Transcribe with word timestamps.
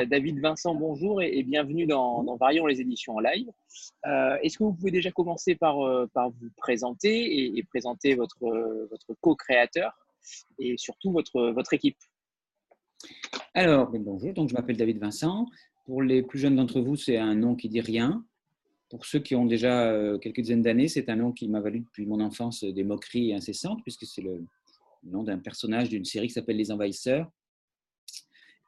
Euh, 0.00 0.06
David 0.06 0.40
Vincent, 0.40 0.74
bonjour 0.74 1.22
et, 1.22 1.42
bienvenue 1.42 1.86
dans, 1.86 2.22
dans, 2.22 2.38
les 2.66 2.80
éditions 2.80 3.16
en 3.16 3.20
live. 3.20 3.48
Euh, 4.06 4.36
est-ce 4.42 4.58
que 4.58 4.64
vous 4.64 4.72
pouvez 4.72 4.90
déjà 4.90 5.10
commencer 5.10 5.54
par, 5.54 5.80
euh, 5.80 6.06
vous 6.14 6.50
présenter 6.56 7.56
et, 7.56 7.62
présenter 7.64 8.14
votre, 8.14 8.38
co-créateur 9.20 9.92
et 10.58 10.76
surtout 10.76 11.12
votre, 11.12 11.50
votre 11.50 11.74
équipe? 11.74 11.96
Alors, 13.54 13.90
bonjour, 13.90 14.32
donc 14.32 14.48
je 14.50 14.54
m'appelle 14.54 14.76
David 14.76 14.98
Vincent. 14.98 15.46
Pour 15.86 16.02
les 16.02 16.22
plus 16.22 16.38
jeunes 16.38 16.56
d'entre 16.56 16.80
vous, 16.80 16.96
c'est 16.96 17.16
un 17.16 17.34
nom 17.34 17.54
qui 17.54 17.68
dit 17.68 17.80
rien. 17.80 18.24
Pour 18.90 19.06
ceux 19.06 19.20
qui 19.20 19.34
ont 19.34 19.46
déjà 19.46 19.92
quelques 20.20 20.40
dizaines 20.40 20.62
d'années, 20.62 20.88
c'est 20.88 21.08
un 21.08 21.16
nom 21.16 21.32
qui 21.32 21.48
m'a 21.48 21.60
valu 21.60 21.80
depuis 21.80 22.06
mon 22.06 22.20
enfance 22.20 22.64
des 22.64 22.84
moqueries 22.84 23.32
incessantes, 23.32 23.80
puisque 23.82 24.04
c'est 24.04 24.22
le 24.22 24.44
nom 25.04 25.22
d'un 25.22 25.38
personnage 25.38 25.88
d'une 25.88 26.04
série 26.04 26.26
qui 26.28 26.34
s'appelle 26.34 26.56
Les 26.56 26.70
Envahisseurs 26.70 27.30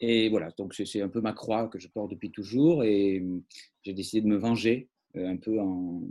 et 0.05 0.29
voilà, 0.29 0.51
donc 0.59 0.74
c'est 0.74 1.01
un 1.01 1.09
peu 1.09 1.20
ma 1.20 1.33
croix 1.33 1.69
que 1.69 1.79
je 1.79 1.87
porte 1.87 2.11
depuis 2.11 2.33
toujours 2.33 2.83
et 2.83 3.20
hum, 3.20 3.45
j'ai 3.84 3.95
décidé 3.95 4.20
de 4.20 4.27
me 4.27 4.37
venger 4.37 4.88
euh, 5.16 5.28
un 5.28 5.37
peu 5.37 5.61
en, 5.61 6.02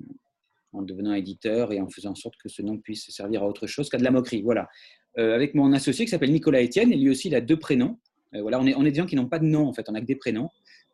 devenant 0.74 1.14
éditeur 1.14 1.74
et 1.74 1.82
en 1.82 1.90
faisant 1.90 2.12
en 2.12 2.16
sorte 2.16 2.38
que 2.38 2.48
ce 2.48 2.62
nom 2.62 2.78
puisse 2.78 3.12
servir 3.12 3.44
à 3.44 3.48
autre 3.48 3.68
chose 3.68 3.90
qu'à 3.90 3.98
de 3.98 4.04
la 4.06 4.12
moquerie. 4.12 4.42
Voilà. 4.44 4.70
Euh, 5.18 5.36
avec 5.36 5.56
mon 5.56 5.74
associé 5.74 6.06
qui 6.06 6.12
s'appelle 6.12 6.32
Nicolas 6.32 6.64
Etienne, 6.64 6.94
et 6.94 6.96
lui 6.96 7.10
aussi 7.10 7.28
il 7.28 7.36
a 7.36 7.42
deux 7.42 7.60
prénoms. 7.60 8.00
Euh, 8.34 8.42
voilà, 8.42 8.62
on 8.62 8.66
est, 8.66 8.74
on 8.76 8.86
est 8.86 8.92
des 8.92 8.98
gens 8.98 9.06
qui 9.06 9.18
n'ont 9.18 9.28
pas 9.28 9.40
de 9.40 9.46
nom 9.46 9.68
en 9.68 9.74
fait, 9.74 9.90
on 9.90 9.92
n'a 9.92 10.00
que 10.00 10.06
des 10.06 10.16
prénoms. 10.16 10.50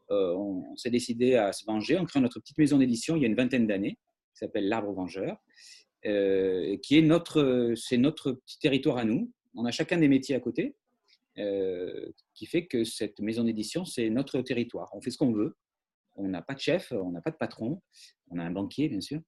on, 0.09 0.75
s'est 0.75 0.89
décidé 0.89 1.35
à 1.35 1.53
se 1.53 1.65
venger 1.65 1.99
en 1.99 2.05
créant 2.05 2.23
notre 2.23 2.39
petite 2.39 2.57
maison 2.57 2.79
d'édition 2.79 3.15
il 3.15 3.21
y 3.21 3.25
a 3.25 3.27
une 3.27 3.35
vingtaine 3.35 3.67
d'années, 3.67 3.99
qui 4.33 4.39
s'appelle 4.39 4.67
L'Arbre 4.67 4.91
Vengeur, 4.93 5.37
qui 6.01 6.97
est 6.97 7.03
notre, 7.03 7.73
c'est 7.75 7.97
notre 7.97 8.31
petit 8.31 8.57
territoire 8.57 8.97
à 8.97 9.05
nous. 9.05 9.31
On 9.53 9.65
a 9.65 9.71
chacun 9.71 9.97
des 9.97 10.07
métiers 10.07 10.35
à 10.35 10.39
côté. 10.39 10.75
Euh, 11.39 12.11
qui 12.33 12.47
fait 12.47 12.65
que 12.65 12.83
cette 12.83 13.19
maison 13.19 13.43
d'édition, 13.43 13.85
c'est 13.85 14.09
notre 14.09 14.41
territoire. 14.41 14.89
On 14.93 15.01
fait 15.01 15.11
ce 15.11 15.17
qu'on 15.17 15.31
veut. 15.31 15.55
On 16.15 16.27
n'a 16.27 16.41
pas 16.41 16.55
de 16.55 16.59
chef, 16.59 16.91
on 16.91 17.11
n'a 17.11 17.21
pas 17.21 17.31
de 17.31 17.35
patron. 17.35 17.81
On 18.29 18.39
a 18.39 18.43
un 18.43 18.51
banquier, 18.51 18.89
bien 18.89 19.01
sûr. 19.01 19.21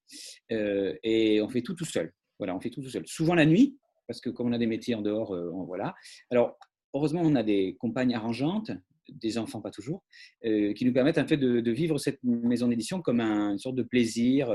Euh, 0.51 0.95
et 1.03 1.41
on 1.41 1.49
fait 1.49 1.61
tout 1.61 1.75
tout 1.75 1.85
seul. 1.85 2.11
Voilà, 2.39 2.55
on 2.55 2.59
fait 2.59 2.71
tout 2.71 2.81
tout 2.81 2.89
seul. 2.89 3.05
Souvent 3.05 3.35
la 3.35 3.45
nuit, 3.45 3.77
parce 4.07 4.21
que 4.21 4.29
comme 4.29 4.47
on 4.47 4.53
a 4.53 4.57
des 4.57 4.67
métiers 4.67 4.95
en 4.95 5.01
dehors, 5.01 5.33
euh, 5.33 5.51
voilà. 5.67 5.93
Alors, 6.31 6.57
heureusement, 6.93 7.21
on 7.23 7.35
a 7.35 7.43
des 7.43 7.75
compagnes 7.79 8.15
arrangeantes, 8.15 8.71
des 9.07 9.37
enfants 9.37 9.61
pas 9.61 9.71
toujours, 9.71 10.03
qui 10.43 10.85
nous 10.85 10.93
permettent 10.93 11.17
en 11.17 11.27
fait 11.27 11.37
de, 11.37 11.71
vivre 11.71 11.97
cette 11.97 12.19
maison 12.23 12.67
d'édition 12.67 13.01
comme 13.01 13.19
un, 13.19 13.53
une 13.53 13.57
sorte 13.57 13.75
de 13.75 13.81
plaisir, 13.81 14.49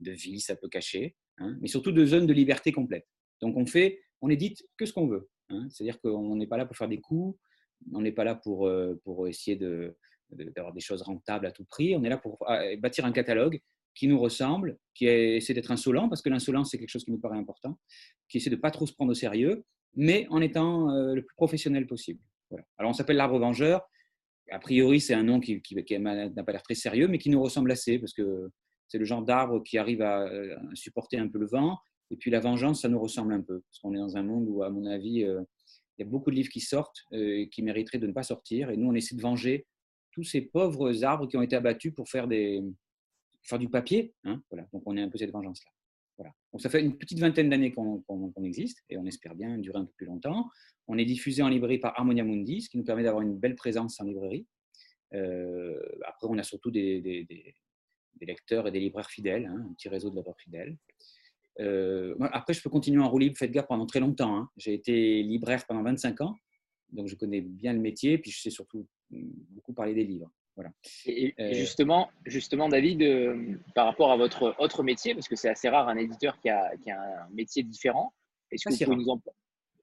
de 0.00 0.12
vie, 0.12 0.40
ça 0.40 0.54
peut 0.54 0.68
cacher, 0.68 1.16
hein, 1.38 1.56
mais 1.60 1.68
surtout 1.68 1.92
de 1.92 2.04
zone 2.04 2.26
de 2.26 2.32
liberté 2.34 2.72
complète. 2.72 3.06
Donc 3.40 3.56
on 3.56 3.64
fait, 3.64 4.00
on 4.20 4.28
édite 4.28 4.62
que 4.76 4.84
ce 4.84 4.92
qu'on 4.92 5.06
veut. 5.06 5.30
Hein. 5.50 5.68
C'est-à-dire 5.70 6.00
qu'on 6.00 6.36
n'est 6.36 6.46
pas 6.46 6.56
là 6.56 6.66
pour 6.66 6.76
faire 6.76 6.88
des 6.88 7.00
coups, 7.00 7.38
on 7.92 8.00
n'est 8.00 8.12
pas 8.12 8.24
là 8.24 8.34
pour, 8.34 8.66
euh, 8.66 9.00
pour 9.04 9.28
essayer 9.28 9.56
d'avoir 10.30 10.72
des 10.72 10.80
choses 10.80 11.02
rentables 11.02 11.46
à 11.46 11.52
tout 11.52 11.64
prix. 11.64 11.94
On 11.96 12.04
est 12.04 12.08
là 12.08 12.18
pour 12.18 12.38
ah, 12.46 12.62
bâtir 12.78 13.04
un 13.04 13.12
catalogue 13.12 13.60
qui 13.94 14.08
nous 14.08 14.18
ressemble, 14.18 14.78
qui 14.94 15.06
essaie 15.06 15.54
d'être 15.54 15.70
insolent, 15.70 16.08
parce 16.08 16.22
que 16.22 16.28
l'insolence, 16.28 16.70
c'est 16.70 16.78
quelque 16.78 16.90
chose 16.90 17.04
qui 17.04 17.10
nous 17.10 17.18
paraît 17.18 17.38
important, 17.38 17.78
qui 18.28 18.36
essaie 18.36 18.50
de 18.50 18.56
pas 18.56 18.70
trop 18.70 18.86
se 18.86 18.92
prendre 18.92 19.10
au 19.10 19.14
sérieux, 19.14 19.64
mais 19.94 20.26
en 20.30 20.42
étant 20.42 20.90
euh, 20.90 21.14
le 21.14 21.24
plus 21.24 21.34
professionnel 21.34 21.86
possible. 21.86 22.20
Alors, 22.78 22.90
on 22.90 22.92
s'appelle 22.92 23.16
l'arbre 23.16 23.38
vengeur. 23.38 23.88
A 24.50 24.58
priori, 24.58 25.00
c'est 25.00 25.14
un 25.14 25.24
nom 25.24 25.40
qui, 25.40 25.60
qui, 25.62 25.74
n'a 25.74 26.44
pas 26.44 26.52
l'air 26.52 26.62
très 26.62 26.74
sérieux, 26.74 27.08
mais 27.08 27.18
qui 27.18 27.30
nous 27.30 27.42
ressemble 27.42 27.70
assez, 27.72 27.98
parce 27.98 28.12
que 28.12 28.50
c'est 28.86 28.98
le 28.98 29.04
genre 29.04 29.22
d'arbre 29.22 29.62
qui 29.64 29.78
arrive 29.78 30.02
à, 30.02 30.26
à, 30.26 30.74
supporter 30.74 31.18
un 31.18 31.26
peu 31.26 31.38
le 31.38 31.46
vent, 31.46 31.78
et 32.10 32.16
puis 32.16 32.30
la 32.30 32.40
vengeance, 32.40 32.82
ça 32.82 32.88
nous 32.88 32.98
ressemble 32.98 33.32
un 33.32 33.40
peu, 33.40 33.60
parce 33.60 33.78
qu'on 33.80 33.94
est 33.94 33.98
dans 33.98 34.16
un 34.16 34.22
monde 34.22 34.46
où, 34.48 34.62
à 34.62 34.70
mon 34.70 34.86
avis, 34.86 35.24
euh, 35.24 35.42
il 35.98 36.04
y 36.04 36.06
a 36.06 36.10
beaucoup 36.10 36.30
de 36.30 36.36
livres 36.36 36.50
qui 36.50 36.60
sortent 36.60 37.04
euh, 37.12 37.38
et 37.38 37.48
qui 37.48 37.62
mériteraient 37.62 37.98
de 37.98 38.06
ne 38.06 38.12
pas 38.12 38.22
sortir. 38.22 38.70
Et 38.70 38.76
nous, 38.76 38.88
on 38.88 38.94
essaie 38.94 39.16
de 39.16 39.20
venger 39.20 39.66
tous 40.12 40.24
ces 40.24 40.40
pauvres 40.40 41.04
arbres 41.04 41.26
qui 41.26 41.36
ont 41.36 41.42
été 41.42 41.56
abattus 41.56 41.92
pour 41.94 42.08
faire, 42.08 42.26
du 42.28 43.68
papier. 43.70 44.14
Hein, 44.24 44.42
voilà. 44.50 44.66
Donc 44.72 44.82
on 44.86 44.96
est 44.96 45.02
un 45.02 45.08
peu 45.08 45.18
cette 45.18 45.30
vengeance-là. 45.30 45.70
Voilà. 46.16 46.32
Donc 46.52 46.62
ça 46.62 46.70
fait 46.70 46.80
une 46.80 46.96
petite 46.96 47.18
vingtaine 47.18 47.50
d'années 47.50 47.72
qu'on 47.72 48.32
existe 48.42 48.82
et 48.88 48.96
on 48.96 49.04
espère 49.04 49.34
bien 49.34 49.58
durer 49.58 49.78
un 49.78 49.84
peu 49.84 49.92
plus 49.96 50.06
longtemps. 50.06 50.48
On 50.88 50.96
est 50.96 51.04
diffusé 51.04 51.42
en 51.42 51.48
librairie 51.48 51.78
par 51.78 51.98
Harmonia 51.98 52.24
Mundi, 52.24 52.62
ce 52.62 52.70
qui 52.70 52.78
nous 52.78 52.84
permet 52.84 53.02
d'avoir 53.02 53.22
une 53.22 53.36
belle 53.36 53.56
présence 53.56 54.00
en 54.00 54.04
librairie. 54.04 54.46
Euh, 55.14 55.78
après, 56.06 56.26
on 56.28 56.38
a 56.38 56.42
surtout 56.42 56.70
des, 56.70 57.26
lecteurs 58.20 58.66
et 58.68 58.72
des 58.72 58.80
libraires 58.80 59.10
fidèles, 59.10 59.46
hein, 59.46 59.66
un 59.68 59.74
petit 59.74 59.88
réseau 59.88 60.10
de 60.10 60.16
libraires 60.16 60.38
fidèles. 60.38 60.76
Euh, 61.60 62.14
après, 62.32 62.52
je 62.52 62.62
peux 62.62 62.70
continuer 62.70 63.02
en 63.02 63.08
roue 63.08 63.18
libre, 63.18 63.36
faites 63.36 63.50
gaffe, 63.50 63.66
pendant 63.66 63.86
très 63.86 64.00
longtemps. 64.00 64.36
Hein. 64.36 64.50
J'ai 64.56 64.74
été 64.74 65.22
libraire 65.22 65.64
pendant 65.66 65.82
25 65.82 66.20
ans, 66.20 66.34
donc 66.92 67.08
je 67.08 67.14
connais 67.14 67.40
bien 67.40 67.72
le 67.72 67.80
métier, 67.80 68.18
puis 68.18 68.30
je 68.30 68.40
sais 68.40 68.50
surtout 68.50 68.86
mm, 69.10 69.30
beaucoup 69.50 69.72
parler 69.72 69.94
des 69.94 70.04
livres. 70.04 70.30
Voilà. 70.54 70.70
Et, 71.04 71.34
euh, 71.38 71.52
justement, 71.52 72.10
justement, 72.24 72.68
David, 72.68 73.02
euh, 73.02 73.56
par 73.74 73.86
rapport 73.86 74.10
à 74.10 74.16
votre 74.16 74.54
autre 74.58 74.82
métier, 74.82 75.14
parce 75.14 75.28
que 75.28 75.36
c'est 75.36 75.50
assez 75.50 75.68
rare 75.68 75.88
un 75.88 75.96
éditeur 75.96 76.38
qui 76.40 76.48
a, 76.48 76.74
qui 76.78 76.90
a 76.90 77.00
un 77.00 77.28
métier 77.34 77.62
différent, 77.62 78.14
est-ce 78.50 78.64
que 78.64 78.74
vous 78.74 78.84
pouvez 78.84 78.96
nous 78.96 79.10
en 79.10 79.20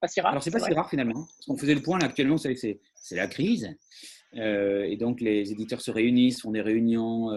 pas 0.04 0.08
si 0.08 0.20
rare 0.20 0.32
Alors, 0.32 0.44
c'est 0.44 0.52
pas 0.52 0.60
si 0.60 0.74
rare 0.74 0.90
finalement. 0.90 1.28
On 1.48 1.56
faisait 1.56 1.76
le 1.76 1.82
point 1.82 1.98
là 2.00 2.08
actuellement, 2.08 2.38
c'est 2.38 2.80
la 3.12 3.28
crise. 3.28 3.74
Et 4.36 4.98
donc, 4.98 5.22
les 5.22 5.52
éditeurs 5.52 5.82
se 5.82 5.92
réunissent, 5.92 6.42
font 6.42 6.52
des 6.52 6.62
réunions, 6.62 7.30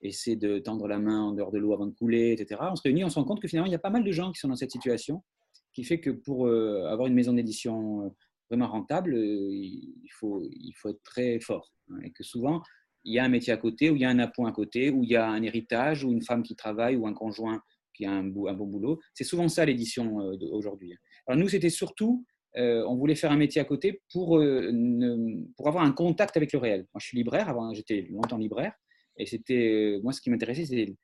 essaie 0.00 0.36
de 0.36 0.58
tendre 0.58 0.86
la 0.86 0.98
main 0.98 1.20
en 1.22 1.32
dehors 1.32 1.50
de 1.50 1.58
l'eau 1.58 1.72
avant 1.72 1.86
de 1.86 1.94
couler, 1.94 2.32
etc. 2.32 2.60
On 2.70 2.76
se 2.76 2.82
réunit, 2.82 3.04
on 3.04 3.10
se 3.10 3.18
rend 3.18 3.24
compte 3.24 3.40
que 3.40 3.48
finalement, 3.48 3.66
il 3.66 3.72
y 3.72 3.76
a 3.76 3.80
pas 3.80 3.90
mal 3.90 4.04
de 4.04 4.12
gens 4.12 4.32
qui 4.32 4.38
sont 4.38 4.48
dans 4.48 4.56
cette 4.56 4.70
situation, 4.70 5.22
qui 5.72 5.84
fait 5.84 6.00
que 6.00 6.10
pour 6.10 6.46
euh, 6.46 6.86
avoir 6.86 7.06
une 7.06 7.14
maison 7.14 7.32
d'édition 7.32 8.04
euh, 8.04 8.08
vraiment 8.50 8.68
rentable, 8.68 9.14
euh, 9.14 9.48
il, 9.52 10.10
faut, 10.12 10.42
il 10.42 10.72
faut 10.74 10.90
être 10.90 11.02
très 11.04 11.40
fort. 11.40 11.72
Hein, 11.90 11.98
et 12.04 12.10
que 12.10 12.22
souvent, 12.22 12.62
il 13.04 13.14
y 13.14 13.18
a 13.18 13.24
un 13.24 13.28
métier 13.28 13.52
à 13.52 13.56
côté, 13.56 13.90
ou 13.90 13.96
il 13.96 14.02
y 14.02 14.04
a 14.04 14.10
un 14.10 14.18
appoint 14.18 14.48
à 14.48 14.52
côté, 14.52 14.90
ou 14.90 15.02
il 15.02 15.10
y 15.10 15.16
a 15.16 15.28
un 15.28 15.42
héritage, 15.42 16.04
ou 16.04 16.12
une 16.12 16.22
femme 16.22 16.42
qui 16.42 16.56
travaille, 16.56 16.96
ou 16.96 17.06
un 17.06 17.14
conjoint 17.14 17.62
qui 17.94 18.04
a 18.06 18.12
un, 18.12 18.26
un 18.26 18.54
bon 18.54 18.66
boulot. 18.66 18.98
C'est 19.14 19.24
souvent 19.24 19.48
ça 19.48 19.64
l'édition 19.64 20.16
aujourd'hui. 20.52 20.94
Alors 21.26 21.40
nous, 21.40 21.48
c'était 21.48 21.70
surtout, 21.70 22.24
on 22.56 22.96
voulait 22.96 23.14
faire 23.14 23.30
un 23.30 23.36
métier 23.36 23.60
à 23.60 23.64
côté 23.64 24.02
pour, 24.12 24.40
pour 25.56 25.68
avoir 25.68 25.84
un 25.84 25.92
contact 25.92 26.36
avec 26.36 26.52
le 26.52 26.58
réel. 26.58 26.80
Moi, 26.92 27.00
je 27.00 27.06
suis 27.06 27.16
libraire, 27.16 27.48
avant 27.48 27.72
j'étais 27.72 28.08
longtemps 28.10 28.38
libraire, 28.38 28.72
et 29.18 29.26
c'était, 29.26 29.96
euh, 29.96 30.00
moi, 30.02 30.12
ce 30.12 30.20
qui 30.20 30.30
m'intéressait, 30.30 30.64
c'est 30.64 30.96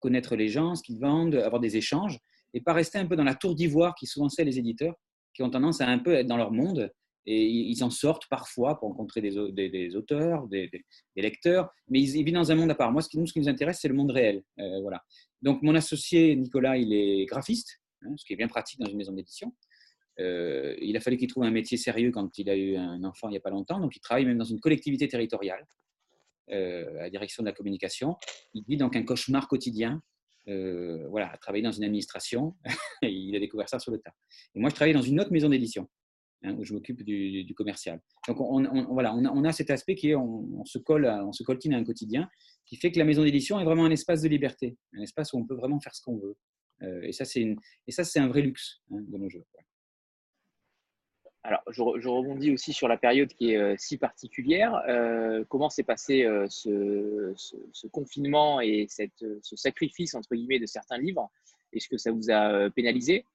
connaître 0.00 0.36
les 0.36 0.48
gens, 0.48 0.74
ce 0.74 0.82
qu'ils 0.82 1.00
vendent, 1.00 1.36
avoir 1.36 1.60
des 1.60 1.76
échanges, 1.76 2.18
et 2.54 2.60
pas 2.60 2.72
rester 2.72 2.98
un 2.98 3.06
peu 3.06 3.16
dans 3.16 3.24
la 3.24 3.34
tour 3.34 3.54
d'ivoire 3.54 3.94
qui 3.94 4.06
souvent 4.06 4.28
c'est 4.28 4.44
les 4.44 4.58
éditeurs, 4.58 4.94
qui 5.34 5.42
ont 5.42 5.50
tendance 5.50 5.80
à 5.80 5.88
un 5.88 5.98
peu 5.98 6.12
être 6.14 6.26
dans 6.26 6.36
leur 6.36 6.52
monde, 6.52 6.92
et 7.24 7.46
ils 7.46 7.84
en 7.84 7.90
sortent 7.90 8.26
parfois 8.28 8.78
pour 8.78 8.88
rencontrer 8.88 9.20
des, 9.20 9.96
auteurs, 9.96 10.48
des, 10.48 10.68
lecteurs, 11.14 11.70
mais 11.88 12.00
ils, 12.00 12.24
vivent 12.24 12.34
dans 12.34 12.50
un 12.50 12.56
monde 12.56 12.70
à 12.70 12.74
part. 12.74 12.90
Moi, 12.90 13.00
ce 13.00 13.08
qui, 13.08 13.16
nous, 13.16 13.26
ce 13.26 13.32
qui 13.32 13.38
nous 13.38 13.48
intéresse, 13.48 13.78
c'est 13.80 13.88
le 13.88 13.94
monde 13.94 14.10
réel. 14.10 14.42
Euh, 14.58 14.80
voilà. 14.80 15.00
Donc, 15.40 15.62
mon 15.62 15.74
associé 15.76 16.34
Nicolas, 16.34 16.76
il 16.76 16.92
est 16.92 17.24
graphiste, 17.26 17.80
hein, 18.02 18.12
ce 18.16 18.24
qui 18.24 18.32
est 18.32 18.36
bien 18.36 18.48
pratique 18.48 18.80
dans 18.80 18.90
une 18.90 18.96
maison 18.96 19.12
d'édition. 19.12 19.54
Euh, 20.20 20.76
il 20.80 20.96
a 20.96 21.00
fallu 21.00 21.16
qu'il 21.16 21.28
trouve 21.28 21.44
un 21.44 21.50
métier 21.50 21.78
sérieux 21.78 22.10
quand 22.10 22.36
il 22.38 22.50
a 22.50 22.56
eu 22.56 22.76
un 22.76 23.02
enfant 23.02 23.28
il 23.28 23.32
n'y 23.32 23.38
a 23.38 23.40
pas 23.40 23.50
longtemps, 23.50 23.80
donc 23.80 23.96
il 23.96 24.00
travaille 24.00 24.26
même 24.26 24.36
dans 24.36 24.44
une 24.44 24.60
collectivité 24.60 25.08
territoriale. 25.08 25.66
Euh, 26.50 26.98
à 26.98 27.02
la 27.04 27.10
direction 27.10 27.42
de 27.42 27.48
la 27.48 27.54
communication. 27.54 28.16
Il 28.52 28.64
vit 28.68 28.76
donc 28.76 28.96
un 28.96 29.04
cauchemar 29.04 29.46
quotidien. 29.48 30.02
Euh, 30.48 31.06
voilà, 31.08 31.32
à 31.32 31.38
travailler 31.38 31.62
dans 31.62 31.72
une 31.72 31.84
administration, 31.84 32.56
il 33.02 33.34
a 33.36 33.38
découvert 33.38 33.68
ça 33.68 33.78
sur 33.78 33.92
le 33.92 33.98
tas. 33.98 34.12
Et 34.54 34.60
moi, 34.60 34.68
je 34.68 34.74
travaille 34.74 34.92
dans 34.92 35.02
une 35.02 35.20
autre 35.20 35.30
maison 35.30 35.48
d'édition, 35.48 35.88
hein, 36.42 36.54
où 36.58 36.64
je 36.64 36.74
m'occupe 36.74 37.04
du, 37.04 37.54
commercial. 37.54 38.00
Donc, 38.26 38.40
on, 38.40 38.92
voilà, 38.92 39.14
on 39.14 39.44
a, 39.44 39.52
cet 39.52 39.70
aspect 39.70 39.94
qui 39.94 40.10
est, 40.10 40.16
on, 40.16 40.64
se 40.64 40.78
colle, 40.78 41.06
on 41.06 41.32
se 41.32 41.44
coltine 41.44 41.74
à 41.74 41.78
un 41.78 41.84
quotidien, 41.84 42.28
qui 42.66 42.76
fait 42.76 42.90
que 42.90 42.98
la 42.98 43.04
maison 43.04 43.22
d'édition 43.22 43.60
est 43.60 43.64
vraiment 43.64 43.84
un 43.84 43.92
espace 43.92 44.20
de 44.20 44.28
liberté, 44.28 44.76
un 44.94 45.02
espace 45.02 45.32
où 45.32 45.38
on 45.38 45.46
peut 45.46 45.54
vraiment 45.54 45.80
faire 45.80 45.94
ce 45.94 46.02
qu'on 46.02 46.18
veut. 46.18 46.36
Et 47.04 47.12
ça, 47.12 47.24
c'est 47.24 48.18
un 48.18 48.26
vrai 48.26 48.42
luxe 48.42 48.82
hein, 48.90 48.98
de 49.00 49.16
nos 49.16 49.28
jours. 49.28 49.46
Alors, 51.44 51.62
je, 51.70 52.08
rebondis 52.08 52.52
aussi 52.52 52.72
sur 52.72 52.86
la 52.86 52.96
période 52.96 53.32
qui 53.34 53.52
est 53.52 53.56
euh, 53.56 53.74
si 53.76 53.98
particulière. 53.98 54.80
Euh, 54.88 55.44
comment 55.48 55.70
s'est 55.70 55.82
passé 55.82 56.22
euh, 56.22 56.46
ce, 56.48 57.86
confinement 57.88 58.60
et 58.60 58.86
ce 58.88 59.56
sacrifice, 59.56 60.14
entre 60.14 60.34
guillemets, 60.36 60.60
de 60.60 60.66
certains 60.66 60.98
livres? 60.98 61.30
Est-ce 61.72 61.88
que 61.88 61.96
ça 61.96 62.12
vous 62.12 62.30
a 62.30 62.70
pénalisé? 62.70 63.26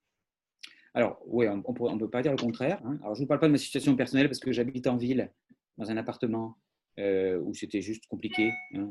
Alors, 0.94 1.22
oui, 1.26 1.48
on 1.50 1.58
ne 1.58 2.00
peut 2.00 2.10
pas 2.10 2.22
dire 2.22 2.32
le 2.32 2.38
contraire. 2.38 2.80
Hein. 2.86 2.98
Alors, 3.02 3.16
je 3.16 3.22
ne 3.22 3.26
vous 3.26 3.28
parle 3.28 3.42
pas 3.42 3.48
de 3.48 3.52
ma 3.52 3.58
situation 3.58 3.96
personnelle 3.96 4.28
parce 4.28 4.40
que 4.40 4.54
j'habite 4.54 4.88
en 4.88 4.96
ville, 4.96 5.32
dans 5.78 5.92
un 5.92 5.98
appartement 5.98 6.58
où 6.98 7.54
c'était 7.54 7.82
juste 7.82 8.08
compliqué 8.08 8.52
hein, 8.74 8.90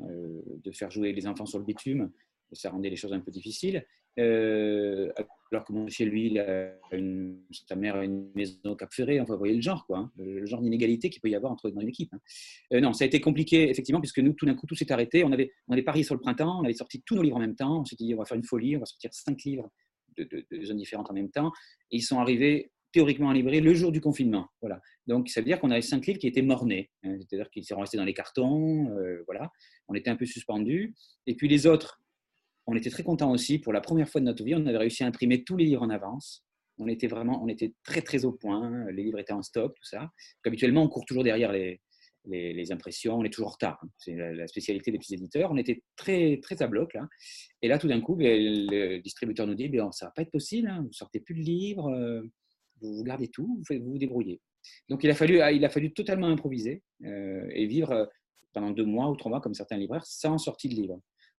de 0.62 0.70
faire 0.70 0.90
jouer 0.90 1.12
les 1.12 1.26
enfants 1.26 1.46
sur 1.46 1.58
le 1.58 1.64
bitume. 1.64 2.12
Ça 2.52 2.70
rendait 2.70 2.90
les 2.90 2.96
choses 2.96 3.12
un 3.12 3.20
peu 3.20 3.30
difficiles. 3.30 3.84
Euh, 4.18 5.12
alors 5.52 5.64
que 5.64 5.72
chez 5.88 6.04
lui, 6.04 6.26
il 6.26 7.46
sa 7.68 7.76
mère 7.76 7.96
a 7.96 8.04
une 8.04 8.30
maison 8.34 8.58
au 8.64 8.76
Cap 8.76 8.92
Ferré. 8.92 9.20
Enfin, 9.20 9.34
vous 9.34 9.38
voyez 9.38 9.54
le 9.54 9.60
genre, 9.60 9.86
quoi, 9.86 9.98
hein, 9.98 10.12
le, 10.16 10.44
genre 10.46 10.62
d'inégalité 10.62 11.10
qu'il 11.10 11.20
peut 11.20 11.28
y 11.28 11.34
avoir 11.34 11.52
entre, 11.52 11.70
dans 11.70 11.80
une 11.80 11.88
équipe. 11.88 12.12
Hein. 12.12 12.20
Euh, 12.72 12.80
non, 12.80 12.92
ça 12.92 13.04
a 13.04 13.06
été 13.06 13.20
compliqué, 13.20 13.70
effectivement, 13.70 14.00
puisque 14.00 14.18
nous, 14.18 14.32
tout 14.32 14.46
d'un 14.46 14.54
coup, 14.54 14.66
tout 14.66 14.74
s'est 14.74 14.90
arrêté. 14.90 15.24
On 15.24 15.32
avait, 15.32 15.52
on 15.68 15.72
avait 15.72 15.82
parié 15.82 16.02
sur 16.02 16.14
le 16.14 16.20
printemps, 16.20 16.60
on 16.60 16.64
avait 16.64 16.74
sorti 16.74 17.02
tous 17.04 17.14
nos 17.14 17.22
livres 17.22 17.36
en 17.36 17.40
même 17.40 17.56
temps. 17.56 17.80
On 17.80 17.84
s'est 17.84 17.96
dit, 17.96 18.14
on 18.14 18.18
va 18.18 18.24
faire 18.24 18.36
une 18.36 18.44
folie, 18.44 18.76
on 18.76 18.80
va 18.80 18.86
sortir 18.86 19.12
cinq 19.12 19.42
livres 19.44 19.70
de, 20.16 20.46
zones 20.64 20.78
différentes 20.78 21.10
en 21.10 21.14
même 21.14 21.30
temps. 21.30 21.52
Et 21.90 21.98
ils 21.98 22.02
sont 22.02 22.18
arrivés 22.18 22.72
théoriquement 22.92 23.28
en 23.28 23.32
librairie 23.32 23.60
le 23.60 23.74
jour 23.74 23.92
du 23.92 24.00
confinement. 24.00 24.48
Voilà. 24.62 24.80
Donc, 25.06 25.28
ça 25.28 25.40
veut 25.40 25.46
dire 25.46 25.60
qu'on 25.60 25.70
avait 25.70 25.82
cinq 25.82 26.06
livres 26.06 26.18
qui 26.18 26.26
étaient 26.26 26.42
mornés, 26.42 26.90
hein, 27.04 27.16
c'est-à-dire 27.20 27.50
qu'ils 27.50 27.64
sont 27.64 27.78
restés 27.78 27.98
dans 27.98 28.04
les 28.04 28.14
cartons. 28.14 28.90
Euh, 28.96 29.22
voilà. 29.26 29.52
On 29.88 29.94
était 29.94 30.10
un 30.10 30.16
peu 30.16 30.24
suspendus. 30.24 30.94
Et 31.26 31.34
puis 31.34 31.48
les 31.48 31.66
autres, 31.66 32.00
on 32.66 32.74
était 32.76 32.90
très 32.90 33.02
contents 33.02 33.30
aussi. 33.30 33.58
Pour 33.58 33.72
la 33.72 33.80
première 33.80 34.08
fois 34.08 34.20
de 34.20 34.26
notre 34.26 34.44
vie, 34.44 34.54
on 34.54 34.66
avait 34.66 34.78
réussi 34.78 35.04
à 35.04 35.06
imprimer 35.06 35.44
tous 35.44 35.56
les 35.56 35.64
livres 35.64 35.82
en 35.82 35.90
avance. 35.90 36.44
On 36.78 36.88
était 36.88 37.06
vraiment, 37.06 37.42
on 37.42 37.48
était 37.48 37.72
très 37.84 38.02
très 38.02 38.24
au 38.24 38.32
point. 38.32 38.90
Les 38.90 39.04
livres 39.04 39.18
étaient 39.18 39.32
en 39.32 39.42
stock, 39.42 39.74
tout 39.74 39.84
ça. 39.84 40.10
habituellement, 40.44 40.82
on 40.82 40.88
court 40.88 41.04
toujours 41.06 41.24
derrière 41.24 41.52
les, 41.52 41.80
impressions, 42.72 43.18
on 43.18 43.24
est 43.24 43.30
toujours 43.30 43.48
en 43.48 43.52
retard. 43.52 43.78
Hein. 43.82 43.88
C'est 43.98 44.14
la, 44.14 44.46
spécialité 44.46 44.90
des 44.90 44.98
petits 44.98 45.14
éditeurs. 45.14 45.50
On 45.52 45.56
était 45.56 45.82
très, 45.96 46.38
très 46.42 46.60
à 46.62 46.66
bloc 46.66 46.92
là. 46.92 47.06
Et 47.62 47.68
là, 47.68 47.78
tout 47.78 47.88
d'un 47.88 48.00
coup, 48.00 48.16
ben, 48.16 48.38
le 48.38 48.98
distributeur 48.98 49.46
nous 49.46 49.54
dit 49.54 49.68
ben, 49.68 49.90
ça 49.92 50.06
va 50.06 50.12
pas 50.12 50.22
être 50.22 50.32
possible, 50.32 50.68
hein. 50.68 50.82
vous 50.82 50.92
sortez 50.92 51.20
plus 51.20 51.34
de 51.34 51.40
livres, 51.40 51.88
euh, 51.88 52.22
vous 52.82 53.04
gardez 53.04 53.28
tout, 53.28 53.62
vous, 53.68 53.78
vous 53.78 53.92
vous 53.92 53.98
débrouillez. 53.98 54.40
Donc, 54.88 55.04
il 55.04 55.10
a 55.10 55.14
fallu, 55.14 55.40
il 55.54 55.64
a 55.64 55.68
fallu 55.68 55.92
totalement 55.92 56.26
improviser 56.26 56.82
euh, 57.04 57.48
et 57.52 57.66
vivre 57.66 57.92
euh, 57.92 58.06
pendant 58.52 58.70
deux 58.70 58.84
mois 58.84 59.10
ou 59.10 59.16
trois 59.16 59.30
mois, 59.30 59.40
comme 59.40 59.54
certains 59.54 59.76
libraires, 59.76 60.06
sans 60.06 60.38
sortie 60.38 60.68
de 60.68 60.74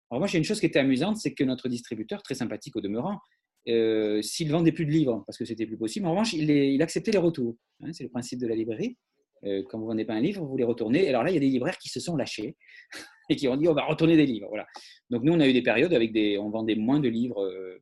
livres. 0.07 0.11
Alors, 0.11 0.19
moi, 0.19 0.27
j'ai 0.27 0.37
une 0.37 0.43
chose 0.43 0.59
qui 0.59 0.65
était 0.65 0.79
amusante, 0.79 1.17
c'est 1.17 1.33
que 1.33 1.43
notre 1.43 1.69
distributeur, 1.69 2.23
très 2.23 2.35
sympathique 2.35 2.75
au 2.75 2.81
demeurant, 2.81 3.19
s'il 3.65 4.51
vendait 4.51 4.71
plus 4.71 4.85
de 4.85 4.91
livres, 4.91 5.23
parce 5.27 5.37
que 5.37 5.45
c'était 5.45 5.65
plus 5.65 5.77
possible, 5.77 6.07
en 6.07 6.11
revanche, 6.11 6.33
il, 6.33 6.49
il 6.49 6.81
acceptait 6.81 7.11
les 7.11 7.17
retours. 7.17 7.55
Hein. 7.81 7.91
c'est 7.91 8.03
le 8.03 8.09
principe 8.09 8.39
de 8.39 8.47
la 8.47 8.55
librairie. 8.55 8.97
Euh, 9.43 9.63
quand 9.69 9.77
vous 9.77 9.85
ne 9.85 9.89
vendez 9.89 10.05
pas 10.05 10.13
un 10.13 10.21
livre, 10.21 10.43
vous 10.43 10.57
les 10.57 10.63
retournez. 10.63 11.07
Alors 11.07 11.23
là, 11.23 11.31
il 11.31 11.33
y 11.33 11.37
a 11.37 11.39
des 11.39 11.49
libraires 11.49 11.77
qui 11.77 11.89
se 11.89 11.99
sont 11.99 12.15
lâchés 12.15 12.55
et 13.29 13.35
qui 13.35 13.47
ont 13.47 13.55
dit 13.55 13.67
on 13.67 13.73
va 13.73 13.85
retourner 13.85 14.17
des 14.17 14.25
livres. 14.25 14.47
Voilà. 14.49 14.65
Donc 15.09 15.23
nous, 15.23 15.33
on 15.33 15.39
a 15.39 15.47
eu 15.47 15.53
des 15.53 15.61
périodes 15.61 15.93
avec 15.93 16.11
des, 16.11 16.37
on 16.37 16.49
vendait 16.49 16.75
moins 16.75 16.99
de 16.99 17.09
livres, 17.09 17.43
euh, 17.43 17.81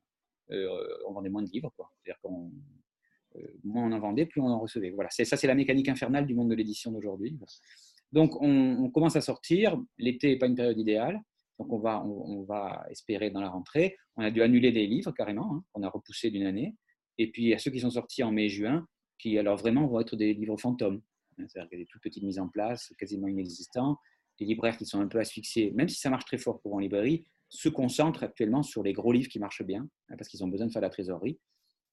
euh, 0.51 0.97
on 1.07 1.13
vendait 1.13 1.29
moins 1.29 1.43
de 1.43 1.49
livres, 1.49 1.73
C'est-à-dire 1.77 2.19
qu'on 2.21 2.51
moins 3.65 3.83
on 3.83 3.91
en 3.91 3.99
vendait, 3.99 4.25
plus 4.25 4.39
on 4.39 4.47
en 4.47 4.59
recevait. 4.59 4.91
Voilà. 4.91 5.09
Ça, 5.09 5.35
c'est 5.35 5.47
la 5.47 5.55
mécanique 5.55 5.89
infernale 5.89 6.25
du 6.25 6.33
monde 6.33 6.49
de 6.49 6.55
l'édition 6.55 6.91
d'aujourd'hui. 6.91 7.37
Donc 8.13 8.41
on, 8.41 8.89
commence 8.91 9.17
à 9.17 9.21
sortir. 9.21 9.77
L'été 9.97 10.29
n'est 10.29 10.37
pas 10.37 10.47
une 10.47 10.55
période 10.55 10.77
idéale. 10.77 11.19
Donc 11.59 11.71
on 11.71 11.79
va, 11.79 12.03
on, 12.03 12.43
va 12.43 12.85
espérer 12.89 13.29
dans 13.29 13.41
la 13.41 13.49
rentrée. 13.49 13.95
On 14.17 14.23
a 14.23 14.31
dû 14.31 14.41
annuler 14.41 14.71
des 14.71 14.87
livres 14.87 15.11
carrément. 15.11 15.55
Hein, 15.55 15.63
on 15.73 15.83
a 15.83 15.89
repoussé 15.89 16.29
d'une 16.29 16.45
année. 16.45 16.75
Et 17.17 17.31
puis 17.31 17.53
à 17.53 17.59
ceux 17.59 17.71
qui 17.71 17.79
sont 17.79 17.91
sortis 17.91 18.23
en 18.23 18.31
mai-juin, 18.31 18.85
qui 19.17 19.37
alors 19.37 19.57
vraiment 19.57 19.87
vont 19.87 19.99
être 20.01 20.15
des 20.15 20.33
livres 20.33 20.57
fantômes. 20.57 21.01
Hein, 21.37 21.45
c'est-à-dire 21.47 21.69
qu'il 21.69 21.79
y 21.79 21.81
a 21.81 21.85
des 21.85 21.89
toutes 21.89 22.01
petites 22.01 22.23
mises 22.23 22.39
en 22.39 22.49
place, 22.49 22.93
quasiment 22.97 23.27
inexistantes. 23.27 23.97
Les 24.39 24.45
libraires 24.45 24.77
qui 24.77 24.85
sont 24.85 24.99
un 24.99 25.07
peu 25.07 25.19
asphyxiés, 25.19 25.71
même 25.71 25.87
si 25.87 25.99
ça 25.99 26.09
marche 26.09 26.25
très 26.25 26.37
fort 26.37 26.59
pour 26.61 26.73
en 26.73 26.79
librairie, 26.79 27.23
se 27.47 27.69
concentrent 27.69 28.23
actuellement 28.23 28.63
sur 28.63 28.83
les 28.83 28.91
gros 28.91 29.11
livres 29.11 29.29
qui 29.29 29.39
marchent 29.39 29.63
bien, 29.63 29.87
hein, 30.09 30.15
parce 30.17 30.27
qu'ils 30.29 30.43
ont 30.43 30.47
besoin 30.47 30.67
de 30.67 30.71
faire 30.71 30.81
la 30.81 30.89
trésorerie. 30.89 31.39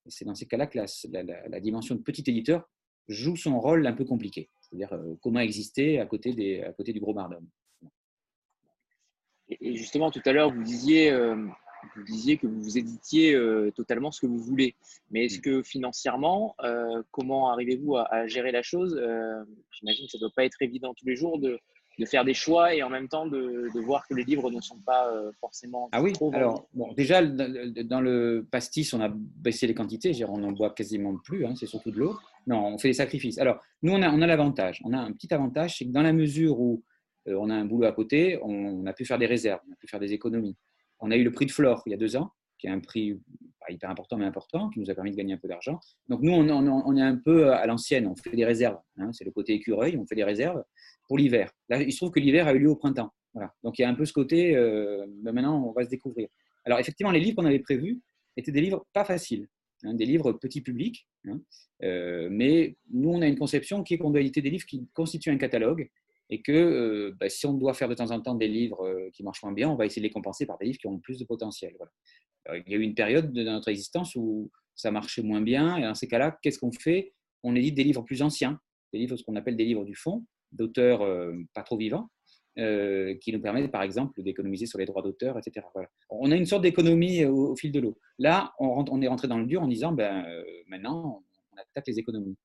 Et 0.05 0.11
c'est 0.11 0.25
dans 0.25 0.35
ces 0.35 0.45
cas-là 0.45 0.67
que 0.67 0.79
la, 0.79 1.59
dimension 1.61 1.95
de 1.95 2.01
petit 2.01 2.23
éditeur 2.27 2.69
joue 3.07 3.37
son 3.37 3.59
rôle 3.59 3.87
un 3.87 3.93
peu 3.93 4.03
compliqué. 4.03 4.49
C'est-à-dire 4.61 4.91
euh, 4.93 5.15
comment 5.21 5.39
exister 5.39 5.99
à 5.99 6.05
côté, 6.05 6.33
des, 6.33 6.61
à 6.61 6.73
côté 6.73 6.91
du 6.91 6.99
gros 6.99 7.13
mardum. 7.13 7.47
Et 9.49 9.75
justement, 9.75 10.11
tout 10.11 10.21
à 10.25 10.31
l'heure, 10.31 10.51
vous 10.53 10.63
disiez, 10.63 11.11
euh, 11.11 11.35
vous 11.95 12.03
disiez 12.03 12.37
que 12.37 12.47
vous 12.47 12.77
éditiez 12.77 13.33
euh, 13.33 13.71
totalement 13.75 14.11
ce 14.11 14.21
que 14.21 14.27
vous 14.27 14.39
voulez. 14.39 14.75
Mais 15.11 15.25
est-ce 15.25 15.39
mm. 15.39 15.41
que 15.41 15.63
financièrement, 15.63 16.55
euh, 16.63 17.01
comment 17.11 17.49
arrivez-vous 17.49 17.97
à, 17.97 18.27
gérer 18.27 18.51
la 18.51 18.61
chose 18.61 18.99
J'imagine 19.71 20.05
que 20.05 20.11
ça 20.11 20.17
ne 20.17 20.21
doit 20.21 20.33
pas 20.35 20.45
être 20.45 20.61
évident 20.61 20.93
tous 20.93 21.05
les 21.05 21.15
jours 21.15 21.39
de, 21.39 21.59
faire 22.05 22.25
des 22.25 22.33
choix 22.33 22.73
et 22.73 22.81
en 22.81 22.89
même 22.89 23.07
temps 23.07 23.27
de, 23.27 23.69
voir 23.81 24.07
que 24.07 24.15
les 24.15 24.23
livres 24.23 24.49
ne 24.49 24.59
sont 24.59 24.79
pas 24.79 25.13
forcément 25.39 25.89
ah 25.91 26.01
oui 26.01 26.11
alors 26.33 26.67
bon 26.73 26.91
déjà 26.93 27.21
dans 27.23 28.01
le 28.01 28.47
pastis 28.49 28.93
on 28.93 28.99
a 28.99 29.09
baissé 29.09 29.67
les 29.67 29.75
quantités 29.75 30.11
on 30.27 30.39
n'en 30.39 30.51
boit 30.51 30.71
quasiment 30.71 31.15
plus 31.23 31.45
hein, 31.45 31.53
c'est 31.55 31.67
surtout 31.67 31.91
de 31.91 31.99
l'eau 31.99 32.17
non 32.47 32.65
on 32.65 32.77
fait 32.79 32.89
des 32.89 32.95
sacrifices 32.95 33.37
alors 33.37 33.61
nous 33.83 33.93
on 33.93 34.01
a, 34.01 34.09
on 34.09 34.21
a 34.23 34.27
l'avantage 34.27 34.81
on 34.83 34.91
a 34.91 34.97
un 34.97 35.11
petit 35.11 35.31
avantage 35.33 35.77
c'est 35.77 35.85
que 35.85 35.91
dans 35.91 36.01
la 36.01 36.13
mesure 36.13 36.59
où 36.59 36.83
on 37.27 37.49
a 37.49 37.55
un 37.55 37.65
boulot 37.65 37.85
à 37.85 37.91
côté 37.91 38.39
on 38.41 38.85
a 38.85 38.93
pu 38.93 39.05
faire 39.05 39.17
des 39.17 39.25
réserves 39.25 39.61
on 39.67 39.73
a 39.73 39.75
pu 39.75 39.87
faire 39.87 39.99
des 39.99 40.13
économies 40.13 40.57
on 41.03 41.11
a 41.11 41.17
eu 41.17 41.23
le 41.23 41.31
prix 41.31 41.45
de 41.45 41.51
Flore 41.51 41.83
il 41.85 41.91
y 41.91 41.93
a 41.93 41.97
deux 41.97 42.15
ans, 42.15 42.31
qui 42.57 42.67
est 42.67 42.69
un 42.69 42.79
prix 42.79 43.19
pas 43.59 43.71
hyper 43.71 43.89
important, 43.89 44.17
mais 44.17 44.25
important, 44.25 44.69
qui 44.69 44.79
nous 44.79 44.89
a 44.89 44.95
permis 44.95 45.11
de 45.11 45.17
gagner 45.17 45.33
un 45.33 45.37
peu 45.37 45.49
d'argent. 45.49 45.79
Donc 46.07 46.21
nous, 46.21 46.31
on, 46.31 46.97
est 46.97 47.01
un 47.01 47.17
peu 47.17 47.51
à 47.51 47.65
l'ancienne, 47.65 48.07
on 48.07 48.15
fait 48.15 48.35
des 48.35 48.45
réserves. 48.45 48.79
Hein. 48.97 49.11
c'est 49.11 49.25
le 49.25 49.31
côté 49.31 49.53
écureuil, 49.53 49.97
on 49.97 50.05
fait 50.05 50.15
des 50.15 50.23
réserves 50.23 50.63
pour 51.07 51.17
l'hiver. 51.17 51.51
Là, 51.69 51.81
il 51.81 51.91
se 51.91 51.97
trouve 51.97 52.11
que 52.11 52.19
l'hiver 52.21 52.47
a 52.47 52.53
eu 52.53 52.59
lieu 52.59 52.69
au 52.69 52.75
printemps. 52.75 53.13
Donc 53.63 53.79
il 53.79 53.81
y 53.81 53.85
a 53.85 53.89
un 53.89 53.95
peu 53.95 54.05
ce 54.05 54.13
côté, 54.13 54.55
euh, 54.55 55.05
ben 55.23 55.33
maintenant, 55.33 55.61
on 55.67 55.71
va 55.71 55.83
se 55.83 55.89
découvrir. 55.89 56.27
Alors 56.65 56.79
effectivement, 56.79 57.11
les 57.11 57.19
livres 57.19 57.35
qu'on 57.35 57.45
avait 57.45 57.59
prévus 57.59 57.99
étaient 58.37 58.51
des 58.51 58.61
livres 58.61 58.85
pas 58.93 59.03
faciles, 59.03 59.47
hein, 59.83 59.93
des 59.95 60.05
livres 60.05 60.33
petit 60.33 60.61
public. 60.61 61.07
Hein. 61.27 61.39
Euh, 61.83 62.29
mais 62.31 62.77
nous, 62.91 63.09
on 63.09 63.21
a 63.21 63.27
une 63.27 63.37
conception 63.37 63.83
qui 63.83 63.95
est 63.95 63.97
qu'on 63.97 64.11
doit 64.11 64.21
éditer 64.21 64.41
des 64.41 64.51
livres 64.51 64.65
qui 64.65 64.87
constituent 64.93 65.31
un 65.31 65.37
catalogue 65.37 65.89
et 66.29 66.41
que 66.41 66.51
euh, 66.51 67.15
bah, 67.19 67.29
si 67.29 67.45
on 67.45 67.53
doit 67.53 67.73
faire 67.73 67.89
de 67.89 67.95
temps 67.95 68.11
en 68.11 68.21
temps 68.21 68.35
des 68.35 68.47
livres 68.47 68.85
euh, 68.85 69.09
qui 69.13 69.23
marchent 69.23 69.43
moins 69.43 69.51
bien, 69.51 69.69
on 69.69 69.75
va 69.75 69.85
essayer 69.85 70.01
de 70.01 70.07
les 70.07 70.13
compenser 70.13 70.45
par 70.45 70.57
des 70.57 70.65
livres 70.65 70.77
qui 70.79 70.87
ont 70.87 70.99
plus 70.99 71.19
de 71.19 71.25
potentiel. 71.25 71.75
Euh, 72.49 72.59
il 72.65 72.71
y 72.71 72.75
a 72.75 72.77
eu 72.77 72.81
une 72.81 72.95
période 72.95 73.31
de 73.31 73.43
notre 73.43 73.69
existence 73.69 74.15
où 74.15 74.51
ça 74.75 74.91
marchait 74.91 75.21
moins 75.21 75.41
bien, 75.41 75.77
et 75.77 75.83
dans 75.83 75.95
ces 75.95 76.07
cas-là, 76.07 76.37
qu'est-ce 76.41 76.59
qu'on 76.59 76.71
fait? 76.71 77.13
On 77.43 77.55
édite 77.55 77.75
des 77.75 77.83
livres 77.83 78.01
plus 78.01 78.21
anciens, 78.21 78.59
des 78.91 78.99
livres, 78.99 79.15
ce 79.15 79.23
qu'on 79.23 79.35
appelle 79.35 79.55
des 79.55 79.65
livres 79.65 79.85
du 79.85 79.95
fond, 79.95 80.25
d'auteurs 80.51 81.05
pas 81.53 81.61
trop 81.61 81.77
vivants, 81.77 82.09
qui 82.55 83.31
nous 83.31 83.41
permettent 83.41 83.71
par 83.71 83.83
exemple 83.83 84.23
d'économiser 84.23 84.65
sur 84.65 84.79
les 84.79 84.85
droits 84.85 85.03
d'auteur, 85.03 85.37
etc. 85.37 85.67
On 86.09 86.31
a 86.31 86.35
une 86.35 86.45
sorte 86.47 86.63
d'économie 86.63 87.23
au, 87.25 87.55
fil 87.55 87.71
de 87.71 87.79
l'eau. 87.79 87.99
Là, 88.17 88.53
on, 88.57 89.01
est 89.01 89.07
rentré 89.07 89.27
dans 89.27 89.37
le 89.37 89.45
dur 89.45 89.61
en 89.61 89.67
disant, 89.67 89.91
ben, 89.91 90.25
maintenant, 90.67 91.23
on 91.51 91.57
attaque 91.57 91.87
les 91.87 91.99
économies. 91.99 92.37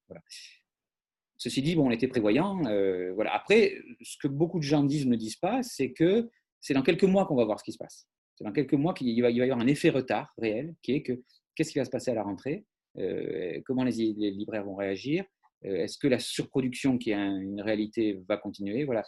Ceci 1.39 1.63
dit, 1.63 1.77
bon, 1.77 1.87
on 1.87 1.91
était 1.93 2.09
prévoyant. 2.09 2.65
Euh, 2.67 3.13
voilà. 3.15 3.33
Après, 3.33 3.77
ce 4.03 4.17
que 4.19 4.27
beaucoup 4.27 4.59
de 4.59 4.65
gens 4.65 4.83
disent 4.83 5.07
ou 5.07 5.09
ne 5.09 5.17
disent 5.17 5.37
pas, 5.37 5.63
c'est 5.63 5.93
que 5.93 6.29
c'est 6.61 6.75
dans 6.75 6.83
quelques 6.83 7.05
mois 7.05 7.27
qu'on 7.27 7.37
va 7.37 7.45
voir 7.45 7.61
ce 7.61 7.65
qui 7.65 7.73
se 7.73 7.79
passe. 7.79 8.09
C'est 8.35 8.45
dans 8.45 8.53
quelques 8.53 8.75
mois 8.75 8.93
qu'il 8.93 9.21
va, 9.23 9.31
y 9.31 9.41
avoir 9.41 9.61
un 9.61 9.67
effet 9.69 9.91
retard 9.91 10.33
réel, 10.37 10.75
qui 10.83 10.93
est 10.93 11.03
que 11.03 11.23
qu'est-ce 11.55 11.73
qui 11.73 11.79
va 11.79 11.85
se 11.85 11.91
passer 11.91 12.11
à 12.11 12.15
la 12.15 12.25
rentrée 12.25 12.67
euh, 12.99 13.61
Comment 13.67 13.85
les, 13.85 13.93
libraires 13.93 14.65
vont 14.65 14.75
réagir 14.75 15.25
euh, 15.65 15.85
Est-ce 15.85 15.97
que 15.97 16.09
la 16.09 16.19
surproduction, 16.19 16.99
qui 16.99 17.11
est 17.11 17.15
une 17.15 17.61
réalité, 17.61 18.21
va 18.29 18.37
continuer 18.37 18.85
Voilà. 18.85 19.05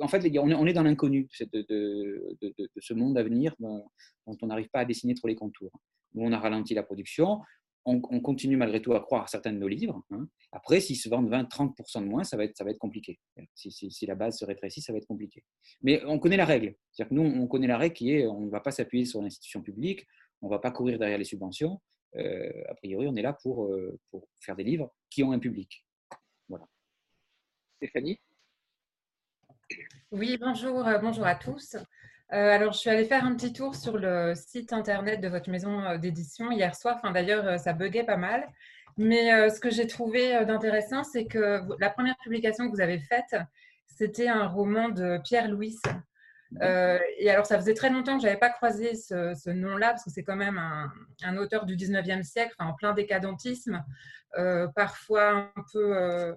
en 0.00 0.08
fait, 0.08 0.38
on 0.38 0.66
est 0.66 0.72
dans 0.72 0.82
l'inconnu 0.82 1.28
de, 1.52 2.36
ce 2.78 2.94
monde 2.94 3.16
à 3.16 3.22
venir 3.22 3.54
dont, 3.60 3.88
dont 4.26 4.36
on 4.42 4.48
n'arrive 4.48 4.70
pas 4.70 4.80
à 4.80 4.84
dessiner 4.84 5.14
trop 5.14 5.28
les 5.28 5.36
contours. 5.36 5.72
Nous, 6.14 6.24
on 6.24 6.32
a 6.32 6.38
ralenti 6.38 6.74
la 6.74 6.82
production 6.82 7.40
on, 7.84 8.00
continue 8.00 8.56
malgré 8.56 8.80
tout 8.80 8.94
à 8.94 9.00
croire 9.00 9.24
à 9.24 9.26
certains 9.26 9.52
de 9.52 9.58
nos 9.58 9.68
livres. 9.68 10.02
Hein. 10.10 10.26
Après, 10.52 10.80
s'ils 10.80 10.96
se 10.96 11.08
vendent 11.08 11.30
20-30% 11.30 12.00
de 12.00 12.06
moins, 12.06 12.24
ça 12.24 12.36
va, 12.36 12.44
être, 12.44 12.78
compliqué. 12.78 13.18
Si, 13.54 14.06
la 14.06 14.14
base 14.14 14.38
se 14.38 14.44
rétrécit, 14.44 14.80
ça 14.80 14.92
va 14.92 14.98
être 14.98 15.06
compliqué. 15.06 15.44
Mais 15.82 16.02
on 16.06 16.18
connaît 16.18 16.36
la 16.36 16.46
règle. 16.46 16.74
C'est-à-dire 16.92 17.10
que 17.10 17.14
nous, 17.14 17.22
on 17.22 17.46
connaît 17.46 17.66
la 17.66 17.78
règle 17.78 17.94
qui 17.94 18.12
est 18.12 18.26
on 18.26 18.40
ne 18.40 18.50
va 18.50 18.60
pas 18.60 18.70
s'appuyer 18.70 19.04
sur 19.04 19.20
l'institution 19.20 19.62
publique, 19.62 20.06
on 20.40 20.46
ne 20.46 20.50
va 20.50 20.58
pas 20.58 20.70
courir 20.70 20.98
derrière 20.98 21.18
les 21.18 21.24
subventions. 21.24 21.80
Euh, 22.16 22.62
a 22.68 22.74
priori, 22.74 23.06
on 23.08 23.16
est 23.16 23.22
là 23.22 23.32
pour, 23.32 23.66
euh, 23.66 23.98
pour, 24.10 24.28
faire 24.40 24.56
des 24.56 24.64
livres 24.64 24.94
qui 25.10 25.22
ont 25.22 25.32
un 25.32 25.38
public. 25.38 25.84
Voilà. 26.48 26.66
Stéphanie? 27.76 28.20
Oui, 30.10 30.38
bonjour, 30.38 30.86
euh, 30.86 30.98
bonjour 30.98 31.26
à 31.26 31.34
tous. 31.34 31.76
Euh, 32.32 32.50
alors, 32.50 32.72
je 32.72 32.78
suis 32.78 32.90
allée 32.90 33.04
faire 33.04 33.24
un 33.24 33.34
petit 33.34 33.52
tour 33.52 33.74
sur 33.74 33.98
le 33.98 34.34
site 34.34 34.72
internet 34.72 35.20
de 35.20 35.28
votre 35.28 35.50
maison 35.50 35.80
euh, 35.84 35.98
d'édition 35.98 36.50
hier 36.50 36.74
soir. 36.74 36.96
Enfin, 36.96 37.12
d'ailleurs, 37.12 37.46
euh, 37.46 37.58
ça 37.58 37.72
buguait 37.74 38.04
pas 38.04 38.16
mal. 38.16 38.48
Mais 38.96 39.50
ce 39.50 39.58
que 39.58 39.70
j'ai 39.70 39.88
trouvé 39.88 40.44
d'intéressant, 40.44 41.02
c'est 41.02 41.24
que 41.26 41.62
la 41.80 41.90
première 41.90 42.14
publication 42.22 42.66
que 42.66 42.76
vous 42.76 42.80
avez 42.80 43.00
faite, 43.00 43.34
c'était 43.88 44.28
un 44.28 44.46
roman 44.46 44.88
de 44.88 45.18
Pierre 45.24 45.48
Louis. 45.48 45.76
et 46.62 47.28
alors, 47.28 47.44
ça 47.44 47.58
faisait 47.58 47.74
très 47.74 47.90
longtemps 47.90 48.14
que 48.14 48.22
je 48.22 48.28
n'avais 48.28 48.38
pas 48.38 48.50
croisé 48.50 48.94
ce, 48.94 49.50
nom-là, 49.50 49.88
parce 49.88 50.04
que 50.04 50.10
c'est 50.10 50.22
quand 50.22 50.36
même 50.36 50.58
un, 51.24 51.36
auteur 51.38 51.66
du 51.66 51.74
19e 51.74 52.22
siècle, 52.22 52.54
en 52.60 52.72
plein 52.74 52.92
décadentisme, 52.92 53.82
parfois 54.76 55.50
un 55.56 55.64
peu 55.72 56.36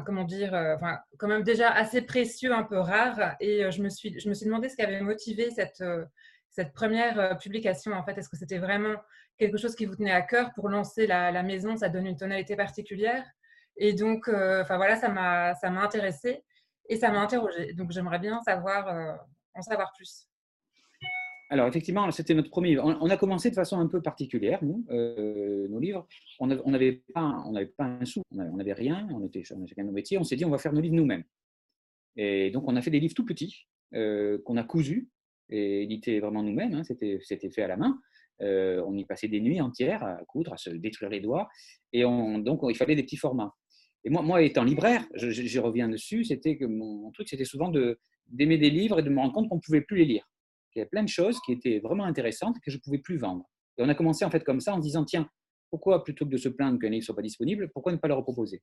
comment 0.00 0.24
dire, 0.24 0.54
euh, 0.54 0.76
quand 1.18 1.28
même 1.28 1.42
déjà 1.42 1.70
assez 1.70 2.02
précieux, 2.02 2.52
un 2.52 2.62
peu 2.62 2.78
rare. 2.78 3.36
Et 3.40 3.64
euh, 3.64 3.70
je 3.70 3.82
me 3.82 3.88
suis, 3.88 4.18
je 4.18 4.28
me 4.28 4.34
suis 4.34 4.46
demandé 4.46 4.68
ce 4.68 4.76
qui 4.76 4.82
avait 4.82 5.00
motivé 5.00 5.50
cette, 5.50 5.82
euh, 5.82 6.04
cette 6.50 6.72
première 6.72 7.36
publication. 7.38 7.92
En 7.92 8.02
fait, 8.04 8.16
est-ce 8.16 8.28
que 8.28 8.36
c'était 8.36 8.58
vraiment 8.58 8.96
quelque 9.38 9.58
chose 9.58 9.74
qui 9.74 9.86
vous 9.86 9.96
tenait 9.96 10.12
à 10.12 10.22
cœur 10.22 10.52
pour 10.54 10.68
lancer 10.68 11.06
la, 11.06 11.42
maison? 11.42 11.76
Ça 11.76 11.88
donne 11.88 12.06
une 12.06 12.16
tonalité 12.16 12.56
particulière. 12.56 13.24
Et 13.76 13.92
donc, 13.92 14.28
enfin 14.28 14.76
voilà, 14.76 14.96
ça 14.96 15.08
m'a, 15.08 15.54
ça 15.54 15.70
m'a 15.70 15.82
intéressé 15.82 16.44
et 16.88 16.96
ça 16.96 17.10
m'a 17.10 17.20
interrogé. 17.20 17.72
Donc, 17.72 17.90
j'aimerais 17.90 18.18
bien 18.18 18.40
savoir, 18.42 19.18
en 19.54 19.62
savoir 19.62 19.92
plus. 19.96 20.28
Alors, 21.52 21.66
effectivement, 21.66 22.10
c'était 22.12 22.32
notre 22.32 22.48
premier 22.48 22.70
livre. 22.70 22.96
On 23.02 23.10
a 23.10 23.16
commencé 23.18 23.50
de 23.50 23.54
façon 23.54 23.78
un 23.78 23.86
peu 23.86 24.00
particulière, 24.00 24.64
nous, 24.64 24.86
euh, 24.90 25.68
nos 25.68 25.80
livres. 25.80 26.08
On 26.40 26.46
n'avait 26.46 27.02
pas, 27.12 27.44
pas 27.76 27.84
un 27.84 28.06
sou, 28.06 28.22
on 28.30 28.56
n'avait 28.56 28.72
rien, 28.72 29.06
on 29.12 29.22
était 29.26 29.44
chacun 29.44 29.84
nos 29.84 29.92
métiers. 29.92 30.16
On 30.16 30.24
s'est 30.24 30.34
dit, 30.34 30.46
on 30.46 30.50
va 30.50 30.56
faire 30.56 30.72
nos 30.72 30.80
livres 30.80 30.94
nous-mêmes. 30.94 31.24
Et 32.16 32.50
donc, 32.52 32.66
on 32.68 32.74
a 32.74 32.80
fait 32.80 32.88
des 32.88 33.00
livres 33.00 33.12
tout 33.12 33.26
petits, 33.26 33.66
euh, 33.92 34.38
qu'on 34.46 34.56
a 34.56 34.64
cousus 34.64 35.10
et 35.50 35.82
édités 35.82 36.20
vraiment 36.20 36.42
nous-mêmes. 36.42 36.72
Hein, 36.72 36.84
c'était 36.84 37.50
fait 37.50 37.62
à 37.62 37.68
la 37.68 37.76
main. 37.76 38.00
on 38.40 38.96
y 38.96 39.04
passait 39.04 39.28
des 39.28 39.42
nuits 39.42 39.60
entières 39.60 40.02
à 40.02 40.24
coudre, 40.26 40.54
à 40.54 40.56
se 40.56 40.70
détruire 40.70 41.10
les 41.10 41.20
doigts. 41.20 41.50
Et 41.92 42.00
donc, 42.00 42.60
il 42.66 42.76
fallait 42.76 42.96
des 42.96 43.02
petits 43.02 43.18
formats. 43.18 43.52
Et 44.04 44.08
moi, 44.08 44.22
moi 44.22 44.40
étant 44.40 44.64
libraire, 44.64 45.04
je, 45.16 45.60
reviens 45.60 45.90
dessus, 45.90 46.24
c'était 46.24 46.56
que 46.56 46.64
mon, 46.64 47.10
truc, 47.10 47.28
c'était 47.28 47.44
souvent 47.44 47.70
d'aimer 48.28 48.56
des 48.56 48.70
livres 48.70 49.00
et 49.00 49.02
de 49.02 49.10
me 49.10 49.18
rendre 49.18 49.34
compte 49.34 49.50
qu'on 49.50 49.56
ne 49.56 49.60
pouvait 49.60 49.82
plus 49.82 49.98
les 49.98 50.06
lire. 50.06 50.31
Il 50.74 50.78
y 50.78 50.82
avait 50.82 50.88
plein 50.88 51.02
de 51.02 51.08
choses 51.08 51.38
qui 51.40 51.52
étaient 51.52 51.80
vraiment 51.80 52.04
intéressantes 52.04 52.56
que 52.64 52.70
je 52.70 52.76
ne 52.76 52.80
pouvais 52.80 52.98
plus 52.98 53.18
vendre. 53.18 53.44
Et 53.78 53.82
on 53.82 53.88
a 53.88 53.94
commencé 53.94 54.24
en 54.24 54.30
fait 54.30 54.44
comme 54.44 54.60
ça 54.60 54.74
en 54.74 54.78
disant, 54.78 55.04
tiens, 55.04 55.28
pourquoi 55.70 56.04
plutôt 56.04 56.26
que 56.26 56.30
de 56.30 56.36
se 56.36 56.48
plaindre 56.48 56.78
qu'un 56.78 56.88
livre 56.88 57.00
ne 57.00 57.04
soit 57.04 57.16
pas 57.16 57.22
disponible, 57.22 57.70
pourquoi 57.72 57.92
ne 57.92 57.96
pas 57.96 58.08
le 58.08 58.14
reproposer? 58.14 58.62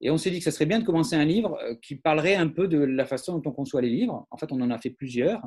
Et 0.00 0.10
on 0.10 0.18
s'est 0.18 0.30
dit 0.30 0.38
que 0.38 0.44
ça 0.44 0.50
serait 0.50 0.66
bien 0.66 0.80
de 0.80 0.84
commencer 0.84 1.16
un 1.16 1.24
livre 1.24 1.58
euh, 1.62 1.74
qui 1.82 1.96
parlerait 1.96 2.34
un 2.34 2.48
peu 2.48 2.68
de 2.68 2.78
la 2.78 3.06
façon 3.06 3.38
dont 3.38 3.50
on 3.50 3.52
conçoit 3.52 3.80
les 3.80 3.88
livres. 3.88 4.26
En 4.30 4.36
fait, 4.36 4.50
on 4.52 4.60
en 4.60 4.70
a 4.70 4.78
fait 4.78 4.90
plusieurs. 4.90 5.40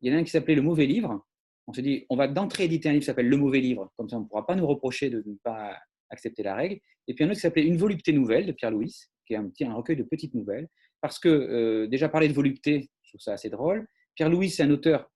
Il 0.00 0.10
y 0.10 0.14
en 0.14 0.16
a 0.16 0.20
un 0.20 0.24
qui 0.24 0.30
s'appelait 0.30 0.54
Le 0.54 0.62
mauvais 0.62 0.86
livre. 0.86 1.24
On 1.66 1.72
s'est 1.72 1.82
dit, 1.82 2.06
on 2.10 2.16
va 2.16 2.26
d'entrée 2.26 2.64
éditer 2.64 2.88
un 2.88 2.92
livre 2.92 3.02
qui 3.02 3.06
s'appelle 3.06 3.28
Le 3.28 3.36
mauvais 3.36 3.60
livre. 3.60 3.92
Comme 3.96 4.08
ça, 4.08 4.16
on 4.16 4.20
ne 4.20 4.26
pourra 4.26 4.46
pas 4.46 4.56
nous 4.56 4.66
reprocher 4.66 5.10
de 5.10 5.22
ne 5.24 5.34
pas 5.44 5.78
accepter 6.10 6.42
la 6.42 6.54
règle. 6.54 6.80
Et 7.06 7.14
puis 7.14 7.24
un 7.24 7.28
autre 7.28 7.36
qui 7.36 7.42
s'appelait 7.42 7.64
Une 7.64 7.76
volupté 7.76 8.12
nouvelle 8.12 8.46
de 8.46 8.52
Pierre 8.52 8.70
Louis, 8.70 8.92
qui 9.26 9.34
est 9.34 9.36
un, 9.36 9.48
petit, 9.48 9.64
un 9.64 9.74
recueil 9.74 9.96
de 9.96 10.02
petites 10.02 10.34
nouvelles. 10.34 10.68
Parce 11.00 11.18
que 11.18 11.28
euh, 11.28 11.86
déjà 11.86 12.08
parler 12.08 12.28
de 12.28 12.34
volupté, 12.34 12.90
je 13.02 13.10
trouve 13.10 13.20
ça 13.20 13.34
assez 13.34 13.50
drôle. 13.50 13.86
Pierre 14.14 14.30
Louis, 14.30 14.50
c'est 14.50 14.62
un 14.62 14.70
auteur 14.70 15.11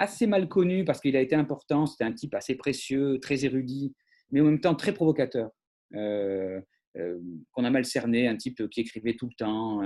assez 0.00 0.26
mal 0.26 0.48
connu 0.48 0.84
parce 0.84 1.00
qu'il 1.00 1.16
a 1.16 1.20
été 1.20 1.34
important. 1.34 1.86
C'était 1.86 2.04
un 2.04 2.12
type 2.12 2.34
assez 2.34 2.56
précieux, 2.56 3.18
très 3.20 3.44
érudit, 3.44 3.94
mais 4.30 4.40
en 4.40 4.44
même 4.44 4.60
temps 4.60 4.74
très 4.74 4.92
provocateur. 4.92 5.50
Euh, 5.94 6.60
euh, 6.96 7.18
qu'on 7.52 7.64
a 7.64 7.70
mal 7.70 7.84
cerné, 7.84 8.26
un 8.26 8.36
type 8.36 8.68
qui 8.68 8.80
écrivait 8.80 9.14
tout 9.14 9.26
le 9.26 9.34
temps, 9.36 9.80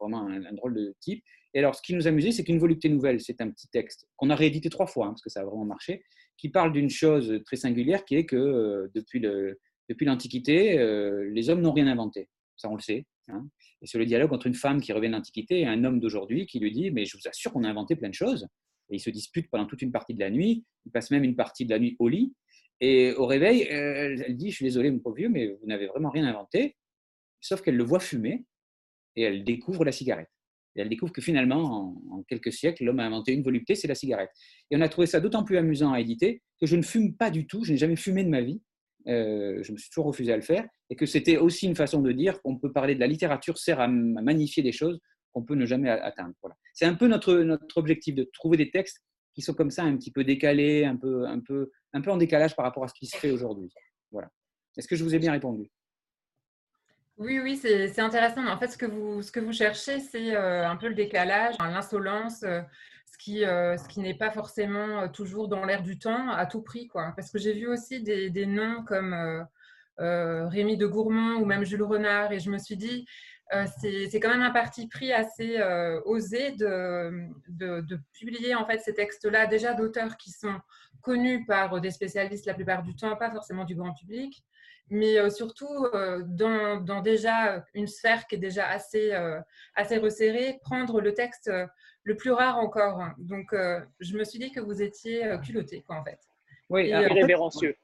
vraiment 0.00 0.26
un, 0.26 0.52
drôle 0.52 0.74
de 0.74 0.94
type. 0.98 1.22
Et 1.54 1.60
alors, 1.60 1.76
ce 1.76 1.82
qui 1.82 1.94
nous 1.94 2.08
amusait, 2.08 2.32
c'est 2.32 2.42
qu'une 2.42 2.58
volupté 2.58 2.88
nouvelle, 2.88 3.20
c'est 3.20 3.40
un 3.40 3.50
petit 3.50 3.68
texte 3.68 4.06
qu'on 4.16 4.30
a 4.30 4.34
réédité 4.34 4.68
trois 4.68 4.86
fois, 4.86 5.06
hein, 5.06 5.10
parce 5.10 5.22
que 5.22 5.30
ça 5.30 5.40
a 5.40 5.44
vraiment 5.44 5.64
marché, 5.64 6.02
qui 6.36 6.48
parle 6.48 6.72
d'une 6.72 6.90
chose 6.90 7.40
très 7.46 7.56
singulière, 7.56 8.04
qui 8.04 8.16
est 8.16 8.26
que 8.26 8.90
depuis 8.94 9.20
le, 9.20 9.60
depuis 9.90 10.06
l'Antiquité, 10.06 10.78
euh, 10.78 11.28
les 11.32 11.50
hommes 11.50 11.60
n'ont 11.60 11.72
rien 11.72 11.88
inventé. 11.88 12.28
Ça, 12.56 12.70
on 12.70 12.76
le 12.76 12.80
sait. 12.80 13.06
Hein. 13.28 13.46
Et 13.82 13.86
c'est 13.86 13.98
le 13.98 14.06
dialogue 14.06 14.32
entre 14.32 14.46
une 14.46 14.54
femme 14.54 14.80
qui 14.80 14.92
revient 14.92 15.08
de 15.08 15.14
l'Antiquité 15.14 15.60
et 15.60 15.66
un 15.66 15.84
homme 15.84 15.98
d'aujourd'hui 15.98 16.46
qui 16.46 16.60
lui 16.60 16.70
dit 16.70 16.90
Mais 16.92 17.04
je 17.04 17.16
vous 17.16 17.28
assure 17.28 17.52
qu'on 17.52 17.64
a 17.64 17.68
inventé 17.68 17.96
plein 17.96 18.08
de 18.08 18.14
choses. 18.14 18.46
Ils 18.90 19.00
se 19.00 19.10
disputent 19.10 19.50
pendant 19.50 19.66
toute 19.66 19.82
une 19.82 19.92
partie 19.92 20.14
de 20.14 20.20
la 20.20 20.30
nuit. 20.30 20.64
Ils 20.86 20.92
passent 20.92 21.10
même 21.10 21.24
une 21.24 21.36
partie 21.36 21.64
de 21.64 21.70
la 21.70 21.78
nuit 21.78 21.96
au 21.98 22.08
lit. 22.08 22.34
Et 22.80 23.12
au 23.12 23.26
réveil, 23.26 23.68
euh, 23.70 24.16
elle 24.26 24.36
dit 24.36 24.50
Je 24.50 24.56
suis 24.56 24.64
désolé, 24.64 24.90
mon 24.90 24.98
pauvre 24.98 25.16
vieux, 25.16 25.28
mais 25.28 25.48
vous 25.48 25.66
n'avez 25.66 25.86
vraiment 25.86 26.10
rien 26.10 26.24
inventé. 26.26 26.76
Sauf 27.40 27.62
qu'elle 27.62 27.76
le 27.76 27.84
voit 27.84 28.00
fumer 28.00 28.44
et 29.16 29.22
elle 29.22 29.44
découvre 29.44 29.84
la 29.84 29.92
cigarette. 29.92 30.30
Et 30.76 30.80
elle 30.80 30.88
découvre 30.88 31.12
que 31.12 31.20
finalement, 31.20 31.98
en, 32.10 32.22
quelques 32.24 32.52
siècles, 32.52 32.84
l'homme 32.84 33.00
a 33.00 33.06
inventé 33.06 33.32
une 33.32 33.42
volupté, 33.42 33.74
c'est 33.74 33.88
la 33.88 33.94
cigarette. 33.94 34.30
Et 34.70 34.76
on 34.76 34.80
a 34.80 34.88
trouvé 34.88 35.06
ça 35.06 35.20
d'autant 35.20 35.42
plus 35.42 35.56
amusant 35.56 35.92
à 35.92 36.00
éditer 36.00 36.42
que 36.60 36.66
je 36.66 36.76
ne 36.76 36.82
fume 36.82 37.16
pas 37.16 37.30
du 37.30 37.46
tout, 37.46 37.64
je 37.64 37.72
n'ai 37.72 37.78
jamais 37.78 37.96
fumé 37.96 38.22
de 38.22 38.28
ma 38.28 38.40
vie. 38.40 38.62
Euh, 39.08 39.62
je 39.62 39.72
me 39.72 39.78
suis 39.78 39.88
toujours 39.88 40.06
refusé 40.06 40.32
à 40.32 40.36
le 40.36 40.42
faire, 40.42 40.66
et 40.90 40.96
que 40.96 41.06
c'était 41.06 41.38
aussi 41.38 41.66
une 41.66 41.74
façon 41.74 42.02
de 42.02 42.12
dire 42.12 42.40
qu'on 42.42 42.58
peut 42.58 42.70
parler 42.70 42.94
de 42.94 43.00
la 43.00 43.06
littérature 43.06 43.56
sert 43.58 43.80
à, 43.80 43.88
magnifier 43.88 44.62
des 44.62 44.72
choses 44.72 45.00
qu'on 45.32 45.42
peut 45.42 45.54
ne 45.54 45.66
jamais 45.66 45.90
atteindre. 45.90 46.34
Voilà. 46.42 46.56
C'est 46.72 46.86
un 46.86 46.94
peu 46.94 47.06
notre, 47.06 47.34
notre 47.34 47.78
objectif 47.78 48.14
de 48.14 48.28
trouver 48.32 48.56
des 48.56 48.70
textes 48.70 49.02
qui 49.34 49.42
sont 49.42 49.54
comme 49.54 49.70
ça 49.70 49.84
un 49.84 49.96
petit 49.96 50.10
peu 50.10 50.24
décalés, 50.24 50.84
un 50.84 50.96
peu, 50.96 51.26
un 51.26 51.40
peu, 51.40 51.70
un 51.92 52.00
peu 52.00 52.10
en 52.10 52.16
décalage 52.16 52.56
par 52.56 52.64
rapport 52.64 52.84
à 52.84 52.88
ce 52.88 52.94
qui 52.94 53.06
se 53.06 53.16
fait 53.16 53.30
aujourd'hui. 53.30 53.72
Voilà. 54.10 54.28
Est-ce 54.76 54.88
que 54.88 54.96
je 54.96 55.04
vous 55.04 55.14
ai 55.14 55.18
bien 55.18 55.32
répondu? 55.32 55.70
Oui, 57.20 57.38
oui, 57.38 57.56
c'est 57.56 58.00
intéressant. 58.00 58.46
En 58.46 58.58
fait, 58.58 58.68
ce 58.68 58.78
que 58.78 58.86
vous, 58.86 59.20
ce 59.20 59.30
que 59.30 59.40
vous 59.40 59.52
cherchez, 59.52 60.00
c'est 60.00 60.34
euh, 60.34 60.66
un 60.66 60.76
peu 60.76 60.88
le 60.88 60.94
décalage, 60.94 61.54
l'insolence, 61.58 62.42
euh, 62.44 62.62
ce 63.04 63.18
qui, 63.18 63.44
euh, 63.44 63.76
ce 63.76 63.86
qui 63.88 64.00
n'est 64.00 64.16
pas 64.16 64.30
forcément 64.30 65.06
toujours 65.08 65.48
dans 65.48 65.66
l'air 65.66 65.82
du 65.82 65.98
temps 65.98 66.30
à 66.30 66.46
tout 66.46 66.62
prix. 66.62 66.88
Quoi. 66.88 67.12
Parce 67.14 67.30
que 67.30 67.38
j'ai 67.38 67.52
vu 67.52 67.68
aussi 67.68 68.02
des, 68.02 68.30
des 68.30 68.46
noms 68.46 68.84
comme 68.84 69.46
Rémi 69.98 70.78
de 70.78 70.86
Gourmont 70.86 71.38
ou 71.42 71.44
même 71.44 71.62
Jules 71.64 71.82
Renard, 71.82 72.32
et 72.32 72.40
je 72.40 72.50
me 72.50 72.56
suis 72.56 72.78
dit, 72.78 73.04
c'est 73.80 74.20
quand 74.20 74.30
même 74.30 74.42
un 74.42 74.50
parti 74.50 74.86
pris 74.86 75.12
assez 75.12 75.60
osé 76.04 76.52
de, 76.52 77.28
de, 77.48 77.80
de, 77.80 77.98
publier 78.12 78.54
en 78.54 78.66
fait 78.66 78.78
ces 78.78 78.94
textes-là, 78.94 79.46
déjà 79.46 79.74
d'auteurs 79.74 80.16
qui 80.16 80.30
sont 80.30 80.60
connus 81.02 81.44
par 81.46 81.80
des 81.80 81.90
spécialistes 81.90 82.46
la 82.46 82.54
plupart 82.54 82.82
du 82.82 82.94
temps, 82.94 83.16
pas 83.16 83.30
forcément 83.30 83.64
du 83.64 83.74
grand 83.74 83.92
public 83.94 84.44
mais 84.90 85.18
euh, 85.18 85.30
surtout 85.30 85.86
euh, 85.94 86.22
dans, 86.26 86.80
dans, 86.80 87.00
déjà 87.00 87.64
une 87.74 87.86
sphère 87.86 88.26
qui 88.26 88.34
est 88.34 88.38
déjà 88.38 88.68
assez, 88.68 89.12
euh, 89.12 89.40
assez 89.76 89.98
resserrée, 89.98 90.58
prendre 90.62 91.00
le 91.00 91.14
texte 91.14 91.50
le 92.02 92.16
plus 92.16 92.32
rare 92.32 92.58
encore. 92.58 93.00
Donc, 93.18 93.54
je 94.00 94.16
me 94.16 94.24
suis 94.24 94.38
dit 94.38 94.50
que 94.50 94.60
vous 94.60 94.82
étiez 94.82 95.22
culotté, 95.44 95.84
quoi, 95.86 95.96
en 95.96 96.04
fait. 96.04 96.18
Oui, 96.68 96.92
révérencieux. 96.92 97.76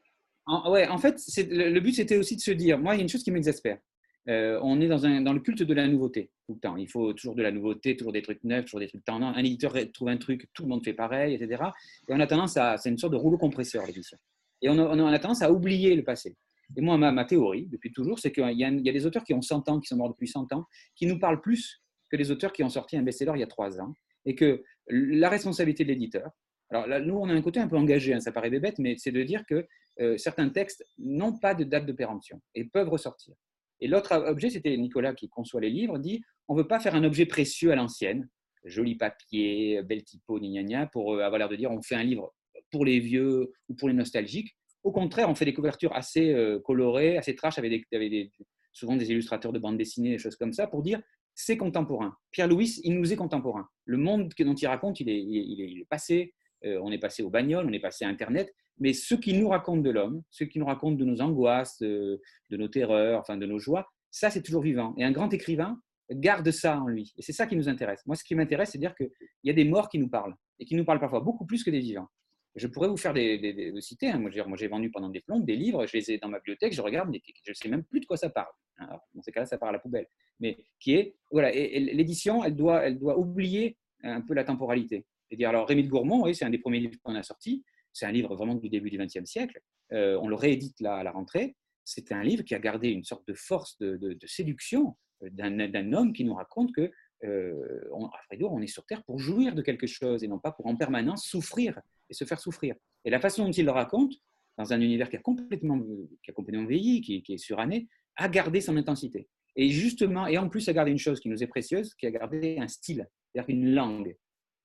En, 0.46 0.70
ouais, 0.70 0.86
en 0.88 0.98
fait, 0.98 1.20
le, 1.36 1.70
le, 1.70 1.80
but, 1.80 1.92
c'était 1.92 2.16
aussi 2.16 2.36
de 2.36 2.40
se 2.40 2.50
dire, 2.50 2.78
moi, 2.78 2.94
il 2.94 2.98
y 2.98 3.00
a 3.00 3.02
une 3.02 3.08
chose 3.08 3.22
qui 3.22 3.30
m'exaspère. 3.30 3.78
On 4.28 4.80
est 4.80 4.88
dans, 4.88 5.06
un, 5.06 5.20
le 5.32 5.40
culte 5.40 5.62
de 5.62 5.74
la 5.74 5.86
nouveauté 5.86 6.30
tout 6.46 6.54
le 6.54 6.60
temps. 6.60 6.76
Il 6.76 6.88
faut 6.88 7.12
toujours 7.12 7.34
de 7.34 7.42
la 7.42 7.52
nouveauté, 7.52 7.96
toujours 7.96 8.12
des 8.12 8.22
trucs 8.22 8.42
neufs, 8.44 8.64
toujours 8.64 8.80
des 8.80 8.88
trucs 8.88 9.04
tendants. 9.04 9.28
Un 9.28 9.38
éditeur 9.38 9.74
trouve 9.92 10.08
un 10.08 10.16
truc, 10.16 10.48
tout 10.52 10.62
le 10.62 10.68
monde 10.68 10.84
fait 10.84 10.94
pareil, 10.94 11.34
etc. 11.34 11.62
Et 12.08 12.12
on 12.12 12.20
a 12.20 12.26
tendance 12.26 12.56
à, 12.56 12.76
c'est 12.76 12.88
une 12.88 12.98
sorte 12.98 13.12
de 13.12 13.18
rouleau 13.18 13.38
compresseur 13.38 13.86
l'édition. 13.86 14.18
Et 14.62 14.68
on 14.68 14.78
a, 14.78 15.18
tendance 15.18 15.42
à 15.42 15.52
oublier 15.52 15.94
le 15.94 16.02
passé. 16.02 16.36
Et 16.76 16.80
moi, 16.80 16.96
ma, 16.98 17.24
théorie, 17.24 17.66
depuis 17.66 17.92
toujours, 17.92 18.18
c'est 18.18 18.32
qu'il 18.32 18.58
y, 18.58 18.64
a 18.64 18.92
des 18.92 19.06
auteurs 19.06 19.22
qui 19.22 19.34
ont 19.34 19.42
100 19.42 19.68
ans, 19.68 19.80
qui 19.80 19.86
sont 19.86 19.96
morts 19.96 20.08
depuis 20.08 20.28
100 20.28 20.52
ans, 20.52 20.66
qui 20.96 21.06
nous 21.06 21.18
parlent 21.18 21.40
plus 21.40 21.82
que 22.10 22.16
les 22.16 22.30
auteurs 22.30 22.52
qui 22.52 22.62
ont 22.64 22.68
sorti 22.68 22.96
un 22.96 23.02
best-seller 23.02 23.32
il 23.34 23.40
y 23.40 23.44
a 23.44 23.48
3 23.48 23.80
ans. 23.80 23.94
Et 24.24 24.34
que 24.34 24.64
la 24.88 25.28
responsabilité 25.28 25.84
de 25.84 25.90
l'éditeur, 25.90 26.30
alors 26.70 26.86
là, 26.88 26.98
nous, 26.98 27.14
on 27.14 27.28
a 27.28 27.32
un 27.32 27.42
côté 27.42 27.60
un 27.60 27.68
peu 27.68 27.76
engagé, 27.76 28.12
hein, 28.12 28.20
ça 28.20 28.32
paraît 28.32 28.50
bête, 28.50 28.78
mais 28.78 28.96
c'est 28.98 29.12
de 29.12 29.22
dire 29.22 29.44
que 29.46 29.66
euh, 30.00 30.16
certains 30.18 30.48
textes 30.48 30.84
n'ont 30.98 31.38
pas 31.38 31.54
de 31.54 31.62
date 31.62 31.86
de 31.86 31.92
péremption 31.92 32.40
et 32.54 32.64
peuvent 32.64 32.88
ressortir. 32.88 33.34
Et 33.80 33.88
l'autre 33.88 34.12
objet, 34.12 34.50
c'était 34.50 34.76
Nicolas 34.76 35.14
qui 35.14 35.28
conçoit 35.28 35.60
les 35.60 35.70
livres, 35.70 35.98
dit 35.98 36.22
on 36.48 36.54
ne 36.54 36.60
veut 36.60 36.68
pas 36.68 36.80
faire 36.80 36.94
un 36.94 37.04
objet 37.04 37.26
précieux 37.26 37.72
à 37.72 37.76
l'ancienne, 37.76 38.28
joli 38.64 38.96
papier, 38.96 39.82
bel 39.82 40.02
typo, 40.02 40.38
gna 40.38 40.62
gna, 40.62 40.86
pour 40.86 41.14
euh, 41.14 41.20
avoir 41.20 41.38
l'air 41.38 41.48
de 41.48 41.56
dire 41.56 41.70
on 41.70 41.82
fait 41.82 41.94
un 41.94 42.02
livre 42.02 42.34
pour 42.70 42.84
les 42.84 43.00
vieux 43.00 43.52
ou 43.68 43.74
pour 43.74 43.88
les 43.88 43.94
nostalgiques. 43.94 44.56
Au 44.82 44.92
contraire, 44.92 45.28
on 45.28 45.34
fait 45.34 45.44
des 45.44 45.54
couvertures 45.54 45.94
assez 45.94 46.32
euh, 46.32 46.60
colorées, 46.60 47.16
assez 47.16 47.34
trash, 47.34 47.58
avec, 47.58 47.84
des, 47.90 48.30
souvent 48.72 48.96
des 48.96 49.10
illustrateurs 49.10 49.52
de 49.52 49.58
bande 49.58 49.76
dessinée, 49.76 50.10
des 50.10 50.18
choses 50.18 50.36
comme 50.36 50.52
ça, 50.52 50.66
pour 50.66 50.82
dire 50.82 51.00
c'est 51.34 51.56
contemporain. 51.56 52.16
Pierre-Louis, 52.30 52.80
il 52.82 52.94
nous 52.94 53.12
est 53.12 53.16
contemporain. 53.16 53.68
Le 53.84 53.98
monde 53.98 54.32
dont 54.38 54.54
il 54.54 54.66
raconte, 54.66 55.00
il 55.00 55.10
est, 55.10 55.22
il 55.22 55.80
est, 55.80 55.84
passé. 55.84 56.32
Euh, 56.64 56.80
on 56.82 56.90
est 56.90 56.98
passé 56.98 57.22
au 57.22 57.28
bagnole, 57.30 57.66
on 57.68 57.72
est 57.72 57.80
passé 57.80 58.04
à 58.06 58.08
Internet. 58.08 58.54
Mais 58.78 58.92
ce 58.92 59.14
qu'il 59.14 59.40
nous 59.40 59.48
raconte 59.48 59.82
de 59.82 59.90
l'homme, 59.90 60.22
ce 60.30 60.44
qu'il 60.44 60.60
nous 60.60 60.66
raconte 60.66 60.96
de 60.96 61.04
nos 61.04 61.20
angoisses, 61.20 61.78
de, 61.78 62.20
nos 62.50 62.68
terreurs, 62.68 63.20
enfin 63.20 63.36
de 63.36 63.46
nos 63.46 63.58
joies, 63.58 63.86
ça, 64.10 64.30
c'est 64.30 64.42
toujours 64.42 64.62
vivant. 64.62 64.94
Et 64.98 65.04
un 65.04 65.12
grand 65.12 65.32
écrivain 65.32 65.80
garde 66.10 66.50
ça 66.50 66.78
en 66.78 66.86
lui. 66.86 67.12
Et 67.16 67.22
c'est 67.22 67.32
ça 67.32 67.46
qui 67.46 67.56
nous 67.56 67.68
intéresse. 67.68 68.02
Moi, 68.06 68.16
ce 68.16 68.24
qui 68.24 68.34
m'intéresse, 68.34 68.70
c'est 68.70 68.78
de 68.78 68.82
dire 68.82 68.94
qu'il 68.94 69.10
y 69.44 69.50
a 69.50 69.54
des 69.54 69.64
morts 69.64 69.88
qui 69.88 69.98
nous 69.98 70.08
parlent 70.08 70.34
et 70.58 70.64
qui 70.64 70.74
nous 70.74 70.84
parlent 70.84 71.00
parfois 71.00 71.20
beaucoup 71.20 71.46
plus 71.46 71.64
que 71.64 71.70
des 71.70 71.80
vivants. 71.80 72.08
Je 72.54 72.66
pourrais 72.68 72.88
vous 72.88 72.96
faire 72.96 73.12
des, 73.12 73.38
des, 73.38 73.80
cités. 73.82 74.08
Hein. 74.08 74.18
Moi, 74.18 74.30
j'ai 74.30 74.68
vendu 74.68 74.90
pendant 74.90 75.10
des 75.10 75.20
plombes 75.20 75.44
des 75.44 75.56
livres, 75.56 75.86
je 75.86 75.96
les 75.96 76.12
ai 76.12 76.18
dans 76.18 76.28
ma 76.28 76.38
bibliothèque, 76.38 76.72
je 76.72 76.80
regarde, 76.80 77.10
mais 77.10 77.20
je 77.44 77.50
ne 77.50 77.54
sais 77.54 77.68
même 77.68 77.84
plus 77.84 78.00
de 78.00 78.06
quoi 78.06 78.16
ça 78.16 78.30
parle. 78.30 78.52
dans 78.78 79.20
ces 79.20 79.30
cas-là, 79.30 79.44
ça 79.44 79.58
part 79.58 79.68
à 79.68 79.72
la 79.72 79.78
poubelle. 79.78 80.06
Mais 80.40 80.56
qui 80.80 80.94
est, 80.94 81.16
voilà, 81.30 81.54
et, 81.54 81.78
l'édition, 81.80 82.44
elle 82.44 82.56
doit, 82.56 82.84
elle 82.84 82.98
doit 82.98 83.18
oublier 83.18 83.76
un 84.02 84.22
peu 84.22 84.32
la 84.32 84.44
temporalité. 84.44 85.04
Et 85.30 85.36
dire, 85.36 85.50
alors 85.50 85.68
Rémi 85.68 85.84
de 85.84 85.88
Gourmont, 85.88 86.22
oui, 86.22 86.34
c'est 86.34 86.44
un 86.46 86.50
des 86.50 86.58
premiers 86.58 86.80
livres 86.80 86.96
qu'on 87.02 87.14
a 87.14 87.22
sorti. 87.22 87.62
C'est 87.96 88.04
un 88.04 88.12
livre 88.12 88.36
vraiment 88.36 88.54
du 88.54 88.68
début 88.68 88.90
du 88.90 88.98
XXe 88.98 89.24
siècle. 89.24 89.58
Euh, 89.92 90.18
on 90.20 90.28
le 90.28 90.34
réédite 90.34 90.80
là 90.80 90.96
à 90.96 91.02
la 91.02 91.12
rentrée. 91.12 91.56
C'est 91.82 92.12
un 92.12 92.22
livre 92.22 92.42
qui 92.42 92.54
a 92.54 92.58
gardé 92.58 92.90
une 92.90 93.04
sorte 93.04 93.26
de 93.26 93.32
force 93.32 93.78
de, 93.78 94.18
séduction 94.26 94.98
euh, 95.22 95.30
d'un 95.30 95.92
homme 95.94 96.12
qui 96.12 96.22
nous 96.22 96.34
raconte 96.34 96.74
que 96.74 96.92
euh, 97.24 97.88
on, 97.92 98.10
on 98.42 98.60
est 98.60 98.66
sur 98.66 98.84
Terre 98.84 99.02
pour 99.04 99.18
jouir 99.18 99.54
de 99.54 99.62
quelque 99.62 99.86
chose 99.86 100.22
et 100.22 100.28
non 100.28 100.38
pas 100.38 100.52
pour 100.52 100.66
en 100.66 100.76
permanence 100.76 101.24
souffrir 101.24 101.80
et 102.10 102.14
se 102.14 102.26
faire 102.26 102.38
souffrir. 102.38 102.74
Et 103.06 103.10
la 103.10 103.18
façon 103.18 103.46
dont 103.46 103.50
il 103.50 103.64
le 103.64 103.70
raconte, 103.70 104.12
dans 104.58 104.74
un 104.74 104.80
univers 104.82 105.08
qui 105.08 105.16
a 105.16 105.20
complètement, 105.20 105.80
qui 106.22 106.32
complètement 106.34 106.66
vieilli, 106.66 107.00
qui, 107.00 107.22
qui 107.22 107.32
est 107.32 107.38
suranné, 107.38 107.88
a 108.16 108.28
gardé 108.28 108.60
son 108.60 108.76
intensité. 108.76 109.26
Et 109.56 109.70
justement, 109.70 110.26
et 110.26 110.36
en 110.36 110.50
plus, 110.50 110.68
a 110.68 110.74
gardé 110.74 110.90
une 110.90 110.98
chose 110.98 111.18
qui 111.18 111.30
nous 111.30 111.42
est 111.42 111.46
précieuse, 111.46 111.94
qui 111.94 112.06
a 112.06 112.10
gardé 112.10 112.58
un 112.58 112.68
style, 112.68 113.08
c'est-à-dire 113.32 113.48
une 113.56 113.72
langue. 113.72 114.14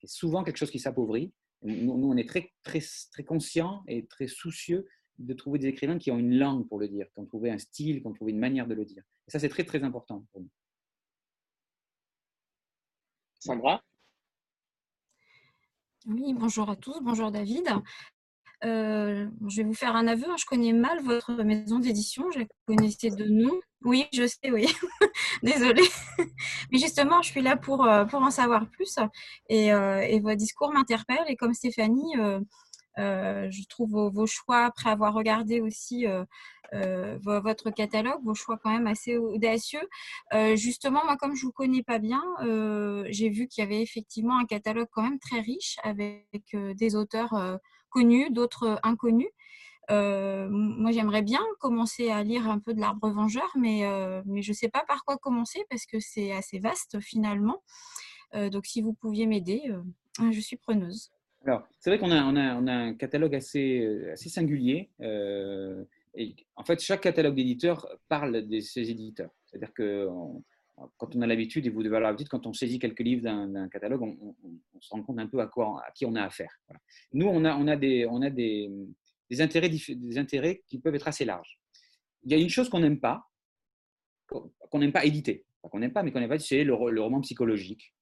C'est 0.02 0.10
souvent 0.10 0.44
quelque 0.44 0.58
chose 0.58 0.70
qui 0.70 0.78
s'appauvrit. 0.78 1.32
Nous, 1.62 1.92
on 1.92 2.16
est 2.16 2.28
très, 2.28 2.52
très, 2.62 2.80
très 3.10 3.24
conscients 3.24 3.84
et 3.86 4.06
très 4.06 4.26
soucieux 4.26 4.88
de 5.18 5.34
trouver 5.34 5.58
des 5.58 5.68
écrivains 5.68 5.98
qui 5.98 6.10
ont 6.10 6.18
une 6.18 6.36
langue 6.36 6.66
pour 6.68 6.78
le 6.78 6.88
dire, 6.88 7.06
qui 7.12 7.20
ont 7.20 7.26
trouvé 7.26 7.50
un 7.50 7.58
style, 7.58 8.00
qui 8.00 8.06
ont 8.06 8.12
trouvé 8.12 8.32
une 8.32 8.38
manière 8.38 8.66
de 8.66 8.74
le 8.74 8.84
dire. 8.84 9.02
Et 9.28 9.30
ça, 9.30 9.38
c'est 9.38 9.48
très, 9.48 9.64
très 9.64 9.84
important 9.84 10.26
pour 10.32 10.40
nous. 10.40 10.50
Sandra? 13.38 13.82
Oui, 16.06 16.34
bonjour 16.34 16.68
à 16.68 16.74
tous, 16.74 17.00
bonjour 17.00 17.30
David. 17.30 17.68
Euh, 18.64 19.26
je 19.48 19.56
vais 19.56 19.64
vous 19.64 19.74
faire 19.74 19.96
un 19.96 20.06
aveu, 20.06 20.24
hein, 20.28 20.36
je 20.38 20.44
connais 20.44 20.72
mal 20.72 21.02
votre 21.02 21.32
maison 21.42 21.78
d'édition, 21.78 22.30
je 22.30 22.40
connaissais 22.66 23.10
de 23.10 23.24
nom. 23.24 23.52
Oui, 23.84 24.06
je 24.12 24.26
sais, 24.26 24.50
oui. 24.52 24.68
Désolée. 25.42 25.88
Mais 26.70 26.78
justement, 26.78 27.22
je 27.22 27.30
suis 27.30 27.42
là 27.42 27.56
pour, 27.56 27.84
euh, 27.84 28.04
pour 28.04 28.22
en 28.22 28.30
savoir 28.30 28.68
plus 28.70 28.96
et, 29.48 29.72
euh, 29.72 30.00
et 30.02 30.20
votre 30.20 30.36
discours 30.36 30.72
m'interpelle. 30.72 31.24
Et 31.26 31.34
comme 31.34 31.54
Stéphanie, 31.54 32.14
je 32.96 33.68
trouve 33.68 34.10
vos, 34.12 34.26
choix, 34.26 34.66
après 34.66 34.90
avoir 34.90 35.12
regardé 35.14 35.60
aussi 35.60 36.06
votre 36.72 37.70
catalogue, 37.70 38.22
vos 38.22 38.34
choix 38.34 38.58
quand 38.62 38.70
même 38.70 38.86
assez 38.86 39.16
audacieux. 39.16 39.88
justement, 40.54 41.04
moi, 41.04 41.16
comme 41.16 41.34
je 41.34 41.44
vous 41.46 41.52
connais 41.52 41.82
pas 41.82 41.98
bien, 41.98 42.22
j'ai 43.08 43.28
vu 43.30 43.48
qu'il 43.48 43.64
y 43.64 43.66
avait 43.66 43.82
effectivement 43.82 44.38
un 44.38 44.44
catalogue 44.44 44.88
quand 44.92 45.02
même 45.02 45.18
très 45.18 45.40
riche 45.40 45.78
avec 45.82 46.56
des 46.76 46.94
auteurs 46.94 47.58
connus, 47.92 48.30
d'autres 48.30 48.80
inconnus. 48.82 49.30
moi, 49.90 50.90
j'aimerais 50.92 51.22
bien 51.22 51.42
commencer 51.60 52.10
à 52.10 52.22
lire 52.22 52.48
un 52.48 52.58
peu 52.58 52.74
de 52.74 52.80
l'arbre 52.80 53.10
vengeur, 53.10 53.50
mais, 53.56 53.82
mais 54.26 54.42
je 54.42 54.50
ne 54.50 54.56
sais 54.56 54.68
pas 54.68 54.84
par 54.86 55.04
quoi 55.04 55.16
commencer 55.18 55.64
parce 55.70 55.86
que 55.86 56.00
c'est 56.00 56.32
assez 56.32 56.58
vaste 56.58 57.00
finalement. 57.00 57.62
donc, 58.34 58.66
si 58.66 58.82
vous 58.82 58.94
pouviez 58.94 59.26
m'aider, 59.26 59.62
je 60.18 60.40
suis 60.40 60.56
preneuse. 60.56 61.10
Alors, 61.44 61.66
c'est 61.80 61.90
vrai 61.90 61.98
qu'on 61.98 62.12
a, 62.12 62.18
un 62.18 62.94
catalogue 62.94 63.34
assez, 63.34 64.14
singulier. 64.16 64.90
en 65.00 66.64
fait, 66.64 66.80
chaque 66.80 67.02
catalogue 67.02 67.34
d'éditeurs 67.34 67.86
parle 68.08 68.46
de 68.46 68.60
ses 68.60 68.90
éditeurs. 68.90 69.30
C'est-à-dire 69.46 69.74
que 69.74 70.08
quand 70.96 71.14
on 71.16 71.22
a 71.22 71.26
l'habitude, 71.26 71.66
et 71.66 71.70
vous 71.70 71.82
devez 71.82 71.96
avoir 71.96 72.10
l'habitude, 72.10 72.28
quand 72.28 72.46
on 72.46 72.52
saisit 72.52 72.78
quelques 72.78 73.00
livres 73.00 73.22
d'un 73.22 73.68
catalogue, 73.68 74.02
on, 74.02 74.34
se 74.80 74.90
rend 74.90 75.02
compte 75.02 75.18
un 75.18 75.26
peu 75.26 75.40
à, 75.40 75.50
qui 75.94 76.06
on 76.06 76.14
a 76.14 76.22
affaire. 76.22 76.52
Nous, 77.12 77.26
on 77.26 77.44
a, 77.44 77.76
des 77.76 78.06
intérêts 79.40 80.62
qui 80.66 80.78
peuvent 80.78 80.94
être 80.94 81.08
assez 81.08 81.24
larges. 81.24 81.58
Il 82.24 82.32
y 82.32 82.34
a 82.34 82.38
une 82.38 82.48
chose 82.48 82.68
qu'on 82.68 82.80
n'aime 82.80 83.00
pas, 83.00 83.24
qu'on 84.26 84.78
n'aime 84.78 84.92
pas 84.92 85.04
éditer. 85.04 85.44
qu'on 85.62 85.78
n'aime 85.78 85.92
pas, 85.92 86.02
mais 86.02 86.12
qu'on 86.12 86.20
n'aime 86.20 86.28
pas, 86.28 86.38
c'est 86.38 86.64
le, 86.64 86.74
roman 86.74 87.20
psychologique, 87.20 87.94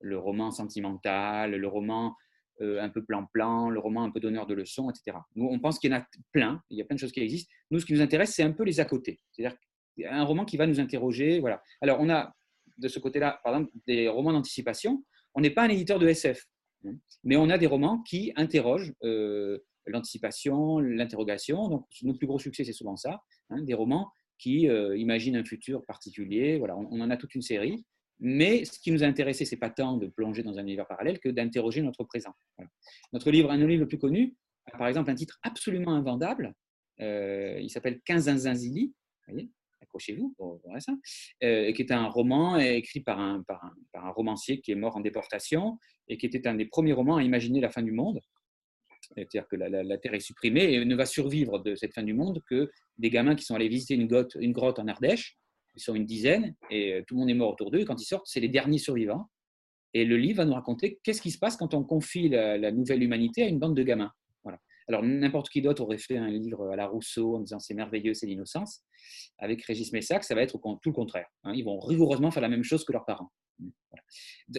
le 0.00 0.18
roman 0.18 0.50
sentimental, 0.50 1.52
le 1.52 1.68
roman 1.68 2.14
euh, 2.60 2.82
un 2.82 2.88
peu 2.88 3.04
plan-plan, 3.04 3.70
le 3.70 3.78
roman 3.78 4.04
un 4.04 4.10
peu 4.10 4.20
donneur 4.20 4.46
de 4.46 4.54
leçons, 4.54 4.90
etc. 4.90 5.16
Nous, 5.36 5.46
on 5.46 5.58
pense 5.58 5.78
qu'il 5.78 5.90
y 5.90 5.94
en 5.94 5.98
a 5.98 6.06
plein, 6.32 6.62
il 6.70 6.78
y 6.78 6.82
a 6.82 6.84
plein 6.84 6.96
de 6.96 7.00
choses 7.00 7.12
qui 7.12 7.20
existent. 7.20 7.52
Nous, 7.70 7.80
ce 7.80 7.86
qui 7.86 7.92
nous 7.92 8.00
intéresse, 8.00 8.34
c'est 8.34 8.42
un 8.42 8.52
peu 8.52 8.64
les 8.64 8.80
à 8.80 8.84
côté. 8.84 9.20
C'est-à-dire 9.30 9.56
un 10.06 10.24
roman 10.24 10.44
qui 10.44 10.56
va 10.56 10.66
nous 10.66 10.80
interroger. 10.80 11.40
Voilà. 11.40 11.62
Alors, 11.80 11.98
on 12.00 12.08
a 12.08 12.34
de 12.78 12.88
ce 12.88 12.98
côté-là, 12.98 13.40
par 13.42 13.54
exemple, 13.54 13.72
des 13.86 14.08
romans 14.08 14.32
d'anticipation. 14.32 15.04
On 15.34 15.40
n'est 15.40 15.50
pas 15.50 15.62
un 15.62 15.68
éditeur 15.68 15.98
de 15.98 16.08
SF, 16.08 16.44
hein, 16.86 16.92
mais 17.24 17.36
on 17.36 17.50
a 17.50 17.58
des 17.58 17.66
romans 17.66 18.02
qui 18.02 18.32
interrogent 18.36 18.92
euh, 19.04 19.58
l'anticipation, 19.86 20.78
l'interrogation. 20.78 21.68
Donc, 21.68 21.86
nos 22.02 22.14
plus 22.14 22.26
gros 22.26 22.38
succès, 22.38 22.64
c'est 22.64 22.72
souvent 22.72 22.96
ça, 22.96 23.20
hein, 23.50 23.62
des 23.62 23.74
romans 23.74 24.10
qui 24.38 24.68
euh, 24.68 24.96
imaginent 24.96 25.36
un 25.36 25.44
futur 25.44 25.84
particulier. 25.84 26.58
Voilà, 26.58 26.76
on, 26.76 27.00
en 27.00 27.10
a 27.10 27.16
toute 27.16 27.34
une 27.34 27.42
série. 27.42 27.84
Mais 28.20 28.64
ce 28.64 28.78
qui 28.80 28.90
nous 28.90 29.04
a 29.04 29.06
intéressé, 29.06 29.44
c'est 29.44 29.56
pas 29.56 29.70
tant 29.70 29.96
de 29.96 30.06
plonger 30.08 30.42
dans 30.42 30.58
un 30.58 30.62
univers 30.62 30.86
parallèle 30.86 31.20
que 31.20 31.28
d'interroger 31.28 31.82
notre 31.82 32.04
présent. 32.04 32.34
Notre 33.12 33.30
livre, 33.30 33.50
un 33.50 33.56
livres 33.64 33.82
le 33.82 33.88
plus 33.88 33.98
connu, 33.98 34.34
par 34.76 34.88
exemple 34.88 35.10
un 35.10 35.14
titre 35.14 35.38
absolument 35.42 35.94
invendable. 35.94 36.54
Euh, 37.00 37.58
il 37.60 37.70
s'appelle 37.70 38.00
Quinzinzinzili. 38.04 38.86
Vous 39.26 39.32
voyez? 39.32 39.50
Accrochez-vous 39.82 40.34
ça, 40.78 40.92
euh, 41.42 41.72
qui 41.72 41.82
est 41.82 41.92
un 41.92 42.06
roman 42.06 42.58
écrit 42.58 43.00
par 43.00 43.18
un, 43.20 43.42
par, 43.42 43.72
un, 43.94 44.10
romancier 44.10 44.60
qui 44.60 44.72
est 44.72 44.76
mort 44.76 44.96
en 44.96 45.00
déportation 45.00 45.78
et 46.08 46.18
qui 46.18 46.26
était 46.26 46.46
un 46.46 46.54
des 46.54 46.66
premiers 46.66 46.92
romans 46.92 47.16
à 47.16 47.22
imaginer 47.22 47.60
la 47.60 47.70
fin 47.70 47.82
du 47.82 47.92
monde. 47.92 48.20
C'est-à-dire 49.14 49.48
que 49.48 49.56
la, 49.56 49.98
Terre 49.98 50.14
est 50.14 50.20
supprimée 50.20 50.74
et 50.74 50.84
ne 50.84 50.94
va 50.94 51.06
survivre 51.06 51.58
de 51.58 51.74
cette 51.74 51.94
fin 51.94 52.02
du 52.02 52.14
monde 52.14 52.42
que 52.48 52.70
des 52.98 53.10
gamins 53.10 53.34
qui 53.34 53.44
sont 53.44 53.54
allés 53.54 53.68
visiter 53.68 53.94
une 53.94 54.06
grotte, 54.06 54.36
une 54.38 54.52
grotte 54.52 54.78
en 54.78 54.86
Ardèche. 54.86 55.38
Ils 55.74 55.80
sont 55.80 55.94
une 55.94 56.06
dizaine 56.06 56.54
et 56.70 56.94
euh, 56.94 57.02
tout 57.06 57.14
le 57.14 57.20
monde 57.20 57.30
est 57.30 57.34
mort 57.34 57.52
autour 57.52 57.70
d'eux. 57.70 57.80
Et 57.80 57.84
quand 57.84 58.00
ils 58.00 58.06
sortent, 58.06 58.26
c'est 58.26 58.40
les 58.40 58.48
derniers 58.48 58.78
survivants. 58.78 59.28
Et 59.94 60.04
le 60.04 60.16
livre 60.16 60.38
va 60.38 60.44
nous 60.44 60.54
raconter 60.54 60.98
qu'est-ce 61.02 61.22
qui 61.22 61.30
se 61.30 61.38
passe 61.38 61.56
quand 61.56 61.72
on 61.74 61.82
confie 61.82 62.28
la, 62.28 62.70
nouvelle 62.72 63.02
humanité 63.02 63.42
à 63.44 63.46
une 63.46 63.58
bande 63.58 63.76
de 63.76 63.82
gamins. 63.82 64.12
Alors, 64.88 65.02
n'importe 65.02 65.50
qui 65.50 65.60
d'autre 65.60 65.82
aurait 65.82 65.98
fait 65.98 66.16
un 66.16 66.30
livre 66.30 66.70
à 66.70 66.76
la 66.76 66.86
Rousseau 66.86 67.36
en 67.36 67.40
disant 67.40 67.58
c'est 67.58 67.74
merveilleux, 67.74 68.14
c'est 68.14 68.26
l'innocence. 68.26 68.82
Avec 69.38 69.62
Régis 69.62 69.92
Messac, 69.92 70.24
ça 70.24 70.34
va 70.34 70.42
être 70.42 70.58
tout 70.58 70.88
le 70.88 70.94
contraire. 70.94 71.26
Hein. 71.44 71.52
Ils 71.54 71.64
vont 71.64 71.78
rigoureusement 71.78 72.30
faire 72.30 72.42
la 72.42 72.48
même 72.48 72.64
chose 72.64 72.84
que 72.84 72.92
leurs 72.92 73.04
parents. 73.04 73.30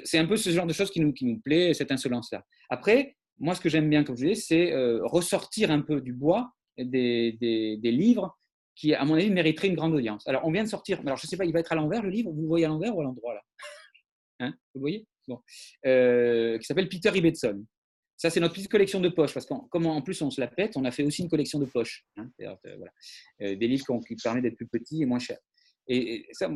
C'est 0.03 0.19
un 0.19 0.25
peu 0.25 0.37
ce 0.37 0.49
genre 0.51 0.67
de 0.67 0.73
choses 0.73 0.91
qui 0.91 1.01
nous, 1.01 1.39
plaît, 1.39 1.73
cette 1.73 1.91
insolence-là. 1.91 2.45
Après, 2.69 3.15
moi, 3.39 3.55
ce 3.55 3.61
que 3.61 3.69
j'aime 3.69 3.89
bien, 3.89 4.03
comme 4.03 4.17
je 4.17 4.27
disais, 4.27 4.41
c'est 4.41 4.71
euh, 4.71 4.99
ressortir 5.03 5.71
un 5.71 5.81
peu 5.81 6.01
du 6.01 6.13
bois 6.13 6.51
des, 6.77 7.37
des, 7.39 7.91
livres 7.91 8.37
qui, 8.75 8.93
à 8.93 9.03
mon 9.05 9.15
avis, 9.15 9.31
mériteraient 9.31 9.69
une 9.69 9.75
grande 9.75 9.93
audience. 9.93 10.27
Alors, 10.27 10.45
on 10.45 10.51
vient 10.51 10.63
de 10.63 10.69
sortir, 10.69 10.99
alors 11.01 11.17
je 11.17 11.25
ne 11.25 11.29
sais 11.29 11.37
pas, 11.37 11.45
il 11.45 11.53
va 11.53 11.59
être 11.59 11.71
à 11.71 11.75
l'envers 11.75 12.03
le 12.03 12.09
livre, 12.09 12.31
vous 12.31 12.41
le 12.41 12.47
voyez 12.47 12.65
à 12.65 12.69
l'envers 12.69 12.95
ou 12.95 13.01
à 13.01 13.03
l'endroit 13.03 13.33
là? 13.33 13.41
Hein? 14.41 14.53
Vous 14.73 14.81
voyez? 14.81 15.05
Bon. 15.27 15.39
Euh, 15.85 16.57
qui 16.57 16.65
s'appelle 16.65 16.87
Peter 16.89 17.11
Ibbetson. 17.13 17.65
Ça, 18.19 18.29
c'est 18.29 18.41
notre 18.41 18.53
petite 18.53 18.69
collection 18.69 18.99
de 18.99 19.07
poches, 19.07 19.33
parce 19.33 19.45
qu'en 19.45 19.65
en 19.71 20.01
plus 20.01 20.21
on 20.21 20.29
se 20.29 20.41
la 20.41 20.47
pète, 20.47 20.75
on 20.75 20.83
a 20.83 20.91
fait 20.91 21.03
aussi 21.03 21.21
une 21.21 21.29
collection 21.29 21.57
de 21.57 21.65
poches. 21.65 22.05
Hein, 22.17 22.29
euh, 22.41 22.53
euh, 23.41 23.55
des 23.55 23.65
livres 23.65 23.85
qui 24.05 24.17
permettent 24.17 24.43
d'être 24.43 24.57
plus 24.57 24.67
petits 24.67 25.01
et 25.01 25.05
moins 25.05 25.19
chers. 25.19 25.39
Et, 25.87 26.27
ça, 26.33 26.51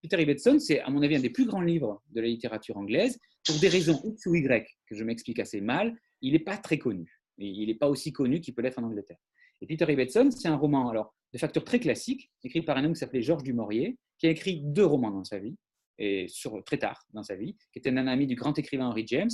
Peter 0.00 0.22
Ibbetson, 0.22 0.60
c'est 0.60 0.78
à 0.78 0.88
mon 0.88 1.02
avis 1.02 1.16
un 1.16 1.20
des 1.20 1.30
plus 1.30 1.46
grands 1.46 1.60
livres 1.60 2.00
de 2.12 2.20
la 2.20 2.28
littérature 2.28 2.76
anglaise. 2.76 3.18
Pour 3.44 3.58
des 3.58 3.68
raisons 3.68 4.00
X 4.04 4.24
ou 4.26 4.36
Y 4.36 4.68
que 4.86 4.94
je 4.94 5.02
m'explique 5.02 5.40
assez 5.40 5.60
mal, 5.60 5.98
il 6.20 6.34
n'est 6.34 6.38
pas 6.38 6.56
très 6.56 6.78
connu. 6.78 7.20
il 7.38 7.66
n'est 7.66 7.74
pas 7.74 7.88
aussi 7.88 8.12
connu 8.12 8.40
qu'il 8.40 8.54
peut 8.54 8.62
l'être 8.62 8.78
en 8.78 8.84
Angleterre. 8.84 9.18
Et 9.62 9.66
Peter 9.66 9.92
Ibbetson, 9.92 10.30
c'est 10.30 10.46
un 10.46 10.56
roman 10.56 10.90
alors, 10.90 11.12
de 11.32 11.38
facture 11.38 11.64
très 11.64 11.80
classique, 11.80 12.30
écrit 12.44 12.62
par 12.62 12.76
un 12.76 12.84
homme 12.84 12.92
qui 12.92 13.00
s'appelait 13.00 13.22
Georges 13.22 13.42
Dumorier, 13.42 13.98
qui 14.16 14.28
a 14.28 14.30
écrit 14.30 14.60
deux 14.62 14.86
romans 14.86 15.10
dans 15.10 15.24
sa 15.24 15.40
vie, 15.40 15.56
et 15.98 16.26
très 16.64 16.78
tard 16.78 17.02
dans 17.12 17.24
sa 17.24 17.34
vie, 17.34 17.56
qui 17.72 17.80
était 17.80 17.90
un 17.90 18.06
ami 18.06 18.28
du 18.28 18.36
grand 18.36 18.56
écrivain 18.58 18.86
Henry 18.86 19.04
James, 19.08 19.30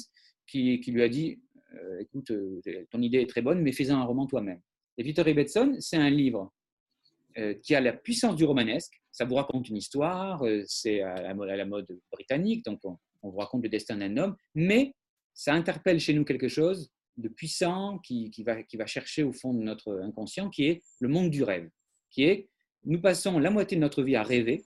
qui, 0.49 0.91
lui 0.91 1.03
a 1.03 1.09
dit 1.09 1.41
euh, 1.75 2.01
Écoute, 2.01 2.31
euh, 2.31 2.61
ton 2.91 3.01
idée 3.03 3.19
est 3.19 3.29
très 3.29 3.43
bonne, 3.43 3.61
mais 3.61 3.73
fais-en 3.73 3.99
un 3.99 4.05
roman 4.05 4.27
toi-même. 4.27 4.61
Et 4.97 5.05
Peter 5.05 5.29
Ibbetson, 5.31 5.77
c'est 5.79 5.97
un 5.97 6.11
livre 6.11 6.53
euh, 7.37 7.55
qui 7.63 7.75
a 7.75 7.81
la 7.81 7.93
puissance 7.93 8.37
du 8.37 8.45
romanesque. 8.45 9.01
Ça 9.13 9.25
vous 9.25 9.35
raconte 9.35 9.69
une 9.69 9.77
histoire, 9.77 10.43
c'est 10.67 11.01
à, 11.01 11.35
la 11.35 11.65
mode 11.65 11.87
britannique, 12.13 12.65
donc 12.65 12.81
on, 12.85 12.99
vous 13.23 13.39
raconte 13.39 13.65
le 13.65 13.69
destin 13.69 13.97
d'un 13.97 14.17
homme, 14.17 14.37
mais 14.55 14.95
ça 15.35 15.55
interpelle 15.55 15.99
chez 15.99 16.15
nous 16.15 16.25
quelque 16.25 16.47
chose 16.47 16.93
de 17.17 17.29
puissant 17.29 17.99
qui, 17.99 18.31
va, 18.45 18.87
chercher 18.87 19.25
au 19.25 19.33
fond 19.33 19.53
de 19.55 19.61
notre 19.61 20.01
inconscient, 20.03 20.51
qui 20.51 20.67
est 20.67 20.83
le 21.01 21.09
monde 21.09 21.31
du 21.31 21.43
rêve, 21.43 21.69
qui 22.11 22.25
est 22.25 22.49
nous 22.85 23.01
passons 23.01 23.41
la 23.41 23.51
moitié 23.51 23.77
de 23.77 23.81
notre 23.81 24.05
vie 24.05 24.15
à 24.15 24.23
rêver, 24.23 24.65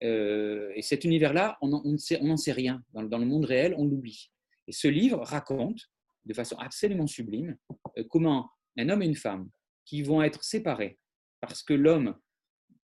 et 0.00 0.82
cet 0.82 1.04
univers-là, 1.04 1.58
on 1.60 1.68
n'en 1.68 2.36
sait, 2.36 2.52
rien. 2.52 2.82
Dans, 2.94 3.18
le 3.18 3.26
monde 3.26 3.44
réel, 3.44 3.74
on 3.76 3.84
l'oublie. 3.84 4.30
Et 4.66 4.72
ce 4.72 4.88
livre 4.88 5.20
raconte, 5.20 5.80
de 6.24 6.34
façon 6.34 6.56
absolument 6.58 7.06
sublime, 7.06 7.56
euh, 7.98 8.04
comment 8.10 8.50
un 8.76 8.88
homme 8.88 9.02
et 9.02 9.06
une 9.06 9.14
femme 9.14 9.48
qui 9.84 10.02
vont 10.02 10.22
être 10.22 10.42
séparés 10.42 10.98
parce 11.40 11.62
que 11.62 11.74
l'homme, 11.74 12.16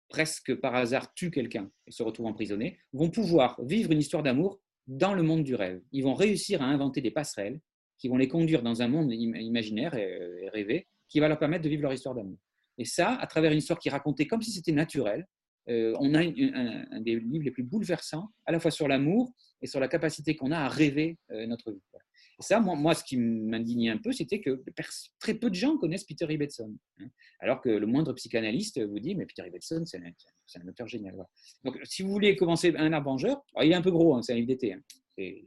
presque 0.09 0.55
par 0.55 0.73
hasard, 0.73 1.13
tue 1.13 1.29
quelqu'un 1.29 1.69
et 1.85 1.91
se 1.91 2.01
retrouve 2.01 2.25
emprisonné, 2.25 2.79
vont 2.93 3.11
pouvoir 3.11 3.61
vivre 3.63 3.91
une 3.91 3.99
histoire 3.99 4.23
d'amour 4.23 4.59
dans 4.87 5.13
le 5.13 5.21
monde 5.21 5.43
du 5.43 5.53
rêve. 5.53 5.81
Ils 5.91 6.03
vont 6.03 6.15
réussir 6.15 6.63
à 6.63 6.65
inventer 6.65 7.01
des 7.01 7.11
passerelles 7.11 7.61
qui 7.99 8.07
vont 8.07 8.17
les 8.17 8.27
conduire 8.27 8.63
dans 8.63 8.81
un 8.81 8.87
monde 8.87 9.13
imaginaire 9.13 9.93
et 9.93 10.49
rêvé 10.49 10.87
qui 11.07 11.19
va 11.19 11.27
leur 11.27 11.37
permettre 11.37 11.63
de 11.63 11.69
vivre 11.69 11.83
leur 11.83 11.93
histoire 11.93 12.15
d'amour. 12.15 12.37
Et 12.77 12.85
ça, 12.85 13.13
à 13.15 13.27
travers 13.27 13.51
une 13.51 13.59
histoire 13.59 13.77
qui 13.77 13.89
racontée 13.89 14.25
comme 14.25 14.41
si 14.41 14.51
c'était 14.51 14.71
naturel, 14.71 15.27
euh, 15.69 15.93
on 15.99 16.15
a 16.15 16.21
un, 16.21 17.01
des 17.01 17.19
livres 17.19 17.45
les 17.45 17.51
plus 17.51 17.63
bouleversants, 17.63 18.29
à 18.45 18.51
la 18.51 18.59
fois 18.59 18.71
sur 18.71 18.87
l'amour 18.87 19.31
et 19.61 19.67
sur 19.67 19.79
la 19.79 19.87
capacité 19.87 20.35
qu'on 20.35 20.51
a 20.51 20.59
à 20.59 20.67
rêver 20.67 21.17
euh, 21.31 21.45
notre 21.45 21.71
vie. 21.71 21.81
Et 22.39 22.43
ça, 22.43 22.59
moi, 22.59 22.75
moi 22.75 22.95
ce 22.95 23.03
qui 23.03 23.17
m'indignait 23.17 23.89
un 23.89 23.97
peu, 23.97 24.11
c'était 24.11 24.39
que 24.39 24.63
très 25.19 25.33
peu 25.33 25.49
de 25.49 25.55
gens 25.55 25.77
connaissent 25.77 26.05
Peter 26.05 26.25
Ibbetson. 26.29 26.73
Hein. 26.99 27.07
alors 27.39 27.61
que 27.61 27.69
le 27.69 27.85
moindre 27.85 28.13
psychanalyste 28.13 28.81
vous 28.81 28.99
dit, 28.99 29.15
mais 29.15 29.25
Peter 29.25 29.43
Ibbetson, 29.45 29.83
c'est 29.85 29.97
un, 29.97 30.67
auteur 30.67 30.87
génial. 30.87 31.15
Donc, 31.63 31.77
si 31.83 32.01
vous 32.01 32.09
voulez 32.09 32.35
commencer 32.35 32.73
un 32.77 32.93
arbre 32.93 33.09
vengeur, 33.09 33.43
il 33.61 33.71
est 33.71 33.75
un 33.75 33.81
peu 33.81 33.91
gros, 33.91 34.15
hein, 34.15 34.21
c'est 34.21 34.33
un 34.33 34.35
livre 34.35 34.47
d'été, 34.47 34.73
hein, 34.73 34.81
c'est 35.17 35.45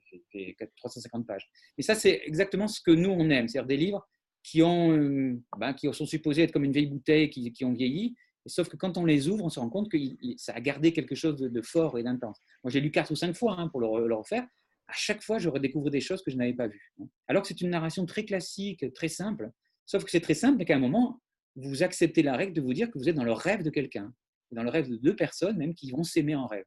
350 0.77 1.27
pages. 1.27 1.49
Et 1.79 1.83
ça, 1.83 1.95
c'est 1.95 2.21
exactement 2.27 2.69
ce 2.69 2.81
que 2.81 2.91
nous, 2.91 3.11
on 3.11 3.31
aime, 3.31 3.49
c'est-à-dire 3.49 3.69
des 3.69 3.77
livres 3.79 4.07
qui, 4.43 4.63
ont, 4.63 4.93
euh, 4.93 5.41
ben, 5.57 5.73
qui 5.73 5.93
sont 5.93 6.07
supposés 6.07 6.43
être 6.43 6.53
comme 6.53 6.65
une 6.65 6.73
vieille 6.73 6.87
bouteille 6.87 7.31
qui, 7.31 7.53
qui 7.53 7.65
ont 7.65 7.73
vieilli, 7.73 8.15
sauf 8.47 8.69
que 8.69 8.77
quand 8.77 8.97
on 8.99 9.05
les 9.05 9.29
ouvre, 9.29 9.45
on 9.45 9.49
se 9.49 9.61
rend 9.61 9.69
compte 9.69 9.91
que 9.91 9.99
ça 10.37 10.53
a 10.53 10.61
gardé 10.61 10.93
quelque 10.93 11.15
chose 11.15 11.37
de, 11.37 11.63
fort 11.63 11.99
et 11.99 12.03
d'intense. 12.03 12.41
Moi, 12.65 12.71
j'ai 12.71 12.81
lu 12.81 12.91
quatre 12.91 13.11
ou 13.11 13.17
cinq 13.17 13.35
fois 13.35 13.57
hein, 13.59 13.69
pour 13.69 13.81
le, 13.81 14.15
refaire. 14.15 14.47
À 14.89 14.95
chaque 14.95 15.23
fois, 15.23 15.39
je 15.39 15.49
redécouvre 15.49 15.91
des 15.91 16.01
choses 16.01 16.23
que 16.23 16.31
je 16.31 16.37
n'avais 16.37 16.53
pas 16.53 16.67
vues. 16.67 16.93
Hein. 17.01 17.07
Alors 17.29 17.43
que 17.43 17.49
c'est 17.49 17.61
une 17.61 17.71
narration 17.71 18.05
très 18.05 18.25
classique, 18.25 18.85
très 18.95 19.09
simple. 19.09 19.51
Sauf 19.87 20.05
que 20.05 20.11
c'est 20.11 20.21
très 20.21 20.35
simple, 20.35 20.59
mais 20.59 20.65
qu'à 20.65 20.77
un 20.77 20.81
moment, 20.81 21.21
vous 21.57 21.83
acceptez 21.83 22.23
la 22.23 22.37
règle 22.37 22.53
de 22.55 22.61
vous 22.61 22.75
dire 22.75 22.91
que 22.91 22.99
vous 22.99 23.09
êtes 23.09 23.17
dans 23.17 23.25
le 23.25 23.33
rêve 23.33 23.63
de 23.63 23.71
quelqu'un, 23.71 24.13
dans 24.51 24.63
le 24.63 24.71
rêve 24.71 24.89
de 24.89 24.97
deux 24.97 25.17
personnes, 25.17 25.57
même 25.57 25.75
qui 25.75 25.91
vont 25.91 26.03
s'aimer 26.03 26.35
en 26.35 26.47
rêve. 26.47 26.65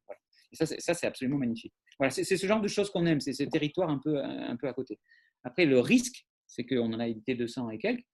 Et 0.52 0.56
ça, 0.56 0.94
c'est 0.94 1.08
absolument 1.08 1.38
magnifique. 1.38 1.74
Voilà, 2.00 2.12
c'est 2.12 2.24
ce 2.24 2.48
genre 2.48 2.62
de 2.62 2.68
choses 2.68 2.90
qu'on 2.90 3.06
aime, 3.06 3.20
c'est 3.20 3.34
ce 3.34 3.44
territoire 3.44 3.90
un 3.90 4.00
peu, 4.00 4.24
un 4.24 4.56
peu 4.56 4.68
à 4.68 4.74
côté. 4.74 5.00
Après, 5.44 5.66
le 5.66 5.80
risque, 5.80 6.26
c'est 6.48 6.66
qu'on 6.66 6.94
en 6.94 7.00
a 7.00 7.08
édité 7.08 7.36
200 7.36 7.70
et 7.72 7.78
quelques. 7.78 8.06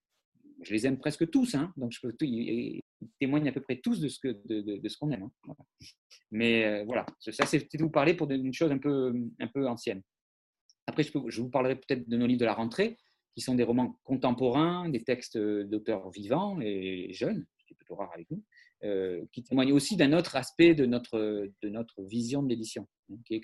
Je 0.61 0.73
les 0.73 0.85
aime 0.85 0.97
presque 0.97 1.29
tous, 1.29 1.55
hein, 1.55 1.73
donc 1.77 1.91
peux 2.01 2.15
témoignent 3.19 3.49
à 3.49 3.51
peu 3.51 3.61
près 3.61 3.77
tous 3.77 3.99
de 3.99 4.07
ce 4.07 4.19
qu'on 4.19 4.39
de, 4.45 4.61
de, 4.61 5.11
aime. 5.11 5.29
Hein. 5.47 5.55
Mais 6.29 6.65
euh, 6.65 6.83
voilà, 6.85 7.05
ça 7.19 7.45
c'est 7.45 7.67
vous 7.79 7.89
parler 7.89 8.13
pour 8.13 8.29
une 8.29 8.53
chose 8.53 8.71
un 8.71 8.77
peu, 8.77 9.67
ancienne. 9.67 10.01
Après, 10.87 11.03
je, 11.03 11.41
vous 11.41 11.49
parlerai 11.49 11.75
peut-être 11.75 12.07
de 12.07 12.17
nos 12.17 12.27
livres 12.27 12.39
de 12.39 12.45
la 12.45 12.53
rentrée. 12.53 12.97
qui 13.35 13.41
sont 13.41 13.55
des 13.55 13.63
romans 13.63 13.99
contemporains, 14.03 14.89
des 14.89 15.03
textes 15.03 15.37
d'auteurs 15.37 16.09
vivants 16.11 16.59
et 16.61 17.11
jeunes, 17.13 17.45
ce 17.57 17.65
qui 17.65 17.73
est 17.73 17.77
plutôt 17.77 17.95
rare 17.95 18.11
avec 18.13 18.29
nous, 18.29 18.43
euh, 18.83 19.23
qui 19.31 19.43
témoignent 19.43 19.73
aussi 19.73 19.95
d'un 19.95 20.13
autre 20.13 20.35
aspect 20.35 20.73
de 20.73 20.85
notre, 20.85 21.19
de 21.61 21.69
vision 22.03 22.43
de 22.43 22.49
l'édition, 22.49 22.87
hein, 23.11 23.15
qui 23.25 23.35
est 23.35 23.41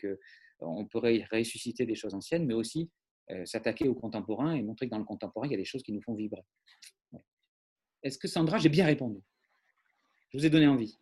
qu'on 0.60 0.86
pourrait 0.86 1.23
ressusciter 1.32 1.86
des 1.86 1.95
choses 1.95 2.15
anciennes, 2.15 2.45
mais 2.45 2.56
aussi 2.56 2.89
euh, 3.30 3.45
s'attaquer 3.45 3.88
au 3.89 3.93
contemporain 3.93 4.53
et 4.53 4.63
montrer 4.63 4.88
que 4.88 4.91
dans 4.91 4.99
le 4.99 5.06
contemporain, 5.06 5.47
il 5.47 5.51
y 5.51 5.53
a 5.53 5.58
des 5.58 5.65
choses 5.65 5.84
qui 5.84 5.91
nous 5.91 6.01
font 6.01 6.15
vibrer. 6.15 6.43
Est-ce 8.08 8.17
que 8.17 8.30
Sandra, 8.30 8.58
j'ai 8.58 8.70
bien 8.70 8.86
répondu? 8.86 9.22
Je 10.30 10.38
vous 10.38 10.46
ai 10.46 10.50
donné 10.50 10.65
envie. 10.65 10.98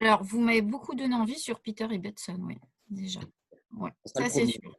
Alors, 0.00 0.22
vous 0.22 0.38
m'avez 0.38 0.60
beaucoup 0.60 0.94
donné 0.94 1.14
envie 1.14 1.38
sur 1.38 1.58
Peter 1.60 1.86
Ibbotson, 1.90 2.36
oui, 2.40 2.58
déjà. 2.86 3.20
Ouais, 3.72 3.90
ça, 4.04 4.28
c'est 4.28 4.44
sûr. 4.44 4.78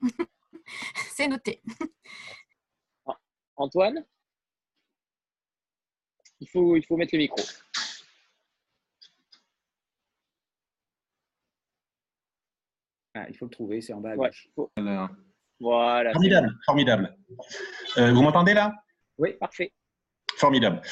c'est 1.10 1.26
noté. 1.26 1.60
Antoine? 3.56 4.06
Il 6.38 6.48
faut, 6.48 6.76
il 6.76 6.86
faut 6.86 6.96
mettre 6.96 7.16
le 7.16 7.18
micro. 7.18 7.42
Ah, 13.14 13.26
il 13.28 13.36
faut 13.36 13.46
le 13.46 13.50
trouver, 13.50 13.80
c'est 13.80 13.92
en 13.92 14.00
bas 14.00 14.12
à 14.12 14.16
gauche. 14.16 14.48
Voilà. 15.58 16.12
Formidable, 16.12 16.56
formidable. 16.64 17.18
Euh, 17.98 18.12
vous 18.12 18.22
m'entendez 18.22 18.54
là? 18.54 18.72
Oui, 19.18 19.32
parfait. 19.34 19.72
Formidable. 20.36 20.82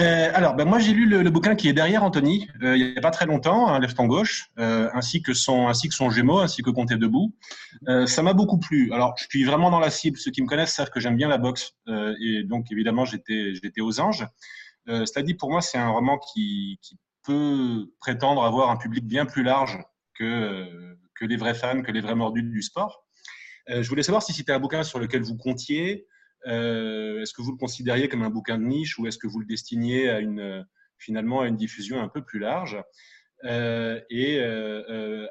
Euh, 0.00 0.30
alors, 0.34 0.54
ben 0.54 0.64
moi, 0.64 0.78
j'ai 0.78 0.92
lu 0.92 1.06
le, 1.06 1.28
bouquin 1.30 1.54
qui 1.54 1.68
est 1.68 1.72
derrière 1.72 2.04
Anthony, 2.04 2.48
euh, 2.62 2.76
il 2.76 2.92
n'y 2.92 2.98
a 2.98 3.00
pas 3.00 3.10
très 3.10 3.26
longtemps, 3.26 3.68
hein, 3.68 3.80
Lève 3.80 3.94
ton 3.94 4.06
gauche, 4.06 4.50
ainsi, 4.56 5.22
que 5.22 5.34
son, 5.34 5.68
ainsi 5.68 5.88
que 5.88 5.94
son 5.94 6.10
jumeau, 6.10 6.38
ainsi 6.38 6.62
que 6.62 6.70
Compter 6.70 6.96
debout. 6.96 7.34
ça 8.06 8.22
m'a 8.22 8.32
beaucoup 8.32 8.58
plu. 8.58 8.92
Alors, 8.92 9.14
je 9.16 9.24
suis 9.28 9.44
vraiment 9.44 9.70
dans 9.70 9.80
la 9.80 9.90
cible. 9.90 10.18
Ceux 10.18 10.30
qui 10.30 10.42
me 10.42 10.46
connaissent 10.46 10.74
savent 10.74 10.90
que 10.90 11.00
j'aime 11.00 11.16
bien 11.16 11.28
la 11.28 11.38
boxe. 11.38 11.72
et 12.20 12.42
donc, 12.44 12.70
évidemment, 12.70 13.04
j'étais 13.04 13.80
aux 13.80 14.00
anges. 14.00 14.26
dit, 14.86 15.34
pour 15.34 15.50
moi, 15.50 15.60
c'est 15.60 15.78
un 15.78 15.90
roman 15.90 16.18
qui, 16.18 16.78
qui, 16.82 16.98
peut 17.26 17.90
prétendre 18.00 18.44
avoir 18.44 18.68
un 18.68 18.76
public 18.76 19.06
bien 19.06 19.24
plus 19.24 19.42
large 19.42 19.78
que, 20.12 20.68
que 21.14 21.24
les 21.24 21.36
vrais 21.36 21.54
fans, 21.54 21.80
que 21.80 21.90
les 21.90 22.02
vrais 22.02 22.14
mordus 22.14 22.42
du 22.42 22.60
sport. 22.60 23.04
Euh, 23.70 23.82
je 23.82 23.88
voulais 23.88 24.02
savoir 24.02 24.22
si 24.22 24.32
c'était 24.32 24.52
un 24.52 24.58
bouquin 24.58 24.82
sur 24.82 24.98
lequel 24.98 25.22
vous 25.22 25.36
comptiez. 25.36 26.06
Euh, 26.46 27.20
est-ce 27.22 27.32
que 27.32 27.42
vous 27.42 27.52
le 27.52 27.56
considériez 27.56 28.08
comme 28.08 28.22
un 28.22 28.30
bouquin 28.30 28.58
de 28.58 28.64
niche 28.64 28.98
ou 28.98 29.06
est-ce 29.06 29.18
que 29.18 29.26
vous 29.26 29.40
le 29.40 29.46
destiniez 29.46 30.08
à 30.08 30.20
une, 30.20 30.66
finalement 30.98 31.40
à 31.40 31.48
une 31.48 31.56
diffusion 31.56 32.00
un 32.00 32.08
peu 32.08 32.22
plus 32.22 32.38
large 32.38 32.82
euh, 33.44 34.00
Et 34.10 34.42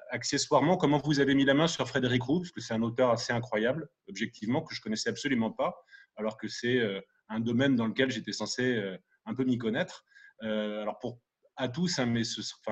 accessoirement, 0.10 0.78
comment 0.78 1.00
vous 1.00 1.20
avez 1.20 1.36
mis 1.36 1.46
la 1.46 1.54
main 1.54 1.68
sur 1.68 1.88
Frédéric 1.88 2.24
Roux 2.24 2.40
Parce 2.40 2.52
que 2.52 2.62
c'est 2.62 2.74
un 2.74 2.82
auteur 2.82 3.10
assez 3.12 3.34
incroyable, 3.34 3.90
objectivement, 4.08 4.62
que 4.62 4.74
je 4.74 4.82
connaissais 4.82 5.10
absolument 5.10 5.52
pas, 5.52 5.76
alors 6.16 6.38
que 6.38 6.48
c'est 6.48 6.82
un 7.30 7.40
domaine 7.40 7.76
dans 7.76 7.88
lequel 7.88 8.12
j'étais 8.12 8.34
censé 8.34 8.82
un 9.26 9.34
peu 9.36 9.44
m'y 9.44 9.58
connaître. 9.58 10.06
alors 10.42 11.00
pour 11.00 11.20
à 11.56 11.68
tous, 11.68 12.00
hein, 12.00 12.06
mais 12.06 12.24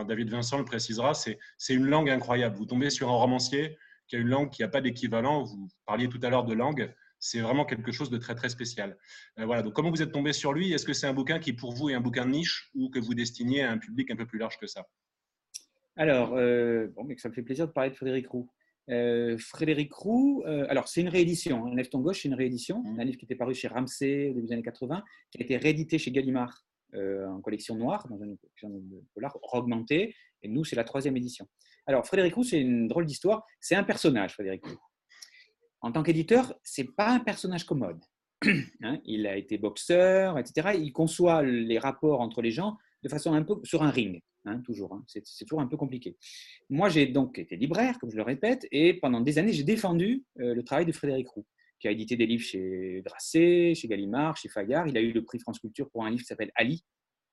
David 0.07 0.29
Vincent 0.29 0.57
le 0.57 0.65
précisera, 0.65 1.13
c'est 1.13 1.37
une 1.69 1.85
langue 1.85 2.09
incroyable. 2.09 2.55
Vous 2.55 2.65
tombez 2.65 2.89
sur 2.89 3.09
un 3.09 3.15
romancier 3.15 3.77
qui 4.07 4.15
a 4.15 4.19
une 4.19 4.29
langue 4.29 4.49
qui 4.49 4.61
n'a 4.61 4.67
pas 4.67 4.81
d'équivalent. 4.81 5.43
Vous 5.43 5.69
parliez 5.85 6.09
tout 6.09 6.19
à 6.23 6.29
l'heure 6.29 6.43
de 6.43 6.53
langue. 6.53 6.93
C'est 7.21 7.39
vraiment 7.39 7.65
quelque 7.65 7.91
chose 7.91 8.09
de 8.09 8.17
très 8.17 8.33
très 8.33 8.49
spécial. 8.49 8.97
Euh, 9.39 9.45
voilà. 9.45 9.61
Donc 9.61 9.73
comment 9.73 9.91
vous 9.91 10.01
êtes 10.01 10.11
tombé 10.11 10.33
sur 10.33 10.53
lui? 10.53 10.73
Est-ce 10.73 10.85
que 10.85 10.91
c'est 10.91 11.05
un 11.05 11.13
bouquin 11.13 11.39
qui 11.39 11.53
pour 11.53 11.71
vous 11.71 11.89
est 11.89 11.93
un 11.93 12.01
bouquin 12.01 12.25
de 12.25 12.31
niche 12.31 12.71
ou 12.73 12.89
que 12.89 12.99
vous 12.99 13.13
destiniez 13.13 13.61
à 13.61 13.71
un 13.71 13.77
public 13.77 14.09
un 14.09 14.15
peu 14.15 14.25
plus 14.25 14.39
large 14.39 14.57
que 14.57 14.65
ça? 14.65 14.87
Alors, 15.95 16.33
euh, 16.35 16.87
bon, 16.95 17.03
mais 17.03 17.15
ça 17.17 17.29
me 17.29 17.33
fait 17.33 17.43
plaisir 17.43 17.67
de 17.67 17.71
parler 17.71 17.91
de 17.91 17.95
Frédéric 17.95 18.27
Roux. 18.27 18.49
Euh, 18.89 19.37
Frédéric 19.37 19.93
Roux, 19.93 20.43
alors 20.45 20.87
c'est 20.87 21.01
une 21.01 21.09
réédition. 21.09 21.67
Hein. 21.67 21.75
Lève 21.75 21.89
ton 21.89 21.99
gauche, 21.99 22.23
c'est 22.23 22.27
une 22.27 22.33
réédition. 22.33 22.81
Mmh. 22.83 22.99
Un 22.99 23.03
livre 23.03 23.17
qui 23.17 23.25
était 23.25 23.35
paru 23.35 23.53
chez 23.53 23.67
Ramsey 23.67 24.31
au 24.31 24.33
début 24.33 24.47
des 24.47 24.53
années 24.53 24.63
80, 24.63 25.03
qui 25.29 25.37
a 25.37 25.43
été 25.43 25.57
réédité 25.57 25.99
chez 25.99 26.11
Gallimard 26.11 26.65
en 26.93 27.39
collection 27.39 27.75
noire, 27.75 28.05
dans 28.09 28.17
une 28.17 28.37
collection 28.37 28.69
de 28.69 29.03
polar 29.13 29.37
augmentée. 29.53 30.13
Et 30.41 30.47
nous, 30.49 30.65
c'est 30.65 30.75
la 30.75 30.83
troisième 30.83 31.15
édition. 31.15 31.47
Alors, 31.85 32.05
Frédéric 32.05 32.33
Roux, 32.33 32.43
c'est 32.43 32.59
une 32.59 32.87
drôle 32.87 33.05
d'histoire. 33.05 33.45
C'est 33.59 33.75
un 33.75 33.83
personnage, 33.83 34.33
Frédéric 34.33 34.65
Roux. 34.65 34.77
En 35.81 35.91
tant 35.91 36.03
qu'éditeur, 36.03 36.53
c'est 36.63 36.95
pas 36.95 37.09
un 37.09 37.19
personnage 37.19 37.65
commode. 37.65 37.99
Hein, 38.83 38.99
il 39.05 39.27
a 39.27 39.37
été 39.37 39.59
boxeur, 39.59 40.39
etc. 40.39 40.71
Il 40.79 40.91
conçoit 40.91 41.43
les 41.43 41.77
rapports 41.77 42.21
entre 42.21 42.41
les 42.41 42.49
gens 42.49 42.77
de 43.03 43.09
façon 43.09 43.33
un 43.33 43.43
peu 43.43 43.55
sur 43.63 43.83
un 43.83 43.91
ring, 43.91 44.19
hein, 44.45 44.59
toujours. 44.65 44.93
Hein. 44.93 45.03
C'est, 45.05 45.21
toujours 45.45 45.61
un 45.61 45.67
peu 45.67 45.77
compliqué. 45.77 46.17
Moi, 46.67 46.89
j'ai 46.89 47.05
donc 47.05 47.37
été 47.37 47.55
libraire, 47.55 47.99
comme 47.99 48.09
je 48.09 48.15
le 48.15 48.23
répète, 48.23 48.67
et 48.71 48.95
pendant 48.95 49.21
des 49.21 49.37
années, 49.37 49.53
j'ai 49.53 49.63
défendu 49.63 50.23
euh, 50.39 50.55
le 50.55 50.63
travail 50.63 50.87
de 50.87 50.91
Frédéric 50.91 51.27
Roux 51.29 51.45
qui 51.81 51.87
a 51.87 51.91
édité 51.91 52.15
des 52.15 52.27
livres 52.27 52.43
chez 52.43 53.01
Grasset, 53.03 53.73
chez 53.75 53.87
Gallimard, 53.87 54.37
chez 54.37 54.49
Fayard. 54.49 54.87
Il 54.87 54.95
a 54.97 55.01
eu 55.01 55.11
le 55.11 55.23
prix 55.23 55.39
France 55.39 55.59
Culture 55.59 55.89
pour 55.89 56.05
un 56.05 56.11
livre 56.11 56.21
qui 56.21 56.27
s'appelle 56.27 56.51
Ali, 56.55 56.85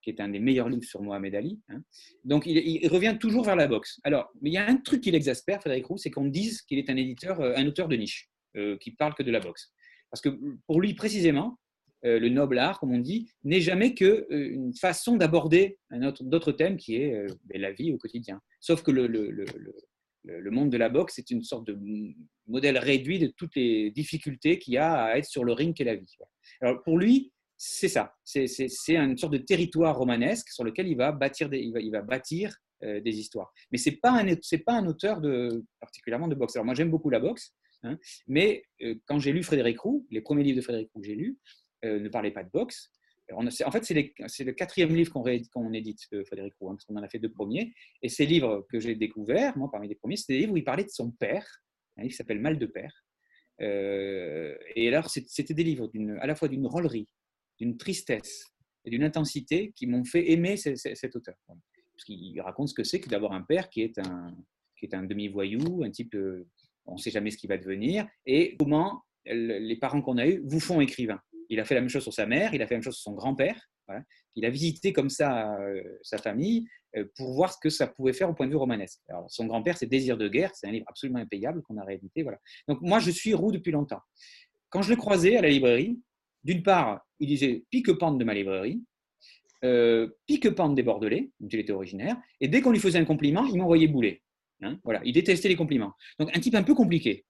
qui 0.02 0.08
est 0.08 0.20
un 0.20 0.28
des 0.28 0.38
meilleurs 0.38 0.70
livres 0.70 0.84
sur 0.84 1.02
Mohamed 1.02 1.34
Ali. 1.34 1.60
Donc, 2.24 2.44
il, 2.46 2.88
revient 2.88 3.16
toujours 3.20 3.44
vers 3.44 3.56
la 3.56 3.66
boxe. 3.66 4.00
Alors, 4.04 4.32
il 4.42 4.52
y 4.52 4.56
a 4.56 4.66
un 4.66 4.76
truc 4.76 5.02
qui 5.02 5.10
l'exaspère, 5.10 5.60
Frédéric 5.60 5.86
Roux, 5.86 5.98
c'est 5.98 6.10
qu'on 6.10 6.24
dise 6.24 6.62
qu'il 6.62 6.78
est 6.78 6.88
un 6.88 6.96
éditeur, 6.96 7.40
euh, 7.40 7.52
un 7.56 7.66
auteur 7.66 7.88
de 7.88 7.96
niche, 7.96 8.30
qui 8.80 8.92
parle 8.92 9.14
que 9.14 9.22
de 9.22 9.30
la 9.30 9.40
boxe. 9.40 9.72
Parce 10.10 10.20
que 10.20 10.30
pour 10.66 10.80
lui, 10.80 10.94
précisément, 10.94 11.58
euh, 12.04 12.18
le 12.18 12.28
noble 12.28 12.58
art, 12.58 12.78
comme 12.78 12.92
on 12.92 12.98
dit, 12.98 13.30
n'est 13.44 13.60
jamais 13.60 13.94
qu'une 13.94 14.72
façon 14.74 15.16
d'aborder 15.16 15.78
d'autres 16.20 16.52
thèmes 16.52 16.76
qui 16.76 16.96
est 16.96 17.26
ben, 17.44 17.60
la 17.60 17.72
vie 17.72 17.92
au 17.92 17.98
quotidien. 17.98 18.40
Sauf 18.60 18.82
que 18.82 18.90
le, 18.90 19.06
le, 19.06 20.50
monde 20.50 20.70
de 20.70 20.76
la 20.76 20.88
boxe 20.88 21.18
est 21.18 21.30
une 21.30 21.42
sorte 21.42 21.66
de 21.66 21.78
modèle 22.46 22.78
réduit 22.78 23.18
de 23.18 23.28
toutes 23.28 23.56
les 23.56 23.90
difficultés 23.90 24.58
qu'il 24.58 24.74
y 24.74 24.78
a 24.78 25.04
à 25.04 25.18
être 25.18 25.26
sur 25.26 25.44
le 25.44 25.52
ring 25.52 25.74
qu'est 25.74 25.84
la 25.84 25.96
vie. 25.96 26.16
Alors 26.60 26.82
pour 26.82 26.98
lui, 26.98 27.32
c'est 27.56 27.88
ça. 27.88 28.14
C'est 28.24 28.46
une 28.88 29.18
sorte 29.18 29.32
de 29.32 29.38
territoire 29.38 29.96
romanesque 29.96 30.48
sur 30.50 30.64
lequel 30.64 30.86
il 30.86 30.96
va 30.96 31.10
bâtir 31.12 31.48
des, 31.48 31.58
il 31.58 31.90
va, 31.90 32.02
bâtir, 32.02 32.56
euh, 32.84 33.00
des 33.00 33.18
histoires. 33.18 33.52
Mais 33.72 33.78
ce 33.78 33.90
n'est 33.90 33.96
pas, 33.96 34.12
un, 34.12 34.24
pas 34.64 34.74
un 34.74 34.86
auteur 34.86 35.20
de, 35.20 35.64
particulièrement 35.80 36.28
de 36.28 36.36
boxe. 36.36 36.54
Alors 36.54 36.66
moi 36.66 36.74
j'aime 36.74 36.90
beaucoup 36.90 37.10
la 37.10 37.18
boxe, 37.18 37.54
hein, 37.82 37.98
mais 38.26 38.64
euh, 38.82 38.94
quand 39.06 39.18
j'ai 39.18 39.32
lu 39.32 39.42
Frédéric 39.42 39.80
Roux, 39.80 40.06
les 40.10 40.20
premiers 40.20 40.44
livres 40.44 40.56
de 40.56 40.62
Frédéric 40.62 40.90
Roux 40.92 41.00
que 41.00 41.06
j'ai 41.06 41.14
lus 41.14 41.38
euh, 41.84 42.00
ne 42.00 42.08
parlaient 42.08 42.32
pas 42.32 42.44
de 42.44 42.50
boxe, 42.50 42.90
en 43.32 43.70
fait, 43.70 43.84
c'est 43.84 44.44
le 44.44 44.52
quatrième 44.52 44.94
livre 44.94 45.12
qu'on 45.12 45.72
édite 45.72 46.00
de 46.12 46.24
Frédéric 46.24 46.54
Roux, 46.58 46.70
hein, 46.70 46.74
parce 46.74 46.84
qu'on 46.84 46.96
en 46.96 47.02
a 47.02 47.08
fait 47.08 47.18
deux 47.18 47.30
premiers. 47.30 47.74
Et 48.02 48.08
ces 48.08 48.26
livres 48.26 48.66
que 48.70 48.80
j'ai 48.80 48.94
découverts, 48.94 49.56
moi, 49.56 49.70
parmi 49.70 49.88
les 49.88 49.94
premiers, 49.94 50.16
c'était 50.16 50.34
des 50.34 50.38
livres 50.40 50.54
où 50.54 50.56
il 50.56 50.64
parlait 50.64 50.84
de 50.84 50.90
son 50.90 51.10
père, 51.10 51.46
un 51.96 52.02
livre 52.02 52.12
qui 52.12 52.16
s'appelle 52.16 52.40
Mal 52.40 52.58
de 52.58 52.66
père. 52.66 53.04
Euh, 53.60 54.56
et 54.74 54.88
alors, 54.88 55.10
c'était 55.10 55.54
des 55.54 55.64
livres 55.64 55.90
à 56.20 56.26
la 56.26 56.34
fois 56.34 56.48
d'une 56.48 56.62
drôlerie, 56.62 57.08
d'une 57.58 57.76
tristesse 57.76 58.46
et 58.84 58.90
d'une 58.90 59.04
intensité 59.04 59.72
qui 59.76 59.86
m'ont 59.86 60.04
fait 60.04 60.30
aimer 60.30 60.56
cet 60.56 61.16
auteur. 61.16 61.36
Parce 61.46 62.04
qu'il 62.04 62.40
raconte 62.40 62.68
ce 62.68 62.74
que 62.74 62.84
c'est 62.84 63.00
que 63.00 63.08
d'avoir 63.08 63.32
un 63.32 63.42
père 63.42 63.68
qui 63.68 63.82
est 63.82 63.98
un, 63.98 64.34
un 64.92 65.02
demi-voyou, 65.02 65.82
un 65.84 65.90
type, 65.90 66.14
euh, 66.14 66.46
on 66.88 66.94
ne 66.94 66.98
sait 66.98 67.10
jamais 67.10 67.30
ce 67.30 67.36
qu'il 67.36 67.48
va 67.48 67.58
devenir, 67.58 68.06
et 68.26 68.56
comment 68.58 69.02
les 69.26 69.76
parents 69.76 70.00
qu'on 70.00 70.18
a 70.18 70.26
eus 70.26 70.42
vous 70.44 70.60
font 70.60 70.80
écrivain. 70.80 71.20
Il 71.50 71.60
a 71.60 71.64
fait 71.64 71.74
la 71.74 71.80
même 71.80 71.90
chose 71.90 72.02
sur 72.02 72.12
sa 72.12 72.26
mère, 72.26 72.54
il 72.54 72.62
a 72.62 72.66
fait 72.66 72.74
la 72.74 72.78
même 72.78 72.84
chose 72.84 72.96
sur 72.96 73.04
son 73.04 73.14
grand-père. 73.14 73.68
Il 74.36 74.44
a 74.44 74.50
visité 74.50 74.92
comme 74.92 75.08
ça 75.08 75.58
euh, 75.60 75.82
sa 76.02 76.18
famille 76.18 76.66
euh, 76.96 77.04
pour 77.16 77.32
voir 77.32 77.52
ce 77.52 77.58
que 77.58 77.70
ça 77.70 77.86
pouvait 77.86 78.12
faire 78.12 78.28
au 78.28 78.34
point 78.34 78.46
de 78.46 78.50
vue 78.50 78.56
romanesque. 78.56 79.00
Son 79.28 79.46
grand-père, 79.46 79.78
c'est 79.78 79.86
Désir 79.86 80.18
de 80.18 80.28
guerre, 80.28 80.54
c'est 80.54 80.68
un 80.68 80.72
livre 80.72 80.84
absolument 80.88 81.18
impayable 81.18 81.62
qu'on 81.62 81.78
a 81.78 81.84
réédité. 81.84 82.22
Voilà. 82.22 82.38
Donc 82.68 82.82
moi, 82.82 82.98
je 82.98 83.10
suis 83.10 83.32
roux 83.32 83.50
depuis 83.50 83.72
longtemps. 83.72 84.00
Quand 84.68 84.82
je 84.82 84.90
le 84.90 84.96
croisais 84.96 85.36
à 85.36 85.42
la 85.42 85.48
librairie, 85.48 85.98
d'une 86.44 86.62
part, 86.62 87.00
il 87.18 87.28
disait 87.28 87.64
pique-pente 87.70 88.18
de 88.18 88.24
ma 88.24 88.34
librairie, 88.34 88.82
euh, 89.64 90.08
pique-pente 90.26 90.74
des 90.74 90.82
Bordelais, 90.82 91.30
dont 91.40 91.48
il 91.48 91.58
était 91.58 91.72
originaire, 91.72 92.16
et 92.40 92.48
dès 92.48 92.60
qu'on 92.60 92.70
lui 92.70 92.78
faisait 92.78 92.98
un 92.98 93.04
compliment, 93.04 93.44
il 93.46 93.56
m'envoyait 93.56 93.88
bouler. 93.88 94.22
Hein, 94.62 94.80
voilà, 94.82 95.00
il 95.04 95.12
détestait 95.12 95.48
les 95.48 95.56
compliments. 95.56 95.92
Donc 96.18 96.36
un 96.36 96.40
type 96.40 96.54
un 96.54 96.64
peu 96.64 96.74
compliqué. 96.74 97.24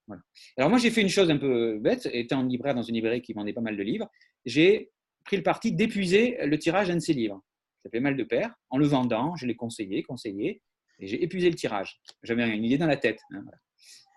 Alors 0.57 0.71
moi 0.71 0.79
j'ai 0.79 0.91
fait 0.91 1.03
une 1.03 1.11
chose 1.11 1.31
un 1.31 1.37
peu 1.37 1.79
bête, 1.79 2.09
étant 2.12 2.43
libraire 2.43 2.75
dans 2.75 2.83
une 2.83 2.95
librairie 2.95 3.21
qui 3.21 3.35
vendait 3.35 3.53
pas 3.53 3.61
mal 3.61 3.77
de 3.77 3.83
livres, 3.83 4.11
j'ai 4.47 4.91
pris 5.25 5.37
le 5.37 5.43
parti 5.43 5.73
d'épuiser 5.73 6.38
le 6.47 6.59
tirage 6.59 6.88
d'un 6.88 6.95
de 6.95 7.01
ses 7.01 7.12
livres. 7.12 7.43
Ça 7.83 7.91
fait 7.91 8.01
mal 8.01 8.17
de 8.17 8.25
pair. 8.25 8.55
En 8.71 8.79
le 8.79 8.87
vendant, 8.87 9.37
je 9.37 9.47
l'ai 9.47 9.55
conseillé, 9.55 10.03
conseillé, 10.03 10.62
et 10.99 11.07
j'ai 11.07 11.23
épuisé 11.23 11.49
le 11.51 11.55
tirage. 11.55 12.01
J'avais 12.23 12.49
une 12.49 12.64
idée 12.64 12.79
dans 12.79 12.87
la 12.87 12.97
tête. 12.97 13.21
Hein, 13.33 13.45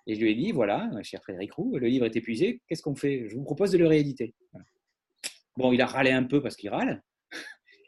et 0.07 0.15
je 0.15 0.21
lui 0.21 0.31
ai 0.31 0.35
dit, 0.35 0.51
voilà, 0.51 0.89
cher 1.03 1.21
Frédéric 1.21 1.53
Roux, 1.53 1.77
le 1.77 1.87
livre 1.87 2.05
est 2.05 2.15
épuisé, 2.15 2.61
qu'est-ce 2.67 2.81
qu'on 2.81 2.95
fait? 2.95 3.27
Je 3.29 3.35
vous 3.35 3.43
propose 3.43 3.71
de 3.71 3.77
le 3.77 3.87
rééditer. 3.87 4.33
Bon, 5.57 5.71
il 5.73 5.81
a 5.81 5.85
râlé 5.85 6.11
un 6.11 6.23
peu 6.23 6.41
parce 6.41 6.55
qu'il 6.55 6.69
râle. 6.69 7.03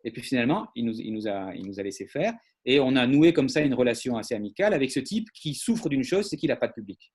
Et 0.04 0.12
puis 0.12 0.22
finalement, 0.22 0.68
il 0.76 0.86
nous, 0.86 1.28
a 1.28 1.84
laissé 1.84 2.06
faire. 2.08 2.34
Et 2.66 2.80
on 2.80 2.96
a 2.96 3.06
noué 3.08 3.34
comme 3.34 3.50
ça 3.50 3.62
une 3.62 3.74
relation 3.74 4.18
assez 4.18 4.36
amicale 4.36 4.74
avec 4.74 4.92
ce 4.92 5.00
type 5.00 5.30
qui 5.34 5.54
souffre 5.54 5.90
d'une 5.90 6.04
chose, 6.04 6.30
c'est 6.30 6.38
qu'il 6.38 6.50
n'a 6.50 6.56
pas 6.56 6.68
de 6.68 6.74
public. 6.74 7.14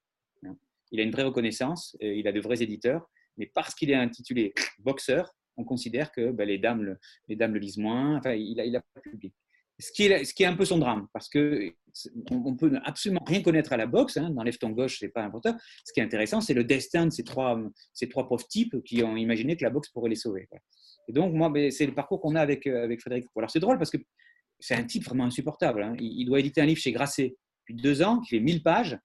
Il 0.91 1.01
a 1.01 1.03
une 1.03 1.11
vraie 1.11 1.25
reconnaissance, 1.25 1.97
euh, 2.03 2.15
il 2.15 2.27
a 2.29 2.33
de 2.33 2.41
vrais 2.41 2.63
éditeurs, 2.63 3.09
mais 3.37 3.51
parce 3.55 3.75
qu'il 3.75 3.91
est 3.91 3.95
intitulé 3.95 4.55
boxeur, 4.79 5.35
on 5.57 5.65
considère 5.65 6.13
que 6.13 6.31
ben, 6.31 6.47
les, 6.47 6.59
dames 6.59 6.83
le, 6.83 7.59
lisent 7.59 7.79
moins, 7.79 8.17
enfin, 8.19 8.33
il 8.33 8.57
n'a 8.57 8.65
il 8.65 8.77
a 8.77 8.81
pas 8.81 9.01
de 9.05 9.11
public. 9.11 9.35
Ce 9.81 9.93
qui, 9.93 10.07
est, 10.07 10.47
un 10.47 10.57
peu 10.57 10.65
son 10.65 10.79
drame, 10.79 11.07
parce 11.13 11.29
que 11.29 11.73
on, 12.33 12.57
peut 12.57 12.73
absolument 12.85 13.23
rien 13.25 13.43
connaître 13.43 13.73
à 13.73 13.77
la 13.77 13.87
boxe. 13.87 14.17
Hein, 14.17 14.31
dans 14.31 14.43
Lève 14.43 14.59
ton 14.59 14.71
gauche, 14.71 14.99
c'est 14.99 15.09
pas 15.09 15.23
important. 15.23 15.57
Ce 15.85 15.93
qui 15.93 16.01
est 16.01 16.03
intéressant, 16.03 16.41
c'est 16.41 16.55
le 16.55 16.65
destin 16.65 17.07
de 17.07 17.13
ces 17.13 17.23
trois, 17.23 17.57
pauvres 18.11 18.47
types 18.49 18.83
qui 18.83 19.05
ont 19.05 19.17
imaginé 19.17 19.57
que 19.57 19.63
la 19.63 19.71
boxe 19.71 19.89
pourrait 19.91 20.11
les 20.11 20.17
sauver. 20.17 20.49
Et 21.07 21.13
donc, 21.13 21.33
moi, 21.33 21.49
ben, 21.49 21.71
c'est 21.71 21.87
le 21.87 21.95
parcours 21.95 22.21
qu'on 22.21 22.35
a 22.35 22.45
euh, 22.45 22.83
avec 22.83 23.01
Frédéric. 23.01 23.27
Alors, 23.37 23.51
c'est 23.51 23.61
drôle 23.61 23.79
parce 23.79 23.91
que 23.91 23.99
c'est 24.61 24.75
un 24.75 24.85
type 24.85 25.05
vraiment 25.05 25.25
insupportable. 25.25 25.83
Hein. 25.83 25.95
Il, 25.99 26.25
doit 26.27 26.41
éditer 26.41 26.61
un 26.61 26.67
livre 26.67 26.81
chez 26.81 26.93
Grasset 26.93 27.37
depuis 27.61 27.81
deux 27.81 28.03
ans, 28.03 28.21
qui 28.21 28.31
fait 28.31 28.41
1000 28.41 28.63
pages, 28.63 28.99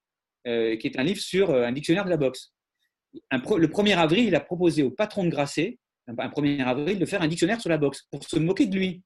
euh, 0.47 0.75
qui 0.77 0.87
est 0.87 0.99
un 0.99 1.03
livre 1.03 1.19
sur 1.19 1.49
euh, 1.51 1.65
un 1.65 1.71
dictionnaire 1.71 2.05
de 2.05 2.09
la 2.09 2.17
boxe. 2.17 2.53
le 3.31 3.67
1er 3.67 3.97
avril, 3.97 4.25
il 4.25 4.35
a 4.35 4.39
proposé 4.39 4.83
au 4.83 4.91
patron 4.91 5.23
de 5.23 5.29
Grasset, 5.29 5.77
un 6.07 6.13
1er 6.13 6.63
avril, 6.63 6.99
de 6.99 7.05
faire 7.05 7.21
un 7.21 7.27
dictionnaire 7.27 7.61
sur 7.61 7.69
la 7.69 7.77
boxe 7.77 8.03
pour 8.11 8.23
se 8.23 8.37
moquer 8.37 8.65
de 8.65 8.75
lui. 8.75 9.03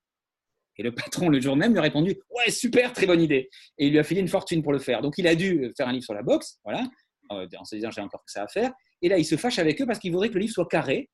Et 0.78 0.84
le 0.84 0.94
patron, 0.94 1.30
le 1.30 1.40
jour 1.42 1.56
même, 1.56 1.72
lui 1.72 1.80
a 1.80 1.84
répondu 1.84 2.16
Ouais, 2.30 2.52
super, 2.52 2.94
très 2.94 3.08
bonne 3.08 3.22
idée. 3.22 3.50
Et 3.78 3.88
il 3.88 3.92
lui 3.92 4.00
a 4.00 4.04
filé 4.04 4.22
une 4.22 4.28
fortune 4.28 4.62
pour 4.62 4.72
le 4.72 4.80
faire. 4.80 5.02
Donc, 5.02 5.18
il 5.18 5.28
a 5.28 5.36
dû 5.36 5.72
faire 5.76 5.88
un 5.88 5.92
livre 5.92 6.04
sur 6.04 6.14
la 6.14 6.22
boxe, 6.22 6.60
voilà, 6.64 6.84
euh, 7.32 7.48
en 7.58 7.66
se 7.66 7.76
disant 7.76 7.90
J'ai 7.92 8.02
encore 8.02 8.24
que 8.24 8.32
ça 8.32 8.44
à 8.44 8.48
faire. 8.48 8.72
Et 9.02 9.10
là, 9.10 9.18
il 9.18 9.26
se 9.26 9.38
fâche 9.38 9.60
avec 9.60 9.82
eux 9.82 9.86
parce 9.86 10.00
qu'il 10.00 10.12
voudrait 10.12 10.30
que 10.30 10.36
le 10.36 10.42
livre 10.42 10.54
soit 10.54 10.68
carré, 10.68 11.10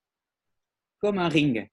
comme 0.99 1.17
un 1.17 1.29
ring. 1.29 1.67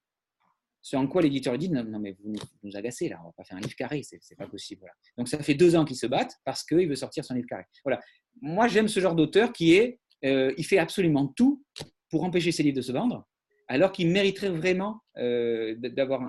Ce 0.83 0.97
en 0.97 1.07
quoi 1.07 1.21
l'éditeur 1.23 1.59
dit 1.59 1.69
non, 1.69 1.85
mais 2.01 2.17
vous 2.23 2.33
nous 2.63 2.77
agacez 2.77 3.09
là, 3.09 3.19
on 3.23 3.27
va 3.27 3.33
pas 3.37 3.45
faire 3.45 3.59
un 3.59 3.61
livre 3.61 3.75
carré, 3.75 4.03
c'est 4.03 4.37
pas 4.37 4.47
possible. 4.47 4.87
Donc 5.19 5.29
ça 5.29 5.39
fait 5.43 5.55
deux 5.55 5.77
ans 5.77 5.85
qu'il 5.85 5.97
se 5.97 6.07
battent 6.07 6.37
parce 6.45 6.65
qu'il 6.65 6.89
veut 6.89 6.97
sortir 6.97 7.25
son 7.25 7.35
livre 7.35 7.47
carré. 7.49 7.65
Voilà. 7.85 8.01
Moi 8.41 8.67
j'aime 8.69 8.89
ce 8.89 9.01
genre 9.01 9.15
d'auteur 9.15 9.53
qui 9.53 9.75
est, 9.75 10.01
euh, 10.25 10.55
il 10.57 10.65
fait 10.65 10.79
absolument 10.79 11.27
tout 11.27 11.63
pour 12.11 12.25
empêcher 12.25 12.51
ses 12.51 12.63
livres 12.63 12.77
de 12.77 12.83
se 12.83 12.93
vendre, 12.93 13.27
alors 13.69 13.93
qu'il 13.93 14.09
mériterait 14.09 14.51
vraiment 14.51 15.01
euh, 15.19 15.77
d'avoir 15.77 16.23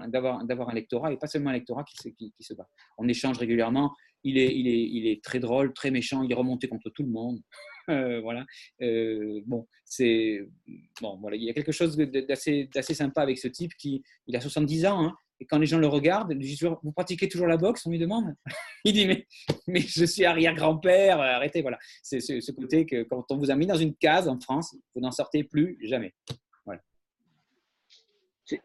un 0.69 0.73
lectorat 0.73 1.13
et 1.13 1.17
pas 1.17 1.27
seulement 1.27 1.49
un 1.49 1.53
lectorat 1.53 1.83
qui, 1.85 2.33
se 2.39 2.53
bat. 2.53 2.67
On 2.97 3.07
échange 3.07 3.37
régulièrement. 3.37 3.95
Il 4.23 4.37
est, 4.37 4.55
il, 4.55 4.67
est, 4.67 4.83
il 4.83 5.07
est 5.07 5.23
très 5.23 5.39
drôle, 5.39 5.73
très 5.73 5.89
méchant. 5.89 6.21
Il 6.21 6.31
est 6.31 6.35
remonté 6.35 6.67
contre 6.67 6.91
tout 6.91 7.01
le 7.01 7.09
monde. 7.09 7.39
Euh, 7.89 8.21
voilà. 8.21 8.45
Euh, 8.81 9.41
bon, 9.45 9.67
c'est 9.85 10.47
bon. 11.01 11.17
Voilà, 11.19 11.37
il 11.37 11.43
y 11.43 11.49
a 11.49 11.53
quelque 11.53 11.71
chose 11.71 11.97
d'assez 11.97 12.93
sympa 12.93 13.21
avec 13.21 13.37
ce 13.37 13.47
type 13.47 13.73
qui, 13.75 14.03
il 14.27 14.35
a 14.35 14.41
70 14.41 14.85
ans. 14.85 15.05
Hein, 15.05 15.15
et 15.39 15.45
quand 15.45 15.57
les 15.57 15.65
gens 15.65 15.79
le 15.79 15.87
regardent, 15.87 16.31
ils 16.33 16.37
disent 16.37 16.63
Vous 16.83 16.91
pratiquez 16.91 17.27
toujours 17.27 17.47
la 17.47 17.57
boxe? 17.57 17.85
On 17.85 17.89
lui 17.89 17.99
demande. 17.99 18.35
Il 18.85 18.93
dit 18.93 19.07
Mais, 19.07 19.27
mais 19.67 19.81
je 19.81 20.05
suis 20.05 20.25
arrière-grand-père, 20.25 21.19
arrêtez. 21.19 21.61
Voilà. 21.61 21.79
C'est 22.03 22.19
ce 22.19 22.51
côté 22.51 22.85
que 22.85 23.03
quand 23.03 23.25
on 23.31 23.37
vous 23.37 23.49
a 23.49 23.55
mis 23.55 23.65
dans 23.65 23.75
une 23.75 23.95
case 23.95 24.27
en 24.27 24.39
France, 24.39 24.75
vous 24.93 25.01
n'en 25.01 25.11
sortez 25.11 25.43
plus 25.43 25.77
jamais. 25.81 26.13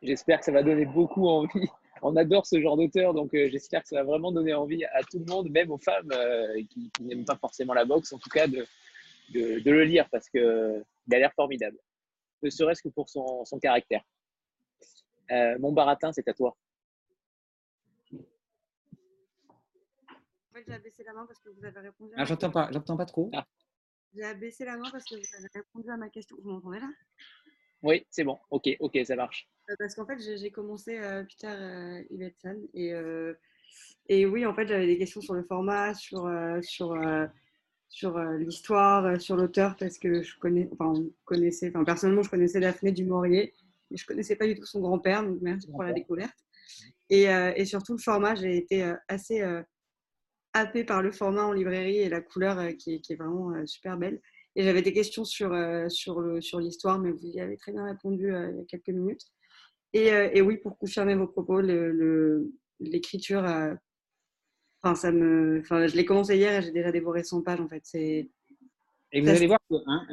J'espère 0.02 0.40
que 0.40 0.44
ça 0.44 0.52
va 0.52 0.62
donner 0.62 0.86
beaucoup 0.86 1.28
envie. 1.28 1.50
On 2.02 2.14
adore 2.16 2.44
ce 2.46 2.60
genre 2.60 2.76
d'auteur, 2.76 3.14
donc 3.14 3.34
euh, 3.34 3.48
j'espère 3.50 3.82
que 3.82 3.88
ça 3.88 3.96
va 3.96 4.04
vraiment 4.04 4.30
donner 4.30 4.52
envie 4.52 4.84
à 4.84 5.02
tout 5.10 5.18
le 5.18 5.24
monde, 5.24 5.48
même 5.50 5.70
aux 5.70 5.78
femmes 5.78 6.10
euh, 6.12 6.62
qui, 6.68 6.90
n'aiment 7.00 7.24
pas 7.24 7.38
forcément 7.40 7.72
la 7.72 7.86
boxe, 7.86 8.12
en 8.12 8.18
tout 8.18 8.28
cas 8.28 8.46
de, 9.30 9.70
le 9.70 9.84
lire 9.84 10.08
parce 10.10 10.28
qu'il 10.28 10.40
a 10.40 11.18
l'air 11.18 11.32
formidable, 11.34 11.78
ne 12.42 12.50
serait-ce 12.50 12.82
que 12.82 12.88
pour 12.88 13.08
son, 13.08 13.44
son 13.44 13.58
caractère. 13.58 14.02
Euh, 15.30 15.58
mon 15.58 15.72
baratin, 15.72 16.12
c'est 16.12 16.28
à 16.28 16.34
toi. 16.34 16.56
En 20.50 20.54
fait, 20.54 20.64
j'ai 20.66 20.74
abaissé 20.74 21.02
la 21.04 21.12
main 21.12 21.26
parce 21.26 21.40
que 21.40 21.50
vous 21.50 21.64
avez 21.64 21.80
répondu. 21.80 22.12
Ah, 22.16 22.24
j'entends 22.24 22.50
pas, 22.50 22.70
j'entends 22.72 22.96
pas 22.96 23.06
trop. 23.06 23.30
Ah. 23.34 23.46
J'ai 24.14 24.24
abaissé 24.24 24.64
la 24.64 24.76
main 24.76 24.88
parce 24.90 25.04
que 25.04 25.16
vous 25.16 25.36
avez 25.36 25.48
répondu 25.52 25.90
à 25.90 25.96
ma 25.96 26.08
question. 26.08 26.36
Vous 26.40 26.50
m'entendez 26.50 26.80
là? 26.80 26.88
Oui, 27.82 28.06
c'est 28.10 28.24
bon. 28.24 28.38
Ok, 28.50 28.68
ok, 28.80 28.98
ça 29.04 29.16
marche. 29.16 29.48
Euh, 29.68 29.74
parce 29.78 29.94
qu'en 29.94 30.06
fait, 30.06 30.18
j'ai 30.18 30.50
commencé 30.50 30.98
euh, 30.98 31.24
Peter 31.24 31.48
euh, 31.48 32.02
Ivetson 32.10 32.56
et, 32.72 32.92
et 34.08 34.26
oui, 34.26 34.46
en 34.46 34.54
fait, 34.54 34.66
j'avais 34.66 34.86
des 34.86 34.98
questions 34.98 35.20
sur 35.20 35.34
le 35.34 35.42
format, 35.42 35.92
sur, 35.94 36.30
sur, 36.62 36.94
sur 37.88 38.18
l'histoire, 38.18 39.20
sur 39.20 39.36
l'auteur, 39.36 39.76
parce 39.78 39.98
que 39.98 40.22
je 40.22 40.38
connais, 40.38 40.68
enfin, 40.72 40.94
connaissais, 41.24 41.70
enfin, 41.70 41.84
personnellement, 41.84 42.22
je 42.22 42.30
connaissais 42.30 42.60
Daphné 42.60 42.92
du 42.92 43.04
Maurier, 43.04 43.54
mais 43.90 43.96
je 43.96 44.06
connaissais 44.06 44.36
pas 44.36 44.46
du 44.46 44.54
tout 44.54 44.66
son 44.66 44.80
grand-père, 44.80 45.22
donc 45.22 45.38
merci 45.40 45.66
pour 45.68 45.82
la 45.82 45.92
découverte. 45.92 46.36
Et, 47.08 47.24
et, 47.24 47.64
surtout 47.64 47.92
le 47.92 47.98
format, 47.98 48.34
j'ai 48.34 48.56
été 48.56 48.92
assez 49.08 49.42
happée 50.52 50.84
par 50.84 51.02
le 51.02 51.12
format 51.12 51.44
en 51.44 51.52
librairie 51.52 51.98
et 51.98 52.08
la 52.08 52.20
couleur 52.20 52.58
qui, 52.76 53.00
qui, 53.00 53.12
est 53.12 53.16
vraiment 53.16 53.64
super 53.66 53.96
belle. 53.96 54.20
Et 54.56 54.62
j'avais 54.62 54.82
des 54.82 54.92
questions 54.92 55.24
sur, 55.24 55.54
sur, 55.88 56.20
le, 56.20 56.40
sur 56.40 56.60
l'histoire, 56.60 56.98
mais 56.98 57.12
vous 57.12 57.28
y 57.28 57.40
avez 57.40 57.56
très 57.56 57.72
bien 57.72 57.84
répondu 57.84 58.28
il 58.28 58.56
y 58.58 58.60
a 58.60 58.64
quelques 58.68 58.88
minutes. 58.88 59.30
Euh, 59.96 60.30
et, 60.32 60.42
oui, 60.42 60.58
pour 60.58 60.78
confirmer 60.78 61.14
vos 61.14 61.26
propos, 61.26 61.60
l'écriture, 62.80 63.44
euh, 63.44 63.74
enfin, 64.82 64.94
ça 64.94 65.12
me, 65.12 65.60
enfin, 65.60 65.86
je 65.86 65.96
l'ai 65.96 66.04
commencé 66.04 66.36
hier 66.36 66.60
et 66.60 66.62
j'ai 66.62 66.72
déjà 66.72 66.92
dévoré 66.92 67.22
100 67.22 67.42
pages 67.42 67.60
en 67.60 67.68
fait. 67.68 67.82
C'est 67.84 68.28
et 69.12 69.20
vous 69.20 69.28
allez, 69.28 69.46
voir 69.46 69.60
hein, 69.70 70.06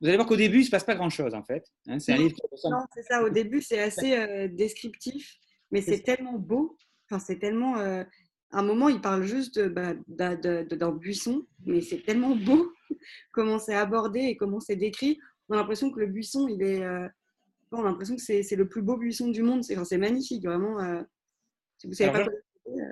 vous 0.00 0.06
allez 0.06 0.16
voir 0.16 0.28
qu'au 0.28 0.36
début, 0.36 0.58
il 0.58 0.60
ne 0.60 0.66
se 0.66 0.70
passe 0.70 0.84
pas 0.84 0.94
grand-chose, 0.94 1.34
en 1.34 1.42
fait. 1.42 1.64
Hein. 1.88 1.98
c'est 1.98 2.12
un 2.12 2.18
livre 2.18 2.36
Non, 2.64 2.84
c'est 2.94 3.02
ça. 3.02 3.24
Au 3.24 3.30
début, 3.30 3.62
c'est 3.62 3.80
assez 3.80 4.16
euh, 4.16 4.48
descriptif, 4.48 5.34
mais 5.70 5.80
c'est 5.80 6.00
tellement 6.00 6.38
beau. 6.38 6.76
Enfin, 7.10 7.18
c'est 7.18 7.38
tellement... 7.38 7.76
à 7.76 8.04
un 8.52 8.62
moment, 8.62 8.90
il 8.90 9.00
parle 9.00 9.22
juste 9.22 9.58
bah, 9.68 9.94
d'un 10.06 10.92
buisson, 10.92 11.46
mais 11.64 11.80
c'est 11.80 12.02
tellement 12.02 12.36
beau 12.36 12.70
comment 13.32 13.58
c'est 13.58 13.74
abordé 13.74 14.20
et 14.20 14.36
comment 14.36 14.60
c'est 14.60 14.76
décrit. 14.76 15.18
On 15.48 15.54
a 15.54 15.56
l'impression 15.56 15.90
que 15.90 16.00
le 16.00 16.06
buisson, 16.06 16.46
il 16.48 16.62
est, 16.62 16.86
on 17.72 17.80
a 17.80 17.84
l'impression 17.84 18.16
que 18.16 18.22
c'est 18.22 18.56
le 18.56 18.68
plus 18.68 18.82
beau 18.82 18.96
buisson 18.96 19.28
du 19.28 19.42
monde. 19.42 19.62
C'est 19.64 19.98
magnifique, 19.98 20.44
vraiment. 20.44 20.80
Euh, 20.80 21.02
vous 21.84 21.94
savez 21.94 22.12
pas 22.12 22.30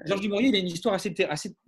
Georges 0.07 0.21
Dumouriez, 0.21 0.49
il 0.49 0.57
a 0.57 0.59
une 0.59 0.69
histoire 0.69 0.95
assez, 0.95 1.15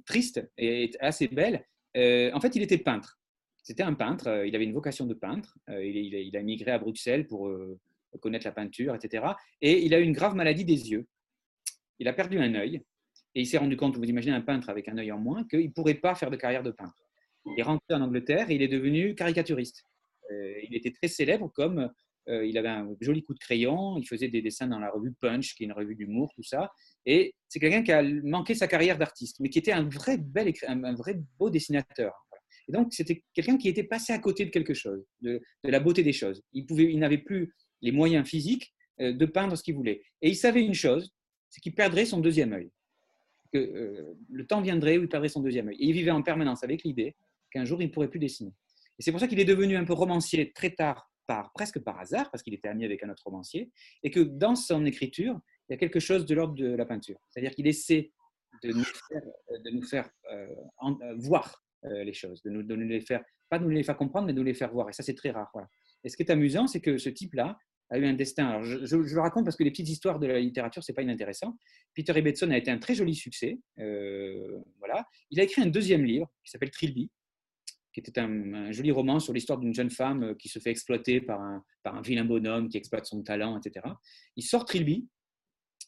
triste 0.06 0.50
et 0.56 0.90
assez 1.00 1.28
belle. 1.28 1.64
Euh, 1.96 2.30
en 2.32 2.40
fait, 2.40 2.54
il 2.56 2.62
était 2.62 2.78
peintre. 2.78 3.18
C'était 3.62 3.82
un 3.82 3.94
peintre, 3.94 4.28
euh, 4.28 4.46
il 4.46 4.54
avait 4.54 4.64
une 4.64 4.72
vocation 4.72 5.06
de 5.06 5.14
peintre. 5.14 5.58
il, 5.68 6.36
a 6.36 6.42
migré 6.42 6.70
à 6.70 6.78
Bruxelles 6.78 7.26
pour 7.26 7.50
connaître 8.20 8.46
la 8.46 8.52
peinture, 8.52 8.94
etc. 8.94 9.24
Et 9.60 9.84
il 9.84 9.94
a 9.94 10.00
eu 10.00 10.04
une 10.04 10.12
grave 10.12 10.34
maladie 10.34 10.64
des 10.64 10.90
yeux. 10.90 11.06
Il 11.98 12.08
a 12.08 12.12
perdu 12.12 12.38
un 12.38 12.54
œil 12.54 12.82
et 13.34 13.40
il 13.42 13.46
s'est 13.46 13.58
rendu 13.58 13.76
compte, 13.76 13.96
vous 13.96 14.04
imaginez 14.04 14.34
un 14.34 14.40
peintre 14.40 14.70
avec 14.70 14.88
un 14.88 14.96
œil 14.98 15.12
en 15.12 15.18
moins, 15.18 15.44
qu'il 15.44 15.66
ne 15.66 15.72
pourrait 15.72 15.94
pas 15.94 16.14
faire 16.14 16.30
de 16.30 16.36
carrière 16.36 16.62
de 16.62 16.70
peintre. 16.70 16.94
Il 17.44 17.58
est 17.58 17.62
rentré 17.62 17.94
en 17.94 18.00
Angleterre 18.00 18.50
et 18.50 18.54
il 18.54 18.62
est 18.62 18.68
devenu 18.68 19.14
caricaturiste. 19.14 19.82
il 20.30 20.74
était 20.74 20.92
très 20.92 21.08
célèbre 21.08 21.50
comme 21.52 21.90
euh, 22.28 22.46
il 22.46 22.58
avait 22.58 22.68
un 22.68 22.94
joli 23.00 23.22
coup 23.22 23.34
de 23.34 23.38
crayon, 23.38 23.96
il 23.98 24.06
faisait 24.06 24.28
des 24.28 24.42
dessins 24.42 24.66
dans 24.66 24.78
la 24.78 24.90
revue 24.90 25.12
Punch, 25.12 25.54
qui 25.54 25.64
est 25.64 25.66
une 25.66 25.72
revue 25.72 25.94
d'humour, 25.94 26.32
tout 26.34 26.42
ça. 26.42 26.70
Et 27.06 27.34
c'est 27.48 27.60
quelqu'un 27.60 27.82
qui 27.82 27.92
a 27.92 28.02
manqué 28.02 28.54
sa 28.54 28.68
carrière 28.68 28.98
d'artiste, 28.98 29.40
mais 29.40 29.48
qui 29.48 29.58
était 29.58 29.72
un 29.72 29.88
vrai, 29.88 30.18
bel, 30.18 30.52
un 30.66 30.94
vrai 30.94 31.20
beau 31.38 31.50
dessinateur. 31.50 32.12
Et 32.68 32.72
donc, 32.72 32.92
c'était 32.92 33.24
quelqu'un 33.32 33.56
qui 33.56 33.68
était 33.68 33.84
passé 33.84 34.12
à 34.12 34.18
côté 34.18 34.44
de 34.44 34.50
quelque 34.50 34.74
chose, 34.74 35.02
de, 35.22 35.40
la 35.64 35.80
beauté 35.80 36.02
des 36.02 36.12
choses. 36.12 36.42
Il, 36.52 36.66
pouvait, 36.66 36.84
il 36.84 36.98
n'avait 36.98 37.18
plus 37.18 37.54
les 37.80 37.92
moyens 37.92 38.28
physiques 38.28 38.74
euh, 39.00 39.12
de 39.12 39.26
peindre 39.26 39.56
ce 39.56 39.62
qu'il 39.62 39.74
voulait. 39.74 40.02
Et 40.20 40.28
il 40.28 40.36
savait 40.36 40.62
une 40.62 40.74
chose, 40.74 41.10
c'est 41.48 41.60
qu'il 41.60 41.74
perdrait 41.74 42.04
son 42.04 42.20
deuxième 42.20 42.52
œil. 42.52 42.70
Que 43.52 43.58
euh, 43.58 44.14
le 44.30 44.46
temps 44.46 44.60
viendrait 44.60 44.98
où 44.98 45.02
il 45.02 45.08
perdrait 45.08 45.30
son 45.30 45.40
deuxième 45.40 45.68
œil. 45.68 45.76
Et 45.76 45.86
il 45.86 45.92
vivait 45.92 46.10
en 46.10 46.22
permanence 46.22 46.62
avec 46.62 46.82
l'idée 46.84 47.16
qu'un 47.50 47.64
jour, 47.64 47.80
il 47.80 47.86
ne 47.86 47.92
pourrait 47.92 48.10
plus 48.10 48.20
dessiner. 48.20 48.52
Et 48.98 49.02
c'est 49.02 49.12
pour 49.12 49.20
ça 49.20 49.28
qu'il 49.28 49.40
est 49.40 49.46
devenu 49.46 49.76
un 49.76 49.84
peu 49.84 49.94
romancier 49.94 50.52
très 50.52 50.70
tard 50.70 51.08
presque 51.54 51.78
par 51.80 51.98
hasard, 51.98 52.30
parce 52.30 52.42
qu'il 52.42 52.54
était 52.54 52.68
ami 52.68 52.84
avec 52.84 53.02
un 53.02 53.10
autre 53.10 53.22
romancier, 53.24 53.70
et 54.02 54.10
que 54.10 54.20
dans 54.20 54.56
son 54.56 54.84
écriture, 54.86 55.38
il 55.68 55.72
y 55.72 55.74
a 55.74 55.78
quelque 55.78 56.00
chose 56.00 56.26
de 56.26 56.34
l'ordre 56.34 56.54
de 56.54 56.74
la 56.74 56.86
peinture. 56.86 57.18
C'est-à-dire 57.28 57.52
qu'il 57.54 57.66
essaie 57.66 58.12
de 58.62 58.72
nous 58.72 58.84
faire, 58.84 59.22
faire 59.88 60.10
euh, 60.32 60.54
euh, 60.82 61.14
voir 61.18 61.62
euh, 61.84 62.04
les 62.04 62.12
choses, 62.12 62.42
de 62.42 62.50
nous, 62.50 62.76
les 62.76 63.00
faire, 63.00 63.22
pas 63.48 63.58
de 63.58 63.64
nous 63.64 63.70
les 63.70 63.82
faire 63.82 63.96
comprendre, 63.96 64.26
mais 64.26 64.32
de 64.32 64.38
nous 64.38 64.44
les 64.44 64.54
faire 64.54 64.72
voir. 64.72 64.88
Et 64.88 64.92
ça, 64.92 65.02
c'est 65.02 65.14
très 65.14 65.30
rare. 65.30 65.52
Et 66.04 66.08
ce 66.08 66.16
qui 66.16 66.22
est 66.22 66.30
amusant, 66.30 66.66
c'est 66.66 66.80
que 66.80 66.98
ce 66.98 67.08
type-là 67.08 67.58
a 67.90 67.98
eu 67.98 68.06
un 68.06 68.14
destin. 68.14 68.62
Je, 68.62 68.96
le 68.96 69.20
raconte 69.20 69.44
parce 69.44 69.56
que 69.56 69.64
les 69.64 69.70
petites 69.70 69.88
histoires 69.88 70.18
de 70.18 70.26
la 70.26 70.40
littérature, 70.40 70.82
c'est 70.82 70.92
pas 70.92 71.02
inintéressant. 71.02 71.56
Peter 71.94 72.18
Ibbetson 72.18 72.50
a 72.50 72.58
été 72.58 72.70
un 72.70 72.78
très 72.78 72.94
joli 72.94 73.14
succès. 73.14 73.58
voilà. 73.76 75.06
Il 75.30 75.40
a 75.40 75.42
écrit 75.42 75.62
un 75.62 75.66
deuxième 75.66 76.04
livre 76.04 76.30
qui 76.44 76.50
s'appelle 76.50 76.70
Trilby, 76.70 77.10
qui 77.92 78.00
était 78.00 78.20
un, 78.20 78.70
joli 78.72 78.90
roman 78.90 79.20
sur 79.20 79.32
l'histoire 79.32 79.58
d'une 79.58 79.74
jeune 79.74 79.90
femme 79.90 80.22
euh, 80.22 80.34
qui 80.34 80.48
se 80.48 80.58
fait 80.58 80.70
exploiter 80.70 81.20
par 81.20 81.40
un 81.40 82.00
vilain 82.02 82.24
bonhomme 82.24 82.68
qui 82.68 82.76
exploite 82.76 83.06
son 83.06 83.22
talent, 83.22 83.58
etc. 83.58 83.86
Il 84.36 84.42
sort 84.42 84.64
Trilby, 84.64 85.08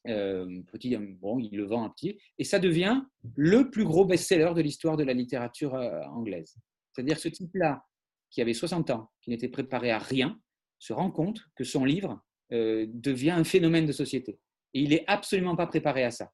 euh, 0.08 0.62
petit, 0.72 0.94
euh, 0.94 1.06
bon, 1.20 1.38
il 1.38 1.56
le 1.56 1.64
vend 1.64 1.84
un 1.84 1.90
petit, 1.90 2.18
et 2.38 2.44
ça 2.44 2.58
devient 2.58 3.02
le 3.36 3.70
plus 3.70 3.84
gros 3.84 4.04
best-seller 4.04 4.52
de 4.54 4.62
l'histoire 4.62 4.96
de 4.96 5.04
la 5.04 5.12
littérature 5.12 5.74
anglaise. 5.74 6.56
C'est-à-dire 6.92 7.18
ce 7.18 7.28
type-là, 7.28 7.84
qui 8.30 8.40
avait 8.40 8.54
60 8.54 8.90
ans, 8.90 9.10
qui 9.20 9.30
n'était 9.30 9.48
préparé 9.48 9.90
à 9.90 9.98
rien, 9.98 10.40
se 10.78 10.92
rend 10.92 11.10
compte 11.10 11.42
que 11.56 11.64
son 11.64 11.84
livre 11.84 12.24
devient 12.50 13.30
un 13.30 13.44
phénomène 13.44 13.86
de 13.86 13.92
société. 13.92 14.38
Et 14.74 14.80
il 14.80 14.90
n'est 14.90 15.04
absolument 15.06 15.56
pas 15.56 15.66
préparé 15.66 16.04
à 16.04 16.10
ça. 16.10 16.32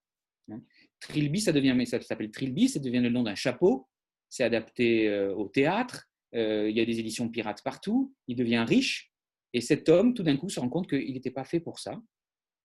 Hein. 0.50 0.62
Trilby, 1.00 1.40
ça 1.40 1.52
devient, 1.52 1.74
mais 1.76 1.86
ça 1.86 2.00
s'appelle 2.00 2.30
Trilby, 2.30 2.68
ça 2.68 2.80
devient 2.80 3.00
le 3.00 3.10
nom 3.10 3.22
d'un 3.22 3.34
chapeau 3.34 3.88
c'est 4.28 4.44
adapté 4.44 5.08
euh, 5.08 5.34
au 5.34 5.48
théâtre, 5.48 6.08
euh, 6.34 6.68
il 6.68 6.76
y 6.76 6.80
a 6.80 6.84
des 6.84 7.00
éditions 7.00 7.28
pirates 7.28 7.62
partout, 7.62 8.14
il 8.26 8.36
devient 8.36 8.64
riche, 8.66 9.12
et 9.52 9.60
cet 9.60 9.88
homme, 9.88 10.14
tout 10.14 10.22
d'un 10.22 10.36
coup, 10.36 10.48
se 10.48 10.60
rend 10.60 10.68
compte 10.68 10.88
qu'il 10.88 11.12
n'était 11.12 11.30
pas 11.30 11.44
fait 11.44 11.60
pour 11.60 11.78
ça. 11.78 12.00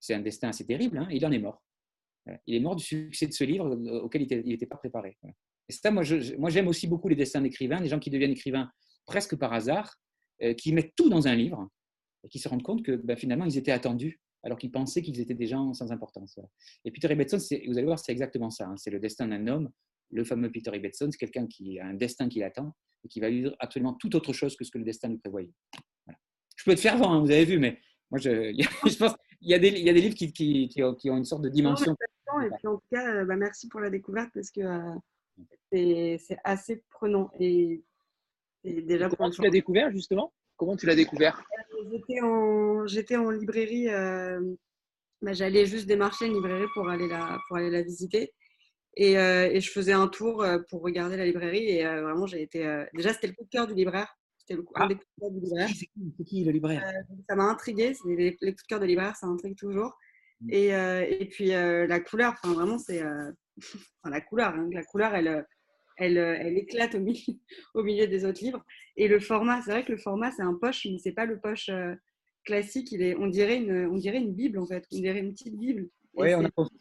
C'est 0.02 0.14
un 0.14 0.20
destin 0.20 0.48
assez 0.48 0.66
terrible, 0.66 0.98
hein, 0.98 1.06
il 1.12 1.24
en 1.24 1.30
est 1.30 1.38
mort. 1.38 1.62
Il 2.46 2.56
est 2.56 2.60
mort 2.60 2.74
du 2.74 2.84
succès 2.84 3.26
de 3.26 3.32
ce 3.32 3.44
livre 3.44 3.70
auquel 4.02 4.22
il 4.22 4.48
n'était 4.48 4.66
pas 4.66 4.76
préparé. 4.76 5.16
Et 5.68 5.72
ça, 5.72 5.92
moi, 5.92 6.02
j'aime 6.02 6.68
aussi 6.68 6.88
beaucoup 6.88 7.08
les 7.08 7.14
destins 7.14 7.40
d'écrivains, 7.40 7.80
des 7.80 7.88
gens 7.88 8.00
qui 8.00 8.10
deviennent 8.10 8.32
écrivains 8.32 8.70
presque 9.06 9.36
par 9.36 9.52
hasard, 9.52 9.96
qui 10.58 10.72
mettent 10.72 10.94
tout 10.96 11.08
dans 11.08 11.28
un 11.28 11.36
livre 11.36 11.68
et 12.24 12.28
qui 12.28 12.40
se 12.40 12.48
rendent 12.48 12.62
compte 12.64 12.84
que 12.84 12.96
ben, 12.96 13.16
finalement, 13.16 13.44
ils 13.44 13.56
étaient 13.58 13.72
attendus 13.72 14.20
alors 14.42 14.58
qu'ils 14.58 14.72
pensaient 14.72 15.02
qu'ils 15.02 15.20
étaient 15.20 15.34
des 15.34 15.46
gens 15.46 15.72
sans 15.72 15.92
importance. 15.92 16.38
Et 16.84 16.90
Peter 16.90 17.12
Ibbetson, 17.12 17.38
vous 17.68 17.78
allez 17.78 17.86
voir, 17.86 18.00
c'est 18.00 18.10
exactement 18.10 18.50
ça. 18.50 18.66
Hein. 18.66 18.76
C'est 18.76 18.90
le 18.90 18.98
destin 18.98 19.28
d'un 19.28 19.46
homme. 19.46 19.70
Le 20.10 20.24
fameux 20.24 20.50
Peter 20.50 20.70
Ibbetson, 20.74 21.08
c'est 21.12 21.18
quelqu'un 21.18 21.46
qui 21.46 21.78
a 21.78 21.86
un 21.86 21.94
destin 21.94 22.28
qui 22.28 22.40
l'attend 22.40 22.74
et 23.04 23.08
qui 23.08 23.20
va 23.20 23.30
vivre 23.30 23.54
absolument 23.60 23.94
tout 23.94 24.14
autre 24.16 24.32
chose 24.32 24.56
que 24.56 24.64
ce 24.64 24.70
que 24.70 24.78
le 24.78 24.84
destin 24.84 25.08
lui 25.08 25.18
prévoyait. 25.18 25.52
Je 26.56 26.64
peux 26.64 26.72
être 26.72 26.80
fervent, 26.80 27.12
hein, 27.12 27.20
vous 27.20 27.30
avez 27.30 27.44
vu, 27.44 27.58
mais 27.58 27.78
moi, 28.10 28.20
je, 28.20 28.52
pense 28.98 29.16
y, 29.48 29.54
a 29.54 29.58
des, 29.58 29.68
il 29.68 29.84
y 29.84 29.90
a 29.90 29.92
des 29.92 30.00
livres 30.00 30.14
qui, 30.14 30.32
qui, 30.32 30.68
qui, 30.68 31.10
ont 31.10 31.16
une 31.16 31.24
sorte 31.24 31.42
de 31.42 31.48
dimension. 31.48 31.92
et 31.92 32.50
puis 32.56 32.66
en 32.66 32.76
tout 32.76 32.86
cas, 32.90 33.14
euh, 33.14 33.24
bah, 33.24 33.36
merci 33.36 33.68
pour 33.68 33.80
la 33.80 33.90
découverte 33.90 34.30
parce 34.34 34.50
que 34.50 34.60
euh, 34.60 36.18
c'est 36.18 36.38
assez 36.44 36.82
prenant. 36.90 37.30
Et, 37.40 37.82
déjà 38.64 39.08
Comment 39.08 39.30
tu 39.30 39.42
l'as 39.42 39.50
découvert 39.50 39.90
justement? 39.90 40.32
Comment 40.56 40.76
tu 40.76 40.86
l'as 40.86 40.94
découvert? 40.94 41.42
J'étais 41.90 42.20
en, 42.20 42.86
j'étais 42.86 43.16
en 43.16 43.30
librairie. 43.30 43.88
Euh, 43.88 44.40
bah, 45.20 45.32
j'allais 45.32 45.66
juste 45.66 45.86
démarcher 45.86 46.26
une 46.26 46.34
librairie 46.34 46.68
pour 46.74 46.88
aller 46.88 47.08
la, 47.08 47.38
pour 47.48 47.56
aller 47.56 47.70
la 47.70 47.82
visiter. 47.82 48.32
Et, 48.96 49.18
euh, 49.18 49.48
et, 49.50 49.60
je 49.60 49.70
faisais 49.70 49.92
un 49.92 50.06
tour 50.06 50.44
pour 50.68 50.82
regarder 50.82 51.16
la 51.16 51.24
librairie. 51.24 51.68
Et 51.68 51.84
vraiment, 51.84 52.26
j'ai 52.26 52.42
été. 52.42 52.84
déjà, 52.94 53.12
c'était 53.12 53.28
le 53.28 53.32
coup 53.32 53.44
de 53.44 53.50
cœur 53.50 53.66
du 53.66 53.74
libraire. 53.74 54.16
C'était 54.44 54.60
le, 54.60 54.66
un 54.74 54.84
ah. 54.84 54.88
des 54.88 54.94
coups 54.94 55.06
de 55.16 55.20
cœur 55.20 55.30
du 55.30 55.40
libraire. 55.40 55.68
C'est 55.74 56.24
qui, 56.24 56.44
le 56.44 56.52
libraire? 56.52 56.92
Ça 57.28 57.36
m'a 57.36 57.44
intrigué. 57.44 57.92
Les, 58.06 58.36
les, 58.40 58.52
coups 58.52 58.62
de 58.62 58.68
cœur 58.68 58.80
de 58.80 58.86
libraire, 58.86 59.16
ça 59.16 59.26
intrigue 59.26 59.56
toujours. 59.56 59.96
Mm. 60.40 60.50
Et, 60.50 60.68
et 61.20 61.26
puis 61.26 61.48
la 61.48 62.00
couleur, 62.00 62.34
enfin 62.42 62.54
vraiment, 62.54 62.78
c'est. 62.78 63.02
enfin, 63.58 64.10
la 64.10 64.20
couleur. 64.20 64.54
Hein, 64.54 64.68
la 64.72 64.82
couleur, 64.82 65.14
elle 65.14 65.46
elle, 65.96 66.18
euh, 66.18 66.36
elle 66.38 66.58
éclate 66.58 66.94
au 66.94 67.00
milieu, 67.00 67.34
au 67.74 67.82
milieu, 67.82 68.06
des 68.06 68.24
autres 68.24 68.42
livres. 68.42 68.64
Et 68.96 69.08
le 69.08 69.20
format, 69.20 69.62
c'est 69.62 69.70
vrai 69.70 69.84
que 69.84 69.92
le 69.92 69.98
format, 69.98 70.30
c'est 70.32 70.42
un 70.42 70.54
poche, 70.54 70.86
mais 70.90 70.98
c'est 70.98 71.12
pas 71.12 71.26
le 71.26 71.38
poche 71.38 71.68
euh, 71.68 71.94
classique. 72.44 72.92
Il 72.92 73.02
est, 73.02 73.16
on, 73.16 73.26
dirait 73.26 73.56
une, 73.56 73.86
on 73.86 73.96
dirait 73.96 74.18
une 74.18 74.34
Bible, 74.34 74.58
en 74.58 74.66
fait. 74.66 74.86
On 74.92 74.98
dirait 74.98 75.20
une 75.20 75.32
petite 75.32 75.56
Bible. 75.56 75.88
Oui, 76.14 76.28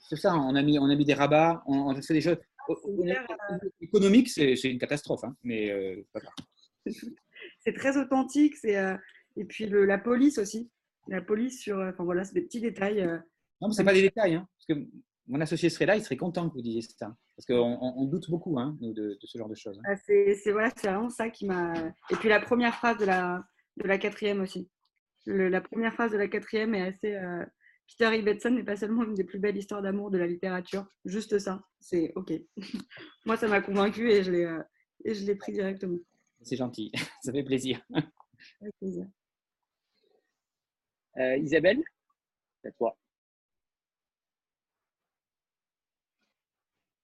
c'est 0.09 0.17
ça. 0.17 0.35
On 0.35 0.55
a, 0.55 0.61
mis, 0.61 0.77
on 0.77 0.89
a 0.89 0.95
mis 0.95 1.05
des 1.05 1.13
rabats, 1.13 1.63
on, 1.65 1.89
a 1.89 2.01
fait 2.01 2.13
des 2.13 2.21
choses. 2.21 2.37
Économique, 3.79 4.29
c'est 4.29 4.53
une 4.63 4.77
catastrophe, 4.77 5.23
hein, 5.23 5.35
mais 5.43 5.71
euh, 5.71 6.03
c'est 7.61 7.73
très 7.73 7.97
authentique. 7.97 8.57
C'est 8.57 8.77
et 9.37 9.45
puis 9.45 9.65
le, 9.65 9.85
la 9.85 9.97
police 9.97 10.37
aussi. 10.37 10.69
La 11.07 11.21
police 11.21 11.61
sur. 11.61 11.79
Enfin 11.79 12.03
voilà, 12.03 12.23
c'est 12.23 12.33
des 12.33 12.41
petits 12.41 12.61
détails. 12.61 13.03
non, 13.61 13.67
mais 13.67 13.73
c'est 13.73 13.83
pas 13.83 13.93
des 13.93 14.01
détails, 14.01 14.35
hein, 14.35 14.47
parce 14.57 14.79
que 14.79 14.85
mon 15.27 15.39
associé 15.39 15.69
serait 15.69 15.85
là, 15.85 15.95
il 15.95 16.03
serait 16.03 16.17
content 16.17 16.49
que 16.49 16.55
vous 16.55 16.61
disiez 16.61 16.81
ça. 16.81 17.15
Parce 17.35 17.45
qu'on 17.47 17.77
on 17.81 18.05
doute 18.05 18.29
beaucoup 18.29 18.59
hein, 18.59 18.77
de, 18.81 19.17
ce 19.23 19.37
genre 19.37 19.49
de 19.49 19.55
choses. 19.55 19.79
Hein. 19.79 19.93
Ah, 19.93 19.95
c'est 19.95 20.51
voilà, 20.51 20.69
vraiment 20.83 21.09
ça 21.09 21.29
qui 21.29 21.45
m'a. 21.45 21.73
Et 22.09 22.15
puis 22.15 22.29
la 22.29 22.39
première 22.39 22.75
phrase 22.75 22.97
de 22.97 23.05
la, 23.05 23.43
de 23.77 23.87
la 23.87 23.97
quatrième 23.97 24.41
aussi. 24.41 24.69
la 25.25 25.61
première 25.61 25.93
phrase 25.93 26.11
de 26.11 26.17
la 26.17 26.27
quatrième 26.27 26.75
est 26.75 26.81
assez. 26.81 27.15
Euh, 27.15 27.45
Peter 27.87 28.15
Ibbetson 28.15 28.51
n'est 28.51 28.63
pas 28.63 28.77
seulement 28.77 29.03
une 29.03 29.15
des 29.15 29.23
plus 29.23 29.39
belles 29.39 29.57
histoires 29.57 29.81
d'amour 29.81 30.11
de 30.11 30.17
la 30.17 30.25
littérature, 30.25 30.85
juste 31.03 31.39
ça. 31.39 31.61
C'est 31.79 32.13
OK. 32.15 32.31
Moi, 33.25 33.35
ça 33.37 33.47
m'a 33.47 33.61
convaincu 33.61 34.09
et 34.09 34.23
je 34.23 34.31
l'ai 34.31 34.45
euh, 34.45 34.61
et 35.03 35.13
je 35.13 35.25
l'ai 35.25 35.35
pris 35.35 35.51
directement. 35.51 35.97
C'est 36.43 36.55
gentil, 36.55 36.91
ça 37.23 37.31
fait 37.31 37.43
plaisir. 37.43 37.81
Avec 38.61 38.75
plaisir. 38.79 39.07
Euh, 41.17 41.37
Isabelle, 41.37 41.83
c'est 42.61 42.69
à 42.69 42.71
toi. 42.71 42.97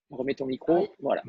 Remets 0.09 0.35
ton 0.35 0.45
micro. 0.45 0.87
Voilà. 0.99 1.21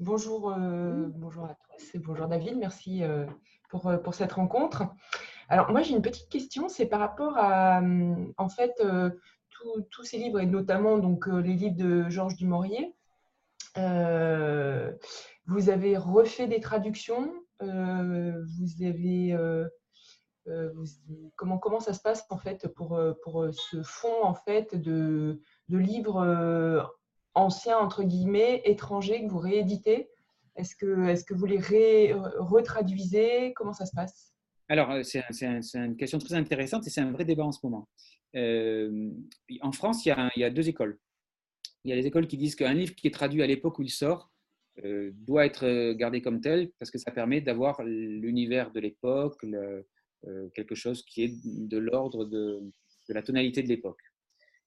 Bonjour, 0.00 0.50
euh, 0.50 1.06
bonjour 1.14 1.44
à 1.44 1.54
tous 1.54 1.94
et 1.94 1.98
bonjour 1.98 2.26
David, 2.26 2.58
merci 2.58 3.04
euh, 3.04 3.26
pour, 3.70 3.86
euh, 3.86 3.96
pour, 3.96 4.12
cette 4.12 4.32
rencontre. 4.32 4.82
Alors 5.48 5.70
moi 5.70 5.82
j'ai 5.82 5.94
une 5.94 6.02
petite 6.02 6.28
question, 6.28 6.68
c'est 6.68 6.86
par 6.86 7.00
rapport 7.00 7.38
à 7.38 7.80
en 8.36 8.48
fait 8.48 8.72
tous 9.90 10.04
ces 10.04 10.18
livres 10.18 10.40
et 10.40 10.46
notamment 10.46 10.98
donc 10.98 11.26
les 11.28 11.54
livres 11.54 11.76
de 11.76 12.10
Georges 12.10 12.36
Dumorier. 12.36 12.94
Vous 13.76 15.70
avez 15.70 15.96
refait 15.96 16.46
des 16.46 16.60
traductions, 16.60 17.32
vous 17.60 18.84
avez 18.84 19.36
euh, 20.48 20.70
comment, 21.36 21.58
comment 21.58 21.80
ça 21.80 21.94
se 21.94 22.02
passe 22.02 22.24
en 22.28 22.36
fait 22.36 22.68
pour, 22.68 22.94
euh, 22.96 23.14
pour 23.22 23.42
euh, 23.42 23.50
ce 23.52 23.82
fonds 23.82 24.22
en 24.22 24.34
fait 24.34 24.74
de, 24.74 25.40
de 25.70 25.78
livres 25.78 26.92
anciens 27.34 27.78
entre 27.78 28.04
guillemets 28.04 28.62
étrangers 28.64 29.24
que 29.24 29.30
vous 29.30 29.38
rééditez? 29.38 30.10
Est-ce 30.56 30.76
que, 30.76 31.08
est 31.08 31.26
que 31.26 31.34
vous 31.34 31.46
les 31.46 32.12
retraduisez? 32.38 33.54
Comment 33.54 33.72
ça 33.72 33.86
se 33.86 33.94
passe? 33.94 34.32
Alors, 34.68 34.88
c'est 35.02 35.22
une 35.74 35.96
question 35.96 36.18
très 36.18 36.34
intéressante 36.34 36.86
et 36.86 36.90
c'est 36.90 37.00
un 37.00 37.10
vrai 37.10 37.24
débat 37.24 37.44
en 37.44 37.52
ce 37.52 37.58
moment. 37.64 37.88
en 38.34 39.72
France, 39.72 40.06
il 40.06 40.10
y, 40.10 40.12
a, 40.12 40.30
il 40.36 40.40
y, 40.40 40.44
a, 40.44 40.50
deux 40.50 40.68
écoles. 40.68 40.98
Il 41.84 41.90
y 41.90 41.92
a 41.92 41.96
les 41.96 42.06
écoles 42.06 42.26
qui 42.26 42.36
disent 42.36 42.54
qu'un 42.54 42.72
livre 42.72 42.94
qui 42.94 43.06
est 43.06 43.10
traduit 43.12 43.42
à 43.42 43.46
l'époque 43.46 43.78
où 43.78 43.82
il 43.82 43.90
sort 43.90 44.30
doit 45.12 45.46
être 45.46 45.92
gardé 45.92 46.20
comme 46.20 46.40
tel 46.40 46.72
parce 46.78 46.90
que 46.90 46.98
ça 46.98 47.12
permet 47.12 47.40
d'avoir 47.40 47.82
l'univers 47.84 48.72
de 48.72 48.80
l'époque, 48.80 49.44
euh, 50.26 50.48
quelque 50.54 50.74
chose 50.74 51.04
qui 51.04 51.22
est 51.22 51.34
de 51.44 51.76
l'ordre 51.76 52.24
de, 52.24 52.62
la 53.08 53.22
tonalité 53.22 53.62
de 53.62 53.68
l'époque. 53.68 54.00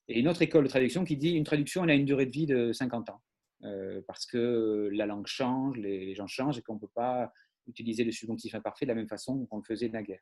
Et 0.07 0.19
une 0.19 0.27
autre 0.27 0.41
école 0.41 0.65
de 0.65 0.69
traduction 0.69 1.03
qui 1.03 1.17
dit 1.17 1.31
une 1.31 1.43
traduction, 1.43 1.83
elle 1.83 1.89
a 1.89 1.95
une 1.95 2.05
durée 2.05 2.27
de 2.27 2.31
vie 2.31 2.45
de 2.45 2.71
50 2.71 3.09
ans, 3.09 3.21
euh, 3.63 4.01
parce 4.07 4.25
que 4.27 4.89
la 4.93 5.05
langue 5.07 5.25
change, 5.25 5.77
les, 5.77 6.13
gens 6.13 6.27
changent 6.27 6.59
et 6.59 6.61
qu'on 6.61 6.75
ne 6.75 6.79
peut 6.79 6.91
pas 6.93 7.31
utiliser 7.65 8.03
le 8.03 8.11
subjonctif 8.11 8.53
imparfait 8.53 8.85
de 8.85 8.89
la 8.89 8.95
même 8.95 9.07
façon 9.07 9.45
qu'on 9.47 9.57
le 9.57 9.63
faisait 9.63 9.89
naguère. 9.89 10.21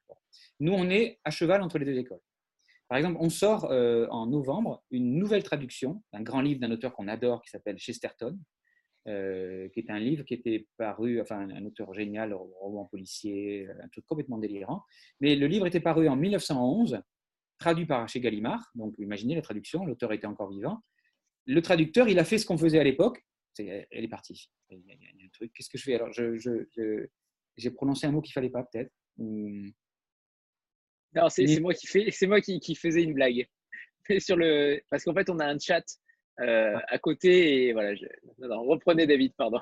Nous, 0.60 0.71
on 0.71 0.89
est 0.89 1.19
à 1.25 1.31
cheval 1.31 1.62
entre 1.62 1.79
les 1.79 1.86
deux 1.86 1.97
écoles. 1.97 2.21
Par 2.88 2.98
exemple, 2.98 3.17
on 3.19 3.30
sort 3.30 3.71
euh, 3.71 4.08
en 4.10 4.28
novembre 4.28 4.84
une 4.91 5.17
nouvelle 5.17 5.43
traduction 5.43 6.04
d'un 6.13 6.21
grand 6.21 6.41
livre 6.41 6.60
d'un 6.60 6.71
auteur 6.71 6.93
qu'on 6.93 7.08
adore 7.08 7.41
qui 7.41 7.50
s'appelle 7.50 7.78
Chesterton, 7.78 8.38
euh, 9.08 9.67
qui 9.69 9.80
est 9.80 9.89
un 9.89 10.00
livre 10.00 10.24
qui 10.24 10.36
était 10.36 10.67
paru, 10.78 11.19
enfin 11.19 11.50
un 11.50 11.65
auteur 11.65 11.93
génial, 11.93 12.34
roman 12.34 12.86
policier, 12.86 13.67
un 13.82 13.88
truc 13.89 14.06
complètement 14.06 14.38
délirant. 14.38 14.84
Mais 15.19 15.36
le 15.36 15.48
livre 15.48 15.65
était 15.65 15.80
paru 15.80 16.08
en 16.08 16.15
1911, 16.15 17.02
traduit 17.58 17.86
par 17.86 18.08
chez 18.08 18.19
Gallimard. 18.19 18.69
Donc 18.76 18.93
imaginez 19.00 19.36
la 19.36 19.41
traduction, 19.41 19.86
l'auteur 19.86 20.13
était 20.13 20.28
encore 20.28 20.52
vivant. 20.52 20.80
Le 21.45 21.62
traducteur, 21.62 22.08
il 22.08 22.19
a 22.19 22.24
fait 22.24 22.38
ce 22.38 22.45
qu'on 22.45 22.58
faisait 22.58 22.80
à 22.80 22.84
l'époque. 22.84 23.24
elle 23.58 23.86
est 23.91 24.08
partie. 24.08 24.50
Il 24.69 24.80
y, 24.86 24.91
a, 24.91 25.26
un 25.26 25.30
truc. 25.34 25.52
Qu'est-ce 25.54 25.69
que 25.69 25.78
je 25.78 25.84
fais? 25.84 25.95
Alors 25.95 26.12
J'ai 27.58 27.71
prononcé 27.71 28.06
un 28.06 28.12
mot 28.12 28.21
qu'il 28.21 28.34
fallait 28.34 28.50
pas, 28.50 28.63
peut-être. 28.63 28.91
Non, 31.15 31.30
c'est 31.30 31.60
moi 31.60 31.73
qui 31.73 31.88
fais, 31.88 32.12
c'est 32.12 32.28
moi 32.28 32.41
qui, 32.41 32.60
qui, 32.60 32.75
faisais 32.75 33.04
une 33.04 33.13
blague. 33.13 33.47
Sur 34.19 34.36
le, 34.36 34.82
parce 34.89 35.04
qu'en 35.04 35.13
fait, 35.13 35.30
on 35.30 35.39
a 35.39 35.45
un 35.45 35.58
chat 35.58 35.84
euh, 36.41 36.78
à 36.88 36.99
côté. 36.99 37.67
Et 37.67 37.73
voilà, 37.73 37.93
reprenez 38.39 39.08
David, 39.08 39.34
pardon. 39.36 39.60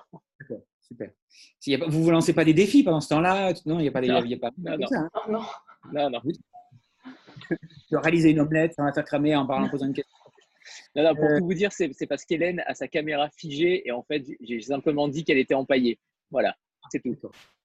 super. 0.81 1.11
Si 1.59 1.75
vous 1.75 1.85
ne 1.85 1.91
vous 1.91 2.11
lancez 2.11 2.33
pas 2.33 2.43
des 2.43 2.53
défis 2.53 2.83
pendant 2.83 3.01
ce 3.01 3.09
temps-là 3.09 3.53
Non, 3.65 3.79
il 3.79 3.83
n'y 3.83 3.87
a 3.87 3.91
pas 3.91 4.01
des. 4.01 4.07
Non, 4.07 4.23
y 4.23 4.33
a 4.33 4.37
pas, 4.37 4.51
non, 4.57 4.77
non. 4.77 4.87
Ça, 4.87 4.97
hein. 4.99 5.09
non. 5.29 5.41
non, 5.93 6.09
non. 6.09 6.21
Réaliser 7.91 8.31
une 8.31 8.39
omelette 8.39 8.73
sans 8.73 8.83
la 8.83 8.93
faire 8.93 9.05
cramer 9.05 9.35
en 9.35 9.45
parlant, 9.45 9.67
en 9.67 9.69
posant 9.69 9.87
une 9.87 9.93
question. 9.93 10.17
Non, 10.95 11.03
non, 11.03 11.15
pour 11.15 11.25
euh... 11.25 11.39
tout 11.39 11.45
vous 11.45 11.53
dire, 11.53 11.71
c'est 11.71 12.07
parce 12.07 12.25
qu'Hélène 12.25 12.63
a 12.65 12.73
sa 12.73 12.87
caméra 12.87 13.29
figée 13.29 13.87
et 13.87 13.91
en 13.91 14.03
fait, 14.03 14.23
j'ai 14.41 14.61
simplement 14.61 15.07
dit 15.07 15.23
qu'elle 15.23 15.37
était 15.37 15.53
empaillée. 15.53 15.99
Voilà, 16.31 16.55
c'est 16.89 17.01
tout. 17.01 17.15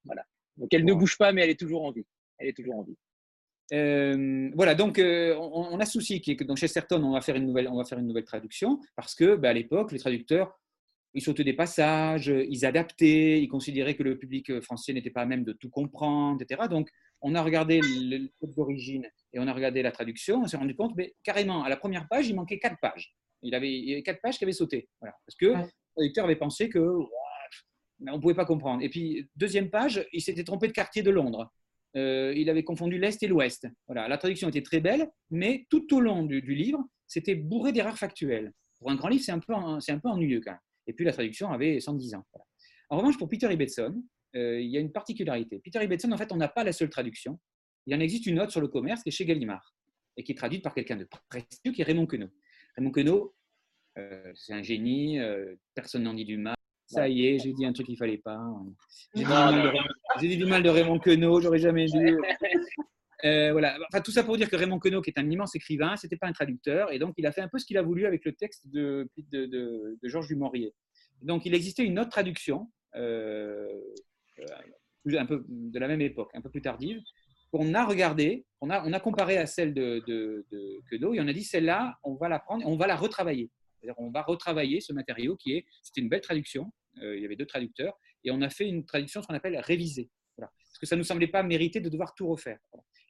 Voilà. 0.05 0.23
Donc 0.57 0.73
elle 0.73 0.85
ne 0.85 0.93
bouge 0.93 1.17
pas, 1.17 1.31
mais 1.31 1.43
elle 1.43 1.49
est 1.49 1.59
toujours 1.59 1.85
en 1.85 1.91
vie. 1.91 2.05
Elle 2.37 2.49
est 2.49 2.55
toujours 2.55 2.75
en 2.75 2.83
vie. 2.83 2.97
Euh, 3.71 4.49
voilà, 4.55 4.73
donc 4.73 4.97
euh, 4.97 5.35
on, 5.35 5.79
a 5.79 5.85
souci 5.85 6.21
que 6.21 6.43
donc 6.43 6.57
chez 6.57 6.67
Certon, 6.67 7.03
on 7.03 7.13
va 7.13 7.21
faire 7.21 7.35
une 7.35 7.45
nouvelle, 7.45 7.67
on 7.67 7.77
va 7.77 7.85
faire 7.85 7.99
une 7.99 8.07
nouvelle 8.07 8.23
traduction 8.23 8.79
parce 8.95 9.13
que 9.13 9.35
bah, 9.35 9.49
à 9.49 9.53
l'époque, 9.53 9.91
les 9.91 9.99
traducteurs, 9.99 10.59
ils 11.13 11.21
sautaient 11.21 11.43
des 11.43 11.53
passages, 11.53 12.27
ils 12.27 12.65
adaptaient, 12.65 13.41
ils 13.41 13.47
considéraient 13.47 13.95
que 13.95 14.03
le 14.03 14.17
public 14.17 14.59
français 14.61 14.93
n'était 14.93 15.09
pas 15.09 15.21
à 15.21 15.25
même 15.25 15.43
de 15.43 15.53
tout 15.53 15.69
comprendre, 15.69 16.41
etc. 16.41 16.67
Donc, 16.69 16.89
on 17.21 17.35
a 17.35 17.41
regardé 17.41 17.81
le 17.83 18.29
code 18.39 18.53
d'origine 18.55 19.07
et 19.33 19.39
on 19.39 19.47
a 19.47 19.53
regardé 19.53 19.81
la 19.81 19.91
traduction, 19.91 20.43
on 20.43 20.47
s'est 20.47 20.57
rendu 20.57 20.75
compte, 20.75 20.95
mais 20.95 21.15
carrément, 21.23 21.63
à 21.63 21.69
la 21.69 21.77
première 21.77 22.07
page, 22.07 22.27
il 22.27 22.35
manquait 22.35 22.59
quatre 22.59 22.79
pages. 22.79 23.15
Il, 23.41 23.55
avait, 23.55 23.71
il 23.71 23.89
y 23.89 23.93
avait 23.93 24.03
quatre 24.03 24.21
pages 24.21 24.37
qui 24.37 24.43
avaient 24.43 24.53
sauté. 24.53 24.87
Voilà, 24.99 25.15
parce 25.25 25.35
que 25.35 25.45
le 25.47 25.69
traducteur 25.95 26.25
avait 26.25 26.35
pensé 26.35 26.69
que 26.69 26.79
on 28.07 28.15
ne 28.15 28.21
pouvait 28.21 28.35
pas 28.35 28.45
comprendre. 28.45 28.81
Et 28.83 28.89
puis, 28.89 29.27
deuxième 29.35 29.69
page, 29.69 30.05
il 30.13 30.21
s'était 30.21 30.43
trompé 30.43 30.67
de 30.67 30.73
quartier 30.73 31.01
de 31.01 31.09
Londres. 31.09 31.51
Euh, 31.95 32.33
il 32.35 32.49
avait 32.49 32.63
confondu 32.63 32.99
l'Est 32.99 33.21
et 33.23 33.27
l'Ouest. 33.27 33.67
Voilà, 33.87 34.07
la 34.07 34.17
traduction 34.17 34.49
était 34.49 34.61
très 34.61 34.79
belle, 34.79 35.09
mais 35.31 35.65
tout 35.69 35.93
au 35.95 35.99
long 35.99 36.23
du, 36.23 36.41
livre, 36.41 36.83
c'était 37.07 37.35
bourré 37.35 37.71
d'erreurs 37.71 37.97
factuelles. 37.97 38.53
Pour 38.77 38.91
un 38.91 38.95
grand 38.95 39.09
livre, 39.09 39.23
c'est 39.23 39.31
un, 39.31 39.39
peu, 39.39 39.53
ennuyeux 39.53 40.41
quand 40.41 40.51
même. 40.51 40.59
Et 40.87 40.93
puis 40.93 41.05
la 41.05 41.11
traduction 41.11 41.51
avait 41.51 41.79
110 41.79 42.15
ans. 42.15 42.25
En 42.89 42.97
revanche, 42.97 43.17
pour 43.17 43.27
Peter 43.27 43.51
Ibbetson, 43.51 44.03
euh, 44.35 44.61
il 44.61 44.69
y 44.69 44.77
a 44.77 44.79
une 44.79 44.91
particularité. 44.91 45.59
Peter 45.59 45.79
Ibbetson, 45.83 46.11
en 46.11 46.17
fait, 46.17 46.31
on 46.31 46.37
n'a 46.37 46.47
pas 46.47 46.63
la 46.63 46.71
seule 46.71 46.89
traduction. 46.89 47.39
Il 47.85 47.95
en 47.95 47.99
existe 47.99 48.25
une 48.27 48.39
autre 48.39 48.51
sur 48.51 48.61
le 48.61 48.67
commerce 48.67 49.03
qui 49.03 49.09
est 49.09 49.11
chez 49.11 49.25
Gallimard. 49.25 49.75
et 50.17 50.23
qui 50.23 50.33
est 50.33 50.35
traduite 50.35 50.63
par 50.63 50.73
quelqu'un 50.73 50.97
de 50.97 51.07
prestigieux 51.29 51.73
qui 51.73 51.81
est 51.81 51.85
Raymond 51.85 52.05
Queneau. 52.05 52.29
Raymond 52.75 52.91
Queneau, 52.91 53.35
euh, 53.97 54.31
c'est 54.35 54.53
un 54.53 54.61
génie, 54.61 55.17
personne 55.73 56.03
n'en 56.03 56.13
dit 56.13 56.25
du 56.25 56.37
mal. 56.37 56.55
Ça 56.89 57.07
y 57.07 57.27
est, 57.27 57.39
j'ai 57.39 57.53
dit 57.53 57.65
un 57.65 57.71
truc 57.71 57.85
qu'il 57.85 57.93
ne 57.93 57.99
fallait 57.99 58.17
pas. 58.17 58.41
J'ai 59.15 60.27
dit, 60.27 60.37
du 60.37 60.45
mal 60.45 60.63
de 60.63 60.69
Raymond 60.69 60.97
Queneau, 60.99 61.39
j'aurais 61.39 61.59
jamais 61.59 61.85
dû. 61.85 62.17
Euh, 63.25 63.51
voilà. 63.51 63.77
Enfin, 63.91 63.99
tout 63.99 64.11
ça 64.11 64.23
pour 64.23 64.37
dire 64.37 64.49
que 64.49 64.55
Raymond 64.55 64.79
Queneau, 64.79 65.01
qui 65.01 65.09
est 65.09 65.19
un 65.19 65.29
immense 65.29 65.53
écrivain, 65.53 65.97
c'était 65.97 66.15
pas 66.15 66.27
un 66.27 66.31
traducteur, 66.31 66.93
et 66.93 66.99
donc 66.99 67.15
il 67.17 67.25
a 67.27 67.33
fait 67.33 67.41
un 67.41 67.49
peu 67.49 67.59
ce 67.59 67.65
qu'il 67.65 67.77
a 67.77 67.81
voulu 67.81 68.05
avec 68.05 68.23
le 68.23 68.31
texte 68.31 68.65
de, 68.69 69.09
de, 69.17 69.45
de, 69.45 69.97
de 70.01 70.07
Georges 70.07 70.29
Dumorier. 70.29 70.73
Donc, 71.21 71.45
il 71.45 71.53
existait 71.53 71.83
une 71.83 71.99
autre 71.99 72.11
traduction, 72.11 72.71
euh, 72.95 73.67
un 75.11 75.25
peu 75.25 75.43
de 75.49 75.77
la 75.79 75.89
même 75.89 75.99
époque, 75.99 76.31
un 76.33 76.39
peu 76.39 76.49
plus 76.49 76.61
tardive, 76.61 77.01
qu'on 77.51 77.73
a 77.73 77.83
regardée, 77.83 78.45
on 78.61 78.69
a, 78.69 78.87
on 78.87 78.93
a 78.93 78.99
comparé 79.01 79.37
à 79.37 79.45
celle 79.45 79.73
de 79.73 79.99
Queneau, 80.89 81.13
et 81.13 81.19
on 81.19 81.27
a 81.27 81.33
dit 81.33 81.43
celle-là, 81.43 81.97
on 82.03 82.15
va 82.15 82.29
la 82.29 82.39
prendre, 82.39 82.65
on 82.65 82.77
va 82.77 82.87
la 82.87 82.95
retravailler. 82.95 83.51
On 83.97 84.09
va 84.09 84.21
retravailler 84.21 84.81
ce 84.81 84.93
matériau 84.93 85.35
qui 85.35 85.53
est, 85.53 85.65
c'était 85.81 86.01
une 86.01 86.09
belle 86.09 86.21
traduction, 86.21 86.71
euh, 87.01 87.15
il 87.15 87.21
y 87.21 87.25
avait 87.25 87.35
deux 87.35 87.45
traducteurs, 87.45 87.97
et 88.23 88.31
on 88.31 88.41
a 88.41 88.49
fait 88.49 88.67
une 88.67 88.85
traduction, 88.85 89.21
ce 89.21 89.27
qu'on 89.27 89.33
appelle 89.33 89.57
révisée. 89.57 90.09
Parce 90.37 90.79
que 90.79 90.85
ça 90.85 90.95
ne 90.95 91.01
nous 91.01 91.05
semblait 91.05 91.27
pas 91.27 91.43
mériter 91.43 91.81
de 91.81 91.89
devoir 91.89 92.13
tout 92.15 92.27
refaire. 92.27 92.59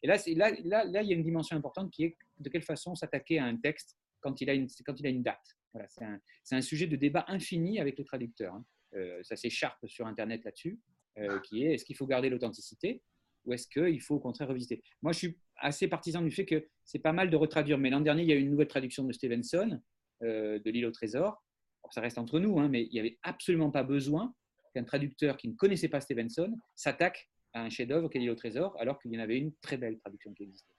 Et 0.02 0.08
là, 0.08 0.18
là, 0.36 0.52
là, 0.64 0.86
là, 0.86 1.04
il 1.04 1.10
y 1.10 1.14
a 1.14 1.16
une 1.16 1.24
dimension 1.24 1.58
importante 1.58 1.92
qui 1.92 2.06
est 2.06 2.18
de 2.38 2.50
quelle 2.50 2.64
façon 2.64 2.96
s'attaquer 2.96 3.38
à 3.38 3.46
un 3.46 3.58
texte 3.58 3.98
quand 4.22 4.40
il 4.42 4.50
a 4.50 4.54
une, 4.54 4.68
quand 4.86 5.00
il 5.00 5.08
a 5.08 5.12
date. 5.12 5.58
C'est 5.90 6.04
un, 6.04 6.20
un, 6.52 6.62
sujet 6.62 6.88
de 6.88 6.96
débat 6.96 7.26
infini 7.28 7.80
avec 7.80 7.98
les 7.98 8.06
traducteurs. 8.06 8.56
Hein. 8.56 8.66
Euh, 8.96 9.22
ça 9.24 9.36
s'écharpe 9.36 9.86
sur 9.88 10.08
Internet 10.08 10.44
là-dessus, 10.44 10.80
euh, 11.20 11.40
qui 11.42 11.64
est 11.64 11.74
est-ce 11.74 11.86
qu'il 11.86 11.96
faut 11.96 12.08
garder 12.08 12.30
l'authenticité 12.30 13.04
ou 13.46 13.54
est-ce 13.54 13.68
qu'il 13.68 14.02
faut 14.02 14.16
au 14.16 14.20
contraire 14.20 14.48
revisiter? 14.48 14.82
Moi, 15.02 15.12
je 15.12 15.20
suis 15.20 15.40
assez 15.58 15.88
partisan 15.88 16.22
du 16.22 16.32
fait 16.32 16.46
que 16.46 16.68
c'est 16.84 17.00
pas 17.00 17.14
mal 17.14 17.30
de 17.30 17.36
retraduire. 17.36 17.78
Mais 17.78 17.90
l'an 17.90 18.02
dernier, 18.02 18.24
il 18.24 18.30
y 18.30 18.34
a 18.34 18.36
eu 18.36 18.42
une 18.42 18.50
nouvelle 18.50 18.68
traduction 18.68 19.04
de 19.04 19.14
Stevenson, 19.14 19.80
euh, 20.24 20.60
de 20.60 20.70
L'île 20.70 20.86
au 20.86 20.92
trésor. 20.92 21.44
ça 21.92 22.02
reste 22.02 22.18
entre 22.18 22.40
nous, 22.40 22.60
hein, 22.60 22.68
mais 22.70 22.84
il 22.84 22.92
n'y 22.92 23.00
avait 23.00 23.18
absolument 23.24 23.72
pas 23.72 23.84
besoin 23.84 24.34
qu'un 24.74 24.84
traducteur 24.84 25.38
qui 25.38 25.48
ne 25.48 25.56
connaissait 25.56 25.88
pas 25.88 26.02
Stevenson 26.02 26.56
s'attaque 26.76 27.30
à 27.54 27.62
un 27.62 27.70
chef-d'œuvre 27.70 28.10
qu'est 28.10 28.20
L'île 28.20 28.32
au 28.32 28.36
trésor, 28.36 28.76
alors 28.80 29.00
qu'il 29.00 29.12
y 29.12 29.18
en 29.18 29.22
avait 29.22 29.38
une 29.38 29.54
très 29.62 29.78
belle 29.78 29.98
traduction 30.00 30.34
qui 30.34 30.44
existait. 30.44 30.74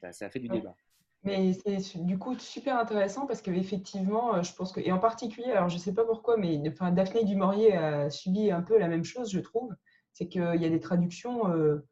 Ça, 0.00 0.12
ça, 0.12 0.26
a 0.26 0.30
fait 0.30 0.40
du 0.40 0.48
débat. 0.48 0.74
Mais 1.22 1.52
c'est 1.52 2.02
du 2.06 2.18
coup 2.18 2.38
super 2.38 2.78
intéressant 2.78 3.26
parce 3.26 3.42
qu'effectivement, 3.42 4.36
euh, 4.36 4.42
je 4.42 4.54
pense 4.54 4.72
que, 4.72 4.80
et 4.80 4.90
en 4.90 4.98
particulier, 4.98 5.50
alors 5.50 5.68
je 5.68 5.74
ne 5.74 5.80
sais 5.80 5.92
pas 5.92 6.04
pourquoi, 6.04 6.38
mais 6.38 6.62
enfin, 6.68 6.92
Daphné 6.92 7.24
Dumorier 7.24 7.74
a 7.74 8.08
subi 8.08 8.50
un 8.50 8.62
peu 8.62 8.78
la 8.78 8.88
même 8.88 9.04
chose, 9.04 9.30
je 9.30 9.40
trouve. 9.40 9.74
C'est 10.12 10.28
qu'il 10.28 10.42
y 10.42 10.64
a 10.64 10.70
des 10.70 10.80
traductions 10.80 11.52
euh, 11.52 11.86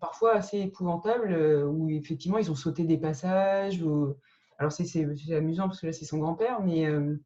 parfois 0.00 0.34
assez 0.34 0.60
épouvantables 0.60 1.34
où 1.66 1.90
effectivement 1.90 2.38
ils 2.38 2.50
ont 2.50 2.54
sauté 2.54 2.84
des 2.84 2.96
passages. 2.96 3.82
Ou, 3.82 4.16
alors, 4.62 4.70
c'est 4.70 5.34
amusant 5.34 5.66
parce 5.66 5.80
que 5.80 5.86
là, 5.86 5.92
c'est 5.92 6.04
son 6.04 6.18
grand-père, 6.18 6.62
mais. 6.62 6.86
Euh, 6.86 7.16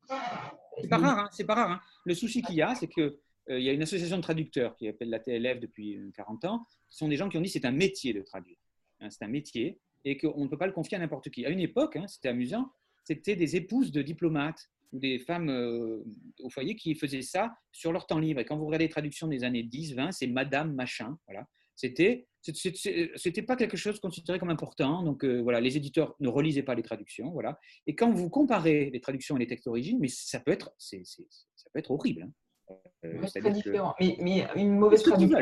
c'est 0.80 0.88
pas 0.88 0.96
rare, 0.96 1.18
hein, 1.18 1.28
c'est 1.30 1.44
pas 1.44 1.54
rare. 1.54 1.70
Hein. 1.72 1.80
Le 2.06 2.14
souci 2.14 2.40
qu'il 2.40 2.54
y 2.54 2.62
a, 2.62 2.74
c'est 2.74 2.88
qu'il 2.88 3.14
euh, 3.50 3.60
y 3.60 3.68
a 3.68 3.72
une 3.72 3.82
association 3.82 4.16
de 4.16 4.22
traducteurs 4.22 4.74
qui 4.74 4.88
appelle 4.88 5.10
la 5.10 5.18
TLF 5.18 5.60
depuis 5.60 6.00
40 6.14 6.46
ans. 6.46 6.66
Ce 6.88 6.96
sont 6.96 7.08
des 7.08 7.16
gens 7.16 7.28
qui 7.28 7.36
ont 7.36 7.42
dit 7.42 7.48
que 7.48 7.52
c'est 7.52 7.66
un 7.66 7.72
métier 7.72 8.14
de 8.14 8.22
traduire. 8.22 8.56
Hein, 9.00 9.10
c'est 9.10 9.22
un 9.22 9.28
métier 9.28 9.78
et 10.06 10.16
qu'on 10.16 10.44
ne 10.44 10.48
peut 10.48 10.56
pas 10.56 10.66
le 10.66 10.72
confier 10.72 10.96
à 10.96 11.00
n'importe 11.00 11.28
qui. 11.28 11.44
À 11.44 11.50
une 11.50 11.60
époque, 11.60 11.98
c'était 12.06 12.30
amusant, 12.30 12.72
c'était 13.04 13.36
des 13.36 13.54
épouses 13.56 13.92
de 13.92 14.00
diplomates 14.00 14.70
ou 14.94 14.98
des 14.98 15.18
femmes 15.18 15.50
euh, 15.50 16.02
au 16.42 16.48
foyer 16.48 16.74
qui 16.74 16.94
faisaient 16.94 17.20
ça 17.20 17.54
sur 17.70 17.92
leur 17.92 18.06
temps 18.06 18.18
libre. 18.18 18.40
Et 18.40 18.46
quand 18.46 18.56
vous 18.56 18.64
regardez 18.64 18.86
les 18.86 18.90
traductions 18.90 19.28
des 19.28 19.44
années 19.44 19.62
10, 19.62 19.94
20, 19.94 20.12
c'est 20.12 20.26
Madame 20.26 20.72
Machin. 20.72 21.18
Voilà. 21.26 21.46
C'était 21.76 22.26
c'était 23.16 23.42
pas 23.42 23.56
quelque 23.56 23.76
chose 23.76 23.98
considéré 23.98 24.38
comme 24.38 24.50
important. 24.50 25.02
Donc 25.02 25.24
euh, 25.24 25.40
voilà, 25.42 25.60
les 25.60 25.76
éditeurs 25.76 26.14
ne 26.20 26.28
relisaient 26.28 26.62
pas 26.62 26.74
les 26.74 26.82
traductions, 26.82 27.30
voilà. 27.30 27.58
Et 27.86 27.94
quand 27.96 28.12
vous 28.12 28.30
comparez 28.30 28.90
les 28.90 29.00
traductions 29.00 29.36
et 29.36 29.40
les 29.40 29.46
textes 29.46 29.66
d'origine, 29.66 29.98
mais 30.00 30.08
ça 30.08 30.38
peut 30.38 30.52
être, 30.52 30.72
c'est, 30.78 31.02
ça 31.04 31.70
peut 31.72 31.80
être 31.80 31.90
horrible. 31.90 32.22
Hein. 32.22 32.76
Euh, 33.04 33.26
très 33.26 33.50
différent. 33.50 33.94
Mais, 34.00 34.16
mais, 34.20 34.46
une 34.56 34.78
mauvaise 34.78 35.02
traduction, 35.02 35.38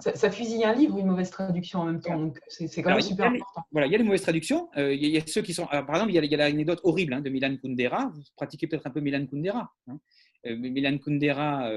ça, 0.00 0.30
fusille 0.30 0.64
un 0.64 0.74
livre, 0.74 0.98
une 0.98 1.06
mauvaise 1.06 1.30
traduction 1.30 1.80
en 1.80 1.84
même 1.84 2.00
temps. 2.00 2.18
Donc 2.18 2.40
c'est, 2.48 2.68
quand 2.82 2.90
même 2.90 3.00
super 3.00 3.26
important. 3.26 3.62
Voilà, 3.70 3.86
il 3.86 3.92
y 3.92 3.94
a 3.94 3.98
les 3.98 4.04
mauvaises 4.04 4.22
traductions. 4.22 4.68
Euh, 4.76 4.92
il, 4.92 5.06
y 5.06 5.16
a, 5.16 5.20
ceux 5.26 5.42
qui 5.42 5.54
sont. 5.54 5.66
par 5.66 5.88
exemple, 5.90 6.12
il 6.12 6.24
y 6.24 6.34
a, 6.34 6.36
l'anecdote 6.36 6.80
horrible 6.82 7.14
hein, 7.14 7.20
de 7.20 7.30
Milan 7.30 7.56
Kundera. 7.62 8.10
Vous 8.12 8.22
pratiquez 8.36 8.66
peut-être 8.66 8.86
un 8.86 8.90
peu 8.90 9.00
Milan 9.00 9.24
Kundera. 9.26 9.72
Hein. 9.88 9.98
Milan 10.44 10.98
Kundera, 10.98 11.70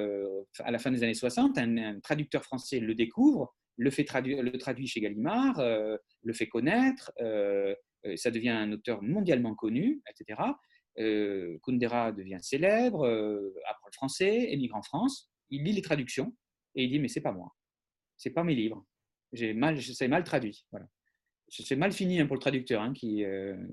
à 0.59 0.72
la 0.72 0.80
fin 0.80 0.91
des 0.91 1.03
années 1.03 1.13
60, 1.13 1.57
un 1.57 1.99
traducteur 2.01 2.43
français 2.43 2.80
le 2.80 2.95
découvre 2.95 3.55
le, 3.78 3.91
fait 3.91 4.03
traduire, 4.03 4.43
le 4.43 4.51
traduit 4.57 4.88
chez 4.88 4.99
Gallimard, 4.99 5.59
euh, 5.59 5.97
le 6.24 6.34
fait 6.34 6.47
connaître, 6.47 7.11
euh, 7.22 7.74
euh, 8.05 8.15
ça 8.18 8.32
devient 8.32 8.49
un 8.49 8.72
auteur 8.72 9.01
mondialement 9.01 9.55
connu, 9.55 10.01
etc. 10.09 10.41
Kundera 11.63 12.11
devient 12.11 12.39
célèbre, 12.41 13.05
apprend 13.70 13.88
le 13.88 13.93
français, 13.93 14.51
émigre 14.51 14.76
en 14.76 14.82
France, 14.82 15.32
il 15.51 15.63
lit 15.63 15.74
les 15.74 15.84
traductions 15.84 16.36
et 16.74 16.86
il 16.86 16.89
dit 16.89 16.97
mais 16.97 17.07
c'est 17.07 17.22
pas 17.22 17.32
moi, 17.32 17.55
c'est 18.18 18.32
pas 18.32 18.43
mes 18.43 18.55
livres, 18.55 18.84
j'ai 19.32 19.53
mal, 19.53 19.80
c'est 19.80 20.07
mal 20.07 20.24
traduit. 20.24 20.65
Voilà. 20.72 20.88
C'est 21.49 21.76
mal 21.76 21.93
fini 21.93 22.20
hein, 22.20 22.26
pour 22.26 22.36
le 22.36 22.41
traducteur 22.41 22.82
hein, 22.82 22.93
qui, 22.93 23.24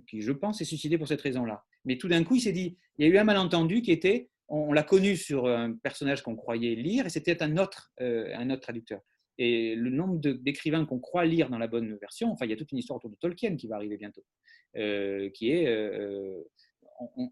qui, 0.07 0.20
je 0.20 0.32
pense, 0.32 0.61
est 0.61 0.66
suicidé 0.66 0.99
pour 0.99 1.09
cette 1.09 1.22
raison-là. 1.22 1.64
Mais 1.86 1.97
tout 1.97 2.09
d'un 2.09 2.22
coup, 2.24 2.36
il 2.36 2.40
s'est 2.42 2.53
dit, 2.53 2.76
il 2.99 3.07
y 3.07 3.11
a 3.11 3.12
eu 3.12 3.16
un 3.16 3.24
malentendu 3.24 3.80
qui 3.80 3.90
était, 3.90 4.28
on, 4.49 4.72
l'a 4.72 4.82
connu 4.82 5.16
sur 5.16 5.47
un 5.47 5.72
personnage 5.74 6.22
qu'on 6.22 6.36
croyait 6.36 6.74
lire 6.74 7.07
et 7.07 7.11
c'était 7.11 7.42
un 7.42 7.57
autre, 7.57 7.92
un 7.99 8.51
autre 8.51 8.62
traducteur. 8.62 9.01
Et 9.38 9.74
le 9.74 9.90
nombre 9.90 10.18
d'écrivains 10.18 10.84
qu'on 10.84 11.01
croit 11.01 11.24
lire 11.24 11.51
dans 11.51 11.59
la 11.59 11.66
bonne 11.66 11.97
version, 11.97 12.30
enfin, 12.30 12.47
il 12.47 12.51
y 12.51 12.53
a 12.53 12.57
toute 12.57 12.70
une 12.72 12.78
histoire 12.78 12.99
autour 12.99 13.11
de 13.11 13.16
Tolkien 13.16 13.57
qui 13.57 13.66
va 13.66 13.76
arriver 13.76 13.97
bientôt, 13.97 14.24
euh, 14.76 15.28
qui 15.30 15.51
est, 15.51 15.66
euh, 15.66 16.42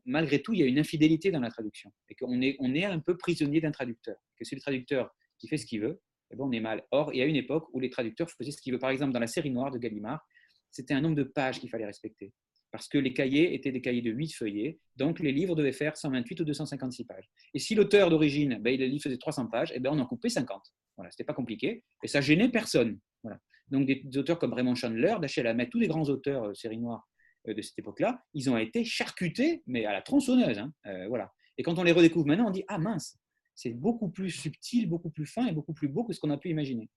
malgré 0.04 0.42
tout, 0.42 0.52
il 0.52 0.60
y 0.60 0.62
a 0.62 0.66
une 0.66 0.80
infidélité 0.80 1.30
dans 1.30 1.40
la 1.40 1.50
traduction, 1.50 1.92
et 2.08 2.14
qu'on 2.16 2.40
est, 2.40 2.56
on 2.58 2.74
est 2.74 2.84
un 2.84 2.98
peu 2.98 3.16
prisonnier 3.16 3.60
d'un 3.60 3.70
traducteur, 3.70 4.16
que 4.36 4.44
c'est 4.44 4.56
le 4.56 4.60
traducteur 4.60 5.14
qui 5.38 5.46
fait 5.46 5.58
ce 5.58 5.66
qu'il 5.66 5.80
veut, 5.80 6.00
et 6.32 6.36
bon, 6.36 6.48
on 6.48 6.52
est 6.52 6.60
mal. 6.60 6.82
Or, 6.90 7.12
il 7.12 7.18
y 7.18 7.22
a 7.22 7.26
une 7.26 7.36
époque 7.36 7.68
où 7.72 7.78
les 7.78 7.90
traducteurs 7.90 8.30
faisaient 8.30 8.50
ce 8.52 8.60
qu'ils 8.60 8.72
veulent. 8.72 8.80
Par 8.80 8.90
exemple, 8.90 9.12
dans 9.12 9.20
la 9.20 9.26
série 9.26 9.50
noire 9.50 9.70
de 9.70 9.78
Gallimard, 9.78 10.26
c'était 10.70 10.94
un 10.94 11.02
nombre 11.02 11.16
de 11.16 11.24
pages 11.24 11.60
qu'il 11.60 11.68
fallait 11.68 11.84
respecter 11.84 12.32
parce 12.72 12.88
que 12.88 12.96
les 12.96 13.12
cahiers 13.12 13.54
étaient 13.54 13.70
des 13.70 13.82
cahiers 13.82 14.00
de 14.00 14.10
8 14.10 14.32
feuillets, 14.32 14.80
donc 14.96 15.20
les 15.20 15.30
livres 15.30 15.54
devaient 15.54 15.72
faire 15.72 15.96
128 15.96 16.40
ou 16.40 16.44
256 16.44 17.04
pages. 17.04 17.30
Et 17.52 17.58
si 17.58 17.74
l'auteur 17.74 18.08
d'origine, 18.08 18.58
ben, 18.60 18.76
le 18.78 18.86
livre 18.86 19.02
faisait 19.02 19.18
300 19.18 19.46
pages, 19.48 19.72
et 19.74 19.78
ben, 19.78 19.90
on 19.92 19.98
en 19.98 20.06
coupait 20.06 20.30
50. 20.30 20.60
Voilà, 20.96 21.10
c'était 21.10 21.24
pas 21.24 21.34
compliqué, 21.34 21.84
et 22.02 22.08
ça 22.08 22.22
gênait 22.22 22.48
personne. 22.48 22.98
Voilà. 23.22 23.38
Donc 23.68 23.86
des, 23.86 24.02
auteurs 24.16 24.38
comme 24.38 24.54
Raymond 24.54 24.74
Chandler, 24.74 25.16
Dashiell 25.20 25.46
Hammett, 25.46 25.70
tous 25.70 25.78
les 25.78 25.86
grands 25.86 26.08
auteurs 26.08 26.44
euh, 26.44 26.54
série 26.54 26.78
noire 26.78 27.06
euh, 27.48 27.54
de 27.54 27.60
cette 27.60 27.78
époque-là, 27.78 28.24
ils 28.32 28.48
ont 28.48 28.56
été 28.56 28.84
charcutés, 28.84 29.62
mais 29.66 29.84
à 29.84 29.92
la 29.92 30.00
tronçonneuse. 30.00 30.58
Hein. 30.58 30.72
Euh, 30.86 31.08
voilà. 31.08 31.30
Et 31.58 31.62
quand 31.62 31.78
on 31.78 31.82
les 31.82 31.92
redécouvre 31.92 32.26
maintenant, 32.26 32.48
on 32.48 32.50
dit 32.50 32.64
ah 32.68 32.78
mince, 32.78 33.18
c'est 33.54 33.72
beaucoup 33.72 34.08
plus 34.08 34.30
subtil, 34.30 34.88
beaucoup 34.88 35.10
plus 35.10 35.26
fin 35.26 35.46
et 35.46 35.52
beaucoup 35.52 35.74
plus 35.74 35.88
beau 35.88 36.04
que 36.04 36.14
ce 36.14 36.20
qu'on 36.20 36.30
a 36.30 36.38
pu 36.38 36.48
imaginer. 36.48 36.88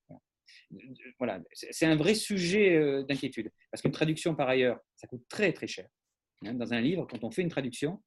Voilà, 1.18 1.41
c'est 1.54 1.86
un 1.86 1.96
vrai 1.96 2.14
sujet 2.14 2.76
euh, 2.76 3.04
d'inquiétude. 3.04 3.52
Parce 3.72 3.82
qu'une 3.82 3.91
traduction, 3.91 4.36
par 4.36 4.50
ailleurs, 4.50 4.80
ça 4.96 5.08
coûte 5.08 5.24
très 5.30 5.54
très 5.54 5.68
cher. 5.68 5.88
Hein, 6.46 6.54
dans 6.54 6.74
un 6.74 6.82
livre, 6.82 7.08
quand 7.10 7.24
on 7.24 7.32
fait 7.32 7.41
une 7.41 7.50
traduction, 7.50 8.02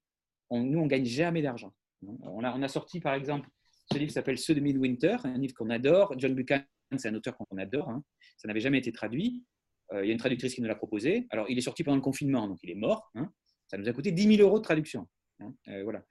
on, 0.50 0.62
nous, 0.62 0.78
on 0.78 0.86
gagne 0.86 1.04
jamais 1.04 1.42
d'argent. 1.42 1.74
Hein, 2.06 2.16
on 2.22 2.42
a, 2.62 2.68
sorti, 2.68 3.00
par 3.00 3.14
exemple, 3.14 3.48
ce 3.90 3.98
livre 3.98 4.12
s'appelle 4.12 4.38
Ceux 4.38 4.54
de 4.54 4.60
Midwinter, 4.60 5.16
un 5.24 5.38
livre 5.38 5.54
qu'on 5.54 5.70
adore. 5.70 6.14
John 6.18 6.34
Buchanan, 6.34 6.64
c'est 6.96 7.08
un 7.08 7.14
auteur 7.14 7.36
qu'on 7.36 7.56
adore. 7.58 7.88
Hein. 7.88 8.02
Ça 8.36 8.48
n'avait 8.48 8.60
jamais 8.60 8.78
été 8.78 8.92
traduit. 8.92 9.44
Euh, 9.92 10.04
il 10.04 10.08
y 10.08 10.10
a 10.10 10.12
une 10.12 10.18
traductrice 10.18 10.54
qui 10.54 10.60
nous 10.60 10.68
l'a 10.68 10.74
proposé. 10.74 11.26
Alors, 11.30 11.48
il 11.48 11.56
est 11.56 11.62
sorti 11.62 11.82
pendant 11.82 11.96
le 11.96 12.02
confinement, 12.02 12.46
donc 12.46 12.58
il 12.62 12.70
est 12.70 12.74
mort. 12.74 13.10
Ça 13.66 13.78
nous 13.78 13.88
a 13.88 13.92
coûté 13.92 14.12
10 14.12 14.36
000 14.36 14.48
euros 14.48 14.58
de 14.58 14.64
traduction. 14.64 15.08
Euh, 15.68 15.84
voilà. 15.84 16.04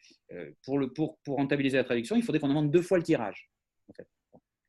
pour, 0.64 1.20
pour, 1.24 1.36
rentabiliser 1.36 1.78
la 1.78 1.84
traduction, 1.84 2.16
il 2.16 2.24
faudrait 2.24 2.40
qu'on 2.40 2.54
vende 2.54 2.72
deux 2.72 2.82
fois 2.82 2.98
le 2.98 3.04
tirage. 3.04 3.50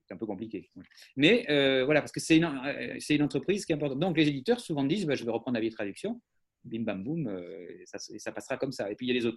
C'est 0.09 0.15
un 0.15 0.17
peu 0.17 0.27
compliqué. 0.27 0.71
Mais 1.17 1.45
euh, 1.51 1.85
voilà, 1.85 2.01
parce 2.01 2.13
que 2.13 2.21
c'est 2.21 2.39
une, 2.39 2.45
euh, 2.45 2.97
c'est 2.99 3.15
une 3.17 3.23
entreprise 3.23 3.67
qui 3.67 3.73
est 3.73 3.75
importante. 3.75 4.01
Donc 4.01 4.17
les 4.17 4.29
éditeurs 4.29 4.61
souvent 4.61 4.85
disent 4.85 5.07
bah, 5.07 5.15
je 5.15 5.25
vais 5.25 5.31
reprendre 5.31 5.55
la 5.55 5.61
vieille 5.61 5.73
traduction, 5.73 6.21
bim 6.65 6.83
bam 6.83 7.05
boum, 7.05 7.27
euh, 7.29 7.67
et, 7.81 7.85
ça, 7.85 7.99
ça, 7.99 8.33
passera 8.33 8.57
comme 8.57 8.73
ça. 8.73 8.91
Et 8.91 8.95
puis 8.95 9.07
il 9.07 9.15
y 9.15 9.27
a 9.27 9.31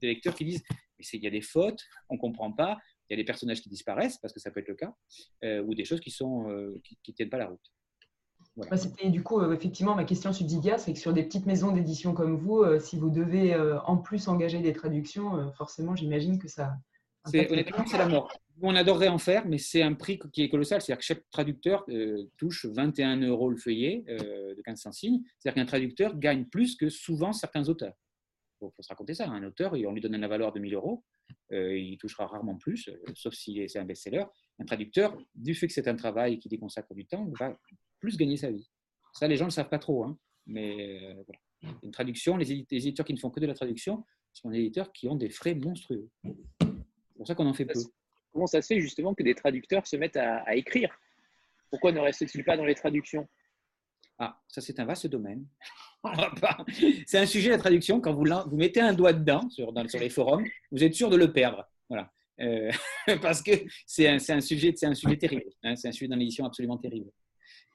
des, 0.00 0.06
lecteurs 0.06 0.34
qui 0.34 0.44
disent 0.44 0.62
mais 0.98 1.04
il 1.12 1.22
y 1.22 1.26
a 1.26 1.30
des 1.30 1.40
fautes, 1.40 1.82
on 2.10 2.14
ne 2.14 2.20
comprend 2.20 2.52
pas, 2.52 2.76
il 3.08 3.14
y 3.14 3.14
a 3.14 3.16
des 3.16 3.24
personnages 3.24 3.62
qui 3.62 3.70
disparaissent, 3.70 4.18
parce 4.18 4.34
que 4.34 4.40
ça 4.40 4.50
peut 4.50 4.60
être 4.60 4.68
le 4.68 4.74
cas, 4.74 4.92
ou 5.62 5.74
des 5.74 5.84
choses 5.84 6.00
qui 6.00 6.14
ne 6.20 6.78
qui, 7.02 7.14
tiennent 7.14 7.30
pas 7.30 7.38
la 7.38 7.46
route. 7.46 7.72
Voilà. 8.56 8.76
C'était 8.76 9.08
du 9.08 9.22
coup 9.22 9.40
effectivement 9.52 9.94
ma 9.94 10.04
question 10.04 10.32
subsidiaire, 10.32 10.80
c'est 10.80 10.92
que 10.92 10.98
sur 10.98 11.12
des 11.12 11.22
petites 11.22 11.46
maisons 11.46 11.70
d'édition 11.70 12.12
comme 12.12 12.36
vous, 12.36 12.64
si 12.80 12.98
vous 12.98 13.08
devez 13.08 13.54
en 13.86 13.96
plus 13.96 14.26
engager 14.26 14.60
des 14.60 14.72
traductions, 14.72 15.52
forcément 15.52 15.94
j'imagine 15.94 16.38
que 16.38 16.48
ça. 16.48 16.76
Honnêtement, 17.32 17.86
c'est 17.86 17.98
la 17.98 18.08
mort 18.08 18.30
on 18.62 18.74
adorerait 18.74 19.08
en 19.08 19.18
faire, 19.18 19.46
mais 19.46 19.58
c'est 19.58 19.82
un 19.82 19.94
prix 19.94 20.18
qui 20.32 20.42
est 20.42 20.48
colossal. 20.48 20.80
C'est-à-dire 20.80 20.98
que 20.98 21.04
chaque 21.04 21.30
traducteur 21.30 21.84
euh, 21.88 22.24
touche 22.36 22.66
21 22.66 23.20
euros 23.22 23.50
le 23.50 23.56
feuillet 23.56 24.04
euh, 24.08 24.50
de 24.50 24.54
de 24.54 24.62
1500 24.66 24.92
signes. 24.92 25.22
C'est-à-dire 25.38 25.62
qu'un 25.62 25.66
traducteur 25.66 26.18
gagne 26.18 26.46
plus 26.46 26.76
que 26.76 26.88
souvent 26.88 27.32
certains 27.32 27.68
auteurs. 27.68 27.94
Il 28.60 28.66
faut, 28.66 28.74
se 28.80 28.88
raconter 28.88 29.14
ça. 29.14 29.28
Un 29.28 29.44
auteur, 29.44 29.74
on 29.74 29.92
lui 29.92 30.00
donne 30.00 30.22
un 30.22 30.28
valeur 30.28 30.52
de 30.52 30.58
1000 30.58 30.74
euros, 30.74 31.04
euh, 31.52 31.78
il 31.78 31.96
touchera 31.98 32.26
rarement 32.26 32.56
plus, 32.56 32.90
sauf 33.14 33.34
si 33.34 33.62
c'est 33.68 33.78
un 33.78 33.84
best-seller. 33.84 34.24
Un 34.58 34.64
traducteur, 34.64 35.16
du 35.34 35.54
fait 35.54 35.68
que 35.68 35.72
c'est 35.72 35.86
un 35.86 35.94
travail 35.94 36.40
qui 36.40 36.48
y 36.48 36.58
consacre 36.58 36.92
du 36.94 37.06
temps, 37.06 37.30
va 37.38 37.56
plus 38.00 38.16
gagner 38.16 38.36
sa 38.36 38.50
vie. 38.50 38.68
Ça, 39.12 39.28
les 39.28 39.36
gens 39.36 39.44
ne 39.44 39.50
le 39.50 39.54
savent 39.54 39.68
pas 39.68 39.78
trop. 39.78 40.04
Hein. 40.04 40.18
Mais 40.46 41.14
voilà. 41.26 41.40
Une 41.82 41.90
traduction, 41.90 42.36
les 42.36 42.52
éditeurs 42.52 43.04
qui 43.06 43.14
ne 43.14 43.18
font 43.18 43.30
que 43.30 43.40
de 43.40 43.46
la 43.46 43.54
traduction 43.54 44.04
sont 44.32 44.50
des 44.50 44.58
éditeurs 44.58 44.92
qui 44.92 45.08
ont 45.08 45.16
des 45.16 45.30
frais 45.30 45.54
monstrueux. 45.54 46.08
C'est 46.60 47.16
pour 47.16 47.26
ça 47.26 47.34
qu'on 47.34 47.46
en 47.46 47.54
fait 47.54 47.66
peu. 47.66 47.80
Comment 48.32 48.46
ça 48.46 48.62
se 48.62 48.66
fait 48.66 48.80
justement 48.80 49.14
que 49.14 49.22
des 49.22 49.34
traducteurs 49.34 49.86
se 49.86 49.96
mettent 49.96 50.16
à, 50.16 50.54
écrire? 50.54 50.90
Pourquoi 51.70 51.92
ne 51.92 52.00
restent-ils 52.00 52.44
pas 52.44 52.56
dans 52.56 52.64
les 52.64 52.74
traductions? 52.74 53.28
Ah, 54.18 54.40
ça 54.48 54.60
c'est 54.60 54.80
un 54.80 54.84
vaste 54.84 55.06
domaine. 55.06 55.46
c'est 57.06 57.18
un 57.18 57.26
sujet 57.26 57.50
la 57.50 57.58
traduction. 57.58 58.00
Quand 58.00 58.14
vous, 58.14 58.56
mettez 58.56 58.80
un 58.80 58.92
doigt 58.92 59.12
dedans 59.12 59.48
sur, 59.50 59.72
les 59.72 60.10
forums, 60.10 60.44
vous 60.70 60.82
êtes 60.82 60.94
sûr 60.94 61.10
de 61.10 61.16
le 61.16 61.32
perdre. 61.32 61.68
Voilà. 61.88 62.12
Euh, 62.40 62.70
parce 63.22 63.42
que 63.42 63.52
c'est 63.86 64.08
un, 64.08 64.40
sujet, 64.40 64.74
un 64.82 64.94
sujet 64.94 65.16
terrible. 65.16 65.50
Hein, 65.62 65.76
c'est 65.76 65.88
un 65.88 65.92
sujet 65.92 66.08
dans 66.08 66.16
l'édition 66.16 66.44
absolument 66.44 66.78
terrible. 66.78 67.10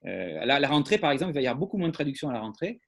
Euh, 0.05 0.41
à 0.41 0.59
la, 0.59 0.67
rentrée, 0.67 0.97
par 0.97 1.11
exemple, 1.11 1.31
il 1.31 1.35
va 1.35 1.41
y 1.41 1.47
avoir 1.47 1.59
beaucoup 1.59 1.77
moins 1.77 1.87
de 1.87 1.93
traductions 1.93 2.29
à 2.29 2.33
la 2.33 2.41
rentrée. 2.41 2.81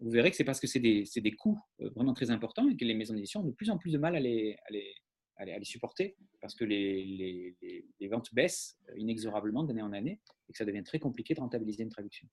Vous 0.00 0.10
verrez 0.10 0.30
que 0.30 0.36
c'est 0.36 0.44
parce 0.44 0.58
que 0.58 0.66
c'est 0.66 0.80
des, 0.80 1.04
des, 1.16 1.32
coûts 1.32 1.60
euh, 1.80 1.90
vraiment 1.94 2.14
très 2.14 2.30
importants 2.30 2.68
et 2.68 2.76
que 2.76 2.84
les 2.84 2.94
maisons 2.94 3.14
d'édition 3.14 3.40
ont 3.40 3.44
de 3.44 3.52
plus 3.52 3.70
en 3.70 3.78
plus 3.78 3.92
de 3.92 3.98
mal 3.98 4.16
à 4.16 4.20
les, 4.20 4.56
à 4.66 4.72
les, 4.72 4.94
à 5.36 5.44
les, 5.44 5.64
supporter 5.64 6.16
parce 6.40 6.54
que 6.54 6.64
les, 6.64 7.56
les, 8.00 8.08
ventes 8.08 8.32
baissent 8.34 8.76
inexorablement 8.96 9.64
d'année 9.64 9.82
en 9.82 9.92
année 9.92 10.20
et 10.48 10.52
que 10.52 10.58
ça 10.58 10.64
devient 10.64 10.82
très 10.82 10.98
compliqué 10.98 11.34
de 11.34 11.40
rentabiliser 11.40 11.82
une 11.82 11.90
traduction. 11.90 12.28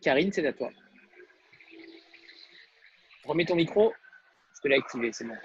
Karine, 0.00 0.32
c'est 0.32 0.46
à 0.46 0.52
toi. 0.52 0.70
Remets 3.24 3.44
ton 3.44 3.56
micro. 3.56 3.92
Je 4.56 4.60
te 4.62 4.68
l'ai 4.68 4.76
activé, 4.76 5.12
c'est 5.12 5.24
bon. 5.24 5.36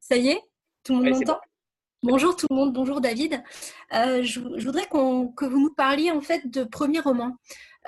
Ça 0.00 0.16
y 0.16 0.28
est? 0.28 0.40
Tout 0.82 0.96
le 0.98 1.10
monde 1.10 1.20
m'entend? 1.20 1.40
Bonjour 2.02 2.34
tout 2.34 2.48
le 2.50 2.56
monde, 2.56 2.72
bonjour 2.72 3.00
David. 3.00 3.40
Euh, 3.94 4.24
je, 4.24 4.40
voudrais 4.40 4.86
que 4.86 5.44
vous 5.44 5.60
nous 5.60 5.72
parliez 5.72 6.10
en 6.10 6.20
fait 6.20 6.50
de 6.50 6.64
premier 6.64 6.98
roman. 6.98 7.36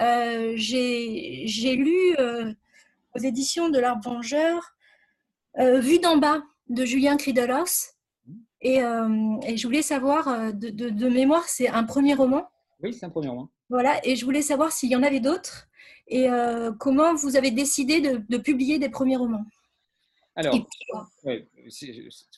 Euh, 0.00 0.52
j'ai 0.54 1.74
lu 1.74 2.14
euh, 2.20 2.52
aux 3.14 3.18
éditions 3.18 3.68
de 3.68 3.78
l'Arbre 3.78 4.02
Vengeur 4.10 4.74
Vue 5.56 6.00
d'en 6.00 6.16
bas 6.16 6.42
de 6.68 6.84
Julien 6.84 7.16
Cridelos 7.16 7.92
et, 8.60 8.78
et, 8.78 9.56
je 9.56 9.66
voulais 9.66 9.82
savoir 9.82 10.52
de, 10.52 11.08
mémoire, 11.08 11.44
c'est 11.44 11.68
un 11.68 11.84
premier 11.84 12.14
roman 12.14 12.48
Oui, 12.82 12.92
c'est 12.92 13.06
un 13.06 13.10
premier 13.10 13.28
roman. 13.28 13.48
Voilà, 13.68 14.04
et 14.04 14.16
je 14.16 14.24
voulais 14.24 14.42
savoir 14.42 14.72
s'il 14.72 14.90
y 14.90 14.96
en 14.96 15.02
avait 15.04 15.20
d'autres 15.20 15.68
et 16.08 16.26
comment 16.80 17.14
vous 17.14 17.36
avez 17.36 17.52
décidé 17.52 18.00
de 18.00 18.36
publier 18.38 18.80
des 18.80 18.88
premiers 18.88 19.16
romans. 19.16 19.44
Alors, 20.36 20.56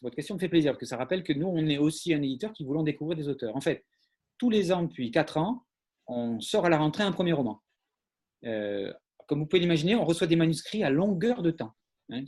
votre 0.03 0.15
question 0.15 0.35
me 0.35 0.41
fait 0.41 0.49
plaisir 0.49 0.73
parce 0.73 0.81
que 0.81 0.87
ça 0.87 0.97
rappelle 0.97 1.23
que 1.23 1.33
nous, 1.33 1.47
on 1.47 1.67
est 1.67 1.79
aussi 1.79 2.13
un 2.13 2.23
éditeur 2.23 2.53
qui 2.53 2.65
voulons 2.65 2.83
découvrir 2.83 3.17
des 3.17 3.29
auteurs. 3.29 3.57
En 3.57 3.61
fait, 3.61 3.85
tous 4.39 4.51
les 4.51 4.71
ans, 4.71 4.83
depuis 4.83 5.11
4 5.11 5.39
ans, 5.39 5.65
on 6.07 6.41
sort 6.41 6.67
à 6.67 6.69
la 6.69 6.79
rentrée 6.79 7.05
un 7.05 7.13
premier 7.13 7.33
roman. 7.33 7.63
Euh, 8.45 8.93
comme 9.27 9.41
vous 9.41 9.47
pouvez 9.47 9.61
l'imaginer, 9.61 9.97
on 9.97 10.05
reçoit 10.05 10.27
des 10.27 10.37
manuscrits 10.37 10.85
à 10.85 10.91
longueur 10.91 11.43
de 11.43 11.51
temps. 11.51 11.73
Hein. 12.11 12.25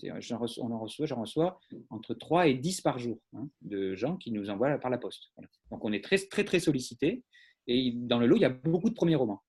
on 0.58 0.72
en 0.72 0.78
reçoit, 0.80 1.06
j'en 1.06 1.20
reçois 1.20 1.60
entre 1.90 2.12
3 2.12 2.48
et 2.48 2.54
10 2.54 2.80
par 2.80 2.98
jour 2.98 3.18
hein, 3.34 3.48
de 3.62 3.94
gens 3.94 4.16
qui 4.16 4.32
nous 4.32 4.50
envoient 4.50 4.76
par 4.78 4.90
la 4.90 4.98
poste. 4.98 5.30
Donc 5.70 5.84
on 5.84 5.92
est 5.92 6.02
très, 6.02 6.18
très, 6.18 6.44
très 6.44 6.60
sollicité. 6.60 7.22
Et 7.68 7.92
dans 7.94 8.18
le 8.18 8.26
lot, 8.26 8.36
il 8.36 8.42
y 8.42 8.46
a 8.46 8.48
beaucoup 8.48 8.88
de 8.88 8.94
premiers 8.94 9.14
romans. 9.14 9.42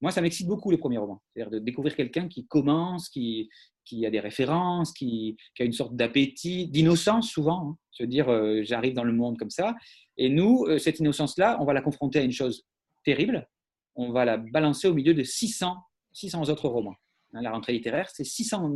Moi, 0.00 0.12
ça 0.12 0.20
m'excite 0.20 0.46
beaucoup 0.46 0.70
les 0.70 0.78
premiers 0.78 0.98
romans. 0.98 1.22
C'est-à-dire 1.32 1.50
de 1.50 1.58
découvrir 1.58 1.96
quelqu'un 1.96 2.28
qui 2.28 2.46
commence, 2.46 3.08
qui, 3.08 3.48
qui 3.84 4.06
a 4.06 4.10
des 4.10 4.20
références, 4.20 4.92
qui, 4.92 5.36
a 5.58 5.64
une 5.64 5.72
sorte 5.72 5.96
d'appétit, 5.96 6.68
d'innocence 6.68 7.30
souvent. 7.30 7.70
Hein. 7.70 7.78
Se 7.90 8.04
dire, 8.04 8.28
euh, 8.28 8.62
j'arrive 8.62 8.94
dans 8.94 9.04
le 9.04 9.12
monde 9.12 9.36
comme 9.38 9.50
ça. 9.50 9.74
Et 10.16 10.28
nous, 10.28 10.64
euh, 10.68 10.78
cette 10.78 11.00
innocence-là, 11.00 11.58
on 11.60 11.64
va 11.64 11.72
la 11.72 11.82
confronter 11.82 12.20
à 12.20 12.22
une 12.22 12.32
chose 12.32 12.64
terrible. 13.04 13.48
On 13.96 14.12
va 14.12 14.24
la 14.24 14.36
balancer 14.36 14.88
au 14.88 14.94
milieu 14.94 15.14
de 15.14 15.22
600, 15.22 15.76
600 16.14 16.48
autres 16.48 16.68
romans. 16.68 16.96
Hein, 17.34 17.42
la 17.42 17.50
rentrée 17.50 17.72
littéraire, 17.72 18.08
c'est 18.10 18.24
600, 18.24 18.72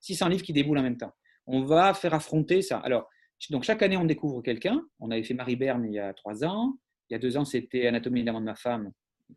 600 0.00 0.28
livres 0.28 0.42
qui 0.42 0.52
déboulent 0.52 0.78
en 0.78 0.82
même 0.82 0.98
temps. 0.98 1.12
On 1.46 1.62
va 1.62 1.94
faire 1.94 2.14
affronter 2.14 2.62
ça. 2.62 2.78
Alors, 2.78 3.08
donc 3.50 3.64
chaque 3.64 3.82
année, 3.82 3.96
on 3.96 4.04
découvre 4.04 4.42
quelqu'un. 4.42 4.82
On 5.00 5.10
avait 5.10 5.22
fait 5.22 5.34
Marie 5.34 5.56
Berne 5.56 5.84
il 5.86 5.94
y 5.94 5.98
a 5.98 6.12
trois 6.14 6.44
ans. 6.44 6.78
Il 7.10 7.14
y 7.14 7.16
a 7.16 7.18
deux 7.18 7.36
ans, 7.36 7.44
c'était 7.44 7.86
Anatomie 7.86 8.24
de 8.24 8.32
de 8.32 8.38
ma 8.38 8.54
femme, 8.54 8.90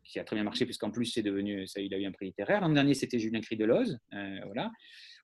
qui 0.04 0.18
a 0.18 0.24
très 0.24 0.36
bien 0.36 0.44
marché, 0.44 0.64
puisqu'en 0.64 0.90
plus, 0.90 1.06
c'est 1.06 1.22
devenu, 1.22 1.66
ça, 1.66 1.80
il 1.80 1.92
a 1.92 1.98
eu 1.98 2.06
un 2.06 2.12
prix 2.12 2.26
littéraire. 2.26 2.60
L'an 2.60 2.70
dernier, 2.70 2.94
c'était 2.94 3.18
Julien 3.18 3.40
Crideloz, 3.40 3.98
euh, 4.14 4.40
voilà, 4.46 4.70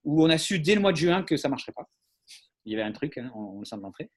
où 0.05 0.23
on 0.23 0.29
a 0.29 0.37
su 0.37 0.59
dès 0.59 0.75
le 0.75 0.83
mois 0.83 0.93
de 0.93 0.99
juin 0.99 1.23
que 1.23 1.37
ça 1.37 1.49
ne 1.49 1.51
marcherait 1.51 1.73
pas. 1.73 1.89
Il 2.67 2.73
y 2.73 2.77
avait 2.77 2.85
un 2.85 2.93
truc, 2.93 3.19
hein, 3.19 3.31
on, 3.35 3.59
le 3.59 3.65
sent 3.65 3.77
de 3.77 3.83
l'entrée. 3.83 4.11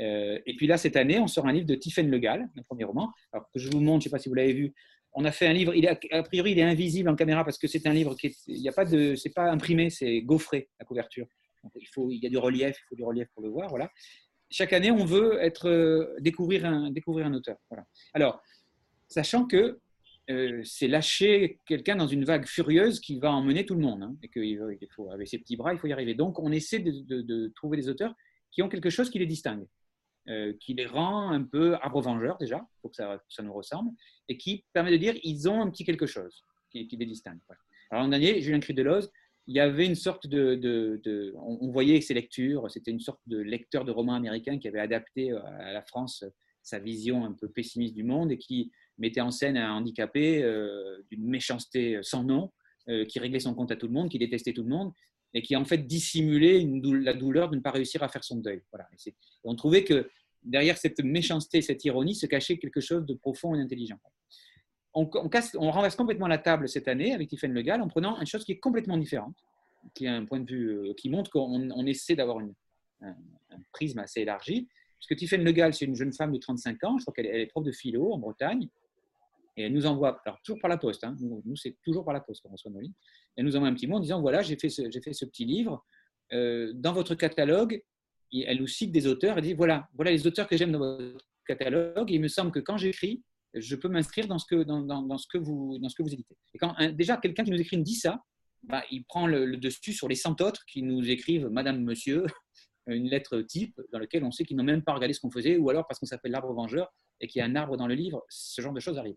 Euh, 0.00 0.38
et 0.46 0.54
puis 0.56 0.66
là, 0.66 0.76
cette 0.76 0.96
année, 0.96 1.18
on 1.18 1.26
sort 1.26 1.46
un 1.46 1.52
livre 1.52 1.66
de 1.66 1.74
Tiffaine 1.74 2.10
Le 2.10 2.18
Gall, 2.18 2.48
un 2.56 2.62
premier 2.62 2.84
roman. 2.84 3.12
Alors 3.32 3.48
que 3.52 3.58
je 3.58 3.70
vous 3.70 3.80
montre, 3.80 4.02
je 4.02 4.08
ne 4.08 4.10
sais 4.10 4.16
pas 4.16 4.18
si 4.18 4.28
vous 4.28 4.34
l'avez 4.34 4.52
vu, 4.52 4.74
on 5.18 5.24
a 5.24 5.32
fait 5.32 5.48
un 5.48 5.52
livre, 5.52 5.74
il 5.74 5.84
est, 5.84 6.12
a 6.12 6.22
priori, 6.22 6.52
il 6.52 6.58
est 6.60 6.62
invisible 6.62 7.08
en 7.08 7.16
caméra 7.16 7.44
parce 7.44 7.58
que 7.58 7.66
c'est 7.66 7.86
un 7.88 7.92
livre 7.92 8.14
qui 8.14 8.68
a 8.68 8.72
pas 8.72 8.84
de, 8.84 9.16
c'est 9.16 9.34
pas 9.34 9.50
imprimé, 9.50 9.90
c'est 9.90 10.22
gaufré, 10.22 10.68
la 10.78 10.86
couverture. 10.86 11.26
il, 11.74 11.88
faut, 11.88 12.12
il 12.12 12.22
y 12.22 12.26
a 12.26 12.30
du 12.30 12.38
relief, 12.38 12.78
il 12.78 12.86
faut 12.88 12.94
du 12.94 13.02
relief 13.02 13.26
pour 13.34 13.42
le 13.42 13.48
voir, 13.48 13.68
voilà. 13.68 13.90
Chaque 14.48 14.72
année, 14.72 14.92
on 14.92 15.04
veut 15.04 15.42
être, 15.42 15.68
euh, 15.68 16.14
découvrir, 16.20 16.64
un, 16.64 16.92
découvrir 16.92 17.26
un 17.26 17.34
auteur. 17.34 17.56
Voilà. 17.68 17.84
Alors, 18.14 18.40
sachant 19.08 19.44
que 19.44 19.80
euh, 20.30 20.60
c'est 20.62 20.86
lâcher 20.86 21.58
quelqu'un 21.66 21.96
dans 21.96 22.06
une 22.06 22.24
vague 22.24 22.46
furieuse 22.46 23.00
qui 23.00 23.18
va 23.18 23.32
emmener 23.32 23.66
tout 23.66 23.74
le 23.74 23.80
monde. 23.80 24.04
Hein, 24.04 24.16
et 24.22 24.28
qu'il 24.28 24.88
faut, 24.94 25.10
avec 25.10 25.26
ses 25.26 25.38
petits 25.38 25.56
bras, 25.56 25.72
il 25.72 25.80
faut 25.80 25.88
y 25.88 25.92
arriver. 25.92 26.14
Donc, 26.14 26.38
on 26.38 26.52
essaie 26.52 26.78
de, 26.78 27.52
trouver 27.56 27.76
des 27.76 27.88
auteurs 27.88 28.14
qui 28.52 28.62
ont 28.62 28.68
quelque 28.68 28.88
chose 28.88 29.10
qui 29.10 29.18
les 29.18 29.26
distingue, 29.26 29.66
euh, 30.28 30.52
qui 30.60 30.74
les 30.74 30.84
rend 30.84 31.30
un 31.30 31.42
peu 31.42 31.74
arbre-vengeurs 31.76 32.36
déjà, 32.36 32.56
il 32.56 32.80
faut 32.82 32.88
que 32.90 32.96
ça, 32.96 33.42
nous 33.42 33.52
ressemble, 33.52 33.90
et 34.28 34.36
qui 34.36 34.66
permet 34.74 34.90
de 34.90 34.98
dire 34.98 35.14
ils 35.22 35.48
ont 35.48 35.62
un 35.62 35.70
petit 35.70 35.84
quelque 35.84 36.06
chose 36.06 36.44
qui, 36.70 36.86
les 36.90 37.06
distingue. 37.06 37.38
Alors, 37.90 38.02
l'an 38.02 38.10
dernier, 38.10 38.42
Julien 38.42 38.60
Crideloz, 38.60 39.10
il 39.46 39.56
y 39.56 39.60
avait 39.60 39.86
une 39.86 39.94
sorte 39.94 40.26
de, 40.26 41.32
on, 41.36 41.70
voyait 41.70 42.02
ses 42.02 42.12
lectures, 42.12 42.70
c'était 42.70 42.90
une 42.90 43.00
sorte 43.00 43.20
de 43.26 43.38
lecteur 43.38 43.86
de 43.86 43.90
romans 43.90 44.12
américains 44.12 44.58
qui 44.58 44.68
avait 44.68 44.80
adapté 44.80 45.32
euh, 45.32 45.40
à 45.42 45.72
la 45.72 45.80
France 45.80 46.22
sa 46.62 46.78
vision 46.78 47.24
un 47.24 47.32
peu 47.32 47.48
pessimiste 47.48 47.94
du 47.94 48.04
monde 48.04 48.30
et 48.30 48.36
qui 48.36 48.70
mettait 48.98 49.22
en 49.22 49.30
scène 49.30 49.56
un 49.56 49.72
handicapé 49.72 50.42
euh, 50.42 50.98
d'une 51.10 51.24
méchanceté 51.24 52.00
sans 52.02 52.22
nom, 52.22 52.52
qui 53.06 53.18
réglait 53.18 53.40
son 53.40 53.54
compte 53.54 53.70
à 53.70 53.76
tout 53.76 53.86
le 53.86 53.92
monde, 53.92 54.08
qui 54.08 54.18
détestait 54.18 54.54
tout 54.54 54.62
le 54.62 54.70
monde, 54.70 54.94
et 55.34 55.42
qui 55.42 55.56
en 55.56 55.64
fait 55.64 55.78
dissimulait 55.78 56.66
la 56.82 57.14
douleur 57.14 57.50
de 57.50 57.56
ne 57.56 57.60
pas 57.60 57.70
réussir 57.70 58.02
à 58.02 58.08
faire 58.08 58.24
son 58.24 58.36
deuil. 58.36 58.62
Voilà. 58.72 58.88
on 59.44 59.54
trouvait 59.54 59.84
que 59.84 60.10
derrière 60.42 60.78
cette 60.78 61.00
méchanceté, 61.00 61.62
cette 61.62 61.84
ironie, 61.84 62.14
se 62.14 62.26
cachait 62.26 62.58
quelque 62.58 62.80
chose 62.80 63.04
de 63.06 63.14
profond 63.14 63.54
et 63.54 63.58
d'intelligent. 63.58 63.98
On, 64.94 65.08
renverse 65.70 65.96
complètement 65.96 66.26
la 66.26 66.38
table 66.38 66.68
cette 66.68 66.88
année 66.88 67.12
avec 67.12 67.28
Tiffaine 67.28 67.52
Le 67.52 67.62
Gall 67.62 67.82
en 67.82 67.88
prenant 67.88 68.18
une 68.18 68.26
chose 68.26 68.44
qui 68.44 68.52
est 68.52 68.58
complètement 68.58 68.96
différente, 68.96 69.36
qui 69.94 70.06
a 70.06 70.14
un 70.14 70.24
point 70.24 70.40
de 70.40 70.50
vue 70.50 70.70
euh, 70.70 70.94
qui 70.94 71.08
montre 71.08 71.30
qu'on 71.30 71.86
essaie 71.86 72.16
d'avoir 72.16 72.38
un, 72.38 72.50
un, 73.02 73.14
prisme 73.72 73.98
assez 74.00 74.22
élargi. 74.22 74.66
Parce 74.98 75.06
que 75.08 75.14
Tiffaine 75.14 75.44
Le 75.44 75.52
Gall, 75.52 75.74
c'est 75.74 75.84
une 75.84 75.94
jeune 75.94 76.12
femme 76.12 76.32
de 76.32 76.38
35 76.38 76.84
ans, 76.84 76.98
je 76.98 77.04
crois 77.04 77.14
qu'elle 77.14 77.26
est 77.26 77.46
prof 77.46 77.62
de 77.62 77.70
philo 77.70 78.12
en 78.12 78.18
Bretagne, 78.18 78.68
et 79.58 79.62
elle 79.62 79.72
nous 79.72 79.86
envoie, 79.86 80.20
alors 80.24 80.40
toujours 80.42 80.60
par 80.60 80.70
la 80.70 80.78
poste, 80.78 81.04
hein, 81.04 81.16
nous, 81.20 81.56
c'est 81.56 81.76
toujours 81.82 82.04
par 82.04 82.14
la 82.14 82.20
poste 82.20 82.42
qu'on 82.42 82.50
reçoit 82.50 82.70
nos 82.70 82.80
livres, 82.80 82.94
elle 83.36 83.44
nous 83.44 83.56
envoie 83.56 83.68
un 83.68 83.74
petit 83.74 83.86
mot 83.86 83.96
en 83.96 84.00
disant 84.00 84.20
voilà, 84.20 84.42
j'ai 84.42 84.56
fait, 84.56 84.68
ce, 84.68 84.82
fait 85.02 85.12
ce 85.12 85.24
petit 85.24 85.44
livre, 85.44 85.84
euh, 86.32 86.72
dans 86.74 86.92
votre 86.92 87.14
catalogue, 87.14 87.82
elle 88.32 88.58
nous 88.58 88.66
cite 88.66 88.92
des 88.92 89.06
auteurs, 89.06 89.38
elle 89.38 89.44
dit 89.44 89.54
voilà, 89.54 89.88
voilà 89.94 90.12
les 90.12 90.26
auteurs 90.26 90.46
que 90.46 90.56
j'aime 90.56 90.72
dans 90.72 90.78
votre 90.78 91.26
catalogue, 91.46 92.10
et 92.10 92.14
il 92.14 92.20
me 92.20 92.28
semble 92.28 92.52
que 92.52 92.60
quand 92.60 92.76
j'écris, 92.76 93.22
je 93.54 93.74
peux 93.74 93.88
m'inscrire 93.88 94.28
dans, 94.28 94.38
ce 94.38 94.46
que, 94.46 94.62
dans, 94.62 94.82
vous, 94.82 95.78
dans 95.78 95.88
ce 95.88 95.94
que 95.96 96.02
vous 96.02 96.12
éditez. 96.12 96.36
Et 96.54 96.58
quand 96.58 96.74
déjà 96.92 97.16
quelqu'un 97.16 97.44
qui 97.44 97.50
nous 97.50 97.60
écrit 97.60 97.78
nous 97.78 97.82
dit 97.82 97.94
ça, 97.94 98.22
bah, 98.62 98.84
il 98.90 99.04
prend 99.04 99.26
le, 99.26 99.56
dessus 99.56 99.92
sur 99.92 100.08
les 100.08 100.14
100 100.14 100.40
autres 100.40 100.64
qui 100.66 100.82
nous 100.82 101.08
écrivent 101.10 101.48
Madame, 101.48 101.82
Monsieur, 101.82 102.24
une 102.94 103.08
lettre 103.08 103.40
type 103.42 103.80
dans 103.92 103.98
laquelle 103.98 104.24
on 104.24 104.30
sait 104.30 104.44
qu'ils 104.44 104.56
n'ont 104.56 104.64
même 104.64 104.82
pas 104.82 104.94
regardé 104.94 105.12
ce 105.12 105.20
qu'on 105.20 105.30
faisait, 105.30 105.56
ou 105.56 105.70
alors 105.70 105.86
parce 105.86 106.00
qu'on 106.00 106.06
s'appelle 106.06 106.32
l'arbre 106.32 106.52
vengeur 106.52 106.92
et 107.20 107.26
qu'il 107.26 107.40
y 107.40 107.42
a 107.42 107.44
un 107.44 107.56
arbre 107.56 107.76
dans 107.76 107.86
le 107.86 107.94
livre, 107.94 108.24
ce 108.28 108.60
genre 108.60 108.72
de 108.72 108.80
choses 108.80 108.98
arrive. 108.98 109.16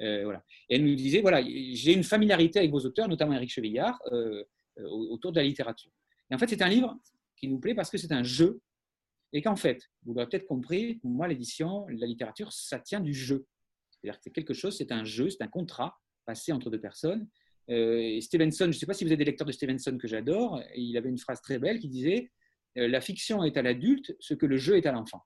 Euh, 0.00 0.24
voilà. 0.24 0.44
Et 0.68 0.76
elle 0.76 0.84
nous 0.84 0.94
disait, 0.94 1.20
voilà, 1.20 1.42
j'ai 1.42 1.92
une 1.92 2.04
familiarité 2.04 2.58
avec 2.58 2.70
vos 2.70 2.80
auteurs, 2.80 3.08
notamment 3.08 3.34
Eric 3.34 3.50
Chevillard, 3.50 4.00
euh, 4.12 4.44
euh, 4.78 4.88
autour 4.88 5.32
de 5.32 5.40
la 5.40 5.46
littérature. 5.46 5.90
Et 6.30 6.34
en 6.34 6.38
fait, 6.38 6.48
c'est 6.48 6.62
un 6.62 6.68
livre 6.68 6.98
qui 7.36 7.48
nous 7.48 7.58
plaît 7.58 7.74
parce 7.74 7.90
que 7.90 7.98
c'est 7.98 8.12
un 8.12 8.22
jeu, 8.22 8.60
et 9.32 9.42
qu'en 9.42 9.56
fait, 9.56 9.88
vous 10.04 10.14
l'avez 10.14 10.28
peut-être 10.28 10.46
compris, 10.46 10.96
pour 10.96 11.10
moi, 11.10 11.28
l'édition, 11.28 11.86
la 11.88 12.06
littérature, 12.06 12.52
ça 12.52 12.78
tient 12.78 13.00
du 13.00 13.14
jeu. 13.14 13.46
C'est-à-dire 13.90 14.18
que 14.18 14.24
c'est 14.24 14.32
quelque 14.32 14.54
chose, 14.54 14.76
c'est 14.76 14.92
un 14.92 15.04
jeu, 15.04 15.30
c'est 15.30 15.42
un 15.42 15.48
contrat 15.48 15.98
passé 16.26 16.52
entre 16.52 16.70
deux 16.70 16.80
personnes. 16.80 17.28
et 17.68 18.20
Stevenson, 18.20 18.64
je 18.64 18.68
ne 18.68 18.72
sais 18.72 18.86
pas 18.86 18.94
si 18.94 19.04
vous 19.04 19.12
êtes 19.12 19.18
des 19.18 19.24
lecteurs 19.24 19.46
de 19.46 19.52
Stevenson 19.52 19.96
que 19.96 20.06
j'adore, 20.06 20.62
il 20.76 20.96
avait 20.96 21.08
une 21.08 21.18
phrase 21.18 21.40
très 21.40 21.58
belle 21.58 21.78
qui 21.78 21.88
disait 21.88 22.30
La 22.74 23.00
fiction 23.00 23.44
est 23.44 23.56
à 23.56 23.62
l'adulte 23.62 24.14
ce 24.20 24.34
que 24.34 24.46
le 24.46 24.56
jeu 24.56 24.76
est 24.76 24.86
à 24.86 24.92
l'enfant. 24.92 25.22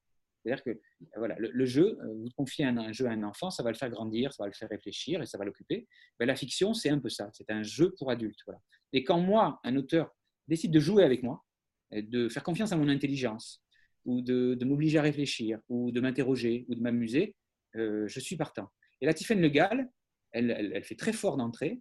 C'est-à-dire 0.46 0.62
que 0.62 0.80
voilà, 1.16 1.34
le, 1.38 1.66
jeu, 1.66 1.98
euh, 2.00 2.14
vous 2.14 2.28
confiez 2.36 2.64
un, 2.64 2.92
jeu 2.92 3.06
à 3.06 3.10
un 3.10 3.24
enfant, 3.24 3.50
ça 3.50 3.64
va 3.64 3.70
le 3.72 3.76
faire 3.76 3.90
grandir, 3.90 4.32
ça 4.32 4.44
va 4.44 4.46
le 4.46 4.54
faire 4.54 4.68
réfléchir 4.68 5.20
et 5.20 5.26
ça 5.26 5.38
va 5.38 5.44
l'occuper. 5.44 5.88
Ben, 6.20 6.26
la 6.26 6.36
fiction, 6.36 6.72
c'est 6.72 6.88
un 6.88 7.00
peu 7.00 7.08
ça, 7.08 7.30
c'est 7.32 7.50
un 7.50 7.64
jeu 7.64 7.92
pour 7.98 8.12
adultes. 8.12 8.44
Et 8.92 9.02
quand 9.02 9.18
moi, 9.18 9.58
un 9.64 9.74
auteur, 9.74 10.14
décide 10.46 10.70
de 10.70 10.78
jouer 10.78 11.02
avec 11.02 11.24
moi, 11.24 11.44
de 11.90 12.28
faire 12.28 12.44
confiance 12.44 12.70
à 12.70 12.76
mon 12.76 12.88
intelligence, 12.88 13.60
ou 14.04 14.20
de, 14.20 14.56
m'obliger 14.64 14.98
à 14.98 15.02
réfléchir, 15.02 15.58
ou 15.68 15.90
de 15.90 16.00
m'interroger, 16.00 16.64
ou 16.68 16.76
de 16.76 16.80
m'amuser, 16.80 17.34
euh, 17.74 18.06
je 18.06 18.20
suis 18.20 18.36
partant. 18.36 18.70
Et 19.00 19.06
la 19.06 19.14
Tiffaine 19.14 19.40
Le 19.40 19.48
Gall, 19.48 19.90
elle, 20.30 20.52
elle, 20.52 20.84
fait 20.84 20.94
très 20.94 21.12
fort 21.12 21.36
d'entrée. 21.36 21.80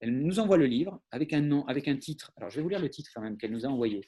Elle 0.00 0.18
nous 0.18 0.40
envoie 0.40 0.56
le 0.56 0.66
livre 0.66 1.00
avec 1.12 1.32
un 1.32 1.40
nom, 1.40 1.64
avec 1.66 1.86
un 1.86 1.96
titre. 1.96 2.32
Alors, 2.36 2.50
je 2.50 2.56
vais 2.56 2.62
vous 2.62 2.68
lire 2.68 2.80
le 2.80 2.90
titre 2.90 3.10
quand 3.14 3.22
même 3.22 3.36
qu'elle 3.36 3.52
nous 3.52 3.64
a 3.64 3.68
envoyé. 3.68 4.00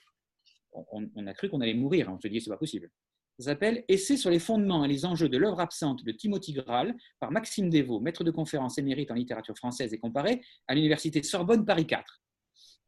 On, 0.74 1.26
a 1.26 1.34
cru 1.34 1.48
qu'on 1.48 1.60
allait 1.60 1.74
mourir. 1.74 2.08
Hein. 2.08 2.14
On 2.16 2.20
se 2.20 2.28
dit, 2.28 2.40
c'est 2.40 2.50
pas 2.50 2.56
possible. 2.56 2.90
Ça 3.38 3.46
s'appelle 3.46 3.84
Essai 3.88 4.16
sur 4.16 4.30
les 4.30 4.38
fondements 4.38 4.84
et 4.84 4.88
les 4.88 5.04
enjeux 5.04 5.28
de 5.28 5.38
l'œuvre 5.38 5.60
absente 5.60 6.04
de 6.04 6.12
Timothy 6.12 6.52
Graal 6.52 6.94
par 7.18 7.32
Maxime 7.32 7.68
Desvaux, 7.68 7.98
maître 7.98 8.22
de 8.22 8.30
conférence 8.30 8.78
émérite 8.78 9.10
en 9.10 9.14
littérature 9.14 9.56
française 9.56 9.92
et 9.92 9.98
comparée 9.98 10.40
à 10.68 10.74
l'Université 10.74 11.22
Sorbonne 11.22 11.64
Paris 11.64 11.86
4. 11.86 12.22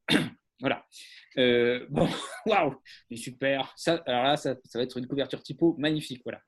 voilà. 0.61 0.87
Euh, 1.39 1.85
bon, 1.91 2.09
waouh, 2.47 2.77
super. 3.15 3.73
Ça, 3.77 4.03
alors 4.07 4.23
là, 4.23 4.37
ça, 4.37 4.57
va 4.75 4.83
être 4.83 4.97
une 4.99 5.09
couverture 5.09 5.43
typo 5.43 5.75
magnifique. 5.79 6.23
Voilà. 6.25 6.41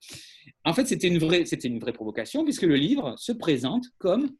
En 0.64 0.72
fait, 0.74 0.86
c'était 0.86 1.08
une, 1.08 1.18
vraie, 1.18 1.44
c'était 1.44 1.68
une 1.68 1.80
vraie 1.80 1.92
provocation 1.92 2.44
puisque 2.44 2.62
le 2.62 2.76
livre 2.76 3.16
se 3.18 3.32
présente 3.32 3.86
comme 3.98 4.30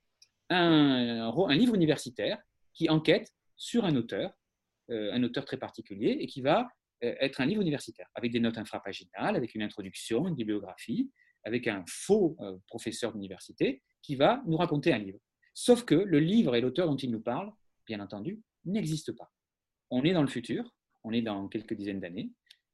un, 0.50 1.32
livre 1.50 1.74
universitaire 1.74 2.38
qui 2.74 2.88
enquête 2.88 3.34
sur 3.56 3.84
un 3.84 3.96
auteur, 3.96 4.32
euh, 4.90 5.12
un 5.12 5.22
auteur 5.24 5.44
très 5.44 5.56
particulier 5.56 6.16
et 6.20 6.26
qui 6.26 6.42
va 6.42 6.68
être 7.00 7.40
un 7.40 7.46
livre 7.46 7.62
universitaire, 7.62 8.08
avec 8.14 8.32
des 8.32 8.40
notes 8.40 8.58
infrapaginales, 8.58 9.36
avec 9.36 9.54
une 9.54 9.62
introduction, 9.62 10.26
une 10.26 10.34
bibliographie, 10.34 11.10
avec 11.44 11.66
un 11.66 11.84
faux 11.88 12.36
euh, 12.40 12.56
professeur 12.66 13.12
d'université 13.12 13.82
qui 14.02 14.16
va 14.16 14.42
nous 14.46 14.56
raconter 14.56 14.92
un 14.92 14.98
livre. 14.98 15.18
Sauf 15.54 15.84
que 15.84 15.94
le 15.94 16.20
livre 16.20 16.54
et 16.54 16.60
l'auteur 16.60 16.86
dont 16.86 16.96
il 16.96 17.10
nous 17.10 17.20
parle, 17.20 17.52
bien 17.86 18.00
entendu, 18.00 18.40
n'existent 18.64 19.14
pas. 19.14 19.32
On 19.90 20.04
est 20.04 20.12
dans 20.12 20.22
le 20.22 20.28
futur, 20.28 20.74
on 21.04 21.12
est 21.12 21.22
dans 21.22 21.48
quelques 21.48 21.74
dizaines 21.74 22.00
d'années. 22.00 22.30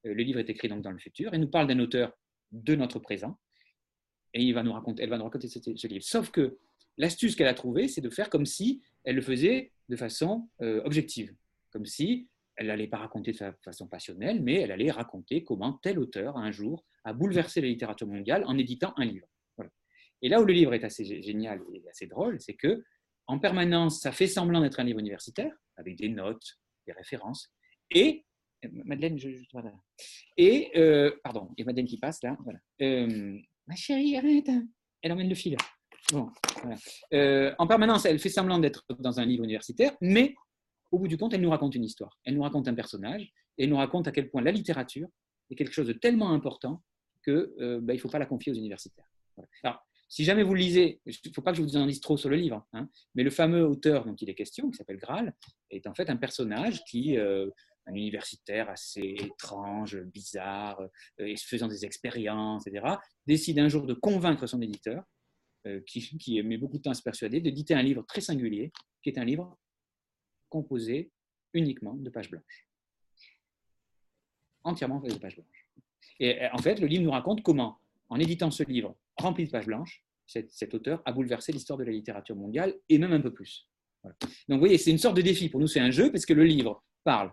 Euh, 0.07 0.15
le 0.15 0.23
livre 0.23 0.41
est 0.41 0.51
écrit 0.51 0.69
donc 0.69 0.83
dans 0.83 0.91
le 0.91 0.99
futur 0.99 1.33
et 1.35 1.39
nous 1.39 1.49
parle 1.49 1.67
d'un 1.67 1.79
auteur 1.79 2.13
de 2.53 2.75
notre 2.75 2.99
présent. 2.99 3.39
Et 4.35 4.43
il 4.43 4.53
va 4.53 4.63
nous 4.63 4.73
raconter, 4.73 5.03
elle 5.03 5.11
va 5.11 5.19
nous 5.19 5.25
raconter 5.25 5.49
ce, 5.49 5.87
livre. 5.87 6.05
Sauf 6.05 6.31
que 6.31 6.59
l'astuce 6.99 7.37
qu'elle 7.37 7.47
a 7.47 7.55
trouvée, 7.55 7.87
c'est 7.87 8.01
de 8.01 8.11
faire 8.11 8.31
comme 8.31 8.47
si 8.47 8.83
elle 9.05 9.17
le 9.17 9.23
faisait 9.23 9.73
de 9.89 9.97
façon 9.97 10.49
objective. 10.59 11.33
Comme 11.71 11.87
si 11.87 12.29
elle 12.57 12.69
n'allait 12.69 12.89
pas 12.89 12.99
raconter 12.99 13.33
de 13.33 13.53
façon 13.65 13.89
passionnelle, 13.89 14.43
mais 14.43 14.55
elle 14.61 14.73
allait 14.73 14.91
raconter 14.91 15.45
comment 15.45 15.73
tel 15.83 15.99
auteur, 15.99 16.37
un 16.37 16.53
jour, 16.53 16.85
a 17.05 17.13
bouleversé 17.13 17.61
la 17.61 17.69
littérature 17.69 18.07
mondiale 18.07 18.45
en 18.47 18.57
éditant 18.59 18.95
un 18.97 19.05
livre. 19.05 19.27
Et 20.23 20.29
là 20.29 20.41
où 20.41 20.45
le 20.45 20.55
livre 20.55 20.73
est 20.73 20.85
assez 20.85 21.05
génial 21.23 21.61
et 21.75 21.87
assez 21.89 22.07
drôle, 22.07 22.41
c'est 22.41 22.55
que 22.55 22.83
en 23.27 23.39
permanence, 23.39 24.01
ça 24.01 24.13
fait 24.13 24.27
semblant 24.27 24.61
d'être 24.61 24.81
un 24.81 24.85
livre 24.85 24.99
universitaire, 24.99 25.53
avec 25.77 25.97
des 25.97 26.09
notes, 26.09 26.59
des 26.87 26.93
références, 26.93 27.53
et 27.91 28.25
Madeleine, 28.73 29.19
je, 29.19 29.29
Et, 30.37 30.71
euh, 30.77 31.11
pardon, 31.23 31.51
il 31.57 31.61
y 31.61 31.65
a 31.65 31.67
Madeleine 31.67 31.87
qui 31.87 31.99
passe 31.99 32.23
là. 32.23 32.37
Voilà. 32.45 32.59
Euh, 32.83 33.39
ma 33.67 33.75
chérie, 33.75 34.17
arrête. 34.17 34.51
Elle 35.03 35.13
emmène 35.13 35.29
le 35.29 35.35
fil. 35.35 35.57
Bon, 36.13 36.31
euh, 37.13 37.55
en 37.59 37.67
permanence, 37.67 38.05
elle 38.05 38.19
fait 38.19 38.29
semblant 38.29 38.59
d'être 38.59 38.85
dans 38.99 39.21
un 39.21 39.25
livre 39.25 39.45
universitaire, 39.45 39.97
mais 40.01 40.35
au 40.95 40.99
bout 40.99 41.09
du 41.09 41.19
compte, 41.19 41.35
elle 41.35 41.41
nous 41.41 41.51
raconte 41.51 41.75
une 41.75 41.85
histoire. 41.85 42.21
Elle 42.25 42.35
nous 42.35 42.43
raconte 42.43 42.69
un 42.69 42.75
personnage 42.75 43.33
et 43.59 43.65
elle 43.65 43.71
nous 43.71 43.77
raconte 43.77 44.07
à 44.07 44.13
quel 44.13 44.31
point 44.31 44.43
la 44.43 44.53
littérature 44.53 45.09
est 45.51 45.57
quelque 45.57 45.73
chose 45.73 45.89
de 45.89 45.93
tellement 45.93 46.31
important 46.31 46.83
qu'il 47.25 47.33
euh, 47.61 47.81
bah, 47.83 47.95
ne 47.95 47.99
faut 47.99 48.09
pas 48.09 48.21
la 48.21 48.27
confier 48.27 48.53
aux 48.53 48.55
universitaires. 48.55 49.11
Alors, 49.65 49.85
si 50.09 50.23
jamais 50.23 50.45
vous 50.45 50.55
le 50.55 50.61
lisez, 50.61 51.01
il 51.05 51.17
ne 51.27 51.33
faut 51.33 51.43
pas 51.43 51.51
que 51.51 51.57
je 51.57 51.63
vous 51.63 51.77
en 51.77 51.87
dise 51.87 52.01
trop 52.01 52.17
sur 52.17 52.29
le 52.29 52.37
livre, 52.37 52.65
hein, 52.73 52.89
mais 53.17 53.25
le 53.25 53.31
fameux 53.31 53.67
auteur 53.67 54.05
dont 54.05 54.15
il 54.15 54.31
est 54.31 54.37
question, 54.37 54.71
qui 54.71 54.77
s'appelle 54.77 54.99
Graal, 54.99 55.35
est 55.71 55.89
en 55.89 55.95
fait 55.95 56.09
un 56.11 56.17
personnage 56.17 56.85
qui, 56.85 57.19
euh, 57.19 57.51
un 57.87 57.95
universitaire 57.95 58.71
assez 58.71 59.17
étrange, 59.19 60.01
bizarre, 60.01 60.81
euh, 61.21 61.35
faisant 61.39 61.67
des 61.67 61.85
expériences, 61.85 62.69
etc., 62.69 62.87
décide 63.27 63.59
un 63.59 63.69
jour 63.69 63.85
de 63.87 63.95
convaincre 63.95 64.47
son 64.47 64.63
éditeur, 64.63 65.03
qui, 65.87 66.19
qui 66.19 66.43
met 66.43 66.59
beaucoup 66.59 66.77
de 66.77 66.83
temps 66.83 66.91
à 66.91 66.95
se 66.95 67.01
persuader, 67.01 67.41
d'éditer 67.41 67.73
un 67.73 67.81
livre 67.81 68.05
très 68.07 68.21
singulier, 68.21 68.71
qui 69.03 69.09
est 69.09 69.19
un 69.19 69.25
livre 69.25 69.57
composé 70.55 71.11
uniquement 71.53 71.95
de 71.95 72.11
pages 72.11 72.31
blanches. 72.31 72.69
Entièrement 74.63 75.01
de 75.01 75.13
pages 75.15 75.35
blanches. 75.35 75.69
Et 76.21 76.43
euh, 76.43 76.49
en 76.53 76.59
fait, 76.59 76.79
le 76.79 76.87
livre 76.87 77.03
nous 77.03 77.11
raconte 77.11 77.43
comment, 77.43 77.81
en 78.09 78.21
éditant 78.21 78.53
ce 78.53 78.63
livre 78.63 78.97
rempli 79.17 79.47
de 79.47 79.51
pages 79.51 79.67
blanches, 79.67 80.05
cet, 80.27 80.73
auteur 80.75 81.03
a 81.07 81.13
bouleversé 81.13 81.51
l'histoire 81.51 81.77
de 81.77 81.85
la 81.85 81.91
littérature 81.91 82.37
mondiale 82.37 82.73
et 82.89 82.99
même 82.99 83.13
un 83.13 83.21
peu 83.21 83.33
plus. 83.33 83.69
Donc, 84.05 84.15
vous 84.49 84.59
voyez, 84.59 84.79
c'est 84.79 84.93
une 84.93 84.99
sorte 84.99 85.17
de 85.17 85.23
défi. 85.23 85.49
Pour 85.49 85.59
nous, 85.59 85.67
c'est 85.67 85.81
un 85.81 85.91
jeu 85.91 86.13
parce 86.13 86.25
que 86.25 86.35
le 86.35 86.45
livre 86.45 86.85
parle 87.03 87.33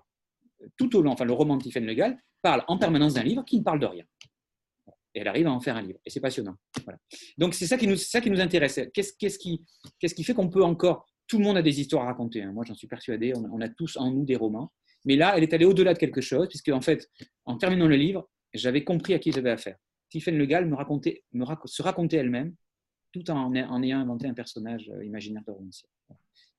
tout 0.77 0.95
au 0.95 1.01
long, 1.03 1.11
enfin, 1.11 1.25
le 1.25 1.33
roman 1.33 1.57
de 1.57 1.63
Tiphaine 1.63 1.85
Legal 1.85 2.17
parle 2.41 2.63
en 2.67 2.79
permanence 2.79 3.13
d'un 3.13 3.23
livre 3.23 3.45
qui 3.45 3.59
ne 3.59 3.63
parle 3.63 3.79
de 3.79 3.85
rien. 3.85 4.05
Et 5.13 5.19
elle 5.19 5.27
arrive 5.27 5.45
à 5.45 5.51
en 5.51 5.59
faire 5.59 5.75
un 5.75 5.81
livre. 5.83 5.99
Et 6.05 6.09
c'est 6.09 6.21
passionnant. 6.21 6.57
Donc, 7.37 7.53
c'est 7.53 7.67
ça, 7.67 7.77
qui 7.77 7.87
nous, 7.87 8.41
intéresse. 8.41 8.79
Qu'est-ce 8.93 9.37
qui 10.15 10.23
fait 10.23 10.33
qu'on 10.33 10.49
peut 10.49 10.63
encore 10.63 11.10
tout 11.31 11.37
le 11.37 11.45
monde 11.45 11.55
a 11.55 11.61
des 11.61 11.79
histoires 11.79 12.03
à 12.03 12.07
raconter. 12.07 12.43
Hein. 12.43 12.51
Moi, 12.51 12.65
j'en 12.67 12.75
suis 12.75 12.87
persuadé. 12.87 13.31
On, 13.33 13.61
a 13.61 13.69
tous 13.69 13.95
en 13.95 14.11
nous 14.11 14.25
des 14.25 14.35
romans. 14.35 14.73
Mais 15.05 15.15
là, 15.15 15.33
elle 15.37 15.43
est 15.43 15.53
allée 15.53 15.63
au-delà 15.63 15.93
de 15.93 15.97
quelque 15.97 16.19
chose, 16.19 16.49
puisque 16.49 16.67
en 16.67 16.81
fait, 16.81 17.09
en 17.45 17.55
terminant 17.55 17.87
le 17.87 17.95
livre, 17.95 18.29
j'avais 18.53 18.83
compris 18.83 19.13
à 19.13 19.19
qui 19.19 19.31
j'avais 19.31 19.49
affaire. 19.49 19.77
Tiffaine 20.09 20.37
Le 20.37 20.45
Gall 20.45 20.65
me 20.67 20.75
racontait, 20.75 21.23
me 21.31 21.45
se 21.65 21.81
racontait 21.81 22.17
elle-même, 22.17 22.53
tout 23.13 23.31
en, 23.31 23.55
en, 23.55 23.81
ayant 23.81 23.99
inventé 23.99 24.27
un 24.27 24.33
personnage 24.33 24.91
euh, 24.93 25.05
imaginaire 25.05 25.41
de 25.47 25.51
romancier. 25.51 25.87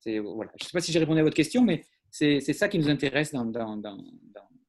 Voilà. 0.06 0.50
Je 0.58 0.64
ne 0.64 0.68
sais 0.68 0.72
pas 0.72 0.80
si 0.80 0.90
j'ai 0.90 1.00
répondu 1.00 1.20
à 1.20 1.22
votre 1.22 1.36
question, 1.36 1.62
mais 1.62 1.84
c'est 2.10 2.40
ça 2.40 2.70
qui 2.70 2.78
nous 2.78 2.88
intéresse 2.88 3.30
dans, 3.30 3.44
dans, 3.44 3.76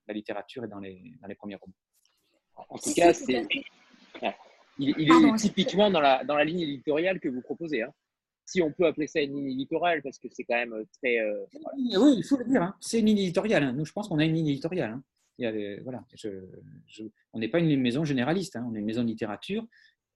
la 0.06 0.14
littérature 0.14 0.66
et 0.66 0.68
dans 0.68 0.80
les, 0.80 1.14
dans 1.22 1.30
les 1.30 1.36
premiers 1.36 1.56
romans. 1.56 1.74
En 2.68 2.78
tout 2.78 2.94
cas, 2.94 3.14
il, 4.78 4.90
est 4.90 5.36
typiquement 5.38 5.90
dans 5.90 6.02
la, 6.02 6.26
dans 6.26 6.36
la 6.36 6.44
ligne 6.44 6.60
éditoriale 6.60 7.22
que 7.22 7.30
vous 7.30 7.42
proposez. 7.42 7.84
Hein 7.84 7.94
si 8.54 8.62
on 8.62 8.72
peut 8.72 8.86
appeler 8.86 9.08
ça 9.08 9.20
une 9.20 9.36
ligne 9.36 9.52
éditoriale, 9.52 10.04
parce 10.04 10.20
que 10.20 10.28
c'est 10.32 10.44
quand 10.44 10.56
même 10.56 10.74
euh, 10.74 10.86
très. 11.00 11.18
Euh, 11.18 11.44
oui, 11.76 12.16
il 12.18 12.24
faut 12.24 12.38
le 12.38 12.46
dire. 12.46 12.62
Hein. 12.62 12.76
C'est 12.80 13.00
une 13.00 13.08
ligne 13.08 13.18
éditoriale. 13.18 13.64
Hein. 13.64 13.74
Nous, 13.74 13.84
je 13.84 13.92
pense 13.92 14.08
qu'on 14.08 14.20
a 14.20 14.26
une 14.26 14.34
ligne 14.34 14.50
éditoriale. 14.50 14.92
Hein. 14.92 15.04
Il 15.40 15.50
y 15.50 15.80
voilà, 15.80 16.06
on 17.34 17.40
n'est 17.40 17.48
pas 17.48 17.60
une 17.60 17.82
maison 17.82 18.06
généraliste. 18.06 18.56
On 18.64 18.76
est 18.76 18.80
une 18.80 18.86
maison 18.86 19.02
de 19.02 19.08
littérature. 19.08 19.66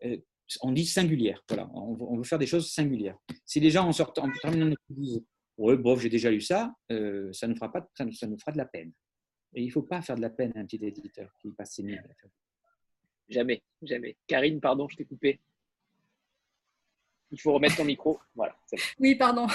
Euh, 0.05 0.17
on 0.61 0.71
dit 0.71 0.85
singulière. 0.85 1.43
Voilà, 1.49 1.67
on, 1.73 2.15
veut 2.15 2.23
faire 2.23 2.38
des 2.38 2.45
choses 2.45 2.71
singulières. 2.71 3.17
Si 3.43 3.59
les 3.59 3.71
gens 3.71 3.88
en 3.88 3.91
sortant, 3.91 4.25
en 4.25 4.31
terminant 4.41 4.75
disent 4.89 5.23
Ouais, 5.57 5.75
bof, 5.75 5.99
j'ai 5.99 6.09
déjà 6.09 6.29
lu 6.29 6.39
ça, 6.39 6.71
ça, 7.31 7.47
nous 7.47 7.55
fera 7.55 7.71
pas, 7.71 7.89
ça, 7.97 8.05
nous 8.05 8.38
fera 8.38 8.51
de 8.51 8.57
la 8.57 8.65
peine. 8.65 8.91
Et 9.55 9.63
il 9.63 9.67
ne 9.67 9.71
faut 9.71 9.81
pas 9.81 10.03
faire 10.03 10.15
de 10.15 10.21
la 10.21 10.29
peine 10.29 10.53
à 10.55 10.59
un 10.59 10.65
petit 10.65 10.77
éditeur 10.85 11.33
qui 11.41 11.49
passe 11.51 11.73
ses 11.73 11.83
nuits. 11.83 11.97
Jamais, 13.27 13.63
jamais. 13.81 14.15
Karine, 14.27 14.61
pardon, 14.61 14.88
je 14.88 14.97
t'ai 14.97 15.05
coupé. 15.05 15.41
Il 17.32 17.41
faut 17.41 17.53
remettre 17.53 17.78
ton 17.78 17.86
micro. 17.86 18.19
Voilà. 18.36 18.55
Oui, 18.99 19.15
pardon. 19.15 19.47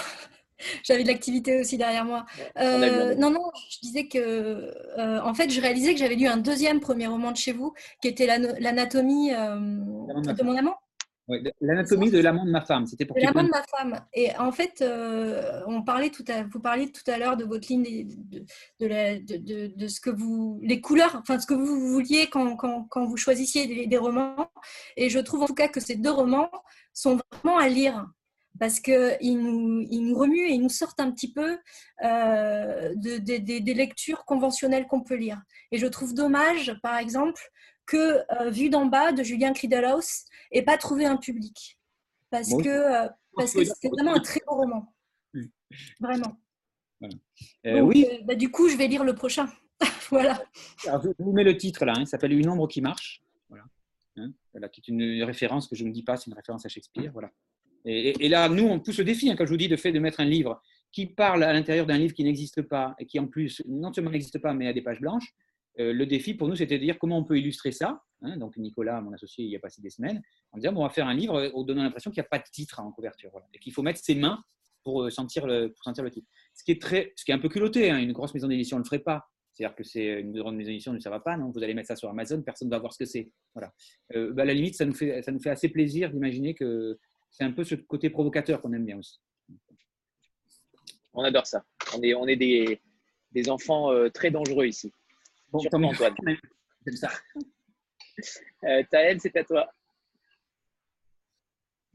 J'avais 0.83 1.03
de 1.03 1.09
l'activité 1.09 1.61
aussi 1.61 1.77
derrière 1.77 2.05
moi. 2.05 2.25
Euh, 2.59 3.15
non, 3.17 3.31
non, 3.31 3.51
je 3.71 3.81
disais 3.81 4.07
que, 4.07 4.19
euh, 4.19 5.21
en 5.23 5.35
fait, 5.35 5.51
je 5.51 5.61
réalisais 5.61 5.93
que 5.93 5.99
j'avais 5.99 6.15
lu 6.15 6.27
un 6.27 6.37
deuxième 6.37 6.81
premier 6.81 7.07
roman 7.07 7.33
de 7.33 7.37
chez 7.37 7.53
vous, 7.53 7.75
qui 8.01 8.09
était 8.09 8.27
l'anatomie 8.27 9.33
euh, 9.33 9.57
de 9.57 10.43
mon 10.43 10.57
amant. 10.57 10.77
Oui, 11.29 11.39
l'anatomie 11.61 12.11
de 12.11 12.19
l'amant 12.19 12.45
de 12.45 12.51
ma 12.51 12.61
femme. 12.61 12.87
C'était 12.87 13.05
pour 13.05 13.17
l'amant 13.17 13.45
de 13.45 13.49
ma 13.49 13.63
femme. 13.63 14.05
Et 14.13 14.37
en 14.37 14.51
fait, 14.51 14.85
on 15.67 15.83
parlait 15.83 16.11
tout 16.11 16.25
à, 16.29 16.43
vous 16.45 16.61
parliez 16.61 16.91
tout 16.91 17.09
à 17.11 17.17
l'heure 17.19 17.37
de 17.37 17.45
votre 17.45 17.69
ligne 17.69 18.07
de, 18.07 18.45
de, 18.81 19.67
de, 19.77 19.89
ce 19.89 20.01
que 20.01 20.11
vous, 20.11 20.59
les 20.63 20.81
couleurs, 20.81 21.17
enfin 21.17 21.39
ce 21.39 21.47
que 21.47 21.55
vous 21.55 21.89
vouliez 21.89 22.29
quand, 22.29 22.57
quand, 22.57 22.85
quand 22.85 23.05
vous 23.05 23.17
choisissiez 23.17 23.67
des, 23.67 23.87
des, 23.87 23.99
romans. 23.99 24.51
Et 24.97 25.11
je 25.11 25.19
trouve 25.21 25.43
en 25.43 25.47
tout 25.47 25.55
cas 25.55 25.69
que 25.69 25.81
ces 25.81 25.95
deux 25.95 26.11
romans 26.11 26.51
sont 26.93 27.19
vraiment 27.33 27.59
à 27.59 27.69
lire 27.69 28.07
parce 28.59 28.81
qu'ils 28.81 29.39
nous, 29.39 29.87
ils 29.91 30.07
nous 30.07 30.17
remuent 30.17 30.47
et 30.49 30.53
ils 30.53 30.63
nous 30.63 30.69
sortent 30.69 31.01
un 31.01 31.11
petit 31.11 31.33
peu 31.33 31.59
euh, 32.05 32.93
de, 32.95 33.19
des 33.19 33.75
lectures 33.75 34.25
conventionnelles 34.25 34.87
qu'on 34.87 35.03
peut 35.03 35.17
lire. 35.17 35.41
Et 35.71 35.79
je 35.79 35.87
trouve 35.87 36.15
dommage, 36.15 36.73
par 36.83 36.99
exemple, 36.99 37.43
que 37.87 38.23
euh, 38.41 38.51
Vue 38.51 38.71
d'en 38.71 38.87
bas 38.87 39.13
de 39.13 39.23
Julien 39.23 39.53
Cridelhaus 39.53 40.27
n'ait 40.53 40.63
pas 40.63 40.79
trouvé 40.79 41.07
un 41.07 41.17
public. 41.17 41.79
Parce 42.31 42.51
que 42.51 42.69
euh, 42.69 43.09
parce 43.37 43.53
que 43.53 43.65
c'est 43.65 43.89
vraiment 43.89 44.15
un 44.15 44.21
très 44.21 44.41
beau 44.47 44.55
roman. 44.55 44.95
Vraiment. 46.01 46.39
oui. 47.65 48.07
Bah, 48.25 48.35
du 48.35 48.51
coup, 48.51 48.69
je 48.69 48.77
vais 48.77 48.87
lire 48.87 49.05
le 49.05 49.15
prochain. 49.15 49.49
voilà. 50.11 50.43
je 50.85 50.91
vous 51.19 51.33
mets 51.33 51.45
le 51.45 51.57
titre 51.57 51.85
là, 51.85 51.95
hein. 51.97 52.01
il 52.03 52.07
s'appelle 52.07 52.33
Une 52.33 52.49
ombre 52.49 52.69
qui 52.69 52.81
marche. 52.81 53.23
Hein, 54.17 54.33
voilà, 54.53 54.69
qui 54.69 54.81
est 54.81 54.89
une 54.89 55.23
référence 55.23 55.67
que 55.67 55.77
je 55.77 55.85
ne 55.85 55.91
dis 55.91 56.03
pas, 56.03 56.17
c'est 56.17 56.27
une 56.27 56.37
référence 56.37 56.67
à 56.67 56.69
Shakespeare. 56.69 57.11
Voilà. 57.13 57.31
Et, 57.85 58.29
là, 58.29 58.49
nous, 58.49 58.65
on 58.65 58.79
pousse 58.79 58.99
le 58.99 59.05
défi, 59.05 59.31
hein, 59.31 59.35
quand 59.37 59.45
je 59.45 59.51
vous 59.51 59.57
dis 59.57 59.69
de 59.69 59.77
fait 59.77 59.91
de 59.91 59.99
mettre 59.99 60.21
un 60.21 60.25
livre 60.25 60.63
qui 60.93 61.07
parle 61.07 61.43
à 61.43 61.53
l'intérieur 61.53 61.87
d'un 61.87 61.99
livre 61.99 62.13
qui 62.13 62.23
n'existe 62.23 62.63
pas, 62.63 62.95
et 62.99 63.07
qui 63.07 63.19
en 63.19 63.27
plus, 63.27 63.63
non 63.67 63.93
seulement 63.93 64.11
n'existe 64.11 64.39
pas, 64.39 64.53
mais 64.53 64.69
a 64.69 64.73
des 64.73 64.83
pages 64.83 65.01
blanches. 65.01 65.35
Euh, 65.79 65.93
le 65.93 66.07
défi 66.07 66.35
pour 66.35 66.49
nous, 66.49 66.57
c'était 66.57 66.79
de 66.79 66.85
dire 66.85 66.99
comment 66.99 67.19
on 67.19 67.25
peut 67.25 67.39
illustrer 67.39 67.73
ça. 67.73 68.03
Hein. 68.23 68.37
donc 68.37 68.57
Nicolas, 68.57 69.01
mon 69.01 69.13
associé, 69.13 69.45
il 69.45 69.51
y 69.51 69.57
a 69.57 69.59
passé 69.59 69.83
des 69.83 69.91
semaines, 69.91 70.23
en 70.53 70.59
disant 70.59 70.73
bon, 70.73 70.81
on 70.81 70.85
va 70.85 70.91
faire 70.91 71.07
un 71.09 71.15
livre 71.15 71.35
en 71.35 71.61
euh, 71.61 71.65
donnant 71.65 71.83
l'impression 71.83 72.11
qu'il 72.11 72.21
n'y 72.21 72.27
a 72.27 72.29
pas 72.29 72.39
de 72.39 72.49
titre 72.51 72.81
en 72.81 72.93
couverture, 72.93 73.33
et 73.53 73.59
qu'il 73.59 73.73
faut 73.73 73.83
mettre 73.83 74.01
ses 74.01 74.15
mains 74.15 74.43
pour 74.85 75.03
euh, 75.03 75.11
sentir 75.11 75.47
le, 75.47 75.73
pour 75.73 75.83
sentir 75.83 76.05
le 76.05 76.11
titre. 76.11 76.29
Ce 76.55 76.63
qui 76.63 76.73
est, 76.73 76.81
très, 76.81 77.13
ce 77.17 77.25
qui 77.25 77.31
est 77.31 77.35
un 77.35 77.39
peu 77.39 77.49
culotté, 77.49 77.89
une 77.91 78.13
grosse 78.13 78.35
maison 78.35 78.49
d'édition 78.49 78.77
ne 78.77 78.83
le 78.83 78.87
ferait 78.87 79.01
pas. 79.01 79.29
C'est-à-dire 79.53 79.77
que 79.77 79.85
c'est 79.85 80.21
une 80.21 80.33
grande 80.33 80.57
maison 80.57 80.71
d'édition, 80.71 80.99
ça 80.99 81.11
ne 81.11 81.15
va 81.15 81.21
pas, 81.21 81.37
non 81.37 81.51
Vous 81.51 81.63
allez 81.63 81.75
mettre 81.75 81.89
ça 81.89 81.97
sur 81.97 82.09
Amazon, 82.09 82.41
personne 82.43 82.69
ne 82.69 82.71
va 82.71 82.79
voir 82.79 82.93
ce 82.93 82.99
que 82.99 83.05
c'est. 83.05 83.31
Voilà. 83.55 83.71
Bah, 84.33 84.43
à 84.43 84.45
la 84.47 84.55
limite, 84.55 84.77
ça 84.77 84.87
nous, 84.87 84.95
fait, 84.95 85.21
ça 85.21 85.31
nous 85.31 85.41
fait 85.41 85.51
assez 85.51 85.69
plaisir 85.69 86.11
d'imaginer 86.11 86.55
que 86.55 86.99
c'est 87.31 87.45
un 87.45 87.53
peu 87.53 87.63
ce 87.63 87.75
côté 87.75 88.09
provocateur 88.09 88.63
qu'on 88.63 88.73
aime 88.73 88.87
bien 88.87 88.99
aussi. 88.99 89.21
On 91.13 91.23
adore 91.23 91.47
ça. 91.47 91.63
On 91.95 92.01
est, 92.01 92.15
on 92.15 92.27
est 92.27 92.37
des, 92.37 92.81
des 93.33 93.51
enfants 93.51 93.91
très 94.15 94.31
dangereux 94.31 94.65
ici. 94.65 94.91
Bon, 95.53 95.59
Antoine. 95.59 96.37
c'est 96.87 96.97
ça. 96.97 97.11
Euh, 98.65 98.83
Taël, 98.91 99.19
c'est 99.21 99.35
à 99.37 99.43
toi. 99.43 99.69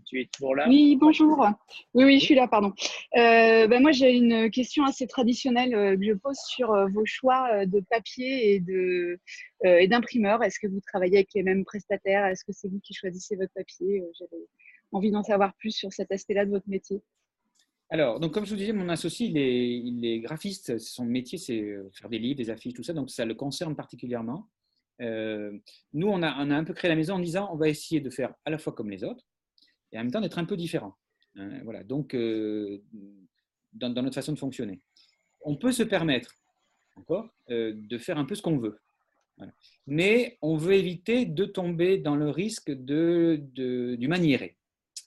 Tu 0.05 0.19
es 0.19 0.25
toujours 0.25 0.55
là? 0.55 0.65
Oui, 0.67 0.97
bonjour. 0.99 1.45
Oui, 1.93 2.05
oui, 2.05 2.19
je 2.19 2.25
suis 2.25 2.35
là, 2.35 2.47
pardon. 2.47 2.73
Euh, 3.15 3.67
ben 3.67 3.81
moi, 3.81 3.91
j'ai 3.91 4.13
une 4.13 4.49
question 4.49 4.83
assez 4.83 5.05
traditionnelle 5.05 5.75
euh, 5.75 5.95
que 5.95 6.03
je 6.03 6.13
pose 6.13 6.37
sur 6.47 6.73
euh, 6.73 6.87
vos 6.87 7.05
choix 7.05 7.65
de 7.67 7.79
papier 7.89 8.55
et 8.55 8.59
de 8.59 9.19
euh, 9.65 9.77
et 9.77 9.87
d'imprimeur. 9.87 10.43
Est-ce 10.43 10.59
que 10.59 10.67
vous 10.67 10.81
travaillez 10.81 11.17
avec 11.17 11.29
les 11.35 11.43
mêmes 11.43 11.63
prestataires? 11.63 12.25
Est-ce 12.25 12.43
que 12.43 12.51
c'est 12.51 12.67
vous 12.67 12.79
qui 12.79 12.93
choisissez 12.93 13.35
votre 13.35 13.53
papier? 13.53 14.03
J'avais 14.17 14.43
envie 14.91 15.11
d'en 15.11 15.23
savoir 15.23 15.53
plus 15.55 15.71
sur 15.71 15.93
cet 15.93 16.11
aspect-là 16.11 16.45
de 16.45 16.51
votre 16.51 16.67
métier. 16.67 17.01
Alors, 17.89 18.19
donc, 18.19 18.33
comme 18.33 18.45
je 18.45 18.49
vous 18.49 18.57
disais, 18.57 18.73
mon 18.73 18.89
associé, 18.89 19.27
il 19.27 20.05
est, 20.05 20.19
graphiste. 20.19 20.77
Son 20.77 21.05
métier, 21.05 21.37
c'est 21.37 21.61
euh, 21.61 21.89
faire 21.93 22.09
des 22.09 22.19
livres, 22.19 22.37
des 22.37 22.49
affiches, 22.49 22.73
tout 22.73 22.83
ça. 22.83 22.93
Donc, 22.93 23.09
ça 23.09 23.23
le 23.23 23.33
concerne 23.33 23.75
particulièrement. 23.75 24.49
Euh, 25.01 25.57
nous, 25.93 26.07
on 26.07 26.21
a, 26.21 26.29
un 26.29 26.63
peu 26.63 26.73
créé 26.73 26.89
la 26.89 26.95
maison 26.95 27.15
en 27.15 27.19
disant 27.19 27.49
on 27.53 27.55
va 27.55 27.69
essayer 27.69 28.01
de 28.01 28.09
faire 28.09 28.33
à 28.45 28.49
la 28.49 28.57
fois 28.57 28.73
comme 28.73 28.89
les 28.89 29.03
autres 29.03 29.23
et 29.91 29.97
en 29.97 30.01
même 30.01 30.11
temps 30.11 30.21
d'être 30.21 30.39
un 30.39 30.45
peu 30.45 30.57
différent. 30.57 30.97
Hein, 31.35 31.61
voilà. 31.63 31.83
Donc, 31.83 32.13
euh, 32.13 32.83
dans, 33.73 33.89
notre 33.89 34.15
façon 34.15 34.33
de 34.33 34.39
fonctionner. 34.39 34.81
On 35.41 35.55
peut 35.55 35.71
se 35.71 35.83
permettre, 35.83 36.33
encore, 36.95 37.29
de 37.47 37.97
faire 37.99 38.17
un 38.17 38.25
peu 38.25 38.35
ce 38.35 38.41
qu'on 38.41 38.57
veut. 38.57 38.79
Mais 39.85 40.37
on 40.41 40.57
veut 40.57 40.73
éviter 40.73 41.25
de 41.25 41.45
tomber 41.45 41.99
dans 41.99 42.15
le 42.15 42.29
risque 42.29 42.71
de, 42.71 43.39
de- 43.53 43.95
du 43.95 44.07
maniéré. 44.07 44.57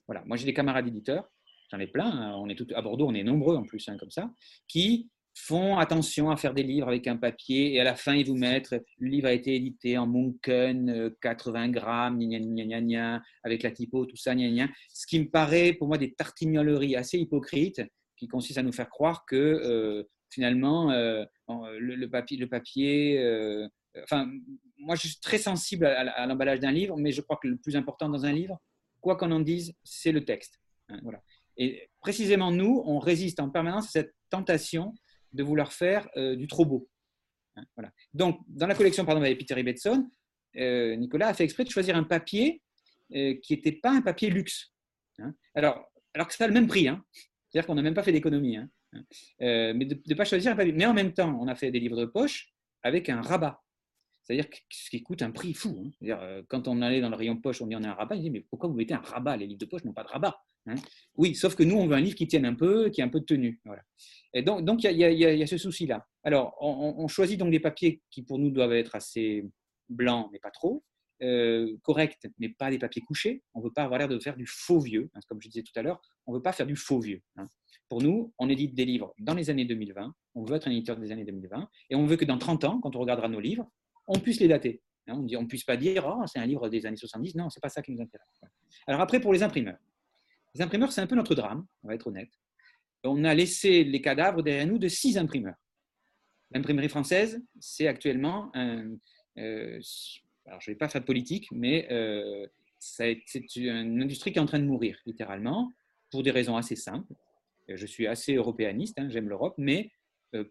Voilà. 0.07 0.25
Moi, 0.25 0.37
j'ai 0.37 0.47
des 0.47 0.55
camarades 0.55 0.87
éditeurs 0.87 1.29
j'en 1.71 1.79
ai 1.79 1.87
plein, 1.87 2.11
hein, 2.11 2.35
on 2.37 2.49
est 2.49 2.55
tout, 2.55 2.67
à 2.75 2.83
Bordeaux, 2.83 3.09
on 3.09 3.15
est 3.15 3.23
nombreux 3.23 3.57
en 3.57 3.65
plus, 3.65 3.89
hein, 3.89 3.97
comme 3.99 4.11
ça, 4.11 4.31
qui 4.69 5.11
font 5.35 5.79
attention 5.79 6.31
à 6.31 6.37
faire 6.37 6.55
des 6.55 6.63
livres 6.63 6.89
avec 6.89 7.07
un 7.07 7.17
papier 7.17 7.75
et 7.75 7.81
à 7.81 7.85
la 7.85 7.95
fin, 7.95 8.15
ils 8.15 8.27
vous 8.27 8.37
mettent 8.37 8.73
le 8.99 9.09
livre 9.09 9.29
a 9.29 9.33
été 9.33 9.55
édité 9.55 9.97
en 9.97 10.07
Munken, 10.07 10.91
euh, 10.91 11.11
80 11.23 11.69
grammes, 11.71 12.19
gna, 12.19 12.41
gna, 12.41 12.65
gna, 12.65 12.81
gna, 12.81 13.23
avec 13.45 13.63
la 13.63 13.71
typo, 13.71 14.07
tout 14.07 14.17
ça, 14.17 14.35
gna, 14.35 14.49
gna. 14.49 14.69
ce 14.93 15.07
qui 15.07 15.21
me 15.21 15.31
paraît 15.31 15.73
pour 15.73 15.89
moi 15.89 15.99
des 15.99 16.13
tartignoleries 16.13 16.97
assez 16.97 17.19
hypocrites 17.19 17.81
qui 18.17 18.29
consistent 18.29 18.59
à 18.59 18.63
nous 18.63 18.73
faire 18.73 18.91
croire 18.91 19.25
que 19.25 19.37
euh, 19.37 20.03
finalement, 20.31 20.91
euh, 20.91 21.25
le, 21.49 21.95
le 21.95 22.11
papier, 22.11 22.37
le 22.37 22.49
papier 22.49 23.19
euh, 23.19 23.67
enfin, 24.05 24.31
moi 24.79 24.95
je 24.95 25.09
suis 25.09 25.21
très 25.21 25.39
sensible 25.39 25.87
à, 25.87 26.11
à 26.11 26.27
l'emballage 26.27 26.61
d'un 26.61 26.73
livre, 26.73 26.97
mais 26.97 27.13
je 27.13 27.21
crois 27.21 27.39
que 27.41 27.49
le 27.49 27.57
plus 27.57 27.77
important 27.77 28.09
dans 28.09 28.25
un 28.25 28.33
livre, 28.33 28.59
quoi 29.01 29.17
qu'on 29.17 29.31
en 29.33 29.41
dise, 29.41 29.75
c'est 29.85 30.13
le 30.13 30.25
texte. 30.25 30.61
Hein, 30.89 31.01
voilà. 31.03 31.23
Et 31.61 31.91
précisément, 32.01 32.51
nous, 32.51 32.83
on 32.87 32.99
résiste 32.99 33.39
en 33.39 33.51
permanence 33.51 33.89
à 33.89 33.91
cette 33.91 34.15
tentation 34.31 34.95
de 35.35 35.43
vouloir 35.43 35.75
faire 35.75 36.09
euh, 36.17 36.35
du 36.35 36.47
trop 36.47 36.65
beau. 36.65 36.89
Hein, 37.57 37.65
voilà. 37.77 37.93
Donc, 38.15 38.41
dans 38.49 38.67
la 38.67 38.75
collection, 38.75 39.05
par 39.05 39.13
exemple, 39.13 39.27
avec 39.27 39.39
Peter 39.39 39.61
Ibbetson, 39.61 40.11
euh, 40.57 40.97
Nicolas 40.97 41.29
a 41.29 41.35
fait 41.35 41.45
exprès 41.45 41.65
de 41.65 41.71
choisir 41.71 41.97
un 41.97 42.05
papier 42.05 42.63
euh, 43.15 43.35
qui 43.43 43.53
n'était 43.55 43.73
pas 43.73 43.91
un 43.93 44.01
papier 44.01 44.31
luxe. 44.31 44.73
hein. 45.19 45.35
Alors, 45.55 45.85
alors 46.15 46.29
que 46.29 46.35
ça 46.35 46.45
a 46.45 46.49
le 46.49 46.55
même 46.55 46.67
prix. 46.67 46.89
hein. 46.89 47.05
C'est-à-dire 47.51 47.67
qu'on 47.67 47.75
n'a 47.75 47.83
même 47.83 47.95
pas 47.95 48.03
fait 48.03 48.13
d'économie. 48.13 48.57
mais 49.39 49.85
de 49.85 50.01
ne 50.07 50.15
pas 50.15 50.25
choisir 50.25 50.53
un 50.53 50.57
papier. 50.57 50.73
Mais 50.73 50.87
en 50.87 50.95
même 50.95 51.13
temps, 51.13 51.39
on 51.43 51.47
a 51.47 51.55
fait 51.55 51.71
des 51.71 51.79
livres 51.79 52.01
de 52.01 52.07
poche 52.07 52.53
avec 52.83 53.11
un 53.11 53.21
rabat. 53.21 53.61
C'est-à-dire 54.31 54.49
que 54.49 54.59
ce 54.71 54.91
qui 54.91 55.03
coûte 55.03 55.23
un 55.23 55.33
prix 55.33 55.55
fou. 55.55 55.77
hein. 55.85 55.91
Euh, 56.09 56.43
quand 56.49 56.69
on 56.69 56.83
allait 56.83 57.01
dans 57.01 57.09
le 57.11 57.17
rayon 57.17 57.37
poche, 57.37 57.61
on 57.63 57.67
dit 57.67 57.75
on 57.75 57.83
a 57.83 57.89
un 57.89 57.95
rabat. 57.95 58.15
Il 58.15 58.23
dit 58.23 58.31
mais 58.31 58.43
pourquoi 58.49 58.69
vous 58.69 58.77
mettez 58.77 58.95
un 58.95 58.99
rabat? 59.01 59.37
Les 59.37 59.47
livres 59.49 59.59
de 59.59 59.67
poche 59.67 59.83
n'ont 59.85 59.93
pas 59.93 60.05
de 60.05 60.09
rabat. 60.09 60.41
hein. 60.67 60.77
Oui, 61.17 61.35
sauf 61.35 61.57
que 61.57 61.65
nous, 61.65 61.75
on 61.77 61.89
veut 61.89 61.97
un 61.97 62.01
livre 62.01 62.15
qui 62.15 62.29
tienne 62.29 62.45
un 62.47 62.55
peu, 62.55 62.91
qui 62.91 63.03
a 63.03 63.05
un 63.05 63.09
peu 63.09 63.19
de 63.19 63.25
tenue. 63.25 63.61
Et 64.33 64.43
donc, 64.43 64.65
donc 64.65 64.85
il 64.85 64.93
il 64.93 64.99
y, 64.99 65.21
y 65.23 65.43
a- 65.43 65.47
ce 65.49 65.59
souci-là. 65.59 66.07
Alors, 66.23 66.57
on, 66.61 67.09
choisit 67.09 67.41
donc 67.41 67.51
des 67.51 67.59
papiers 67.59 68.03
qui 68.09 68.23
pour 68.23 68.39
nous 68.39 68.51
doivent 68.53 68.73
être 68.75 68.95
assez 68.95 69.45
blancs, 69.89 70.29
mais 70.31 70.39
pas 70.39 70.53
trop, 70.53 70.85
euh, 71.23 71.77
corrects, 71.83 72.19
mais 72.39 72.51
pas 72.51 72.71
des 72.71 72.79
papiers 72.79 73.03
couchés. 73.03 73.43
On 73.55 73.59
ne 73.59 73.65
veut 73.65 73.73
pas 73.73 73.83
avoir 73.83 73.99
l'air 73.99 74.07
de 74.09 74.19
faire 74.21 74.37
du 74.37 74.47
faux 74.47 74.79
vieux, 74.79 75.11
hein, 75.15 75.21
comme 75.29 75.43
je 75.43 75.49
disais 75.49 75.65
tout 75.65 75.73
à 75.75 75.83
l'heure. 75.83 76.01
On 76.27 76.33
ne 76.33 76.37
veut 76.37 76.43
pas 76.43 76.53
faire 76.53 76.67
du 76.67 76.77
faux 76.77 77.01
vieux. 77.01 77.21
Pour 77.89 78.01
nous, 78.01 78.33
on 78.39 78.49
édite 78.49 78.75
des 78.77 78.85
livres 78.85 79.13
dans 79.19 79.35
les 79.35 79.51
années 79.51 79.65
2020. 79.65 80.15
On 80.37 80.45
veut 80.45 80.55
être 80.55 80.69
un 80.69 80.71
éditeur 80.71 80.97
des 80.97 81.11
années 81.11 81.25
2020, 81.25 81.69
et 81.91 81.97
on 81.97 82.07
veut 82.07 82.17
que 82.17 82.25
dans 82.25 82.39
30 82.39 82.63
ans, 82.63 82.79
quand 82.81 82.95
on 82.95 83.01
regardera 83.01 83.27
nos 83.29 83.41
livres, 83.41 83.69
on 84.11 84.19
puisse 84.19 84.41
les 84.41 84.49
dater. 84.49 84.83
hein. 85.09 85.15
on 85.17 85.43
ne 85.43 85.47
puisse 85.47 85.65
pas 85.65 85.77
dire, 85.77 86.05
oh, 86.07 86.25
c'est 86.27 86.39
un 86.39 86.47
livre 86.47 86.69
des 86.69 86.85
années 86.87 86.97
70. 86.97 87.35
Non, 87.37 87.49
c'est 87.49 87.61
pas 87.61 87.69
ça 87.69 87.81
qui 87.83 87.93
nous 87.93 88.03
intéresse. 88.03 88.41
Alors 88.87 89.01
après, 89.01 89.21
pour 89.21 89.33
les 89.33 89.43
imprimeurs. 89.43 89.79
Les 90.55 90.63
imprimeurs, 90.63 90.93
c'est 90.93 91.01
un 91.01 91.07
peu 91.07 91.15
notre 91.15 91.35
drame, 91.35 91.65
on 91.83 91.89
va 91.89 91.95
être 91.95 92.09
honnête. 92.09 92.31
On 93.05 93.25
a 93.25 93.35
laissé 93.35 93.85
les 93.85 94.01
cadavres 94.03 94.43
derrière 94.43 94.67
nous 94.67 94.79
de 94.79 94.89
six 94.89 95.17
imprimeurs. 95.17 95.55
L'imprimerie 96.51 96.89
française, 96.89 97.41
c'est 97.61 97.87
actuellement 97.87 98.51
un. 98.55 98.97
euh, 99.39 99.81
alors, 100.47 100.61
je 100.61 100.71
ne 100.71 100.75
vais 100.75 100.79
pas 100.79 100.89
faire 100.89 101.01
de 101.01 101.07
politique, 101.07 101.47
mais 101.53 101.87
euh, 101.93 102.47
c'est 102.81 103.23
une 103.55 104.03
industrie 104.03 104.33
qui 104.33 104.39
est 104.39 104.43
en 104.43 104.47
train 104.47 104.59
de 104.59 104.65
mourir, 104.65 104.99
littéralement, 105.07 105.71
pour 106.11 106.25
des 106.25 106.33
raisons 106.33 106.57
assez 106.57 106.75
simples. 106.75 107.15
Je 107.69 107.87
suis 107.87 108.09
assez 108.09 108.35
européaniste, 108.35 108.99
hein, 108.99 109.09
j'aime 109.11 109.29
l'Europe, 109.29 109.55
mais 109.57 109.93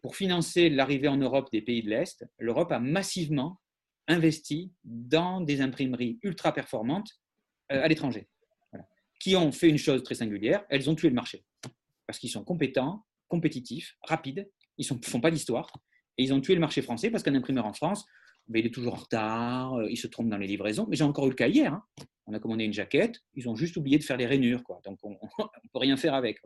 pour 0.02 0.16
financer 0.16 0.70
l'arrivée 0.70 1.08
en 1.08 1.18
Europe 1.18 1.50
des 1.52 1.62
pays 1.62 1.82
de 1.82 1.90
l'Est, 1.90 2.26
l'Europe 2.38 2.72
a 2.72 2.80
massivement 2.80 3.60
investi 4.08 4.74
dans 4.84 5.40
des 5.40 5.62
imprimeries 5.62 6.20
ultra 6.24 6.52
performantes 6.52 7.12
euh, 7.72 7.84
à 7.84 7.88
l'étranger, 7.88 8.28
qui 9.20 9.36
ont 9.36 9.52
fait 9.52 9.70
une 9.70 9.78
chose 9.78 10.04
très 10.04 10.16
singulière, 10.16 10.66
elles 10.70 10.90
ont 10.90 10.96
tué 10.96 11.10
le 11.10 11.16
marché. 11.16 11.46
Parce 12.08 12.18
qu'ils 12.18 12.32
sont 12.32 12.44
compétents, 12.44 13.06
compétitifs, 13.28 13.96
rapides, 14.02 14.50
ils 14.78 14.88
ne 14.92 15.06
font 15.06 15.22
pas 15.22 15.30
d'histoire, 15.30 15.72
et 16.18 16.24
ils 16.24 16.34
ont 16.34 16.42
tué 16.42 16.56
le 16.56 16.60
marché 16.60 16.82
français 16.82 17.12
parce 17.12 17.24
qu'un 17.24 17.36
imprimeur 17.36 17.66
en 17.66 17.74
France, 17.74 18.06
ben, 18.48 18.60
il 18.60 18.66
est 18.66 18.74
toujours 18.74 18.96
en 18.96 18.98
retard, 18.98 19.76
euh, 19.76 19.90
il 19.92 19.98
se 19.98 20.08
trompe 20.08 20.28
dans 20.28 20.38
les 20.38 20.48
livraisons. 20.48 20.88
Mais 20.90 20.96
j'ai 20.96 21.04
encore 21.04 21.28
eu 21.28 21.30
le 21.30 21.36
cas 21.36 21.48
hier. 21.48 21.72
hein. 21.72 21.84
On 22.26 22.34
a 22.34 22.40
commandé 22.40 22.64
une 22.64 22.74
jaquette, 22.74 23.22
ils 23.36 23.48
ont 23.48 23.56
juste 23.56 23.78
oublié 23.78 24.00
de 24.00 24.04
faire 24.04 24.18
les 24.18 24.26
rainures. 24.26 24.64
Donc, 24.86 24.98
on 25.04 25.12
ne 25.40 25.70
peut 25.72 25.80
rien 25.80 25.98
faire 25.98 26.16
avec. 26.16 26.40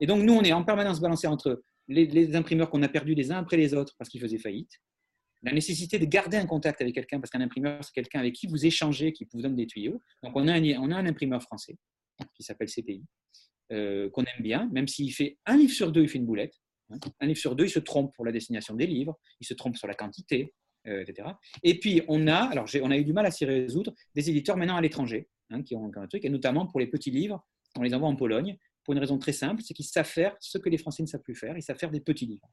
Et 0.00 0.06
donc, 0.06 0.22
nous, 0.22 0.34
on 0.34 0.42
est 0.42 0.52
en 0.52 0.64
permanence 0.64 1.00
balancé 1.00 1.28
entre 1.28 1.62
les, 1.88 2.36
imprimeurs 2.36 2.70
qu'on 2.70 2.82
a 2.82 2.88
perdus 2.88 3.14
les 3.14 3.30
uns 3.30 3.38
après 3.38 3.56
les 3.56 3.74
autres 3.74 3.94
parce 3.98 4.10
qu'ils 4.10 4.20
faisaient 4.20 4.38
faillite, 4.38 4.72
la 5.42 5.52
nécessité 5.52 5.98
de 5.98 6.06
garder 6.06 6.36
un 6.36 6.46
contact 6.46 6.80
avec 6.80 6.94
quelqu'un, 6.94 7.20
parce 7.20 7.30
qu'un 7.30 7.40
imprimeur, 7.40 7.82
c'est 7.84 7.92
quelqu'un 7.92 8.20
avec 8.20 8.34
qui 8.34 8.46
vous 8.46 8.66
échangez, 8.66 9.12
qui 9.12 9.26
vous 9.32 9.42
donne 9.42 9.54
des 9.54 9.66
tuyaux. 9.66 10.00
Donc, 10.22 10.32
on 10.34 10.48
a 10.48 10.54
un, 10.54 10.62
on 10.80 10.90
a 10.90 10.96
un 10.96 11.06
imprimeur 11.06 11.42
français 11.42 11.76
qui 12.34 12.42
s'appelle 12.42 12.68
CPI, 12.68 13.04
euh, 13.72 14.08
qu'on 14.10 14.24
aime 14.24 14.42
bien, 14.42 14.68
même 14.72 14.88
s'il 14.88 15.12
fait 15.12 15.38
un 15.46 15.56
livre 15.56 15.72
sur 15.72 15.92
deux, 15.92 16.02
il 16.02 16.08
fait 16.08 16.18
une 16.18 16.26
boulette. 16.26 16.54
hein. 16.90 16.98
Un 17.20 17.26
livre 17.26 17.38
sur 17.38 17.54
deux, 17.54 17.66
il 17.66 17.70
se 17.70 17.78
trompe 17.78 18.14
pour 18.14 18.24
la 18.24 18.32
destination 18.32 18.74
des 18.74 18.86
livres, 18.86 19.18
il 19.40 19.46
se 19.46 19.54
trompe 19.54 19.76
sur 19.76 19.86
la 19.86 19.94
quantité, 19.94 20.54
euh, 20.86 21.02
etc. 21.02 21.28
Et 21.62 21.78
puis, 21.78 22.02
on 22.08 22.26
a, 22.26 22.36
alors 22.36 22.66
on 22.82 22.90
a 22.90 22.96
eu 22.96 23.04
du 23.04 23.12
mal 23.12 23.26
à 23.26 23.30
s'y 23.30 23.44
résoudre, 23.44 23.94
des 24.14 24.30
éditeurs 24.30 24.56
maintenant 24.56 24.76
à 24.76 24.80
l'étranger, 24.80 25.28
hein, 25.50 25.62
qui 25.62 25.76
ont 25.76 25.90
un 25.94 26.06
truc, 26.06 26.24
et 26.24 26.30
notamment 26.30 26.66
pour 26.66 26.80
les 26.80 26.86
petits 26.86 27.10
livres, 27.10 27.46
on 27.76 27.82
les 27.82 27.92
envoie 27.92 28.08
en 28.08 28.16
Pologne, 28.16 28.56
pour 28.86 28.94
une 28.94 29.00
raison 29.00 29.18
très 29.18 29.32
simple, 29.32 29.62
c'est 29.62 29.74
qu'ils 29.74 29.84
savent 29.84 30.06
faire 30.06 30.34
ce 30.40 30.58
que 30.58 30.68
les 30.70 30.78
Français 30.78 31.02
ne 31.02 31.08
savent 31.08 31.20
plus 31.22 31.34
faire, 31.34 31.56
ils 31.58 31.62
savent 31.62 31.76
faire 31.76 31.90
des 31.90 32.00
petits 32.00 32.24
livres. 32.26 32.48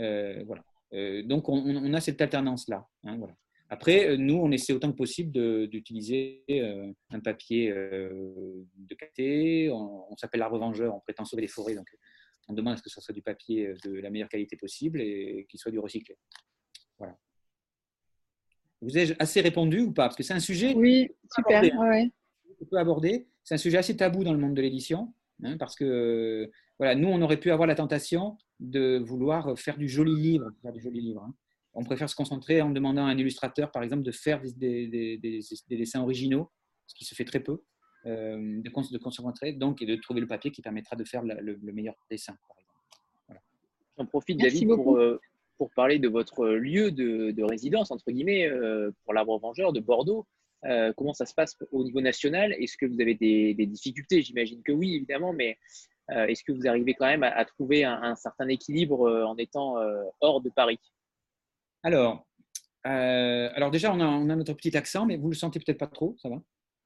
Euh, 0.00 0.42
voilà. 0.44 0.64
Euh, 0.92 1.22
donc, 1.22 1.48
on, 1.48 1.54
on- 1.56 1.84
on 1.86 1.94
a 1.94 2.00
cette 2.00 2.20
alternance-là. 2.20 2.86
hein, 3.04 3.16
voilà. 3.16 3.34
Après, 3.70 4.08
euh, 4.08 4.16
nous, 4.16 4.34
on 4.34 4.50
essaie 4.50 4.72
autant 4.72 4.90
que 4.92 4.96
possible 4.96 5.30
d'utiliser 5.68 6.42
euh, 6.50 6.92
un 7.10 7.20
papier 7.20 7.70
de 7.70 8.94
qualité. 8.98 9.70
On, 9.70 10.12
on 10.12 10.16
s'appelle 10.16 10.40
l'arbre 10.40 10.58
vengeur, 10.58 10.94
on 10.94 11.00
prétend 11.00 11.24
sauver 11.24 11.42
les 11.42 11.48
forêts, 11.48 11.74
donc 11.76 11.88
on 12.48 12.52
demande 12.52 12.74
à 12.74 12.76
ce 12.76 12.82
que 12.82 12.90
ce 12.90 13.00
soit 13.00 13.14
du 13.14 13.22
papier 13.22 13.72
de 13.84 13.92
la 14.00 14.10
meilleure 14.10 14.28
qualité 14.28 14.56
possible 14.56 15.00
et 15.00 15.46
qu'il 15.48 15.58
soit 15.60 15.70
du 15.72 15.78
recyclé. 15.78 16.16
Voilà. 16.98 17.16
Vous 18.82 18.98
ai-je 18.98 19.14
assez 19.18 19.40
répondu 19.40 19.80
ou 19.80 19.92
pas? 19.92 20.04
Parce 20.08 20.16
que 20.16 20.22
c'est 20.24 20.34
un 20.34 20.40
sujet 20.40 20.74
Oui, 20.74 21.08
super. 21.34 21.58
aborder, 21.58 21.70
hein. 21.72 21.88
ouais, 21.88 22.10
qu'on 22.58 22.66
peut 22.66 22.78
aborder. 22.78 23.26
C'est 23.44 23.54
un 23.54 23.58
sujet 23.58 23.78
assez 23.78 23.96
tabou 23.96 24.24
dans 24.24 24.32
le 24.32 24.38
monde 24.38 24.54
de 24.54 24.62
l'édition, 24.62 25.12
hein, 25.42 25.56
parce 25.58 25.76
que 25.76 26.50
voilà, 26.78 26.94
nous, 26.94 27.08
on 27.08 27.20
aurait 27.22 27.38
pu 27.38 27.50
avoir 27.50 27.66
la 27.68 27.74
tentation 27.74 28.36
de 28.60 28.98
vouloir 28.98 29.58
faire 29.58 29.76
du 29.76 29.88
joli 29.88 30.14
livre. 30.16 30.50
Faire 30.62 30.72
du 30.72 30.80
joli 30.80 31.00
livre 31.00 31.22
hein. 31.22 31.34
On 31.76 31.82
préfère 31.84 32.08
se 32.08 32.14
concentrer 32.14 32.62
en 32.62 32.70
demandant 32.70 33.04
à 33.04 33.10
un 33.10 33.18
illustrateur, 33.18 33.72
par 33.72 33.82
exemple, 33.82 34.02
de 34.04 34.12
faire 34.12 34.40
des, 34.42 34.86
des- 34.86 35.18
des- 35.18 35.18
des- 35.18 35.40
des 35.68 35.76
dessins 35.76 36.00
originaux, 36.02 36.50
ce 36.86 36.94
qui 36.94 37.04
se 37.04 37.14
fait 37.16 37.24
très 37.24 37.40
peu, 37.40 37.62
euh, 38.06 38.60
de, 38.62 38.92
de 38.92 38.98
concentrer 38.98 39.52
donc 39.52 39.82
et 39.82 39.86
de 39.86 39.96
trouver 39.96 40.20
le 40.20 40.28
papier 40.28 40.52
qui 40.52 40.62
permettra 40.62 40.94
de 40.94 41.02
faire 41.04 41.24
la- 41.24 41.40
le, 41.40 41.58
le 41.60 41.72
meilleur 41.72 41.96
dessin. 42.08 42.36
Par 42.46 42.56
exemple. 42.60 43.42
J'en 43.98 44.06
profite, 44.06 44.38
Merci 44.38 44.54
David, 44.60 44.68
beaucoup. 44.68 44.82
pour, 44.84 44.96
euh, 44.98 45.20
pour 45.58 45.70
parler 45.70 45.98
de 45.98 46.08
votre 46.08 46.46
lieu 46.46 46.92
de, 46.92 47.32
de 47.32 47.42
résidence, 47.42 47.90
entre 47.90 48.08
guillemets, 48.10 48.46
euh, 48.48 48.92
pour 49.04 49.12
l'Arbre 49.12 49.38
Vengeur 49.40 49.72
de 49.72 49.80
Bordeaux. 49.80 50.26
Euh, 50.64 50.92
comment 50.96 51.12
ça 51.12 51.26
se 51.26 51.34
passe 51.34 51.56
au 51.72 51.84
niveau 51.84 52.00
national? 52.00 52.52
Est-ce 52.54 52.76
que 52.76 52.86
vous 52.86 53.00
avez 53.00 53.14
des, 53.14 53.54
des 53.54 53.66
difficultés? 53.66 54.22
J'imagine 54.22 54.62
que 54.62 54.72
oui, 54.72 54.94
évidemment, 54.94 55.32
mais 55.32 55.58
euh, 56.10 56.26
est-ce 56.26 56.42
que 56.44 56.52
vous 56.52 56.66
arrivez 56.66 56.94
quand 56.94 57.06
même 57.06 57.22
à, 57.22 57.28
à 57.28 57.44
trouver 57.44 57.84
un, 57.84 58.02
un 58.02 58.14
certain 58.14 58.48
équilibre 58.48 59.08
euh, 59.08 59.24
en 59.24 59.36
étant 59.36 59.76
hors 60.20 60.40
de 60.40 60.50
Paris? 60.50 60.78
Alors, 61.82 62.26
alors 62.84 63.70
déjà, 63.70 63.92
on 63.92 64.00
a, 64.00 64.06
on 64.06 64.28
a 64.30 64.36
notre 64.36 64.54
petit 64.54 64.76
accent, 64.76 65.06
mais 65.06 65.16
vous 65.16 65.28
le 65.28 65.34
sentez 65.34 65.58
peut-être 65.60 65.78
pas 65.78 65.86
trop, 65.86 66.16
ça 66.20 66.28
va? 66.28 66.42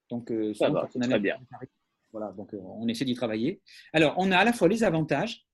Donc, 0.09 0.31
Ça 0.55 0.69
va, 0.69 0.89
on 0.95 1.01
a 1.01 1.07
très 1.07 1.19
bien. 1.19 1.37
Paris- 1.49 1.67
Voilà, 2.11 2.31
donc 2.31 2.53
on 2.53 2.87
essaie 2.87 3.05
d'y 3.05 3.13
travailler. 3.13 3.61
Alors, 3.93 4.15
on 4.17 4.31
a 4.31 4.37
à 4.37 4.43
la 4.43 4.53
fois 4.53 4.67
les 4.67 4.83
avantages 4.83 5.45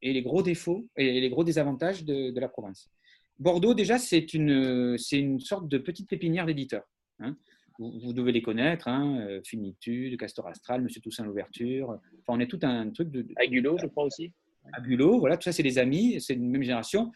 et 0.00 0.12
les 0.12 0.22
gros 0.22 0.42
défauts 0.42 0.86
et 0.96 1.20
les 1.20 1.28
gros 1.28 1.44
désavantages 1.44 2.04
de, 2.04 2.38
la 2.40 2.48
province. 2.48 2.90
Bordeaux, 3.38 3.74
déjà, 3.74 3.98
c'est 3.98 4.34
une, 4.34 4.96
une 5.12 5.40
sorte 5.40 5.68
de 5.68 5.78
petite 5.78 6.08
pépinière 6.08 6.46
d'éditeurs. 6.46 6.84
Hein. 7.20 7.36
Vous, 7.78 8.12
devez 8.12 8.32
les 8.32 8.42
connaître, 8.42 8.88
hein, 8.88 9.40
Finitude, 9.44 10.18
Castor 10.18 10.48
Astral, 10.48 10.82
Monsieur 10.82 11.00
Toussaint 11.00 11.24
l'Ouverture. 11.24 11.90
Enfin, 11.90 12.36
on 12.36 12.40
est 12.40 12.48
tout 12.48 12.58
un 12.62 12.90
truc 12.90 13.10
de. 13.10 13.24
Agulo, 13.36 13.78
je 13.78 13.86
crois 13.86 14.04
aussi. 14.04 14.32
Agulo, 14.72 15.20
voilà, 15.20 15.36
tout 15.36 15.44
ça, 15.44 15.52
c'est 15.52 15.62
des 15.62 15.78
amis, 15.78 16.20
c'est 16.20 16.34
une 16.34 16.50
même 16.50 16.62
génération. 16.62 17.12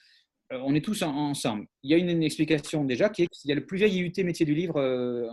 Euh, 0.52 0.60
on 0.64 0.74
est 0.74 0.84
tous 0.84 1.02
ensemble. 1.02 1.66
Il 1.82 1.90
y 1.90 1.94
a 1.94 1.96
une, 1.96 2.22
explication 2.22 2.84
déjà 2.84 3.08
qui 3.08 3.22
est 3.22 3.28
qu'il 3.28 3.48
y 3.48 3.52
a 3.52 3.54
le 3.54 3.64
plus 3.64 3.78
vieil 3.78 3.96
IUT 3.96 4.24
métier 4.24 4.44
du 4.44 4.54
livre 4.54 4.76
euh, 4.76 5.28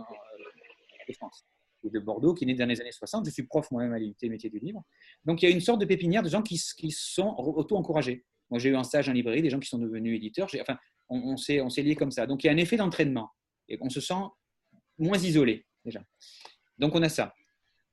de 1.08 1.14
France 1.14 1.44
de 1.82 1.98
Bordeaux, 1.98 2.34
qui 2.34 2.44
est 2.44 2.46
né 2.46 2.54
dans 2.54 2.66
les 2.66 2.80
années 2.80 2.92
60. 2.92 3.24
Je 3.24 3.30
suis 3.30 3.44
prof 3.44 3.70
moi-même 3.70 3.92
à 3.92 3.98
l'IUT 3.98 4.14
métier 4.24 4.50
du 4.50 4.58
livre. 4.58 4.82
Donc 5.24 5.42
il 5.42 5.48
y 5.48 5.52
a 5.52 5.54
une 5.54 5.60
sorte 5.62 5.80
de 5.80 5.86
pépinière 5.86 6.22
de 6.22 6.28
gens 6.28 6.42
qui, 6.42 6.60
qui 6.76 6.90
sont 6.90 7.34
auto-encouragés. 7.38 8.24
Moi, 8.50 8.58
j'ai 8.58 8.70
eu 8.70 8.76
un 8.76 8.84
stage 8.84 9.08
en 9.08 9.12
librairie, 9.12 9.42
des 9.42 9.50
gens 9.50 9.60
qui 9.60 9.68
sont 9.68 9.78
devenus 9.78 10.16
éditeurs. 10.16 10.48
Enfin, 10.60 10.76
on, 11.08 11.34
on 11.34 11.36
s'est 11.36 11.82
liés 11.82 11.96
comme 11.96 12.10
ça. 12.10 12.26
Donc 12.26 12.44
il 12.44 12.48
y 12.48 12.50
a 12.50 12.52
un 12.52 12.58
effet 12.58 12.76
d'entraînement 12.76 13.30
et 13.68 13.78
on 13.80 13.88
se 13.88 14.00
sent 14.00 14.22
moins 15.00 15.18
isolé 15.18 15.66
déjà. 15.84 16.02
Donc 16.78 16.94
on 16.94 17.02
a 17.02 17.08
ça. 17.08 17.34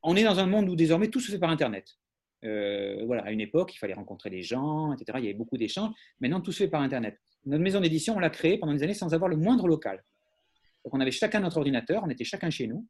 On 0.04 0.16
est 0.16 0.24
dans 0.24 0.40
un 0.40 0.46
monde 0.46 0.70
où 0.70 0.76
désormais 0.76 1.10
tout 1.10 1.20
se 1.20 1.32
fait 1.32 1.40
par 1.40 1.50
Internet. 1.50 1.98
Euh, 2.44 3.04
voilà, 3.06 3.24
à 3.24 3.32
une 3.32 3.42
époque, 3.42 3.74
il 3.74 3.78
fallait 3.78 3.94
rencontrer 3.94 4.30
des 4.30 4.44
gens, 4.44 4.94
etc. 4.94 5.18
Il 5.20 5.26
y 5.26 5.28
avait 5.28 5.38
beaucoup 5.38 5.58
d'échanges. 5.58 5.94
Maintenant, 6.20 6.40
tout 6.40 6.52
se 6.52 6.60
fait 6.60 6.70
par 6.70 6.82
Internet. 6.82 7.18
Notre 7.46 7.64
maison 7.64 7.82
d'édition, 7.82 8.16
on 8.16 8.20
l'a 8.20 8.30
créée 8.30 8.58
pendant 8.58 8.74
des 8.74 8.84
années 8.84 8.94
sans 8.94 9.14
avoir 9.14 9.30
le 9.30 9.38
moindre 9.38 9.68
local. 9.68 10.04
Donc, 10.86 10.94
on 10.94 11.00
avait 11.00 11.12
chacun 11.12 11.40
notre 11.40 11.58
ordinateur, 11.58 12.04
on 12.06 12.10
était 12.10 12.24
chacun 12.24 12.50
chez 12.50 12.68
nous. 12.68 12.88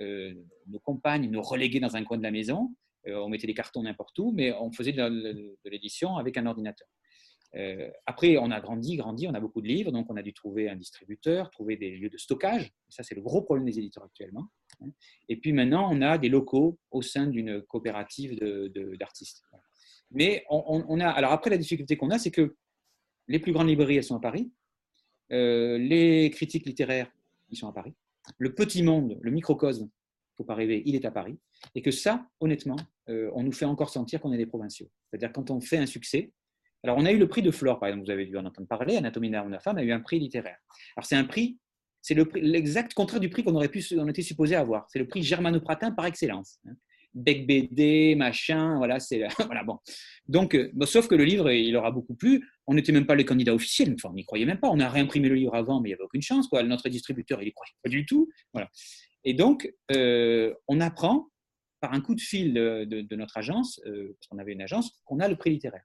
Euh, 0.00 0.32
nos 0.66 0.78
compagnes 0.78 1.30
nous 1.30 1.42
reléguaient 1.42 1.80
dans 1.80 1.94
un 1.96 2.04
coin 2.04 2.16
de 2.16 2.22
la 2.22 2.30
maison. 2.30 2.74
Euh, 3.06 3.16
on 3.16 3.28
mettait 3.28 3.46
des 3.46 3.54
cartons 3.54 3.82
n'importe 3.82 4.18
où, 4.18 4.32
mais 4.32 4.52
on 4.52 4.72
faisait 4.72 4.92
de 4.92 5.56
l'édition 5.64 6.16
avec 6.16 6.36
un 6.38 6.46
ordinateur. 6.46 6.88
Euh, 7.56 7.90
après, 8.06 8.36
on 8.38 8.50
a 8.50 8.60
grandi, 8.60 8.96
grandi, 8.96 9.26
on 9.26 9.34
a 9.34 9.40
beaucoup 9.40 9.60
de 9.60 9.66
livres, 9.66 9.90
donc 9.90 10.06
on 10.08 10.16
a 10.16 10.22
dû 10.22 10.32
trouver 10.32 10.68
un 10.68 10.76
distributeur, 10.76 11.50
trouver 11.50 11.76
des 11.76 11.90
lieux 11.90 12.08
de 12.08 12.16
stockage. 12.16 12.72
Ça, 12.88 13.02
c'est 13.02 13.14
le 13.14 13.22
gros 13.22 13.42
problème 13.42 13.66
des 13.66 13.78
éditeurs 13.78 14.04
actuellement. 14.04 14.46
Hein. 14.80 14.90
Et 15.28 15.36
puis 15.36 15.52
maintenant, 15.52 15.88
on 15.90 16.00
a 16.02 16.18
des 16.18 16.28
locaux 16.28 16.78
au 16.90 17.02
sein 17.02 17.26
d'une 17.26 17.62
coopérative 17.62 18.38
d'artistes. 18.98 19.42
Mais 20.12 20.44
on, 20.48 21.00
a. 21.00 21.08
Alors 21.08 21.32
après, 21.32 21.50
la 21.50 21.58
difficulté 21.58 21.96
qu'on 21.96 22.10
a, 22.10 22.18
c'est 22.18 22.30
que 22.30 22.56
les 23.28 23.38
plus 23.38 23.52
grandes 23.52 23.68
librairies, 23.68 23.96
elles 23.96 24.04
sont 24.04 24.16
à 24.16 24.20
Paris. 24.20 24.52
Euh, 25.32 25.78
les 25.78 26.30
critiques 26.30 26.66
littéraires, 26.66 27.10
ils 27.48 27.56
sont 27.56 27.68
à 27.68 27.72
Paris. 27.72 27.94
Le 28.38 28.54
petit 28.54 28.82
monde, 28.82 29.18
le 29.20 29.30
microcosme, 29.30 29.88
faut 30.36 30.44
pas 30.44 30.54
rêver, 30.54 30.82
il 30.84 30.96
est 30.96 31.04
à 31.04 31.10
Paris. 31.10 31.38
Et 31.74 31.82
que 31.82 31.90
ça, 31.90 32.26
honnêtement, 32.40 32.76
euh, 33.08 33.30
on 33.34 33.42
nous 33.42 33.52
fait 33.52 33.66
encore 33.66 33.90
sentir 33.90 34.20
qu'on 34.20 34.32
est 34.32 34.38
des 34.38 34.46
provinciaux. 34.46 34.90
C'est-à-dire 35.08 35.32
quand 35.32 35.50
on 35.50 35.60
fait 35.60 35.78
un 35.78 35.86
succès, 35.86 36.32
alors, 36.82 36.96
on 36.96 37.04
a 37.04 37.12
eu 37.12 37.18
le 37.18 37.28
prix 37.28 37.42
de 37.42 37.50
Flore, 37.50 37.78
par 37.78 37.88
exemple, 37.88 38.06
vous 38.06 38.10
avez 38.10 38.26
dû 38.26 38.36
en 38.36 38.44
entendre 38.44 38.68
parler, 38.68 38.96
Anatomie 38.96 39.30
d'un 39.30 39.58
femme 39.58 39.78
a 39.78 39.82
eu 39.82 39.92
un 39.92 40.00
prix 40.00 40.18
littéraire. 40.18 40.56
Alors, 40.96 41.06
c'est 41.06 41.16
un 41.16 41.24
prix, 41.24 41.58
c'est 42.00 42.16
l'exact 42.36 42.94
contraire 42.94 43.20
du 43.20 43.28
prix 43.28 43.44
qu'on 43.44 43.54
aurait 43.54 43.68
pu, 43.68 43.84
on 43.98 44.08
était 44.08 44.22
supposé 44.22 44.56
avoir. 44.56 44.86
C'est 44.88 44.98
le 44.98 45.06
prix 45.06 45.22
germano-pratin 45.22 45.92
par 45.92 46.06
excellence. 46.06 46.58
Hein. 46.66 46.72
Bec 47.12 47.44
BD, 47.46 48.14
machin, 48.14 48.76
voilà, 48.78 49.00
c'est 49.00 49.26
voilà 49.46 49.64
bon. 49.64 49.78
Donc, 50.28 50.54
euh, 50.54 50.70
sauf 50.86 51.08
que 51.08 51.16
le 51.16 51.24
livre, 51.24 51.50
il 51.50 51.76
aura 51.76 51.90
beaucoup 51.90 52.14
plu. 52.14 52.48
On 52.66 52.74
n'était 52.74 52.92
même 52.92 53.06
pas 53.06 53.16
les 53.16 53.24
candidats 53.24 53.54
officiels, 53.54 53.94
enfin, 53.94 54.10
on 54.10 54.14
n'y 54.14 54.24
croyait 54.24 54.46
même 54.46 54.60
pas. 54.60 54.70
On 54.70 54.80
a 54.80 54.88
réimprimé 54.88 55.28
le 55.28 55.34
livre 55.34 55.54
avant, 55.54 55.80
mais 55.80 55.88
il 55.88 55.92
n'y 55.92 55.94
avait 55.94 56.04
aucune 56.04 56.22
chance. 56.22 56.46
Quoi. 56.48 56.62
Notre 56.62 56.88
distributeur, 56.88 57.42
il 57.42 57.46
n'y 57.46 57.52
croyait 57.52 57.74
pas 57.82 57.90
du 57.90 58.06
tout. 58.06 58.30
Voilà. 58.54 58.70
Et 59.24 59.34
donc, 59.34 59.70
euh, 59.92 60.54
on 60.68 60.80
apprend 60.80 61.28
par 61.80 61.92
un 61.92 62.00
coup 62.00 62.14
de 62.14 62.20
fil 62.20 62.54
de, 62.54 63.16
notre 63.16 63.36
agence, 63.36 63.80
euh, 63.86 64.14
parce 64.18 64.28
qu'on 64.28 64.38
avait 64.38 64.52
une 64.52 64.62
agence, 64.62 65.02
qu'on 65.04 65.18
a 65.18 65.28
le 65.28 65.36
prix 65.36 65.50
littéraire 65.50 65.82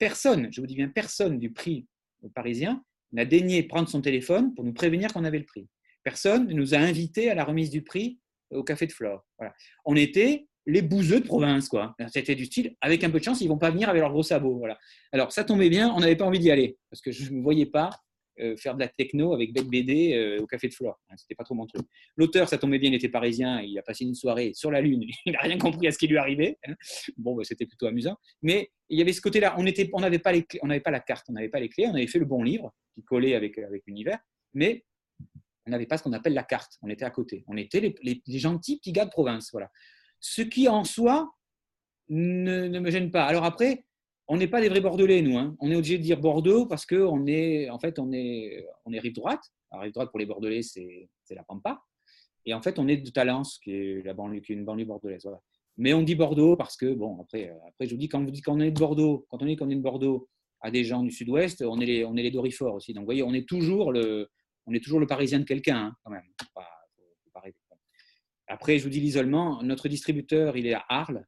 personne, 0.00 0.48
je 0.50 0.60
vous 0.60 0.66
dis 0.66 0.74
bien 0.74 0.88
personne 0.88 1.38
du 1.38 1.52
prix 1.52 1.86
parisien 2.34 2.82
n'a 3.12 3.24
daigné 3.24 3.62
prendre 3.62 3.88
son 3.88 4.00
téléphone 4.00 4.54
pour 4.54 4.64
nous 4.64 4.72
prévenir 4.72 5.12
qu'on 5.12 5.24
avait 5.24 5.38
le 5.38 5.44
prix. 5.44 5.68
Personne 6.02 6.48
ne 6.48 6.54
nous 6.54 6.74
a 6.74 6.78
invités 6.78 7.30
à 7.30 7.34
la 7.34 7.44
remise 7.44 7.70
du 7.70 7.82
prix 7.82 8.18
au 8.50 8.64
Café 8.64 8.86
de 8.86 8.92
Flore. 8.92 9.24
On 9.84 9.94
était 9.94 10.46
les 10.66 10.82
bouseux 10.82 11.20
de 11.20 11.26
province, 11.26 11.68
quoi. 11.68 11.94
C'était 12.12 12.34
du 12.34 12.46
style, 12.46 12.76
avec 12.80 13.04
un 13.04 13.10
peu 13.10 13.18
de 13.18 13.24
chance, 13.24 13.40
ils 13.40 13.48
vont 13.48 13.58
pas 13.58 13.70
venir 13.70 13.88
avec 13.88 14.00
leurs 14.00 14.12
gros 14.12 14.22
sabots. 14.22 14.58
Voilà. 14.58 14.78
Alors, 15.12 15.32
ça 15.32 15.44
tombait 15.44 15.70
bien, 15.70 15.92
on 15.94 16.00
n'avait 16.00 16.16
pas 16.16 16.24
envie 16.24 16.38
d'y 16.38 16.50
aller, 16.50 16.78
parce 16.90 17.00
que 17.00 17.12
je 17.12 17.32
ne 17.32 17.42
voyais 17.42 17.66
pas 17.66 17.90
faire 18.56 18.74
de 18.74 18.80
la 18.80 18.88
techno 18.88 19.32
avec 19.34 19.52
Bec 19.52 19.66
BD 19.66 20.14
euh, 20.14 20.40
au 20.40 20.46
Café 20.46 20.68
de 20.68 20.74
Flore. 20.74 20.98
Hein, 21.10 21.14
c'était 21.16 21.34
pas 21.34 21.44
trop 21.44 21.54
mon 21.54 21.66
truc. 21.66 21.86
L'auteur, 22.16 22.48
ça 22.48 22.58
tombait 22.58 22.78
bien, 22.78 22.90
il 22.90 22.94
était 22.94 23.08
parisien, 23.08 23.60
il 23.60 23.78
a 23.78 23.82
passé 23.82 24.04
une 24.04 24.14
soirée 24.14 24.52
sur 24.54 24.70
la 24.70 24.80
Lune, 24.80 25.04
il 25.26 25.32
n'a 25.32 25.40
rien 25.40 25.58
compris 25.58 25.86
à 25.86 25.92
ce 25.92 25.98
qui 25.98 26.06
lui 26.06 26.18
arrivait. 26.18 26.58
Hein. 26.66 26.74
Bon, 27.16 27.34
bah, 27.34 27.44
c'était 27.44 27.66
plutôt 27.66 27.86
amusant. 27.86 28.16
Mais 28.42 28.70
il 28.88 28.98
y 28.98 29.02
avait 29.02 29.12
ce 29.12 29.20
côté-là, 29.20 29.54
on 29.58 29.62
n'avait 29.62 29.90
on 29.94 30.00
pas, 30.20 30.80
pas 30.80 30.90
la 30.90 31.00
carte, 31.00 31.26
on 31.28 31.32
n'avait 31.32 31.48
pas 31.48 31.60
les 31.60 31.68
clés, 31.68 31.86
on 31.86 31.94
avait 31.94 32.06
fait 32.06 32.18
le 32.18 32.24
bon 32.24 32.42
livre 32.42 32.72
qui 32.94 33.02
collait 33.02 33.34
avec, 33.34 33.58
avec 33.58 33.82
l'univers, 33.86 34.18
mais 34.54 34.84
on 35.66 35.70
n'avait 35.70 35.86
pas 35.86 35.98
ce 35.98 36.02
qu'on 36.02 36.12
appelle 36.12 36.34
la 36.34 36.42
carte, 36.42 36.78
on 36.82 36.88
était 36.88 37.04
à 37.04 37.10
côté. 37.10 37.44
On 37.46 37.56
était 37.56 37.80
les, 37.80 38.22
gentils 38.38 38.78
petits 38.78 38.92
gars 38.92 39.04
de 39.04 39.10
province. 39.10 39.50
Voilà. 39.52 39.70
Ce 40.18 40.42
qui 40.42 40.68
en 40.68 40.84
soi 40.84 41.30
ne 42.08 42.78
me 42.78 42.90
gêne 42.90 43.10
pas. 43.10 43.24
Alors 43.24 43.44
après, 43.44 43.84
on 44.32 44.36
n'est 44.36 44.46
pas 44.46 44.60
des 44.60 44.68
vrais 44.68 44.80
Bordelais, 44.80 45.22
nous. 45.22 45.36
Hein. 45.36 45.56
On 45.58 45.72
est 45.72 45.74
obligé 45.74 45.98
de 45.98 46.04
dire 46.04 46.20
Bordeaux 46.20 46.64
parce 46.64 46.86
qu'on 46.86 47.26
est, 47.26 47.68
en 47.68 47.80
fait, 47.80 47.98
on 47.98 48.12
est, 48.12 48.64
on 48.84 48.92
est 48.92 49.00
rive 49.00 49.14
droite. 49.14 49.42
Rive 49.72 49.92
droite 49.92 50.10
pour 50.10 50.20
les 50.20 50.26
Bordelais, 50.26 50.62
c'est 50.62 51.08
la 51.30 51.42
Pampa. 51.42 51.82
Et 52.46 52.54
en 52.54 52.62
fait, 52.62 52.78
on 52.78 52.86
est 52.86 52.98
de 52.98 53.10
Talence, 53.10 53.58
qui 53.58 53.72
est, 53.72 54.04
une 54.48 54.64
banlieue 54.64 54.84
bordelaise. 54.84 55.28
Mais 55.78 55.94
on 55.94 56.02
dit 56.02 56.14
Bordeaux 56.14 56.54
parce 56.54 56.76
que, 56.76 56.94
bon, 56.94 57.20
après, 57.20 57.52
après 57.66 57.86
je 57.86 57.90
vous 57.90 57.96
dis, 57.96 58.08
quand 58.08 58.22
vous 58.22 58.30
dites 58.30 58.44
qu'on 58.44 58.60
est 58.60 58.70
de 58.70 58.78
Bordeaux, 58.78 59.26
quand 59.30 59.42
on 59.42 59.46
dit 59.46 59.56
qu'on 59.56 59.68
est 59.68 59.74
de 59.74 59.82
Bordeaux 59.82 60.28
à 60.60 60.70
des 60.70 60.84
gens 60.84 61.02
du 61.02 61.10
sud-ouest, 61.10 61.64
on 61.66 61.80
est 61.80 61.86
les, 61.86 62.04
on 62.04 62.14
est 62.16 62.22
les 62.22 62.30
Dorifort 62.30 62.76
aussi. 62.76 62.92
Donc, 62.92 63.02
vous 63.02 63.06
voyez, 63.06 63.24
on 63.24 63.34
est 63.34 63.48
toujours 63.48 63.90
le, 63.90 64.30
on 64.64 64.72
est 64.72 64.80
toujours 64.80 65.00
le 65.00 65.08
parisien 65.08 65.40
de 65.40 65.44
quelqu'un, 65.44 65.76
hein, 65.76 65.96
quand 66.04 66.12
même. 66.12 66.22
Après, 68.46 68.78
je 68.78 68.84
vous 68.84 68.90
dis 68.90 69.00
l'isolement. 69.00 69.60
Notre 69.64 69.88
distributeur, 69.88 70.56
il 70.56 70.66
est 70.68 70.74
à 70.74 70.84
Arles. 70.88 71.26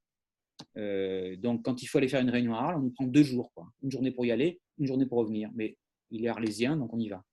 Euh, 0.77 1.37
donc, 1.37 1.64
quand 1.64 1.83
il 1.83 1.87
faut 1.87 1.99
aller 1.99 2.09
faire 2.09 2.20
une 2.20 2.31
réunion 2.31 2.55
à 2.55 2.61
Arles, 2.61 2.77
on 2.77 2.83
nous 2.83 2.91
prend 2.91 3.05
deux 3.05 3.23
jours. 3.23 3.53
Quoi. 3.55 3.68
Une 3.83 3.91
journée 3.91 4.11
pour 4.11 4.25
y 4.25 4.31
aller, 4.31 4.61
une 4.79 4.87
journée 4.87 5.07
pour 5.07 5.18
revenir. 5.18 5.51
Mais 5.55 5.79
il 6.11 6.25
est 6.25 6.29
arlésien, 6.29 6.77
donc 6.77 6.93
on 6.93 6.99
y 6.99 7.09
va. 7.09 7.25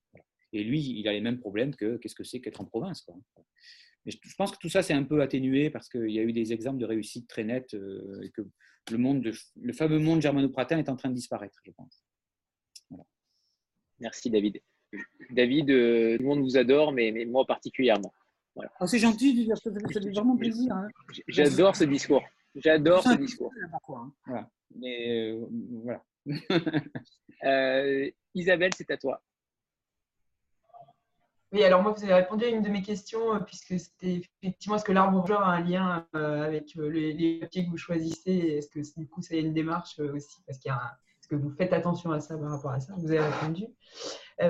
Et 0.52 0.64
lui, 0.64 0.80
il 0.82 1.08
a 1.08 1.14
les 1.14 1.22
mêmes 1.22 1.40
problèmes 1.40 1.76
que 1.76 1.98
qu'est-ce 1.98 2.16
que 2.16 2.24
c'est 2.24 2.42
qu'être 2.42 2.62
en 2.62 2.66
province. 2.66 3.02
Quoi. 3.02 3.16
Mais 4.06 4.12
je 4.12 4.36
pense 4.36 4.52
que 4.52 4.58
tout 4.58 4.70
ça, 4.70 4.82
c'est 4.82 4.94
un 4.94 5.04
peu 5.04 5.22
atténué 5.22 5.70
parce 5.70 5.90
qu'il 5.90 6.10
y 6.10 6.20
a 6.20 6.24
eu 6.24 6.34
des 6.34 6.54
exemples 6.54 6.80
de 6.80 6.86
réussite 6.86 7.28
très 7.28 7.44
nets 7.44 7.74
euh, 7.74 8.22
et 8.24 8.32
que 8.32 8.42
le, 8.92 8.98
monde 8.98 9.32
le 9.62 9.74
fameux 9.74 10.00
monde 10.00 10.22
germano-pratin 10.22 10.80
est 10.80 10.90
en 10.90 10.96
train 10.96 11.10
de 11.10 11.16
disparaître, 11.16 11.60
je 11.64 11.72
pense. 11.72 12.04
Merci, 14.00 14.30
David. 14.30 14.62
David, 15.30 15.70
euh, 15.70 16.18
tout 16.18 16.24
le 16.24 16.30
monde 16.30 16.42
vous 16.42 16.58
adore, 16.58 16.92
mais, 16.94 17.12
mais 17.12 17.26
moi 17.26 17.46
particulièrement. 17.46 18.14
Voilà. 18.56 18.72
Ah, 18.80 18.88
c'est 18.88 18.98
gentil, 18.98 19.48
ça 19.48 19.72
fait 19.72 20.10
vraiment 20.10 20.36
plaisir. 20.36 20.74
Hein. 20.74 20.88
J'adore 21.28 21.76
ce 21.76 21.84
discours. 21.84 22.24
J'adore 22.60 23.04
ce 23.04 23.18
discours. 23.18 23.52
Hein. 23.96 24.12
Voilà. 24.26 24.50
Mais 24.76 25.32
euh, 25.32 25.46
voilà. 25.84 26.04
Euh, 27.46 28.12
Isabelle, 28.36 28.74
c'est 28.76 28.92
à 28.92 28.98
toi. 28.98 29.24
Oui, 31.54 31.64
alors 31.64 31.82
moi, 31.82 31.94
vous 31.94 32.04
avez 32.04 32.16
répondu 32.16 32.44
à 32.44 32.50
une 32.50 32.62
de 32.62 32.68
mes 32.68 32.82
questions, 32.82 33.34
euh, 33.34 33.40
puisque 33.40 33.80
c'était 33.80 34.24
effectivement, 34.42 34.76
est-ce 34.76 34.84
que 34.84 34.92
l'arbre 34.92 35.14
bourgeois 35.14 35.42
a 35.42 35.52
un 35.52 35.62
lien 35.62 36.06
avec 36.12 36.76
les, 36.76 37.40
papiers 37.40 37.64
que 37.64 37.70
vous 37.70 37.78
choisissez? 37.78 38.34
Est-ce 38.34 38.68
que 38.68 38.82
du 39.00 39.08
coup, 39.08 39.22
ça 39.22 39.36
y 39.36 39.38
a 39.38 39.42
une 39.42 39.54
démarche 39.54 39.98
aussi? 40.00 40.44
Parce 40.46 40.60
qu'il 40.60 40.68
y 40.68 40.74
a 40.74 40.98
Est-ce 41.22 41.30
que 41.30 41.36
vous 41.36 41.50
faites 41.52 41.72
attention 41.72 42.12
à 42.12 42.20
ça 42.20 42.38
par 42.38 42.50
rapport 42.50 42.72
à 42.72 42.82
ça? 42.82 42.94
Vous 42.98 43.10
avez 43.10 43.22
répondu. 43.22 43.68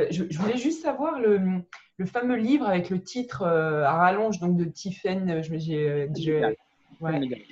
je, 0.10 0.40
voulais 0.40 0.58
juste 0.58 0.82
savoir 0.82 1.20
le, 1.20 1.62
le, 1.98 2.06
fameux 2.08 2.38
livre 2.38 2.66
avec 2.66 2.90
le 2.90 3.04
titre 3.04 3.44
à 3.44 3.98
rallonge 3.98 4.40
donc 4.40 4.58
de 4.58 4.66
Tiffen. 4.66 5.44
Je, 5.44 6.56
ouais. 7.02 7.46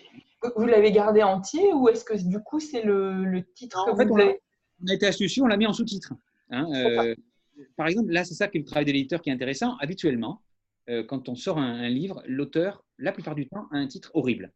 Vous 0.56 0.66
l'avez 0.66 0.92
gardé 0.92 1.24
entier 1.24 1.74
ou 1.74 1.90
est-ce 1.90 2.06
que 2.06 2.14
du 2.14 2.40
coup 2.40 2.60
c'est 2.60 2.84
le, 2.84 3.42
titre 3.56 3.88
En 3.90 3.96
fait, 3.96 4.10
on, 4.10 4.18
a, 4.18 4.94
été 4.94 5.08
astucieux, 5.08 5.44
on 5.44 5.48
l'a 5.48 5.58
mis 5.58 5.66
en 5.66 5.74
sous-titre. 5.74 6.14
Hein, 6.52 6.68
euh, 6.74 7.16
par 7.76 7.88
exemple, 7.88 8.12
là, 8.12 8.24
c'est 8.24 8.36
ça 8.36 8.48
qui 8.48 8.58
est 8.58 8.62
le 8.62 8.66
travail 8.66 8.86
de 8.86 8.92
l'éditeur 8.92 9.22
qui 9.22 9.30
est 9.30 9.34
intéressant. 9.34 9.76
Habituellement, 9.78 10.42
euh, 10.90 11.04
quand 11.04 11.28
on 11.30 11.36
sort 11.36 11.58
un, 11.58 11.90
livre, 11.90 12.22
l'auteur, 12.28 12.86
la 12.98 13.12
plupart 13.12 13.36
du 13.36 13.48
temps, 13.48 13.68
a 13.72 13.78
un 13.78 13.88
titre 13.88 14.12
horrible. 14.14 14.54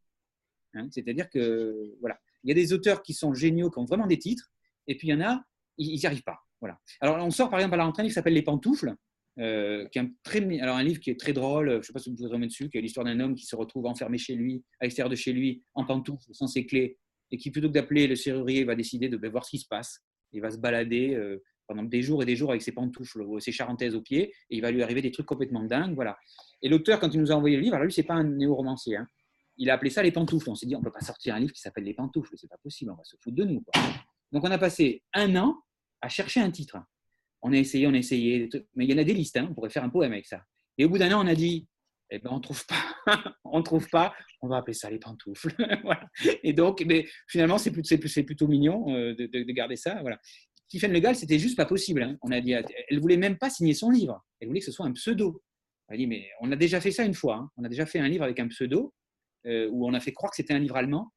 Hein, 0.74 0.88
c'est-à-dire 0.92 1.30
que, 1.30 1.96
voilà, 2.00 2.18
il 2.44 2.50
y 2.50 2.52
a 2.52 2.56
des 2.56 2.74
auteurs 2.74 3.02
qui 3.02 3.14
sont 3.14 3.34
géniaux, 3.34 3.70
qui 3.70 3.80
ont 3.80 3.86
vraiment 3.86 4.08
des 4.08 4.20
titres, 4.20 4.52
et 4.88 4.96
puis 4.96 5.10
il 5.10 5.12
y 5.12 5.14
en 5.14 5.22
a, 5.22 5.44
ils 5.78 6.00
n'y 6.00 6.06
arrivent 6.06 6.24
pas. 6.24 6.40
Voilà. 6.60 6.80
Alors, 7.02 7.18
on 7.18 7.32
sort 7.32 7.50
par 7.50 7.60
exemple 7.60 7.74
à 7.74 7.78
la 7.78 7.86
rentrée 7.86 8.04
qui 8.04 8.12
s'appelle 8.12 8.34
Les 8.34 8.44
Pantoufles, 8.44 8.96
euh, 9.40 9.88
qui 9.90 10.00
est 10.00 10.02
un, 10.02 10.10
très, 10.24 10.60
alors 10.60 10.76
un 10.76 10.84
livre 10.84 11.00
qui 11.00 11.10
est 11.10 11.20
très 11.20 11.34
drôle, 11.34 11.72
je 11.72 11.78
ne 11.78 11.82
sais 11.82 11.94
pas 11.94 12.00
si 12.00 12.10
vous 12.10 12.16
pouvez 12.16 12.30
remettre 12.30 12.52
dessus, 12.52 12.70
qui 12.70 12.78
est 12.78 12.82
l'histoire 12.82 13.06
d'un 13.06 13.20
homme 13.20 13.36
qui 13.36 13.46
se 13.46 13.56
retrouve 13.56 13.86
enfermé 13.86 14.18
chez 14.18 14.36
lui, 14.36 14.64
à 14.80 14.86
l'extérieur 14.86 15.10
de 15.10 15.16
chez 15.16 15.34
lui, 15.34 15.64
en 15.74 15.86
pantoufles, 15.86 16.34
sans 16.34 16.48
ses 16.48 16.66
clés, 16.66 16.98
et 17.32 17.38
qui 17.38 17.50
plutôt 17.52 17.68
que 17.70 17.74
d'appeler 17.74 18.08
le 18.08 18.16
serrurier, 18.16 18.64
va 18.64 18.76
décider 18.76 19.10
de 19.10 19.28
voir 19.30 19.46
ce 19.46 19.52
qui 19.52 19.60
se 19.60 19.68
passe. 19.68 20.02
Il 20.34 20.42
va 20.42 20.52
se 20.52 20.58
balader 20.58 21.16
euh, 21.16 21.42
pendant 21.68 21.84
des 21.84 22.02
jours 22.02 22.22
et 22.24 22.26
des 22.26 22.36
jours 22.36 22.50
avec 22.50 22.62
ses 22.62 22.74
pantoufles, 22.74 23.24
ses 23.40 23.52
charentaises 23.52 23.96
aux 23.96 24.02
pieds, 24.02 24.34
et 24.50 24.58
il 24.58 24.62
va 24.62 24.72
lui 24.72 24.84
arriver 24.84 25.02
des 25.02 25.12
trucs 25.12 25.26
complètement 25.26 25.64
dingues. 25.64 25.96
Voilà. 25.96 26.18
Et 26.62 26.70
l'auteur, 26.70 27.00
quand 27.00 27.14
il 27.14 27.20
nous 27.22 27.32
a 27.32 27.36
envoyé 27.36 27.56
le 27.56 27.62
livre, 27.62 27.76
alors 27.76 27.86
lui, 27.86 27.94
c'est 27.94 28.04
pas 28.04 28.16
un 28.16 28.26
néo-romancier. 28.26 28.98
Hein. 28.98 29.08
il 29.58 29.70
a 29.70 29.76
appelé 29.76 29.90
ça 29.90 30.04
les 30.04 30.12
pantoufles. 30.12 30.50
On 30.50 30.56
s'est 30.56 30.66
dit, 30.66 30.76
on 30.76 30.80
ne 30.80 30.84
peut 30.84 30.92
pas 30.92 31.02
sortir 31.02 31.36
un 31.36 31.40
livre 31.40 31.54
qui 31.54 31.62
s'appelle 31.62 31.86
Les 31.86 31.94
pantoufles, 31.94 32.36
c'est 32.36 32.50
pas 32.50 32.58
possible, 32.62 32.92
on 32.92 32.96
va 32.96 33.04
se 33.04 33.16
foutre 33.22 33.36
de 33.36 33.44
nous. 33.46 33.64
Donc 34.32 34.44
on 34.44 34.52
a 34.52 34.58
passé 34.58 35.04
un 35.14 35.36
an 35.36 35.58
à 36.02 36.10
chercher 36.10 36.42
un 36.42 36.52
titre. 36.52 36.78
On 37.42 37.54
a 37.54 37.58
essayé, 37.58 37.88
on 37.88 37.94
a 37.94 37.98
essayé, 37.98 38.50
mais 38.76 38.86
il 38.86 38.92
y 38.92 38.94
en 38.94 38.98
a 38.98 39.04
des 39.04 39.14
listes, 39.14 39.38
hein, 39.38 39.48
on 39.50 39.54
pourrait 39.54 39.70
faire 39.70 39.84
un 39.84 39.90
poème 39.90 40.14
avec 40.14 40.28
ça. 40.28 40.44
Et 40.78 40.86
au 40.86 40.90
bout 40.90 40.98
d'un 40.98 41.12
an, 41.12 41.24
on 41.24 41.28
a 41.28 41.36
dit, 41.36 41.68
eh 42.12 42.20
ben, 42.20 42.30
on 42.32 42.38
ne 42.38 42.42
trouve 42.42 42.66
pas, 42.66 42.84
on 43.46 43.64
trouve 43.64 43.90
pas, 43.90 44.14
on 44.42 44.48
va 44.48 44.58
appeler 44.58 44.74
ça 44.74 44.90
les 44.90 45.00
pantoufles. 45.00 45.56
Et 46.44 46.54
donc, 46.54 46.84
mais 46.86 47.08
finalement, 47.28 47.58
c'est 47.58 47.72
plutôt, 47.72 48.48
mignon 48.48 48.94
euh, 48.94 49.16
de, 49.16 49.52
garder 49.52 49.76
ça. 49.76 50.00
Voilà. 50.02 50.20
Tiffany 50.68 50.94
Legal, 50.94 51.16
c'était 51.16 51.40
juste 51.40 51.58
pas 51.58 51.66
possible. 51.66 52.04
Hein. 52.04 52.18
On 52.22 52.32
a 52.32 52.42
dit, 52.42 52.54
elle 52.54 53.00
voulait 53.00 53.18
même 53.18 53.38
pas 53.38 53.50
signer 53.50 53.74
son 53.74 53.90
livre. 53.90 54.24
Elle 54.40 54.48
voulait 54.48 54.60
que 54.60 54.66
ce 54.66 54.72
soit 54.72 54.86
un 54.86 54.94
pseudo. 54.94 55.42
Elle 55.88 55.96
a 55.96 55.98
dit, 55.98 56.08
mais 56.08 56.30
on 56.42 56.52
a 56.52 56.56
déjà 56.56 56.80
fait 56.80 56.92
ça 56.92 57.04
une 57.04 57.14
fois. 57.14 57.36
Hein. 57.36 57.50
On 57.58 57.64
a 57.64 57.70
déjà 57.70 57.86
fait 57.86 58.00
un 58.00 58.08
livre 58.08 58.24
avec 58.24 58.40
un 58.40 58.48
pseudo 58.48 58.94
euh, 59.46 59.68
où 59.72 59.88
on 59.88 59.94
a 59.94 60.00
fait 60.00 60.14
croire 60.14 60.32
que 60.32 60.38
c'était 60.38 60.54
un 60.54 60.60
livre 60.60 60.78
allemand 60.78 61.12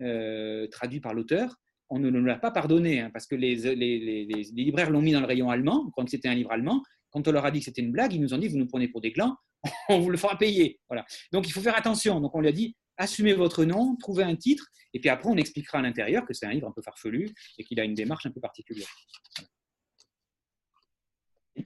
euh, 0.00 0.66
traduit 0.68 1.00
par 1.00 1.14
l'auteur. 1.14 1.56
On 1.94 1.98
ne 1.98 2.08
nous 2.08 2.24
l'a 2.24 2.38
pas 2.38 2.50
pardonné 2.50 3.00
hein, 3.00 3.10
parce 3.12 3.26
que 3.26 3.34
les, 3.34 3.54
les, 3.54 4.24
les, 4.24 4.44
libraires 4.52 4.88
l'ont 4.88 5.02
mis 5.02 5.12
dans 5.12 5.20
le 5.20 5.26
rayon 5.26 5.50
allemand, 5.50 5.90
que 5.90 6.08
c'était 6.08 6.28
un 6.28 6.34
livre 6.34 6.50
allemand. 6.50 6.82
Quand 7.10 7.28
on 7.28 7.32
leur 7.32 7.44
a 7.44 7.50
dit 7.50 7.58
que 7.58 7.66
c'était 7.66 7.82
une 7.82 7.92
blague, 7.92 8.14
ils 8.14 8.20
nous 8.20 8.32
ont 8.32 8.38
dit 8.38 8.48
vous 8.48 8.56
nous 8.56 8.66
prenez 8.66 8.88
pour 8.88 9.02
des 9.02 9.12
glands, 9.12 9.36
on 9.90 10.00
vous 10.00 10.08
le 10.08 10.16
fera 10.16 10.38
payer. 10.38 10.80
Voilà. 10.88 11.04
Donc 11.32 11.46
il 11.46 11.52
faut 11.52 11.60
faire 11.60 11.76
attention. 11.76 12.18
Donc 12.20 12.34
on 12.34 12.40
lui 12.40 12.48
a 12.48 12.52
dit 12.52 12.74
assumez 12.96 13.34
votre 13.34 13.66
nom, 13.66 13.94
trouvez 13.96 14.24
un 14.24 14.36
titre, 14.36 14.66
et 14.94 15.00
puis 15.00 15.10
après 15.10 15.28
on 15.28 15.36
expliquera 15.36 15.80
à 15.80 15.82
l'intérieur 15.82 16.24
que 16.24 16.32
c'est 16.32 16.46
un 16.46 16.52
livre 16.52 16.66
un 16.66 16.72
peu 16.72 16.80
farfelu 16.80 17.28
et 17.58 17.64
qu'il 17.64 17.78
a 17.78 17.84
une 17.84 17.94
démarche 17.94 18.24
un 18.24 18.30
peu 18.30 18.40
particulière. 18.40 18.88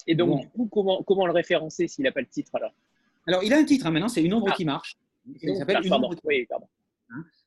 Et 0.08 0.16
donc, 0.16 0.40
du 0.40 0.48
coup, 0.48 0.66
comment, 0.66 1.04
comment 1.04 1.26
le 1.26 1.32
référencer 1.32 1.86
s'il 1.86 2.02
n'a 2.02 2.10
pas 2.10 2.20
le 2.20 2.26
titre 2.26 2.50
alors? 2.54 2.74
Alors, 3.28 3.44
il 3.44 3.52
a 3.52 3.58
un 3.58 3.64
titre 3.64 3.86
hein, 3.86 3.92
maintenant, 3.92 4.08
c'est 4.08 4.24
Une 4.24 4.34
ombre 4.34 4.52
qui 4.54 4.64
marse. 4.64 4.94
Il 5.40 5.56
s'appelle 5.56 5.84
Une 5.84 5.92
ombre 5.92 6.14
qui 6.16 6.26
marche. 6.26 6.64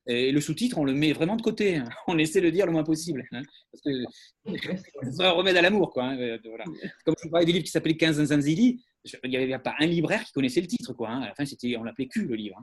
Hein 0.09 0.13
et 0.13 0.31
le 0.31 0.41
sous-titre, 0.41 0.77
on 0.77 0.85
le 0.85 0.93
met 0.93 1.13
vraiment 1.13 1.35
de 1.35 1.41
côté. 1.41 1.77
Hein. 1.77 1.85
On 2.07 2.17
essaie 2.17 2.39
de 2.39 2.45
le 2.45 2.51
dire 2.51 2.65
le 2.65 2.71
moins 2.71 2.83
possible. 2.83 3.23
parce 3.31 3.81
que 3.83 4.03
c'est 5.11 5.23
un 5.23 5.31
remède 5.31 5.55
à 5.55 5.61
l'amour. 5.61 5.91
Quoi, 5.91 6.13
euh, 6.17 6.37
voilà. 6.43 6.65
Comme 7.05 7.15
je 7.23 7.29
parlais 7.29 7.45
du 7.45 7.51
livre 7.51 7.63
qui 7.63 7.71
s'appelait 7.71 7.95
15 7.97 8.23
Zanzili, 8.23 8.81
il 9.23 9.29
n'y 9.29 9.37
avait 9.37 9.57
pas 9.59 9.75
un 9.79 9.85
libraire 9.85 10.23
qui 10.23 10.33
connaissait 10.33 10.61
le 10.61 10.67
titre. 10.67 10.93
Quoi, 10.93 11.09
À 11.09 11.27
la 11.27 11.35
fin, 11.35 11.43
on 11.77 11.83
l'appelait 11.83 12.07
Q, 12.07 12.25
le 12.25 12.35
livre. 12.35 12.57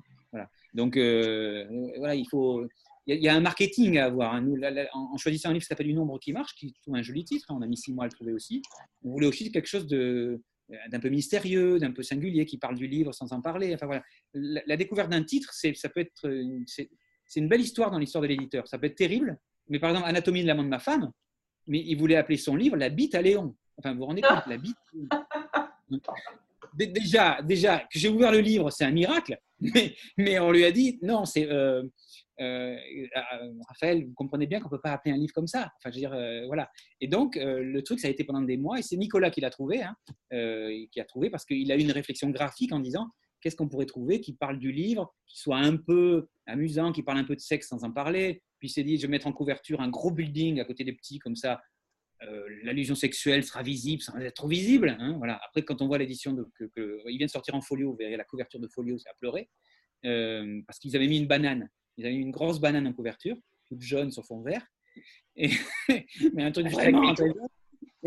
Donc, 0.74 0.96
euh, 0.96 1.64
voilà, 1.98 2.14
il 2.14 2.26
faut, 2.28 2.66
il 3.06 3.22
y, 3.22 3.28
a 3.28 3.34
un 3.34 3.40
marketing 3.40 3.98
à 3.98 4.06
avoir. 4.06 4.34
Hein. 4.34 4.42
Nous, 4.42 4.56
en 4.92 5.16
choisissant 5.16 5.50
un 5.50 5.52
livre 5.52 5.62
qui 5.62 5.68
s'appelle 5.68 5.88
Une 5.88 5.98
ombre 5.98 6.18
qui 6.18 6.32
marche, 6.32 6.54
qui 6.54 6.74
trouve 6.82 6.96
un 6.96 7.02
joli 7.02 7.24
titre, 7.24 7.46
on 7.50 7.62
a 7.62 7.66
mis 7.66 7.76
six 7.76 7.92
mois 7.92 8.04
à 8.04 8.06
le 8.08 8.12
trouver 8.12 8.32
aussi. 8.32 8.62
On 9.04 9.12
voulait 9.12 9.26
aussi 9.26 9.50
quelque 9.52 9.68
chose 9.68 9.86
d'un 9.86 11.00
peu 11.00 11.08
mystérieux, 11.08 11.78
d'un 11.78 11.92
peu 11.92 12.02
singulier, 12.02 12.44
qui 12.44 12.58
parle 12.58 12.74
du 12.74 12.88
livre 12.88 13.12
sans 13.12 13.32
en 13.32 13.40
parler. 13.40 13.74
Enfin, 13.74 13.86
voilà. 13.86 14.02
la, 14.34 14.76
découverte 14.76 15.10
d'un 15.10 15.22
titre, 15.22 15.52
ça 15.54 15.88
peut 15.88 16.00
être, 16.00 16.28
une 17.34 17.48
belle 17.48 17.60
histoire 17.60 17.90
dans 17.90 17.98
l'histoire 17.98 18.22
de 18.22 18.28
l'éditeur. 18.28 18.68
Ça 18.68 18.78
peut 18.78 18.86
être 18.86 18.96
terrible, 18.96 19.38
mais 19.68 19.78
par 19.78 19.90
exemple, 19.90 20.08
Anatomie 20.08 20.42
de 20.42 20.46
l'amant 20.46 20.62
de 20.62 20.68
ma 20.68 20.78
femme, 20.78 21.10
mais 21.66 21.82
il 21.84 21.96
voulait 21.96 22.16
appeler 22.16 22.36
son 22.36 22.56
livre 22.56 22.76
La 22.76 22.88
bite 22.88 23.14
à 23.14 23.22
Léon. 23.22 23.54
Enfin, 23.78 23.92
vous 23.92 23.98
vous 23.98 24.06
rendez 24.06 24.22
compte, 24.22 24.46
la 24.46 24.56
bite. 24.56 24.76
Déjà, 26.74 27.40
déjà 27.42 27.80
que 27.80 27.98
j'ai 27.98 28.08
ouvert 28.08 28.32
le 28.32 28.40
livre, 28.40 28.70
c'est 28.70 28.84
un 28.84 28.90
miracle, 28.90 29.38
mais, 29.60 29.94
mais 30.16 30.38
on 30.38 30.52
lui 30.52 30.64
a 30.64 30.72
dit 30.72 30.98
non, 31.02 31.24
c'est. 31.24 31.50
Euh, 31.50 31.82
euh, 32.38 32.76
euh, 33.16 33.52
Raphaël, 33.66 34.04
vous 34.04 34.12
comprenez 34.12 34.46
bien 34.46 34.60
qu'on 34.60 34.66
ne 34.66 34.70
peut 34.70 34.80
pas 34.80 34.92
appeler 34.92 35.14
un 35.14 35.16
livre 35.16 35.32
comme 35.32 35.46
ça. 35.46 35.72
Enfin, 35.78 35.90
je 35.90 35.94
veux 35.94 36.00
dire, 36.00 36.46
voilà. 36.46 36.70
Et 37.00 37.08
donc, 37.08 37.36
le 37.36 37.80
truc, 37.80 37.98
ça 37.98 38.08
a 38.08 38.10
été 38.10 38.24
pendant 38.24 38.42
des 38.42 38.58
mois, 38.58 38.78
et 38.78 38.82
c'est 38.82 38.96
Nicolas 38.96 39.30
qui 39.30 39.40
l'a 39.40 39.50
trouvé, 39.50 39.82
hein, 39.82 39.96
qui 40.30 41.00
a 41.00 41.04
trouvé 41.04 41.30
parce 41.30 41.44
qu'il 41.44 41.70
a 41.72 41.76
eu 41.76 41.80
une 41.80 41.92
réflexion 41.92 42.28
graphique 42.30 42.72
en 42.72 42.80
disant 42.80 43.08
qu'est-ce 43.46 43.56
qu'on 43.56 43.68
pourrait 43.68 43.86
trouver 43.86 44.20
qui 44.20 44.32
parle 44.32 44.58
du 44.58 44.72
livre, 44.72 45.14
qui 45.26 45.38
soit 45.38 45.58
un 45.58 45.76
peu 45.76 46.26
amusant, 46.46 46.92
qui 46.92 47.02
parle 47.04 47.18
un 47.18 47.24
peu 47.24 47.36
de 47.36 47.40
sexe 47.40 47.68
sans 47.68 47.84
en 47.84 47.92
parler. 47.92 48.42
Puis 48.58 48.68
il 48.68 48.72
s'est 48.72 48.82
dit, 48.82 48.96
je 48.96 49.02
vais 49.02 49.08
mettre 49.08 49.28
en 49.28 49.32
couverture 49.32 49.80
un 49.80 49.88
gros 49.88 50.10
building 50.10 50.60
à 50.60 50.64
côté 50.64 50.82
des 50.82 50.92
petits, 50.92 51.18
comme 51.18 51.36
ça, 51.36 51.62
l'allusion 52.62 52.94
sexuelle 52.94 53.44
sera 53.44 53.62
visible 53.62 54.02
sans 54.02 54.16
être 54.18 54.34
trop 54.34 54.48
visible. 54.48 54.96
Hein, 54.98 55.14
voilà. 55.18 55.38
Après, 55.46 55.62
quand 55.62 55.82
on 55.82 55.86
voit 55.86 55.98
l'édition, 55.98 56.34
que, 56.54 56.64
que, 56.64 57.00
il 57.08 57.18
vient 57.18 57.26
de 57.26 57.30
sortir 57.30 57.54
en 57.54 57.60
folio, 57.60 57.90
vous 57.90 57.96
verrez 57.96 58.16
la 58.16 58.24
couverture 58.24 58.58
de 58.58 58.68
folio, 58.68 58.98
c'est 58.98 59.08
à 59.08 59.14
pleurer, 59.14 59.48
parce 60.02 60.78
qu'ils 60.80 60.96
avaient 60.96 61.08
mis 61.08 61.18
une 61.18 61.28
banane 61.28 61.68
ils 61.96 62.06
avaient 62.06 62.14
une 62.14 62.30
grosse 62.30 62.60
banane 62.60 62.86
en 62.86 62.92
couverture, 62.92 63.36
toute 63.66 63.82
jaune 63.82 64.10
sur 64.10 64.24
fond 64.24 64.42
vert. 64.42 64.66
Et, 65.36 65.50
mais 66.34 66.44
un 66.44 66.52
truc 66.52 66.68
vraiment. 66.68 67.14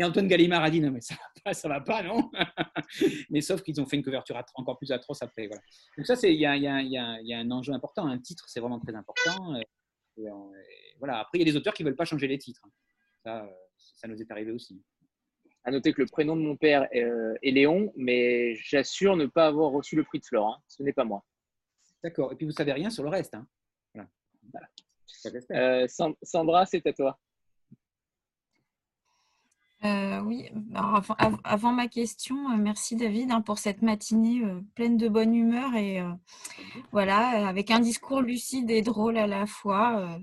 Et 0.00 0.04
Antoine 0.04 0.28
Gallimard 0.28 0.64
a 0.64 0.70
dit 0.70 0.80
non, 0.80 0.90
mais 0.90 1.02
ça 1.02 1.14
va 1.14 1.42
pas, 1.44 1.52
ça 1.52 1.68
va 1.68 1.80
pas, 1.82 2.02
non 2.02 2.30
Mais 3.30 3.42
sauf 3.42 3.62
qu'ils 3.62 3.78
ont 3.82 3.86
fait 3.86 3.96
une 3.96 4.02
couverture 4.02 4.42
encore 4.54 4.78
plus 4.78 4.90
atroce 4.92 5.20
après. 5.20 5.46
Voilà. 5.46 5.60
Donc, 5.98 6.06
ça, 6.06 6.14
il 6.26 6.36
y, 6.36 6.38
y, 6.38 6.42
y 6.42 7.34
a, 7.34 7.38
un 7.38 7.50
enjeu 7.50 7.74
important. 7.74 8.06
Un 8.06 8.18
titre, 8.18 8.46
c'est 8.48 8.60
vraiment 8.60 8.80
très 8.80 8.94
important. 8.94 9.54
Et, 10.16 10.26
voilà. 10.98 11.18
Après, 11.18 11.36
il 11.36 11.40
y 11.40 11.42
a 11.42 11.52
des 11.52 11.56
auteurs 11.56 11.74
qui 11.74 11.84
ne 11.84 11.88
veulent 11.88 11.96
pas 11.96 12.06
changer 12.06 12.28
les 12.28 12.38
titres. 12.38 12.62
Ça, 13.22 13.46
ça 13.76 14.08
nous 14.08 14.18
est 14.22 14.30
arrivé 14.30 14.52
aussi. 14.52 14.82
À 15.64 15.70
noter 15.70 15.92
que 15.92 16.00
le 16.00 16.06
prénom 16.06 16.34
de 16.34 16.40
mon 16.40 16.56
père 16.56 16.88
est, 16.92 17.04
euh, 17.04 17.34
Léon, 17.42 17.92
mais 17.94 18.54
j'assure 18.54 19.16
ne 19.16 19.26
pas 19.26 19.48
avoir 19.48 19.70
reçu 19.70 19.96
le 19.96 20.04
prix 20.04 20.18
de 20.18 20.24
Florent. 20.24 20.54
Hein. 20.54 20.62
Ce 20.66 20.82
n'est 20.82 20.94
pas 20.94 21.04
moi. 21.04 21.22
D'accord. 22.02 22.32
Et 22.32 22.36
puis, 22.36 22.46
vous 22.46 22.52
savez 22.52 22.72
rien 22.72 22.88
sur 22.88 23.02
le 23.02 23.10
reste. 23.10 23.34
Hein 23.34 23.46
euh, 25.52 25.86
Sandra, 26.22 26.64
c'est 26.64 26.86
à 26.86 26.92
toi. 26.94 27.20
Euh, 29.82 30.20
oui, 30.20 30.50
avant, 31.44 31.72
ma 31.72 31.88
question, 31.88 32.50
euh, 32.50 32.56
merci 32.56 32.96
David 32.96 33.32
hein, 33.32 33.40
pour 33.40 33.58
cette 33.58 33.80
matinée 33.80 34.42
pleine 34.74 34.98
de 34.98 35.08
bonne 35.08 35.34
humeur 35.34 35.74
et 35.74 36.02
voilà, 36.92 37.48
avec 37.48 37.70
un 37.70 37.80
discours 37.80 38.20
lucide 38.20 38.70
et 38.70 38.82
drôle 38.82 39.16
à 39.16 39.26
la 39.26 39.46
fois. 39.46 40.18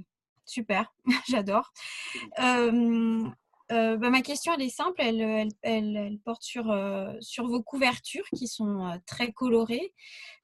super, 0.45 0.93
j'adore. 1.27 1.71
Bah, 3.69 4.09
ma 4.09 4.21
question, 4.21 4.53
elle 4.53 4.61
est 4.61 4.69
simple, 4.69 5.01
elle, 5.01 5.49
elle, 5.63 6.19
porte 6.23 6.43
sur, 6.43 6.65
sur 7.19 7.47
vos 7.47 7.63
couvertures 7.63 8.29
qui 8.35 8.47
sont 8.47 8.99
très 9.07 9.31
colorées. 9.31 9.91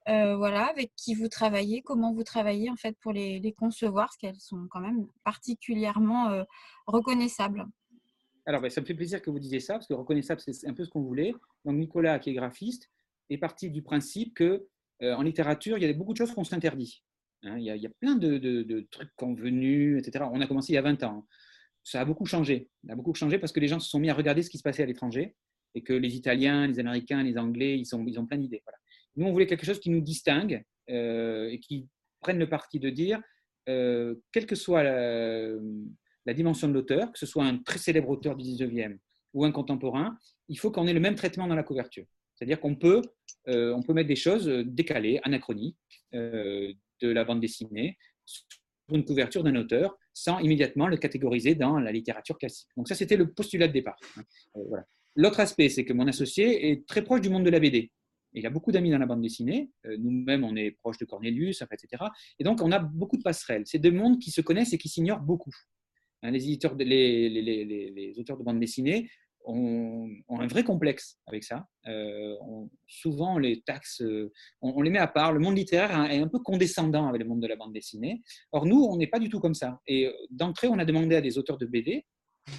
voilà, 0.07 0.65
avec 0.65 0.91
qui 0.95 1.13
vous 1.13 1.27
travaillez, 1.27 1.83
comment 1.83 2.13
vous 2.13 2.23
travaillez 2.23 2.71
en 2.71 2.75
fait 2.75 2.97
pour 2.99 3.13
les, 3.13 3.53
concevoir, 3.57 4.07
parce 4.07 4.17
qu'elles 4.17 4.41
sont 4.41 4.67
quand 4.71 4.81
même 4.81 5.07
particulièrement 5.23 6.43
reconnaissables. 6.87 7.67
Alors, 8.45 8.61
bah, 8.61 8.69
ça 8.69 8.81
me 8.81 8.85
fait 8.85 8.93
plaisir 8.93 9.21
que 9.21 9.29
vous 9.29 9.39
disiez 9.39 9.59
ça, 9.59 9.75
parce 9.75 9.87
que 9.87 9.93
reconnaissable, 9.93 10.41
c'est 10.41 10.67
un 10.67 10.73
peu 10.73 10.83
ce 10.83 10.89
qu'on 10.89 11.01
voulait. 11.01 11.33
Donc, 11.65 11.75
Nicolas, 11.75 12.19
qui 12.19 12.29
est 12.29 12.33
graphiste, 12.33 12.89
est 13.29 13.37
parti 13.37 13.69
du 13.71 13.81
principe 13.81 14.33
que 14.33 14.67
en 15.01 15.21
littérature, 15.21 15.77
il 15.77 15.83
y 15.83 15.89
a 15.89 15.91
beaucoup 15.91 16.13
de 16.13 16.17
choses 16.17 16.33
qu'on 16.33 16.45
s'interdit. 16.45 17.03
Hein. 17.43 17.57
il, 17.57 17.65
y 17.65 17.85
a 17.85 17.89
plein 17.99 18.15
de, 18.15 18.87
trucs 18.89 19.13
convenus, 19.17 19.99
etc. 19.99 20.25
On 20.31 20.39
a 20.39 20.47
commencé 20.47 20.71
il 20.71 20.75
y 20.75 20.77
a 20.77 20.81
20 20.81 21.03
ans 21.03 21.27
ça 21.83 22.01
a 22.01 22.05
beaucoup 22.05 22.25
changé. 22.25 22.69
Ça 22.87 22.93
a 22.93 22.95
beaucoup 22.95 23.13
changé 23.13 23.37
parce 23.37 23.51
que 23.51 23.59
les 23.59 23.67
gens 23.67 23.79
se 23.79 23.89
sont 23.89 23.99
mis 23.99 24.09
à 24.09 24.13
regarder 24.13 24.41
ce 24.41 24.49
qui 24.49 24.57
se 24.57 24.63
passait 24.63 24.83
à 24.83 24.85
l'étranger 24.85 25.35
et 25.75 25.83
que 25.83 25.93
les 25.93 26.15
Italiens, 26.15 26.67
les 26.67 26.79
Américains, 26.79 27.23
les 27.23 27.37
Anglais, 27.37 27.77
ils, 27.77 27.85
sont, 27.85 28.05
ils 28.07 28.19
ont 28.19 28.25
plein 28.25 28.37
d'idées. 28.37 28.63
Nous, 29.15 29.27
on 29.27 29.31
voulait 29.31 29.47
quelque 29.47 29.65
chose 29.65 29.79
qui 29.79 29.89
nous 29.89 30.01
distingue 30.01 30.63
euh, 30.89 31.49
et 31.49 31.59
qui 31.59 31.87
prenne 32.21 32.39
le 32.39 32.47
parti 32.47 32.79
de 32.79 32.89
dire, 32.89 33.21
euh, 33.69 34.15
quelle 34.31 34.45
que 34.45 34.55
soit 34.55 34.83
la, 34.83 35.53
dimension 36.31 36.69
de 36.69 36.73
l'auteur, 36.73 37.11
que 37.11 37.19
ce 37.19 37.25
soit 37.25 37.43
un 37.43 37.57
très 37.57 37.79
célèbre 37.79 38.09
auteur 38.09 38.37
du 38.37 38.45
19e 38.45 38.97
ou 39.33 39.43
un 39.43 39.51
contemporain, 39.51 40.17
il 40.47 40.57
faut 40.57 40.71
qu'on 40.71 40.87
ait 40.87 40.93
le 40.93 41.01
même 41.01 41.15
traitement 41.15 41.47
dans 41.47 41.55
la 41.55 41.63
couverture. 41.63 42.05
C'est-à-dire 42.35 42.59
qu'on 42.59 42.75
peut, 42.75 43.01
euh, 43.49 43.77
peut 43.81 43.93
mettre 43.93 44.07
des 44.07 44.15
choses 44.15 44.47
décalées, 44.47 45.19
anachroniques 45.23 45.77
de 46.13 46.75
la 47.01 47.25
bande 47.25 47.41
dessinée, 47.41 47.97
une 48.91 49.03
couverture 49.03 49.43
d'un 49.43 49.55
auteur 49.55 49.97
sans 50.13 50.39
immédiatement 50.39 50.87
le 50.87 50.97
catégoriser 50.97 51.55
dans 51.55 51.79
la 51.79 51.91
littérature 51.91 52.37
classique. 52.37 52.69
Donc 52.77 52.87
ça, 52.87 52.95
c'était 52.95 53.17
le 53.17 53.31
postulat 53.31 53.67
de 53.67 53.73
départ. 53.73 53.97
Hein. 54.17 54.23
Euh, 54.57 54.77
L'autre 55.15 55.39
aspect, 55.39 55.69
c'est 55.69 55.85
que 55.85 55.93
mon 55.93 56.07
associé 56.07 56.71
est 56.71 56.87
très 56.87 57.03
proche 57.03 57.21
du 57.21 57.29
monde 57.29 57.43
de 57.43 57.49
la 57.49 57.59
BD. 57.59 57.91
Il 58.33 58.47
a 58.47 58.49
beaucoup 58.49 58.71
d'amis 58.71 58.89
dans 58.89 58.97
la 58.97 59.05
bande 59.05 59.21
dessinée. 59.21 59.69
Euh, 59.85 59.95
nous-mêmes, 59.99 60.43
on 60.43 60.55
est 60.55 60.71
proche 60.71 60.97
de 60.97 61.05
Cornelius, 61.05 61.61
etc. 61.61 62.05
Et 62.39 62.43
donc, 62.43 62.61
on 62.61 62.71
a 62.71 62.79
beaucoup 62.79 63.17
de 63.17 63.21
passerelles. 63.21 63.63
C'est 63.65 63.77
deux 63.77 63.91
mondes 63.91 64.19
qui 64.19 64.31
se 64.31 64.41
connaissent 64.41 64.73
et 64.73 64.79
qui 64.79 64.89
s'ignorent 64.89 65.21
beaucoup. 65.21 65.51
Hein, 66.23 66.31
les, 66.31 66.43
éditeurs 66.45 66.75
les, 66.75 68.13
auteurs 68.17 68.37
de 68.37 68.43
bande 68.43 68.59
dessinée 68.59 69.09
ont, 69.45 70.09
un 70.29 70.47
vrai 70.47 70.63
complexe 70.63 71.19
avec 71.27 71.43
ça. 71.43 71.67
Euh, 71.87 72.35
souvent, 72.87 73.37
les 73.37 73.61
taxes, 73.61 74.01
euh, 74.01 74.31
on, 74.61 74.81
les 74.81 74.89
met 74.89 74.99
à 74.99 75.07
part. 75.07 75.33
Le 75.33 75.39
monde 75.39 75.57
littéraire 75.57 76.09
est 76.09 76.19
un 76.19 76.29
peu 76.29 76.39
condescendant 76.39 77.07
avec 77.07 77.21
le 77.21 77.27
monde 77.27 77.41
de 77.41 77.47
la 77.47 77.57
bande 77.57 77.73
dessinée. 77.73 78.21
Or, 78.53 78.65
nous, 78.65 78.81
on 78.83 78.95
n'est 78.95 79.07
pas 79.07 79.19
du 79.19 79.29
tout 79.29 79.41
comme 79.41 79.53
ça. 79.53 79.81
Et 79.85 80.07
euh, 80.07 80.11
d'entrée, 80.29 80.67
on 80.69 80.79
a 80.79 80.85
demandé 80.85 81.15
à 81.15 81.21
des 81.21 81.37
auteurs 81.37 81.57
de 81.57 81.65
BD 81.65 82.05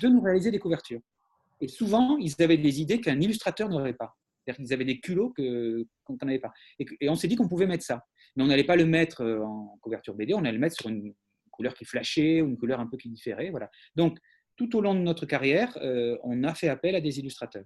de 0.02 0.08
nous 0.08 0.20
réaliser 0.20 0.50
des 0.50 0.58
couvertures. 0.58 1.00
Et 1.60 1.68
souvent, 1.68 2.18
ils 2.18 2.34
avaient 2.40 2.58
des 2.58 2.80
idées 2.82 3.00
qu'un 3.00 3.20
illustrateur 3.20 3.68
n'aurait 3.70 3.94
pas. 3.94 4.14
C'est-à-dire 4.44 4.62
qu'ils 4.62 4.74
avaient 4.74 4.84
des 4.84 5.00
culots 5.00 5.32
qu'on 5.32 6.16
n'avait 6.22 6.38
pas. 6.38 6.52
Et 6.78 7.08
on 7.08 7.14
s'est 7.14 7.28
dit 7.28 7.36
qu'on 7.36 7.48
pouvait 7.48 7.66
mettre 7.66 7.84
ça. 7.84 8.04
Mais 8.36 8.42
on 8.42 8.46
n'allait 8.46 8.64
pas 8.64 8.76
le 8.76 8.84
mettre 8.84 9.24
en 9.24 9.78
couverture 9.80 10.14
BD, 10.14 10.34
on 10.34 10.40
allait 10.40 10.52
le 10.52 10.58
mettre 10.58 10.76
sur 10.76 10.90
une 10.90 11.14
couleur 11.54 11.74
qui 11.74 11.84
flashait 11.84 12.40
ou 12.40 12.48
une 12.48 12.58
couleur 12.58 12.80
un 12.80 12.86
peu 12.86 12.96
qui 12.96 13.08
différait. 13.08 13.50
Voilà. 13.50 13.70
Donc, 13.96 14.18
tout 14.56 14.76
au 14.76 14.80
long 14.80 14.94
de 14.94 15.00
notre 15.00 15.26
carrière, 15.26 15.76
euh, 15.82 16.16
on 16.22 16.44
a 16.44 16.54
fait 16.54 16.68
appel 16.68 16.94
à 16.94 17.00
des 17.00 17.18
illustrateurs. 17.18 17.64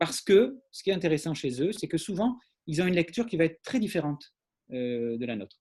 Parce 0.00 0.20
que 0.20 0.58
ce 0.70 0.82
qui 0.82 0.90
est 0.90 0.94
intéressant 0.94 1.34
chez 1.34 1.62
eux, 1.62 1.72
c'est 1.72 1.88
que 1.88 1.98
souvent, 1.98 2.38
ils 2.66 2.80
ont 2.80 2.86
une 2.86 2.94
lecture 2.94 3.26
qui 3.26 3.36
va 3.36 3.44
être 3.44 3.60
très 3.62 3.80
différente 3.80 4.32
euh, 4.72 5.18
de 5.18 5.26
la 5.26 5.36
nôtre. 5.36 5.56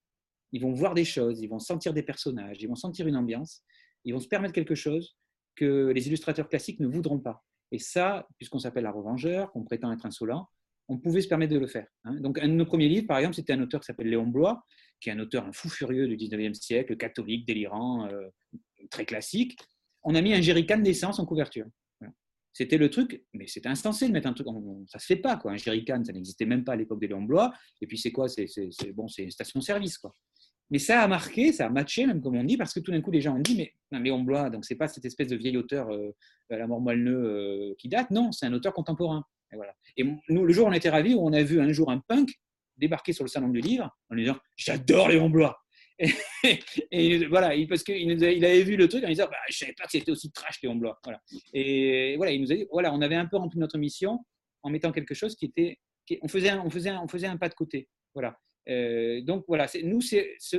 ils 0.51 0.61
vont 0.61 0.71
voir 0.71 0.93
des 0.93 1.05
choses, 1.05 1.41
ils 1.41 1.47
vont 1.47 1.59
sentir 1.59 1.93
des 1.93 2.03
personnages, 2.03 2.57
ils 2.61 2.67
vont 2.67 2.75
sentir 2.75 3.07
une 3.07 3.15
ambiance, 3.15 3.63
ils 4.03 4.13
vont 4.13 4.19
se 4.19 4.27
permettre 4.27 4.53
quelque 4.53 4.75
chose 4.75 5.17
que 5.55 5.91
les 5.93 6.07
illustrateurs 6.07 6.47
classiques 6.47 6.79
ne 6.79 6.87
voudront 6.87 7.19
pas. 7.19 7.43
Et 7.71 7.79
ça, 7.79 8.27
puisqu'on 8.37 8.59
s'appelle 8.59 8.83
la 8.83 8.91
revengeur, 8.91 9.51
qu'on 9.51 9.63
prétend 9.63 9.91
être 9.91 10.05
insolent, 10.05 10.47
on 10.87 10.97
pouvait 10.97 11.21
se 11.21 11.27
permettre 11.27 11.53
de 11.53 11.59
le 11.59 11.67
faire. 11.67 11.87
Hein. 12.05 12.15
Donc, 12.21 12.37
un 12.39 12.47
de 12.47 12.53
nos 12.53 12.65
premiers 12.65 12.87
livres, 12.87 13.07
par 13.07 13.17
exemple, 13.17 13.35
c'était 13.35 13.53
un 13.53 13.61
auteur 13.61 13.81
qui 13.81 13.85
s'appelle 13.85 14.09
Léon 14.09 14.27
Blois, 14.27 14.63
qui 14.99 15.09
est 15.09 15.13
un 15.13 15.19
auteur 15.19 15.45
un 15.45 15.51
fou 15.51 15.69
furieux 15.69 16.07
du 16.07 16.17
19e 16.17 16.53
siècle, 16.53 16.97
catholique, 16.97 17.45
délirant, 17.45 18.07
euh, 18.07 18.27
très 18.89 19.05
classique. 19.05 19.57
On 20.03 20.15
a 20.15 20.21
mis 20.21 20.33
un 20.33 20.41
jerrycan 20.41 20.79
d'essence 20.79 21.19
en 21.19 21.25
couverture. 21.25 21.65
C'était 22.53 22.77
le 22.77 22.89
truc, 22.89 23.23
mais 23.33 23.45
c'était 23.45 23.69
instancé 23.69 24.07
de 24.07 24.13
mettre 24.13 24.27
un 24.27 24.33
truc. 24.33 24.47
Ça 24.87 24.97
se 24.97 25.05
fait 25.05 25.17
pas, 25.17 25.37
quoi. 25.37 25.51
Un 25.51 25.57
jerrycan, 25.57 26.03
ça 26.03 26.11
n'existait 26.11 26.47
même 26.47 26.63
pas 26.63 26.73
à 26.73 26.75
l'époque 26.75 26.99
des 26.99 27.07
Léon 27.07 27.21
Blois. 27.21 27.53
Et 27.81 27.85
puis, 27.85 27.99
c'est 27.99 28.11
quoi 28.11 28.27
C'est 28.27 28.47
bon, 28.95 29.07
c'est 29.07 29.21
une 29.21 29.29
station-service, 29.29 29.99
quoi. 29.99 30.15
Mais 30.71 30.79
ça 30.79 31.01
a 31.01 31.07
marqué, 31.07 31.53
ça 31.53 31.67
a 31.67 31.69
matché, 31.69 32.07
même 32.07 32.19
comme 32.19 32.35
on 32.35 32.43
dit, 32.43 32.57
parce 32.57 32.73
que 32.73 32.79
tout 32.79 32.91
d'un 32.91 32.99
coup, 32.99 33.11
les 33.11 33.21
gens 33.21 33.35
ont 33.35 33.41
dit, 33.41 33.55
mais 33.55 33.73
un 33.91 34.01
Léon 34.01 34.23
Blois, 34.23 34.49
donc 34.49 34.65
c'est 34.65 34.75
pas 34.75 34.87
cette 34.87 35.05
espèce 35.05 35.27
de 35.27 35.35
vieil 35.35 35.55
auteur 35.55 35.89
euh, 35.89 36.15
à 36.49 36.57
la 36.57 36.65
mort 36.65 36.81
moelle 36.81 37.07
euh, 37.07 37.75
qui 37.77 37.89
date, 37.89 38.09
non, 38.09 38.31
c'est 38.31 38.47
un 38.47 38.53
auteur 38.53 38.73
contemporain. 38.73 39.23
Et, 39.53 39.55
voilà. 39.55 39.73
et 39.95 40.03
nous, 40.03 40.45
le 40.45 40.51
jour 40.51 40.67
on 40.67 40.73
était 40.73 40.89
ravis, 40.89 41.13
où 41.13 41.19
on 41.21 41.31
a 41.31 41.41
vu 41.43 41.61
un 41.61 41.71
jour 41.71 41.89
un 41.89 41.99
punk 41.99 42.33
débarquer 42.77 43.13
sur 43.13 43.23
le 43.23 43.29
salon 43.29 43.49
du 43.49 43.61
livre 43.61 43.89
en 44.09 44.15
lui 44.15 44.23
disant, 44.23 44.37
j'adore 44.55 45.09
Léon 45.09 45.29
Blois. 45.29 45.57
Et, 46.91 47.25
voilà, 47.25 47.53
parce 47.67 47.83
qu'il 47.83 48.11
il 48.11 48.45
avait 48.45 48.63
vu 48.63 48.75
le 48.75 48.87
truc 48.87 49.03
en 49.03 49.07
disant, 49.07 49.27
bah, 49.29 49.37
je 49.49 49.57
savais 49.57 49.73
pas 49.73 49.85
que 49.85 49.91
c'était 49.91 50.11
aussi 50.11 50.31
trash 50.31 50.61
Léon 50.61 50.75
Blois. 50.75 50.99
Voilà. 51.03 51.21
Et 51.53 52.15
voilà, 52.17 52.31
il 52.31 52.41
nous 52.41 52.51
a 52.51 52.55
dit, 52.55 52.67
voilà, 52.71 52.93
on 52.93 53.01
avait 53.01 53.15
un 53.15 53.25
peu 53.25 53.37
rempli 53.37 53.59
notre 53.59 53.77
mission 53.77 54.19
en 54.63 54.69
mettant 54.69 54.91
quelque 54.91 55.13
chose 55.13 55.35
qui 55.35 55.45
était, 55.45 55.79
on 56.21 56.27
faisait, 56.27 56.53
on 56.53 56.69
faisait, 56.69 56.91
on 56.91 57.07
faisait 57.07 57.27
un 57.27 57.37
pas 57.37 57.49
de 57.49 57.55
côté. 57.55 57.89
Voilà. 58.13 58.37
Euh, 58.69 59.21
donc 59.21 59.45
voilà, 59.47 59.67
nous, 59.83 60.01
c'est, 60.01 60.35
ce, 60.39 60.57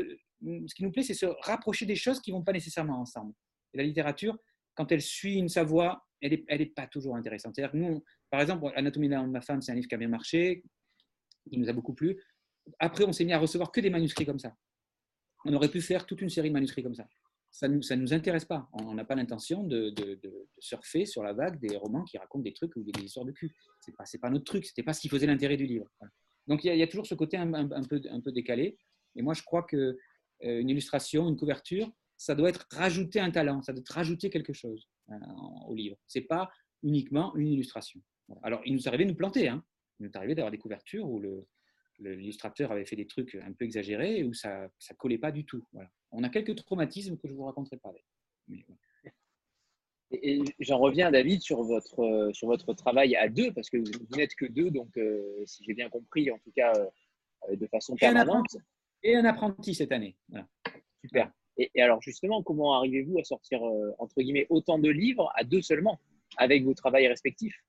qui 0.74 0.82
nous 0.82 0.90
plaît, 0.90 1.02
c'est 1.02 1.14
se 1.14 1.26
rapprocher 1.42 1.86
des 1.86 1.96
choses 1.96 2.20
qui 2.20 2.32
ne 2.32 2.36
vont 2.36 2.44
pas 2.44 2.52
nécessairement 2.52 3.00
ensemble. 3.00 3.32
Et 3.74 3.78
la 3.78 3.84
littérature, 3.84 4.36
quand 4.74 4.90
elle 4.92 5.02
suit 5.02 5.34
une 5.34 5.48
sa 5.48 5.62
voie, 5.62 6.04
elle 6.20 6.30
n'est 6.30 6.44
elle 6.48 6.60
est 6.62 6.74
pas 6.74 6.86
toujours 6.86 7.16
intéressante. 7.16 7.54
C'est-à-dire 7.54 7.76
nous, 7.76 8.02
par 8.30 8.40
exemple, 8.40 8.72
Anatomie 8.74 9.08
de 9.08 9.16
ma 9.16 9.40
femme, 9.40 9.60
c'est 9.62 9.72
un 9.72 9.74
livre 9.74 9.88
qui 9.88 9.94
a 9.94 9.98
bien 9.98 10.08
marché, 10.08 10.62
qui 11.48 11.58
nous 11.58 11.68
a 11.68 11.72
beaucoup 11.72 11.94
plu. 11.94 12.22
Après, 12.78 13.04
on 13.04 13.12
s'est 13.12 13.24
mis 13.24 13.32
à 13.32 13.38
recevoir 13.38 13.72
que 13.72 13.80
des 13.80 13.90
manuscrits 13.90 14.26
comme 14.26 14.38
ça. 14.38 14.54
On 15.44 15.52
aurait 15.54 15.70
pu 15.70 15.80
faire 15.80 16.06
toute 16.06 16.20
une 16.20 16.30
série 16.30 16.48
de 16.48 16.54
manuscrits 16.54 16.82
comme 16.82 16.94
ça. 16.94 17.08
Ça 17.50 17.66
ne 17.66 17.76
nous, 17.96 18.12
intéresse 18.12 18.44
pas. 18.44 18.68
On 18.72 18.94
n'a 18.94 19.04
pas 19.04 19.14
l'intention 19.14 19.64
de, 19.64 19.94
surfer 20.58 21.06
sur 21.06 21.22
la 21.22 21.32
vague 21.32 21.58
des 21.58 21.76
romans 21.76 22.04
qui 22.04 22.18
racontent 22.18 22.42
des 22.42 22.52
trucs 22.52 22.76
ou 22.76 22.82
des 22.82 23.02
histoires 23.02 23.24
de 23.24 23.32
cul. 23.32 23.54
Ce 23.80 23.90
n'est 23.90 24.20
pas, 24.20 24.30
notre 24.30 24.44
truc. 24.44 24.64
Ce 24.64 24.72
n'était 24.72 24.82
pas 24.82 24.92
ce 24.92 25.00
qui 25.00 25.08
faisait 25.08 25.26
l'intérêt 25.26 25.56
du 25.56 25.66
livre. 25.66 25.86
Donc 26.46 26.64
il 26.64 26.74
y, 26.74 26.82
a, 26.82 26.86
toujours 26.86 27.06
ce 27.06 27.14
côté 27.14 27.36
un, 27.36 27.50
peu, 27.84 28.00
un, 28.10 28.20
peu, 28.20 28.32
décalé. 28.32 28.76
Et 29.16 29.22
moi, 29.22 29.34
je 29.34 29.42
crois 29.42 29.64
qu'une 29.64 29.96
euh, 30.44 30.62
illustration, 30.62 31.28
une 31.28 31.36
couverture, 31.36 31.90
ça 32.16 32.34
doit 32.34 32.48
être 32.50 32.66
rajouter 32.72 33.20
un 33.20 33.30
talent, 33.30 33.62
ça 33.62 33.72
doit 33.72 33.80
être 33.80 33.92
rajouter 33.92 34.28
quelque 34.28 34.52
chose 34.52 34.88
euh, 35.10 35.14
au 35.66 35.74
livre. 35.74 35.96
Ce 36.06 36.18
n'est 36.18 36.24
pas 36.24 36.50
uniquement 36.82 37.34
une 37.36 37.48
illustration. 37.48 38.00
Alors, 38.42 38.60
il 38.64 38.74
nous 38.74 38.88
arrivait 38.88 39.04
de 39.04 39.10
nous 39.10 39.16
planter. 39.16 39.48
Hein. 39.48 39.64
Il 40.00 40.06
nous 40.06 40.12
arrivait 40.14 40.34
d'avoir 40.34 40.50
des 40.50 40.58
couvertures 40.58 41.08
où 41.08 41.20
l'illustrateur 41.98 42.72
avait 42.72 42.86
fait 42.86 42.96
des 42.96 43.06
trucs 43.06 43.34
un 43.34 43.52
peu 43.52 43.64
exagérés 43.64 44.24
où 44.24 44.32
ça 44.32 44.62
ne 44.62 44.96
collait 44.96 45.18
pas 45.18 45.32
du 45.32 45.44
tout. 45.44 45.64
Voilà. 45.72 45.90
On 46.12 46.22
a 46.22 46.28
quelques 46.28 46.56
traumatismes 46.56 47.16
que 47.16 47.28
je 47.28 47.32
ne 47.32 47.36
vous 47.36 47.44
raconterai 47.44 47.76
pas. 47.76 47.92
Mais, 48.46 48.64
et, 50.10 50.42
j'en 50.58 50.78
reviens, 50.78 51.10
David, 51.10 51.42
sur 51.42 51.62
votre, 51.62 52.00
euh, 52.00 52.32
sur 52.32 52.48
votre 52.48 52.72
travail 52.72 53.14
à 53.16 53.28
deux, 53.28 53.52
parce 53.52 53.68
que 53.68 53.76
vous 53.76 54.16
n'êtes 54.16 54.34
que 54.34 54.46
deux, 54.46 54.70
donc 54.70 54.96
euh, 54.96 55.42
si 55.44 55.64
j'ai 55.64 55.74
bien 55.74 55.90
compris, 55.90 56.30
en 56.30 56.38
tout 56.38 56.52
cas 56.52 56.72
euh, 57.48 57.56
de 57.56 57.66
façon 57.66 57.94
permanente. 57.94 58.56
Et 59.02 59.14
un 59.14 59.24
apprenti 59.24 59.74
cette 59.74 59.92
année. 59.92 60.16
Super. 61.04 61.30
Et, 61.58 61.70
alors 61.80 62.00
justement, 62.00 62.42
comment 62.42 62.74
arrivez-vous 62.74 63.18
à 63.18 63.24
sortir, 63.24 63.62
entre 63.98 64.20
guillemets, 64.22 64.46
autant 64.48 64.78
de 64.78 64.88
livres 64.88 65.30
à 65.34 65.44
deux 65.44 65.60
seulement, 65.60 66.00
avec 66.36 66.64
vos 66.64 66.74
travails 66.74 67.06
respectifs? 67.06 67.62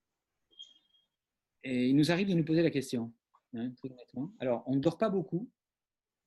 Et 1.63 1.89
il 1.89 1.95
nous 1.95 2.11
arrive 2.11 2.27
de 2.29 2.33
nous 2.33 2.45
poser 2.45 2.61
la 2.61 2.69
question. 2.69 3.11
Hein, 3.55 3.71
alors, 4.39 4.63
on 4.67 4.75
ne 4.75 4.79
dort 4.79 4.97
pas 4.97 5.09
beaucoup. 5.09 5.49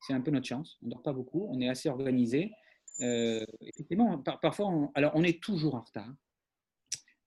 C'est 0.01 0.13
un 0.13 0.21
peu 0.21 0.31
notre 0.31 0.47
chance. 0.47 0.77
On 0.81 0.87
ne 0.87 0.91
dort 0.91 1.01
pas 1.01 1.13
beaucoup. 1.13 1.47
On 1.49 1.59
est 1.61 1.69
assez 1.69 1.89
organisé. 1.89 2.51
Euh, 3.01 3.45
effectivement, 3.61 4.19
parfois, 4.19 4.67
on, 4.67 4.91
alors 4.93 5.11
on 5.15 5.23
est 5.23 5.41
toujours 5.41 5.75
en 5.75 5.81
retard. 5.81 6.13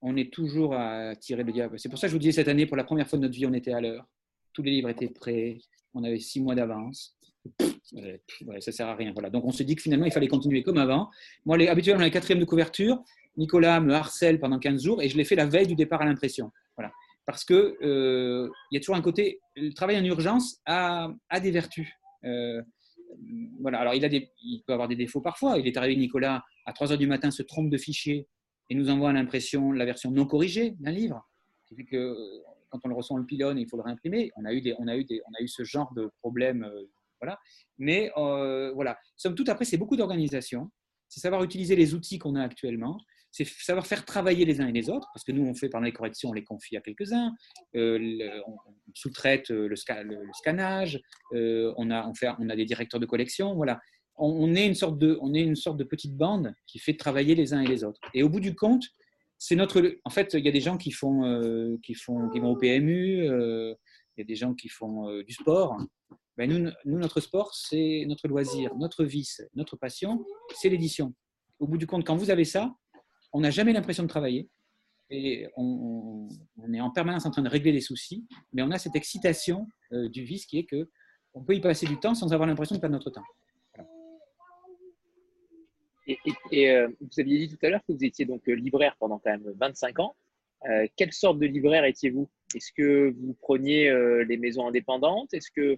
On 0.03 0.17
est 0.17 0.33
toujours 0.33 0.75
à 0.75 1.17
tirer 1.17 1.43
le 1.43 1.53
diable. 1.53 1.79
C'est 1.79 1.89
pour 1.89 1.99
ça 1.99 2.07
que 2.07 2.11
je 2.11 2.17
vous 2.17 2.21
disais 2.21 2.33
cette 2.33 2.49
année, 2.49 2.67
pour 2.67 2.77
la 2.77 2.85
première 2.85 3.09
fois 3.09 3.19
de 3.19 3.23
notre 3.25 3.35
vie, 3.35 3.47
on 3.47 3.55
était 3.55 3.73
à 3.73 3.81
l'heure. 3.81 4.07
Tous 4.53 4.63
les 4.63 4.71
livres 4.71 4.91
étaient 4.91 5.09
prêts. 5.09 5.59
On 5.95 6.05
avait 6.05 6.21
six 6.21 6.41
mois 6.41 6.55
d'avance. 6.55 7.17
Ouais, 7.93 8.61
ça 8.61 8.73
sert 8.73 8.89
à 8.89 8.95
rien. 8.95 9.13
Donc 9.13 9.45
on 9.45 9.53
se 9.53 9.63
dit 9.63 9.75
que 9.75 9.83
finalement, 9.83 10.07
il 10.07 10.13
fallait 10.13 10.29
continuer 10.29 10.63
comme 10.63 10.79
avant. 10.79 11.11
Moi, 11.45 11.57
les, 11.57 11.69
habituellement, 11.69 12.03
la 12.03 12.11
quatrième 12.11 12.41
de 12.41 12.45
couverture, 12.45 13.03
Nicolas 13.37 13.81
me 13.81 13.95
harcèle 13.95 14.39
pendant 14.39 14.59
15 14.59 14.83
jours 14.83 15.03
et 15.03 15.09
je 15.09 15.17
l'ai 15.17 15.25
fait 15.25 15.37
la 15.37 15.47
veille 15.47 15.67
du 15.67 15.75
départ 15.75 16.03
à 16.03 16.05
l'impression. 16.05 16.53
Parce 17.27 17.45
qu'il 17.45 17.57
euh, 17.57 18.49
il 18.71 18.75
y 18.75 18.79
a 18.79 18.81
toujours 18.81 18.95
un 18.95 19.03
côté, 19.03 19.41
le 19.57 19.73
travail 19.73 19.99
en 19.99 20.05
urgence 20.05 20.61
a, 20.65 21.11
des 21.43 21.51
vertus. 21.51 21.89
Euh, 22.25 22.63
voilà. 23.61 23.81
Alors, 23.81 23.95
il, 23.95 24.63
peut 24.65 24.73
avoir 24.73 24.87
des 24.87 24.95
défauts 24.95 25.21
parfois. 25.21 25.59
Il 25.59 25.67
est 25.67 25.77
arrivé, 25.77 25.97
Nicolas, 25.97 26.45
à 26.67 26.73
3 26.73 26.93
heures 26.93 26.99
du 26.99 27.09
matin, 27.09 27.33
se 27.33 27.43
trompe 27.43 27.69
de 27.69 27.79
fichier 27.79 28.29
et 28.71 28.77
nous 28.77 28.91
envoie 28.91 29.13
l'impression 29.13 29.73
la 29.73 29.85
version 29.85 30.13
non 30.13 30.25
corrigée 30.25 30.77
d'un 30.79 30.93
livre. 30.93 31.29
Que 31.91 32.17
quand 32.71 32.79
on 32.85 32.89
le 32.89 32.95
reçoit, 32.95 33.17
on 33.17 33.21
le 33.21 33.27
pilonne 33.27 33.59
et 33.59 33.63
il 33.63 33.69
faut 33.69 33.77
le 33.77 33.83
réimprimer. 33.83 34.31
On 34.37 34.45
a 34.45 34.53
eu, 34.53 35.49
ce 35.49 35.65
genre 35.65 35.93
de 35.95 36.13
problème. 36.21 36.63
Euh, 36.63 36.85
voilà. 37.21 37.41
Mais 37.79 38.13
voilà. 38.15 38.97
Somme 39.17 39.35
toute, 39.35 39.49
après, 39.49 39.65
c'est 39.65 39.79
beaucoup 39.79 39.97
d'organisation. 39.97 40.71
C'est 41.09 41.21
savoir 41.21 41.43
utiliser 41.43 41.75
les 41.75 41.93
outils 41.95 42.19
qu'on 42.19 42.37
a 42.37 42.43
actuellement 42.43 42.99
c'est 43.37 43.47
savoir 43.47 43.87
faire 43.87 44.07
travailler 44.07 44.47
les 44.47 44.63
uns 44.63 44.69
et 44.69 44.73
les 44.73 44.89
autres, 44.89 45.09
parce 45.13 45.23
que 45.23 45.33
nous, 45.33 45.47
on 45.47 45.55
fait 45.55 45.69
pendant 45.69 45.85
les 45.85 45.93
corrections, 45.93 46.31
on 46.31 46.33
les 46.33 46.45
confie 46.45 46.75
à 46.77 46.81
quelques-uns, 46.81 47.35
euh, 47.75 48.41
on, 48.47 48.57
sous-traite 48.95 49.51
euh, 49.51 49.69
le, 49.69 50.25
le, 50.25 50.33
scannage, 50.33 50.99
euh, 51.35 51.75
on, 51.77 51.91
a, 51.91 52.07
on, 52.09 52.15
fait, 52.15 52.31
on 52.39 52.49
a 52.49 52.57
des 52.57 52.65
directeurs 52.65 52.99
de 52.99 53.05
collection, 53.05 53.55
voilà. 53.55 53.79
On, 54.19 54.55
est 54.55 54.67
une 54.67 54.75
sorte 54.75 54.99
de, 54.99 55.19
on 55.21 55.35
est 55.35 55.43
une 55.43 55.57
sorte 55.57 55.77
de 55.77 55.85
petite 55.85 56.17
bande 56.17 56.55
qui 56.67 56.79
fait 56.79 56.95
travailler 56.95 57.35
les 57.35 57.53
uns 57.53 57.61
et 57.61 57.67
les 57.67 57.85
autres. 57.85 58.01
Et 58.15 58.23
au 58.23 58.31
bout 58.31 58.41
du 58.41 58.55
compte, 58.55 58.87
c'est 59.37 59.57
notre. 59.57 59.99
En 60.05 60.09
fait, 60.09 60.33
il 60.33 60.43
y 60.43 60.49
a 60.49 60.53
des 60.53 60.63
gens 60.63 60.79
qui 60.79 60.91
font, 60.91 61.79
qui 61.83 61.93
font, 61.93 62.31
qui 62.31 62.41
vont 62.41 62.53
au 62.53 62.57
PMU, 62.57 63.27
il 63.27 63.77
y 64.17 64.21
a 64.23 64.25
des 64.25 64.35
gens 64.35 64.55
qui 64.55 64.71
font 64.71 65.21
du 65.21 65.35
sport. 65.35 65.77
Ben 66.39 66.51
nous, 66.51 66.71
nous, 66.87 66.99
notre 66.99 67.21
sport, 67.21 67.55
c'est 67.55 68.07
notre 68.09 68.27
loisir, 68.27 68.75
notre 68.77 69.05
vice, 69.05 69.43
notre 69.55 69.77
passion, 69.77 70.25
c'est 70.55 70.71
l'édition. 70.71 71.13
Au 71.59 71.67
bout 71.67 71.77
du 71.77 71.87
compte, 71.87 72.07
quand 72.07 72.17
vous 72.17 72.31
avez 72.31 72.47
ça, 72.47 72.75
on 73.37 73.41
n'a 73.41 73.51
jamais 73.51 73.75
l'impression 73.75 74.03
de 74.03 74.09
travailler 74.09 74.49
et 75.11 75.47
on, 75.57 76.27
est 76.73 76.81
en 76.81 76.91
permanence 76.91 77.27
en 77.27 77.31
train 77.31 77.43
de 77.43 77.51
régler 77.51 77.71
les 77.71 77.83
soucis, 77.83 78.27
mais 78.55 78.63
on 78.63 78.71
a 78.71 78.79
cette 78.79 78.97
excitation 78.97 79.69
euh, 79.93 80.09
du 80.09 80.25
vice 80.25 80.47
qui 80.47 80.59
est 80.59 80.65
que 80.65 80.89
on 81.35 81.45
peut 81.45 81.55
y 81.55 81.61
passer 81.61 81.87
du 81.87 82.01
temps 82.01 82.15
sans 82.15 82.33
avoir 82.33 82.49
l'impression 82.49 82.77
de 82.77 82.81
perdre 82.81 82.95
notre 82.95 83.11
temps. 83.11 83.25
Et, 86.07 86.71
euh, 86.71 86.89
vous 87.01 87.21
aviez 87.21 87.47
dit 87.47 87.49
tout 87.55 87.67
à 87.67 87.69
l'heure 87.69 87.83
que 87.87 87.93
vous 87.93 88.05
étiez 88.05 88.25
donc 88.25 88.49
euh, 88.49 88.55
libraire 88.55 88.97
pendant 88.99 89.19
quand 89.19 89.31
même 89.31 89.53
25 89.61 89.99
ans. 89.99 90.17
quelle 90.97 91.13
sorte 91.13 91.39
de 91.39 91.47
libraire 91.47 91.85
étiez-vous? 91.85 92.31
Est-ce 92.55 92.73
que 92.73 93.15
vous 93.21 93.35
preniez 93.35 93.93
les 94.25 94.39
maisons 94.39 94.67
indépendantes? 94.67 95.35
Est-ce 95.35 95.51
que 95.51 95.77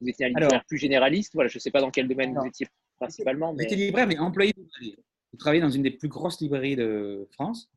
vous 0.00 0.08
étiez 0.08 0.26
un 0.26 0.28
libraire 0.28 0.64
plus 0.64 0.78
généraliste? 0.78 1.32
Voilà, 1.34 1.48
je 1.48 1.56
ne 1.56 1.60
sais 1.60 1.72
pas 1.72 1.80
dans 1.80 1.90
quel 1.90 2.06
domaine 2.06 2.34
vous 2.38 2.46
étiez 2.46 2.68
principalement. 2.98 3.52
Mais... 3.52 3.64
J'étais 3.64 3.76
libraire, 3.76 4.06
mais 4.06 4.18
employé 4.18 4.54
j'ai 5.32 5.38
travaillé 5.38 5.60
dans 5.60 5.70
une 5.70 5.82
des 5.82 5.90
plus 5.90 6.08
grosses 6.08 6.40
librairies 6.40 6.76
de 6.76 7.28
France. 7.32 7.70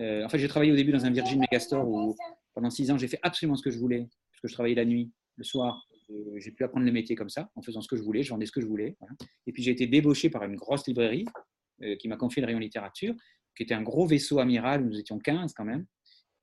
Euh, 0.00 0.24
en 0.24 0.28
fait, 0.28 0.38
j'ai 0.38 0.48
travaillé 0.48 0.72
au 0.72 0.76
début 0.76 0.92
dans 0.92 1.04
un 1.04 1.10
Virgin 1.10 1.40
Megastore 1.40 1.88
où 1.88 2.14
pendant 2.54 2.70
six 2.70 2.90
ans, 2.90 2.98
j'ai 2.98 3.08
fait 3.08 3.20
absolument 3.22 3.56
ce 3.56 3.62
que 3.62 3.70
je 3.70 3.78
voulais, 3.78 4.08
parce 4.30 4.40
que 4.42 4.48
je 4.48 4.52
travaillais 4.52 4.74
la 4.74 4.84
nuit, 4.84 5.10
le 5.36 5.44
soir. 5.44 5.86
Euh, 6.10 6.38
j'ai 6.38 6.50
pu 6.50 6.64
apprendre 6.64 6.86
le 6.86 6.92
métier 6.92 7.16
comme 7.16 7.28
ça, 7.28 7.50
en 7.54 7.62
faisant 7.62 7.80
ce 7.80 7.88
que 7.88 7.96
je 7.96 8.02
voulais, 8.02 8.22
je 8.22 8.30
vendais 8.30 8.46
ce 8.46 8.52
que 8.52 8.60
je 8.60 8.66
voulais. 8.66 8.96
Et 9.46 9.52
puis 9.52 9.62
j'ai 9.62 9.70
été 9.70 9.86
débauché 9.86 10.30
par 10.30 10.44
une 10.44 10.56
grosse 10.56 10.86
librairie 10.86 11.24
euh, 11.82 11.96
qui 11.96 12.08
m'a 12.08 12.16
confié 12.16 12.40
le 12.40 12.46
rayon 12.46 12.58
littérature, 12.58 13.14
qui 13.56 13.62
était 13.62 13.74
un 13.74 13.82
gros 13.82 14.06
vaisseau 14.06 14.38
amiral, 14.38 14.82
où 14.82 14.86
nous 14.86 14.98
étions 14.98 15.18
15 15.18 15.52
quand 15.54 15.64
même, 15.64 15.86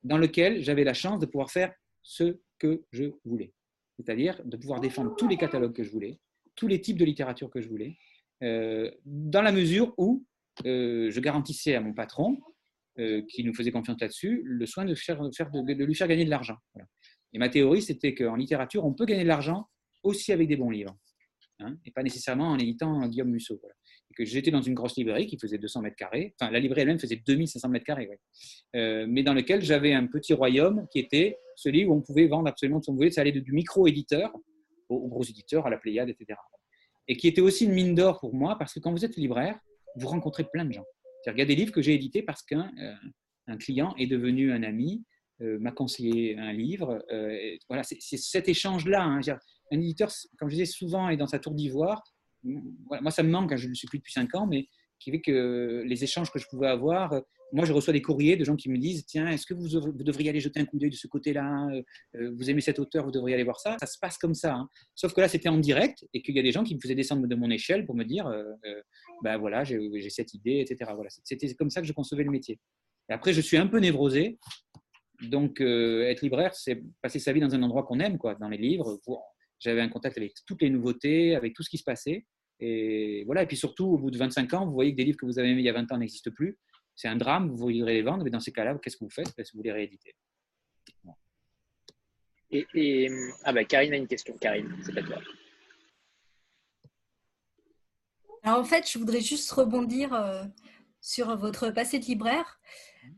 dans 0.02 0.18
lequel 0.18 0.62
j'avais 0.62 0.84
la 0.84 0.94
chance 0.94 1.20
de 1.20 1.26
pouvoir 1.26 1.50
faire 1.50 1.72
ce 2.02 2.38
que 2.58 2.84
je 2.92 3.04
voulais. 3.24 3.52
C'est-à-dire 3.96 4.40
de 4.44 4.56
pouvoir 4.56 4.80
défendre 4.80 5.14
tous 5.16 5.28
les 5.28 5.36
catalogues 5.36 5.74
que 5.74 5.82
je 5.82 5.90
voulais, 5.90 6.18
tous 6.54 6.68
les 6.68 6.80
types 6.80 6.98
de 6.98 7.04
littérature 7.04 7.50
que 7.50 7.60
je 7.60 7.68
voulais, 7.68 7.96
dans 8.40 9.42
la 9.42 9.50
mesure 9.50 9.94
où 9.96 10.24
euh, 10.64 11.10
je 11.10 11.20
garantissais 11.20 11.74
à 11.74 11.80
mon 11.80 11.92
patron, 11.92 12.38
euh, 12.98 13.22
qui 13.28 13.44
nous 13.44 13.54
faisait 13.54 13.72
confiance 13.72 14.00
là-dessus, 14.00 14.40
le 14.44 14.64
soin 14.64 14.86
de, 14.86 15.84
lui 15.84 15.94
faire 15.94 16.08
gagner 16.08 16.24
de 16.24 16.30
l'argent. 16.30 16.56
Et 17.34 17.38
ma 17.38 17.50
théorie, 17.50 17.82
c'était 17.82 18.14
qu'en 18.14 18.36
littérature, 18.36 18.86
on 18.86 18.94
peut 18.94 19.04
gagner 19.04 19.24
de 19.24 19.28
l'argent 19.28 19.68
aussi 20.02 20.32
avec 20.32 20.48
des 20.48 20.56
bons 20.56 20.70
livres, 20.70 20.96
hein, 21.60 21.76
et 21.84 21.90
pas 21.90 22.02
nécessairement 22.02 22.48
en 22.48 22.58
éditant 22.58 23.06
Guillaume 23.06 23.28
Musso. 23.28 23.60
Et 24.10 24.14
que 24.14 24.24
j'étais 24.24 24.50
dans 24.50 24.62
une 24.62 24.72
grosse 24.72 24.96
librairie 24.96 25.26
qui 25.26 25.38
faisait 25.38 25.58
200 25.58 25.82
mètres 25.82 25.96
carrés, 25.96 26.34
enfin 26.40 26.50
la 26.50 26.58
librairie 26.58 26.82
elle-même 26.82 26.98
faisait 26.98 27.20
2500 27.26 27.68
mètres 27.68 27.84
carrés, 27.84 28.08
euh, 28.76 29.04
mais 29.06 29.22
dans 29.22 29.34
lequel 29.34 29.60
j'avais 29.60 29.92
un 29.92 30.06
petit 30.06 30.32
royaume 30.32 30.86
qui 30.90 30.98
était 30.98 31.36
celui 31.54 31.84
où 31.84 31.92
on 31.92 32.00
pouvait 32.00 32.28
vendre 32.28 32.48
absolument 32.48 32.80
ce 32.80 32.86
qu'on 32.86 32.94
voulait. 32.96 33.10
Ça 33.10 33.20
allait 33.20 33.32
du 33.32 33.52
micro-éditeur 33.52 34.32
au, 34.88 35.06
gros 35.08 35.24
éditeur, 35.24 35.66
à 35.66 35.70
la 35.70 35.76
Pléiade, 35.76 36.08
etc. 36.08 36.38
et 37.08 37.16
qui 37.16 37.28
était 37.28 37.42
aussi 37.42 37.66
une 37.66 37.72
mine 37.72 37.94
d'or 37.94 38.20
pour 38.20 38.34
moi, 38.34 38.56
parce 38.56 38.72
que 38.72 38.80
quand 38.80 38.92
vous 38.92 39.04
êtes 39.04 39.16
libraire, 39.16 39.58
vous 39.96 40.08
rencontrez 40.08 40.44
plein 40.44 40.64
de 40.64 40.72
gens. 40.72 40.84
Il 41.26 41.38
y 41.38 41.42
a 41.42 41.46
des 41.46 41.56
livres 41.56 41.72
que 41.72 41.82
j'ai 41.82 41.94
édités 41.94 42.22
parce 42.22 42.42
qu'un 42.42 42.70
un 43.48 43.56
client 43.56 43.94
est 43.98 44.06
devenu 44.06 44.52
un 44.52 44.62
ami, 44.62 45.04
m'a 45.40 45.72
conseillé 45.72 46.38
un 46.38 46.52
livre. 46.52 47.04
voilà, 47.68 47.82
c'est 47.82 47.98
cet 48.00 48.48
échange-là. 48.48 49.02
Hein. 49.02 49.20
Un 49.72 49.80
éditeur, 49.80 50.10
comme 50.38 50.48
je 50.48 50.54
disais 50.54 50.66
souvent, 50.66 51.08
est 51.08 51.16
dans 51.16 51.26
sa 51.26 51.40
tour 51.40 51.52
d'ivoire. 51.52 52.02
Moi, 52.44 53.10
ça 53.10 53.24
me 53.24 53.30
manque, 53.30 53.52
hein, 53.52 53.56
je 53.56 53.64
ne 53.64 53.70
le 53.70 53.74
suis 53.74 53.88
plus 53.88 53.98
depuis 53.98 54.12
cinq 54.12 54.36
ans, 54.36 54.46
mais 54.46 54.68
qui 54.98 55.10
fait 55.10 55.20
que 55.20 55.82
les 55.84 56.04
échanges 56.04 56.30
que 56.30 56.38
je 56.38 56.46
pouvais 56.48 56.68
avoir, 56.68 57.12
euh, 57.12 57.20
moi 57.52 57.64
je 57.64 57.72
reçois 57.72 57.92
des 57.92 58.02
courriers 58.02 58.36
de 58.36 58.44
gens 58.44 58.56
qui 58.56 58.68
me 58.68 58.78
disent 58.78 59.04
tiens, 59.06 59.28
est-ce 59.28 59.46
que 59.46 59.54
vous, 59.54 59.68
devriez 59.68 60.30
aller 60.30 60.40
jeter 60.40 60.60
un 60.60 60.64
coup 60.64 60.78
d'œil 60.78 60.90
de 60.90 60.96
ce 60.96 61.06
côté-là 61.06 61.68
euh, 61.72 61.82
euh, 62.16 62.30
Vous 62.36 62.50
aimez 62.50 62.60
cet 62.60 62.78
auteur, 62.78 63.04
vous 63.04 63.10
devriez 63.10 63.34
aller 63.34 63.44
voir 63.44 63.60
ça. 63.60 63.76
Ça 63.80 63.86
se 63.86 63.98
passe 63.98 64.18
comme 64.18 64.34
ça. 64.34 64.54
Hein. 64.54 64.68
Sauf 64.94 65.12
que 65.14 65.20
là, 65.20 65.28
c'était 65.28 65.48
en 65.48 65.58
direct 65.58 66.04
et 66.12 66.22
qu'il 66.22 66.34
y 66.34 66.40
a 66.40 66.42
des 66.42 66.52
gens 66.52 66.64
qui 66.64 66.74
me 66.74 66.80
faisaient 66.80 66.94
descendre 66.94 67.26
de 67.26 67.34
mon 67.34 67.50
échelle 67.50 67.86
pour 67.86 67.94
me 67.94 68.04
dire 68.04 68.30
ben 69.22 69.38
voilà, 69.38 69.64
j'ai 69.64 70.10
cette 70.10 70.34
idée, 70.34 70.58
etc. 70.60 70.90
Voilà, 70.94 71.10
c'était 71.24 71.52
comme 71.54 71.70
ça 71.70 71.80
que 71.80 71.86
je 71.86 71.92
concevais 71.92 72.24
le 72.24 72.30
métier. 72.30 72.58
Après, 73.08 73.32
je 73.32 73.40
suis 73.40 73.56
un 73.56 73.66
peu 73.66 73.78
névrosé. 73.78 74.38
Donc, 75.22 75.60
être 75.60 76.20
libraire, 76.22 76.54
c'est 76.54 76.82
passer 77.00 77.18
sa 77.18 77.32
vie 77.32 77.40
dans 77.40 77.54
un 77.54 77.62
endroit 77.62 77.84
qu'on 77.84 78.00
aime, 78.00 78.18
quoi, 78.18 78.34
dans 78.34 78.48
les 78.48 78.58
livres. 78.58 79.00
J'avais 79.60 79.80
un 79.80 79.88
contact 79.88 80.18
avec 80.18 80.34
toutes 80.46 80.62
les 80.62 80.70
nouveautés, 80.70 81.34
avec 81.36 81.54
tout 81.54 81.62
ce 81.62 81.70
qui 81.70 81.78
se 81.78 81.84
passait. 81.84 82.26
Et 82.60 83.24
voilà. 83.26 83.42
Et 83.42 83.46
puis 83.46 83.56
surtout, 83.56 83.86
au 83.86 83.98
bout 83.98 84.10
de 84.10 84.18
25 84.18 84.54
ans, 84.54 84.66
vous 84.66 84.72
voyez 84.72 84.92
que 84.92 84.96
des 84.96 85.04
livres 85.04 85.18
que 85.18 85.26
vous 85.26 85.38
avez 85.38 85.50
aimés 85.50 85.60
il 85.60 85.64
y 85.64 85.70
a 85.70 85.72
20 85.72 85.92
ans 85.92 85.98
n'existent 85.98 86.30
plus. 86.34 86.58
C'est 86.96 87.08
un 87.08 87.16
drame, 87.16 87.50
vous 87.50 87.56
voudrez 87.58 87.94
les 87.94 88.02
vendre, 88.02 88.24
mais 88.24 88.30
dans 88.30 88.40
ces 88.40 88.52
cas-là, 88.52 88.74
qu'est-ce 88.82 88.96
que 88.96 89.04
vous 89.04 89.10
faites? 89.10 89.38
Est-ce 89.38 89.52
que 89.52 89.58
vous 89.58 89.62
les 89.62 89.72
rééditez 89.72 90.16
et, 92.50 93.08
ah 93.44 93.52
bah, 93.52 93.64
Karine 93.64 93.92
a 93.92 93.96
une 93.96 94.06
question. 94.06 94.34
Karine, 94.38 94.74
c'est 94.82 94.96
à 94.96 95.02
toi. 95.02 95.18
Alors 98.44 98.60
en 98.60 98.64
fait, 98.64 98.90
je 98.90 98.98
voudrais 98.98 99.20
juste 99.20 99.50
rebondir 99.50 100.14
euh, 100.14 100.44
sur 101.00 101.36
votre 101.36 101.70
passé 101.70 101.98
de 101.98 102.04
libraire. 102.04 102.60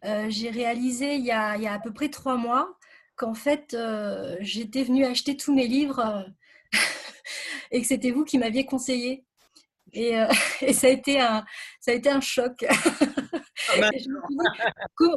Euh, 0.05 0.27
j'ai 0.31 0.51
réalisé 0.51 1.17
il 1.17 1.25
y, 1.25 1.31
a, 1.31 1.53
à 1.53 1.79
peu 1.79 1.93
près 1.93 2.09
trois 2.09 2.37
mois 2.37 2.77
qu'en 3.17 3.35
fait, 3.35 3.75
euh, 3.75 4.37
j'étais 4.41 4.83
venue 4.83 5.05
acheter 5.05 5.37
tous 5.37 5.55
mes 5.55 5.67
livres 5.67 6.27
et 7.71 7.81
que 7.81 7.87
c'était 7.87 8.11
vous 8.11 8.25
qui 8.25 8.39
m'aviez 8.39 8.65
conseillé. 8.65 9.25
Et, 9.93 10.15
et, 10.63 10.73
ça, 10.73 10.87
a 10.87 10.91
été 10.91 11.21
un, 11.21 11.45
ça 11.81 11.91
a 11.91 11.95
été 11.95 12.09
un 12.09 12.23
choc. 12.23 12.65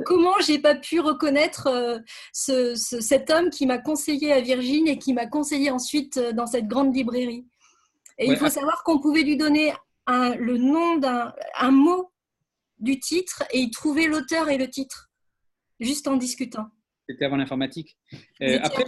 Comment 0.06 0.40
j'ai 0.46 0.60
pas 0.60 0.76
pu 0.76 1.00
reconnaître 1.00 1.68
euh, 1.68 2.00
ce, 2.34 2.76
cet 2.76 3.30
homme 3.30 3.50
qui 3.50 3.66
m'a 3.66 3.78
conseillé 3.78 4.34
à 4.34 4.42
Virginie 4.42 4.92
et 4.92 4.98
qui 4.98 5.14
m'a 5.14 5.26
conseillé 5.26 5.72
ensuite 5.72 6.18
euh, 6.18 6.32
dans 6.32 6.46
cette 6.46 6.68
grande 6.68 6.96
librairie 6.96 7.48
Et 8.18 8.28
il 8.28 8.38
faut 8.38 8.46
ah. 8.46 8.50
savoir 8.50 8.84
qu'on 8.84 9.00
pouvait 9.00 9.24
lui 9.24 9.38
donner 9.38 9.74
un, 10.08 10.36
le 10.36 10.58
nom 10.58 10.98
d'un 10.98 11.34
un 11.58 11.72
mot 11.72 12.12
du 12.80 13.00
titre 13.00 13.44
et 13.52 13.60
il 13.60 13.72
trouvait 13.72 14.08
l'auteur 14.08 14.50
et 14.50 14.58
le 14.58 14.70
titre 14.70 15.10
juste 15.80 16.08
en 16.08 16.16
discutant. 16.16 16.68
C'était 17.08 17.26
avant 17.26 17.38
l'informatique. 17.38 17.98
Euh, 18.42 18.60
après, 18.64 18.86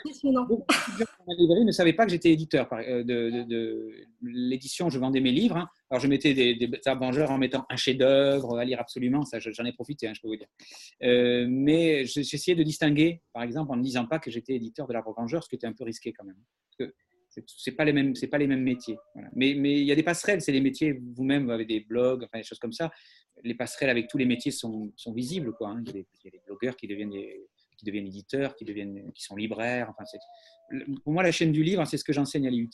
beaucoup 0.47 0.65
de 0.99 1.05
ma 1.27 1.33
librairie 1.35 1.65
ne 1.65 1.71
savaient 1.71 1.93
pas 1.93 2.05
que 2.05 2.11
j'étais 2.11 2.31
éditeur 2.31 2.67
euh, 2.73 3.03
de, 3.03 3.91
l'édition. 4.21 4.89
Je 4.89 4.99
vendais 4.99 5.19
mes 5.19 5.31
livres. 5.31 5.57
Hein. 5.57 5.69
Alors, 5.89 6.01
je 6.01 6.07
mettais 6.07 6.33
des, 6.33 6.55
des 6.55 6.69
en 6.87 7.37
mettant 7.37 7.65
un 7.69 7.75
chef-d'œuvre 7.75 8.57
à 8.57 8.65
lire 8.65 8.79
absolument. 8.79 9.23
Ça, 9.23 9.39
j'en 9.39 9.65
ai 9.65 9.73
profité, 9.73 10.07
hein, 10.07 10.13
je 10.15 10.21
peux 10.21 10.27
vous 10.27 10.35
dire. 10.35 10.47
Euh, 11.03 11.45
mais 11.49 12.05
j'essayais 12.05 12.55
de 12.55 12.63
distinguer, 12.63 13.21
par 13.33 13.43
exemple, 13.43 13.71
en 13.71 13.75
ne 13.75 13.83
disant 13.83 14.05
pas 14.05 14.19
que 14.19 14.31
j'étais 14.31 14.53
éditeur 14.53 14.87
de 14.87 14.93
l'arbre 14.93 15.13
vengeur, 15.15 15.43
ce 15.43 15.49
qui 15.49 15.55
était 15.55 15.67
un 15.67 15.73
peu 15.73 15.83
risqué 15.83 16.13
quand 16.13 16.25
même. 16.25 16.37
Parce 16.77 16.89
que 16.89 16.95
c'est 17.47 17.71
pas 17.71 17.83
les 17.83 17.93
mêmes 17.93 18.13
c'est 18.13 18.27
pas 18.27 18.37
les 18.37 18.45
mêmes 18.45 18.61
métiers 18.61 18.95
mais 19.33 19.49
il 19.53 19.85
y 19.85 19.91
a 19.91 19.95
des 19.95 20.03
passerelles 20.03 20.39
c'est 20.39 20.51
des 20.51 20.61
métiers 20.61 21.01
vous-même 21.15 21.45
vous 21.45 21.51
avez 21.51 21.65
des 21.65 21.79
blogs 21.79 22.23
enfin 22.25 22.37
des 22.37 22.43
choses 22.43 22.59
comme 22.59 22.73
ça 22.73 22.91
les 23.43 23.55
passerelles 23.55 23.89
avec 23.89 24.07
tous 24.07 24.19
les 24.19 24.27
métiers 24.27 24.51
sont, 24.51 24.93
visibles 25.07 25.51
quoi 25.53 25.69
hein. 25.69 25.83
il, 25.87 25.95
y 25.95 26.27
a 26.27 26.29
des, 26.29 26.41
blogueurs 26.45 26.75
qui 26.75 26.85
deviennent 26.85 27.11
qui 27.83 27.85
deviennent 27.85 28.07
éditeurs, 28.07 28.55
qui, 28.55 28.65
deviennent, 28.65 29.11
qui 29.13 29.23
sont 29.23 29.35
libraires. 29.35 29.89
Enfin, 29.89 30.05
pour 31.03 31.13
moi, 31.13 31.23
la 31.23 31.31
chaîne 31.31 31.51
du 31.51 31.63
livre, 31.63 31.85
c'est 31.85 31.97
ce 31.97 32.03
que 32.03 32.13
j'enseigne 32.13 32.47
à 32.47 32.49
l'IUT, 32.49 32.69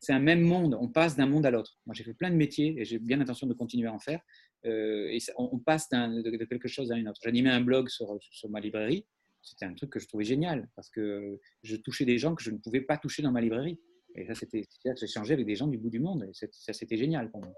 c'est 0.00 0.12
un 0.12 0.20
même 0.20 0.42
monde. 0.42 0.76
On 0.80 0.88
passe 0.88 1.16
d'un 1.16 1.26
monde 1.26 1.46
à 1.46 1.50
l'autre. 1.50 1.78
Moi, 1.86 1.94
j'ai 1.94 2.04
fait 2.04 2.14
plein 2.14 2.30
de 2.30 2.36
métiers 2.36 2.80
et 2.80 2.84
j'ai 2.84 2.98
bien 2.98 3.16
l'intention 3.16 3.46
de 3.46 3.54
continuer 3.54 3.88
à 3.88 3.92
en 3.92 3.98
faire. 3.98 4.20
Euh, 4.64 5.08
et 5.08 5.18
on, 5.36 5.58
passe 5.58 5.88
de, 5.88 6.36
de, 6.36 6.44
quelque 6.44 6.68
chose 6.68 6.90
à 6.92 6.96
une 6.96 7.08
autre. 7.08 7.20
J'animais 7.22 7.50
un 7.50 7.60
blog 7.60 7.88
sur, 7.88 8.16
sur 8.20 8.48
ma 8.50 8.60
librairie. 8.60 9.06
C'était 9.42 9.66
un 9.66 9.74
truc 9.74 9.90
que 9.90 10.00
je 10.00 10.08
trouvais 10.08 10.24
génial 10.24 10.68
parce 10.74 10.90
que 10.90 11.40
je 11.62 11.76
touchais 11.76 12.04
des 12.04 12.18
gens 12.18 12.34
que 12.34 12.42
je 12.42 12.50
ne 12.50 12.58
pouvais 12.58 12.80
pas 12.80 12.98
toucher 12.98 13.22
dans 13.22 13.30
ma 13.30 13.40
librairie. 13.40 13.78
Et 14.14 14.26
ça, 14.26 14.34
c'était, 14.34 14.66
j'échangeais 14.96 15.34
avec 15.34 15.46
des 15.46 15.54
gens 15.54 15.68
du 15.68 15.78
bout 15.78 15.90
du 15.90 16.00
monde. 16.00 16.24
Et 16.24 16.32
ça, 16.32 16.72
c'était 16.72 16.96
génial 16.96 17.30
pour 17.30 17.40
moi. 17.40 17.54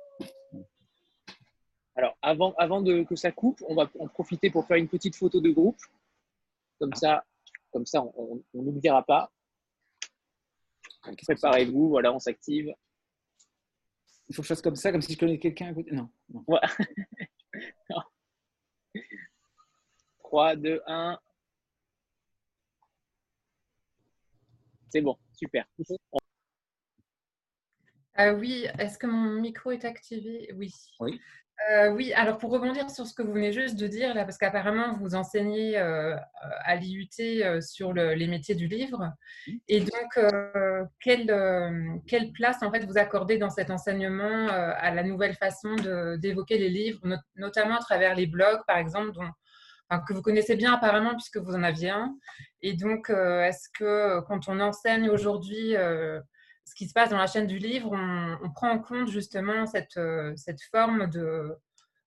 Alors, 1.96 2.16
avant, 2.22 2.54
avant 2.58 2.82
de, 2.82 3.02
que 3.02 3.16
ça 3.16 3.32
coupe, 3.32 3.62
on 3.66 3.74
va 3.74 3.90
en 3.98 4.08
profiter 4.08 4.50
pour 4.50 4.66
faire 4.66 4.76
une 4.76 4.88
petite 4.88 5.16
photo 5.16 5.40
de 5.40 5.50
groupe. 5.50 5.80
Comme 6.78 6.94
ça, 6.94 7.24
comme 7.72 7.86
ça 7.86 8.02
on 8.02 8.42
n'oubliera 8.54 9.04
pas. 9.04 9.30
Préparez-vous, 11.00 11.88
voilà, 11.88 12.12
on 12.12 12.18
s'active. 12.18 12.74
Il 14.28 14.34
faut 14.34 14.42
que 14.42 14.46
je 14.46 14.54
fasse 14.54 14.62
comme 14.62 14.76
ça, 14.76 14.92
comme 14.92 15.02
si 15.02 15.14
je 15.14 15.18
connais 15.18 15.38
quelqu'un. 15.38 15.74
Non. 15.90 16.08
non. 16.28 16.44
3, 20.18 20.56
2, 20.56 20.80
1. 20.86 21.18
C'est 24.92 25.00
bon, 25.00 25.16
super. 25.34 25.66
Ah 28.14 28.34
oui, 28.34 28.66
est-ce 28.78 28.98
que 28.98 29.06
mon 29.06 29.40
micro 29.40 29.70
est 29.70 29.84
activé? 29.84 30.52
Oui. 30.54 30.72
Oui. 31.00 31.20
Euh, 31.68 31.90
oui, 31.90 32.12
alors 32.14 32.38
pour 32.38 32.50
rebondir 32.50 32.88
sur 32.90 33.06
ce 33.06 33.12
que 33.12 33.22
vous 33.22 33.32
venez 33.32 33.52
juste 33.52 33.78
de 33.78 33.86
dire, 33.86 34.14
là, 34.14 34.24
parce 34.24 34.38
qu'apparemment 34.38 34.96
vous 34.98 35.14
enseignez 35.14 35.78
euh, 35.78 36.16
à 36.64 36.74
l'IUT 36.74 37.08
euh, 37.20 37.60
sur 37.60 37.92
les 37.92 38.26
métiers 38.26 38.54
du 38.54 38.66
livre, 38.66 39.12
et 39.68 39.80
donc 39.80 40.18
quelle, 41.00 42.00
quelle, 42.06 42.32
place 42.32 42.62
en 42.62 42.72
fait 42.72 42.84
vous 42.86 42.98
accordez 42.98 43.36
dans 43.38 43.50
cet 43.50 43.70
enseignement 43.70 44.48
à 44.48 44.90
la 44.90 45.02
nouvelle 45.02 45.34
façon 45.34 45.74
d'évoquer 46.16 46.58
les 46.58 46.70
livres, 46.70 47.00
notamment 47.36 47.76
à 47.76 47.80
travers 47.80 48.14
les 48.14 48.26
blogs 48.26 48.64
par 48.66 48.78
exemple, 48.78 49.12
dont, 49.12 50.00
que 50.06 50.14
vous 50.14 50.22
connaissez 50.22 50.56
bien 50.56 50.72
apparemment 50.72 51.12
puisque 51.12 51.36
vous 51.36 51.54
en 51.54 51.62
aviez 51.62 51.90
un, 51.90 52.16
et 52.62 52.72
donc 52.72 53.10
est-ce 53.10 53.68
que 53.78 54.20
quand 54.20 54.48
on 54.48 54.60
enseigne 54.60 55.10
aujourd'hui 55.10 55.74
ce 56.70 56.74
qui 56.76 56.86
se 56.86 56.92
passe 56.92 57.10
dans 57.10 57.18
la 57.18 57.26
chaîne 57.26 57.48
du 57.48 57.58
livre, 57.58 57.90
on, 57.92 58.50
prend 58.50 58.70
en 58.70 58.78
compte 58.78 59.08
justement 59.08 59.66
cette, 59.66 59.96
euh, 59.96 60.32
cette 60.36 60.62
forme 60.70 61.10
de, 61.10 61.52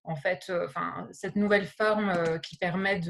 en 0.06 0.15
fait, 0.15 0.45
euh, 0.49 0.65
enfin, 0.68 1.06
cette 1.11 1.35
nouvelle 1.35 1.65
forme 1.65 2.10
euh, 2.10 2.38
qui 2.38 2.56
permet 2.56 3.02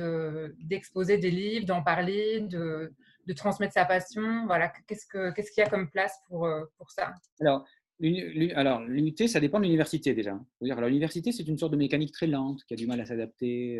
d'exposer 0.60 1.20
des 1.20 1.30
livres, 1.30 1.68
d'en 1.68 1.84
parler, 1.84 2.40
de, 2.42 2.92
de, 3.28 3.34
transmettre 3.34 3.74
sa 3.74 3.86
passion. 3.86 4.48
Voilà, 4.48 4.74
qu'est-ce 4.88 5.06
qu'il 5.06 5.46
ce 5.46 5.52
qu'il 5.52 5.62
y 5.62 5.66
a 5.66 5.70
comme 5.70 5.92
place 5.92 6.18
pour, 6.28 6.50
pour 6.76 6.90
ça? 6.90 7.14
Alors, 7.40 7.68
l'unité, 8.00 9.28
ça 9.28 9.40
dépend 9.40 9.60
de 9.60 9.66
l'université 9.66 10.16
déjà. 10.16 10.40
L'université, 10.60 11.32
c'est 11.32 11.48
une 11.48 11.60
sorte 11.60 11.74
de 11.74 11.78
mécanique 11.78 12.14
très 12.14 12.28
lente 12.28 12.64
qui 12.64 12.74
a 12.74 12.78
du 12.78 12.88
mal 12.88 13.00
à 13.00 13.06
s'adapter 13.06 13.80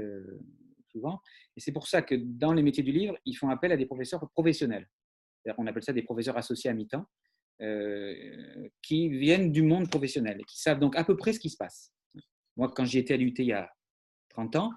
souvent. 0.92 1.20
Et 1.58 1.60
c'est 1.60 1.72
pour 1.72 1.88
ça 1.88 2.04
que 2.04 2.14
dans 2.14 2.54
les 2.54 2.62
métiers 2.62 2.84
du 2.84 2.92
livre, 2.92 3.18
ils 3.26 3.34
font 3.34 3.50
appel 3.50 3.72
à 3.72 3.78
des 3.78 3.88
professeurs 3.88 4.30
professionnels. 4.30 4.88
On 5.58 5.66
appelle 5.66 5.84
ça 5.84 5.92
des 5.92 6.04
professeurs 6.04 6.38
associés 6.38 6.70
à 6.70 6.74
mi-temps. 6.74 7.08
Euh, 7.64 8.14
qui 8.82 9.08
viennent 9.08 9.54
du 9.54 9.62
monde 9.62 9.90
professionnel 9.90 10.42
qui 10.46 10.60
savent 10.60 10.80
donc 10.80 10.98
à 10.98 11.06
peu 11.06 11.16
près 11.16 11.32
ce 11.32 11.40
qui 11.40 11.50
se 11.50 11.56
passe. 11.56 11.94
Moi, 12.58 12.70
quand 12.76 12.84
j'y 12.84 12.98
étais 12.98 13.14
à 13.14 13.18
l'UT 13.18 13.34
il 13.38 13.46
y 13.46 13.54
a 13.54 13.72
30 14.32 14.58
ans, 14.58 14.72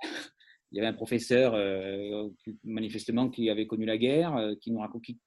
il 0.72 0.76
y 0.76 0.80
avait 0.80 0.88
un 0.88 0.92
professeur, 0.92 1.54
euh, 1.54 2.28
manifestement, 2.64 3.30
qui 3.30 3.48
avait 3.48 3.68
connu 3.68 3.84
la 3.84 3.96
guerre, 3.96 4.34
euh, 4.36 4.54
qui 4.60 4.72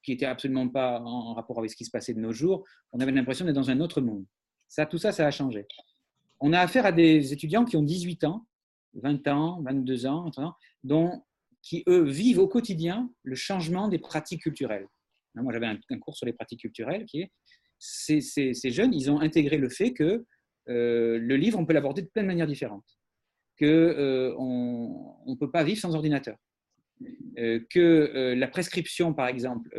n'était 0.09 0.25
absolument 0.25 0.67
pas 0.67 0.99
en, 0.99 1.33
rapport 1.35 1.59
avec 1.59 1.71
ce 1.71 1.77
qui 1.77 1.85
se 1.85 1.89
passait 1.89 2.13
de 2.13 2.19
nos 2.19 2.33
jours. 2.33 2.65
On 2.91 2.99
avait 2.99 3.13
l'impression 3.13 3.45
d'être 3.45 3.55
dans 3.55 3.69
un 3.69 3.79
autre 3.79 4.01
monde. 4.01 4.25
Ça, 4.67 4.85
tout 4.85 4.97
ça, 4.97 5.13
ça 5.13 5.25
a 5.25 5.31
changé. 5.31 5.67
On 6.41 6.51
a 6.51 6.59
affaire 6.59 6.85
à 6.85 6.91
des 6.91 7.31
étudiants 7.31 7.63
qui 7.63 7.77
ont 7.77 7.83
18 7.83 8.25
ans, 8.25 8.45
20 8.95 9.25
ans, 9.29 9.61
22 9.63 10.05
ans, 10.05 10.31
dont, 10.83 11.23
qui, 11.61 11.83
eux, 11.87 12.03
vivent 12.03 12.39
au 12.39 12.49
quotidien 12.49 13.09
le 13.23 13.35
changement 13.35 13.87
des 13.87 13.99
pratiques 13.99 14.41
culturelles. 14.41 14.87
Hein, 15.35 15.43
moi, 15.43 15.53
j'avais 15.53 15.67
un, 15.67 15.99
cours 15.99 16.15
sur 16.15 16.25
les 16.25 16.33
pratiques 16.33 16.61
culturelles 16.61 17.05
qui 17.05 17.21
est 17.21 17.31
ces, 17.79 18.71
jeunes, 18.71 18.93
ils 18.93 19.09
ont 19.09 19.19
intégré 19.19 19.57
le 19.57 19.69
fait 19.69 19.93
que 19.93 20.25
euh, 20.67 21.17
le 21.17 21.35
livre, 21.35 21.57
on 21.57 21.65
peut 21.65 21.73
l'aborder 21.73 22.01
de 22.01 22.07
plein 22.07 22.23
de 22.23 22.27
manières 22.27 22.47
différentes, 22.47 22.99
qu'on 23.57 23.65
euh, 23.65 24.33
ne 24.37 25.35
peut 25.35 25.51
pas 25.51 25.63
vivre 25.63 25.79
sans 25.79 25.95
ordinateur, 25.95 26.37
euh, 27.37 27.61
que 27.69 28.33
la 28.35 28.47
prescription, 28.47 29.13
par 29.13 29.27
exemple, 29.27 29.69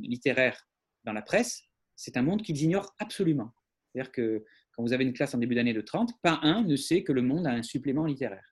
littéraire 0.00 0.60
dans 1.04 1.12
la 1.12 1.22
presse, 1.22 1.62
c'est 1.96 2.16
un 2.16 2.22
monde 2.22 2.42
qu'ils 2.42 2.62
ignorent 2.62 2.94
absolument. 2.98 3.50
C'est-à-dire 3.92 4.12
que 4.12 4.44
quand 4.72 4.82
vous 4.82 4.92
avez 4.92 5.04
une 5.04 5.12
classe 5.12 5.34
en 5.34 5.38
début 5.38 5.54
d'année 5.54 5.72
de 5.72 5.80
30, 5.80 6.12
pas 6.22 6.38
un 6.42 6.62
ne 6.62 6.76
sait 6.76 7.02
que 7.02 7.12
le 7.12 7.22
monde 7.22 7.46
a 7.46 7.50
un 7.50 7.62
supplément 7.62 8.04
littéraire. 8.04 8.44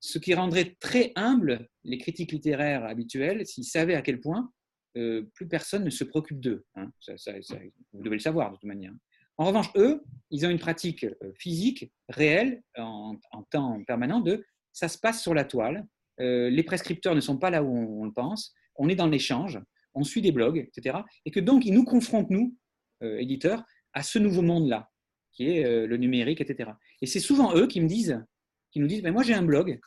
Ce 0.00 0.18
qui 0.18 0.34
rendrait 0.34 0.76
très 0.80 1.12
humble 1.14 1.68
les 1.84 1.96
critiques 1.96 2.32
littéraires 2.32 2.84
habituelles 2.84 3.46
s'ils 3.46 3.64
savaient 3.64 3.94
à 3.94 4.02
quel 4.02 4.20
point 4.20 4.52
euh, 4.96 5.22
plus 5.34 5.48
personne 5.48 5.84
ne 5.84 5.90
se 5.90 6.04
préoccupe 6.04 6.40
d'eux. 6.40 6.64
Hein. 6.74 6.90
vous 7.92 8.02
devez 8.02 8.16
le 8.16 8.20
savoir 8.20 8.50
de 8.50 8.56
toute 8.56 8.64
manière. 8.64 8.92
En 9.38 9.46
revanche, 9.46 9.70
eux, 9.76 10.02
ils 10.30 10.44
ont 10.46 10.50
une 10.50 10.58
pratique 10.58 11.06
physique 11.38 11.90
réelle, 12.08 12.62
en, 12.76 13.16
temps 13.50 13.82
permanent, 13.84 14.20
de 14.20 14.44
ça 14.72 14.88
se 14.88 14.98
passe 14.98 15.22
sur 15.22 15.34
la 15.34 15.44
toile, 15.44 15.86
les 16.18 16.62
prescripteurs 16.62 17.14
ne 17.14 17.20
sont 17.20 17.38
pas 17.38 17.50
là 17.50 17.62
où 17.62 18.02
on, 18.02 18.04
le 18.04 18.12
pense, 18.12 18.54
on 18.76 18.88
est 18.90 18.94
dans 18.94 19.06
l'échange, 19.06 19.58
on 19.94 20.04
suit 20.04 20.20
des 20.20 20.32
blogs, 20.32 20.58
etc. 20.58 20.98
Et 21.24 21.30
que 21.30 21.40
donc, 21.40 21.64
ils 21.64 21.72
nous 21.72 21.84
confrontent, 21.84 22.30
nous, 22.30 22.54
éditeurs, 23.00 23.64
à 23.94 24.02
ce 24.02 24.18
nouveau 24.18 24.42
monde-là, 24.42 24.90
qui 25.32 25.48
est 25.48 25.86
le 25.86 25.96
numérique, 25.96 26.42
etc. 26.42 26.70
Et 27.00 27.06
c'est 27.06 27.18
souvent 27.18 27.56
eux 27.56 27.66
qui 27.66 27.80
qui 28.70 28.80
nous 28.80 28.86
disent, 28.86 29.02
mais 29.02 29.12
moi 29.12 29.22
j'ai 29.22 29.34
un 29.34 29.42
blog, 29.42 29.80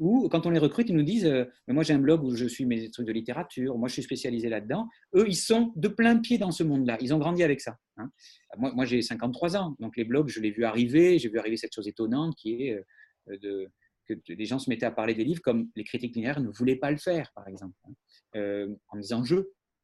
ou 0.00 0.28
quand 0.28 0.46
on 0.46 0.50
les 0.50 0.58
recrute, 0.58 0.88
ils 0.88 0.96
nous 0.96 1.04
disent 1.04 1.26
euh, 1.26 1.44
Moi, 1.68 1.84
j'ai 1.84 1.92
un 1.92 1.98
blog 1.98 2.24
où 2.24 2.34
je 2.34 2.46
suis 2.46 2.64
mes 2.64 2.90
trucs 2.90 3.06
de 3.06 3.12
littérature, 3.12 3.78
moi, 3.78 3.86
je 3.88 3.92
suis 3.92 4.02
spécialisé 4.02 4.48
là-dedans. 4.48 4.88
Eux, 5.14 5.26
ils 5.28 5.36
sont 5.36 5.72
de 5.76 5.86
plein 5.86 6.16
pied 6.18 6.38
dans 6.38 6.50
ce 6.50 6.64
monde-là. 6.64 6.98
Ils 7.00 7.14
ont 7.14 7.18
grandi 7.18 7.44
avec 7.44 7.60
ça. 7.60 7.76
Hein. 7.98 8.10
Moi, 8.58 8.72
moi 8.74 8.84
j'ai 8.86 9.02
53 9.02 9.56
ans, 9.56 9.76
donc 9.78 9.96
les 9.96 10.04
blogs, 10.04 10.28
je 10.28 10.40
l'ai 10.40 10.50
vu 10.50 10.64
arriver. 10.64 11.18
J'ai 11.18 11.28
vu 11.28 11.38
arriver 11.38 11.56
cette 11.56 11.74
chose 11.74 11.86
étonnante 11.86 12.34
qui 12.34 12.64
est 12.64 12.84
euh, 13.28 13.66
que 14.06 14.32
les 14.32 14.44
gens 14.44 14.58
se 14.58 14.68
mettaient 14.70 14.86
à 14.86 14.90
parler 14.90 15.14
des 15.14 15.24
livres 15.24 15.42
comme 15.42 15.68
les 15.76 15.84
critiques 15.84 16.16
linéaires 16.16 16.40
ne 16.40 16.48
voulaient 16.48 16.76
pas 16.76 16.90
le 16.90 16.96
faire, 16.96 17.30
par 17.34 17.46
exemple, 17.46 17.76
hein. 17.84 17.92
euh, 18.36 18.74
en 18.88 18.98
disant 18.98 19.24
je, 19.24 19.36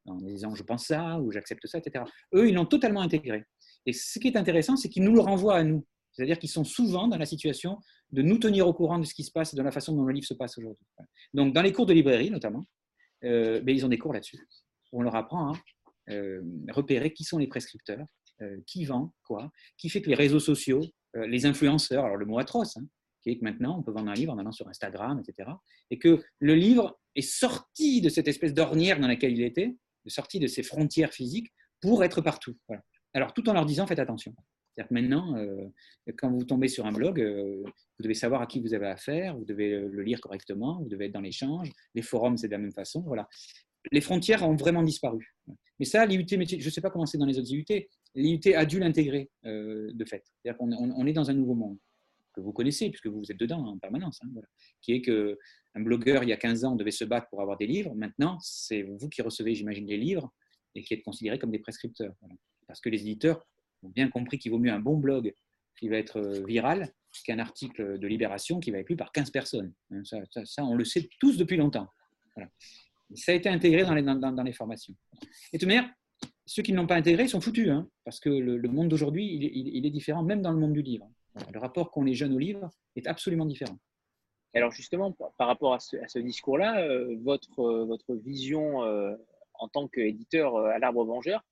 en 0.05 0.15
disant 0.15 0.55
je 0.55 0.63
pense 0.63 0.87
ça 0.87 1.19
ou 1.19 1.31
j'accepte 1.31 1.65
ça, 1.67 1.77
etc. 1.77 2.05
Eux, 2.33 2.49
ils 2.49 2.55
l'ont 2.55 2.65
totalement 2.65 3.01
intégré. 3.01 3.45
Et 3.85 3.93
ce 3.93 4.19
qui 4.19 4.27
est 4.27 4.37
intéressant, 4.37 4.75
c'est 4.75 4.89
qu'ils 4.89 5.03
nous 5.03 5.13
le 5.13 5.21
renvoient 5.21 5.57
à 5.57 5.63
nous. 5.63 5.85
C'est-à-dire 6.17 6.39
qu'ils 6.39 6.49
sont 6.49 6.63
souvent 6.63 7.07
dans 7.07 7.17
la 7.17 7.27
situation 7.27 7.79
de 8.11 8.23
nous 8.23 8.39
tenir 8.39 8.67
au 8.67 8.73
courant 8.73 8.97
de 8.97 9.05
ce 9.05 9.13
qui 9.13 9.23
se 9.23 9.31
passe 9.31 9.53
et 9.53 9.55
de 9.55 9.61
la 9.61 9.71
façon 9.71 9.95
dont 9.95 10.03
le 10.03 10.13
livre 10.13 10.25
se 10.25 10.33
passe 10.33 10.57
aujourd'hui. 10.57 10.83
Donc, 11.35 11.53
dans 11.53 11.61
les 11.61 11.71
cours 11.71 11.85
de 11.85 11.93
librairie, 11.93 12.31
notamment, 12.31 12.65
euh, 13.23 13.61
ben, 13.61 13.75
ils 13.75 13.85
ont 13.85 13.89
des 13.89 13.99
cours 13.99 14.13
là-dessus. 14.13 14.39
On 14.91 15.03
leur 15.03 15.15
apprend 15.15 15.53
à 15.53 15.59
euh, 16.09 16.41
repérer 16.71 17.13
qui 17.13 17.23
sont 17.23 17.37
les 17.37 17.45
prescripteurs, 17.45 18.03
euh, 18.41 18.57
qui 18.65 18.85
vend 18.85 19.13
quoi, 19.27 19.51
qui 19.77 19.89
fait 19.89 20.01
que 20.01 20.09
les 20.09 20.15
réseaux 20.15 20.39
sociaux, 20.39 20.81
les 21.13 21.45
influenceurs, 21.45 22.05
alors 22.05 22.17
le 22.17 22.25
mot 22.25 22.39
atroce, 22.39 22.77
hein, 22.77 22.85
qui 23.21 23.29
est 23.29 23.37
que 23.37 23.43
maintenant, 23.43 23.79
on 23.79 23.83
peut 23.83 23.91
vendre 23.91 24.09
un 24.09 24.13
livre 24.13 24.33
en 24.33 24.39
allant 24.39 24.51
sur 24.51 24.67
Instagram, 24.67 25.19
etc. 25.19 25.51
Et 25.91 25.99
que 25.99 26.23
le 26.39 26.55
livre 26.55 26.99
est 27.15 27.21
sorti 27.21 28.01
de 28.01 28.09
cette 28.09 28.27
espèce 28.27 28.53
d'ornière 28.53 28.99
dans 28.99 29.07
laquelle 29.07 29.33
il 29.33 29.43
était, 29.43 29.75
sorti 30.07 30.39
de 30.39 30.47
ses 30.47 30.63
frontières 30.63 31.13
physiques 31.13 31.51
pour 31.81 32.03
être 32.03 32.21
partout. 32.21 32.55
Alors, 33.13 33.33
tout 33.33 33.47
en 33.49 33.53
leur 33.53 33.65
disant, 33.65 33.85
faites 33.87 33.99
attention. 33.99 34.33
C'est-à-dire 34.77 34.89
que 34.89 34.93
maintenant, 34.93 35.35
euh, 35.37 35.67
quand 36.19 36.29
vous 36.29 36.43
tombez 36.43 36.67
sur 36.67 36.85
un 36.85 36.91
blog, 36.91 37.19
euh, 37.19 37.63
vous 37.63 38.03
devez 38.03 38.13
savoir 38.13 38.43
à 38.43 38.45
qui 38.45 38.59
vous 38.59 38.75
avez 38.75 38.85
affaire, 38.85 39.35
vous 39.35 39.43
devez 39.43 39.71
le 39.71 40.03
lire 40.03 40.21
correctement, 40.21 40.79
vous 40.79 40.87
devez 40.87 41.05
être 41.05 41.13
dans 41.13 41.21
l'échange. 41.21 41.71
Les 41.95 42.03
forums, 42.03 42.37
c'est 42.37 42.47
de 42.47 42.51
la 42.51 42.59
même 42.59 42.71
façon. 42.71 43.01
Voilà. 43.01 43.27
Les 43.91 44.01
frontières 44.01 44.47
ont 44.47 44.55
vraiment 44.55 44.83
disparu. 44.83 45.35
Mais 45.79 45.85
ça, 45.85 46.05
l'IUT, 46.05 46.27
je 46.29 46.35
ne 46.37 46.69
sais 46.69 46.81
pas 46.81 46.91
comment 46.91 47.07
c'est 47.07 47.17
dans 47.17 47.25
les 47.25 47.39
autres 47.39 47.51
IUT, 47.51 47.65
l'IUT 48.13 48.53
a 48.53 48.65
dû 48.65 48.79
l'intégrer 48.79 49.31
euh, 49.45 49.91
de 49.91 50.05
fait. 50.05 50.23
C'est-à-dire 50.43 50.59
qu'on 50.59 50.71
on 50.71 51.07
est 51.07 51.13
dans 51.13 51.29
un 51.31 51.33
nouveau 51.33 51.55
monde 51.55 51.77
que 52.33 52.41
vous 52.41 52.53
connaissez, 52.53 52.91
puisque 52.91 53.07
vous 53.07 53.31
êtes 53.31 53.39
dedans 53.39 53.65
en 53.65 53.79
permanence, 53.79 54.19
hein, 54.23 54.29
qui 54.81 54.93
est 54.93 55.01
qu'un 55.01 55.81
blogueur, 55.81 56.21
il 56.21 56.29
y 56.29 56.33
a 56.33 56.37
15 56.37 56.65
ans, 56.65 56.75
devait 56.75 56.91
se 56.91 57.03
battre 57.03 57.27
pour 57.29 57.41
avoir 57.41 57.57
des 57.57 57.65
livres. 57.65 57.95
Maintenant, 57.95 58.37
c'est 58.41 58.83
vous 58.83 59.09
qui 59.09 59.23
recevez, 59.23 59.55
j'imagine, 59.55 59.87
les 59.87 59.97
livres 59.97 60.31
et 60.75 60.83
qui 60.83 60.93
êtes 60.93 61.03
considérés 61.03 61.39
comme 61.39 61.49
des 61.49 61.59
prescripteurs. 61.59 62.13
Parce 62.67 62.79
que 62.79 62.89
les 62.89 63.01
éditeurs 63.01 63.43
bien 63.93 64.09
compris 64.09 64.37
qu'il 64.37 64.51
vaut 64.51 64.59
mieux 64.59 64.71
un 64.71 64.79
bon 64.79 64.97
blog 64.97 65.33
qui 65.77 65.89
va 65.89 65.97
être 65.97 66.17
euh, 66.17 66.43
viral 66.45 66.91
qu'un 67.23 67.39
article 67.39 67.97
de 67.97 68.07
Libération 68.07 68.59
qui 68.59 68.71
va 68.71 68.79
être 68.79 68.89
lu 68.89 68.95
par 68.95 69.11
15 69.11 69.31
personnes. 69.31 69.73
Hein, 69.91 70.01
ça, 70.45 70.63
on 70.63 70.75
le 70.75 70.85
sait 70.85 71.09
tous 71.19 71.37
depuis 71.37 71.57
longtemps. 71.57 71.87
Ça 73.15 73.31
a 73.31 73.35
été 73.35 73.49
intégré 73.49 73.83
dans 73.83 74.43
les, 74.43 74.53
formations. 74.53 74.93
Et 75.51 75.57
de 75.57 75.65
manière, 75.65 75.89
ceux 76.45 76.61
qui 76.61 76.73
ne 76.73 76.77
l'ont 76.77 76.85
pas 76.85 76.95
intégré 76.95 77.27
sont 77.27 77.41
foutus, 77.41 77.69
hein, 77.69 77.89
parce 78.03 78.19
que 78.19 78.29
le, 78.29 78.69
monde 78.69 78.89
d'aujourd'hui, 78.89 79.25
il, 79.25 79.85
est 79.85 79.89
différent, 79.89 80.21
même 80.21 80.41
dans 80.41 80.51
le 80.51 80.59
monde 80.59 80.73
du 80.73 80.83
livre. 80.83 81.09
le 81.51 81.59
rapport 81.59 81.89
qu'ont 81.89 82.03
les 82.03 82.13
jeunes 82.13 82.33
au 82.33 82.39
livre 82.39 82.69
est 82.95 83.07
absolument 83.07 83.45
différent. 83.45 83.79
Alors 84.53 84.71
justement, 84.71 85.11
par 85.37 85.47
rapport 85.47 85.73
à 85.73 85.79
ce, 85.79 86.19
discours-là, 86.19 86.81
euh, 86.81 87.15
votre, 87.21 87.59
euh, 87.59 87.85
votre 87.85 88.13
vision 88.13 88.81
en 89.55 89.67
tant 89.69 89.87
qu'éditeur 89.87 90.57
à 90.57 90.77
l'arbre 90.77 91.03
vengeur, 91.03 91.43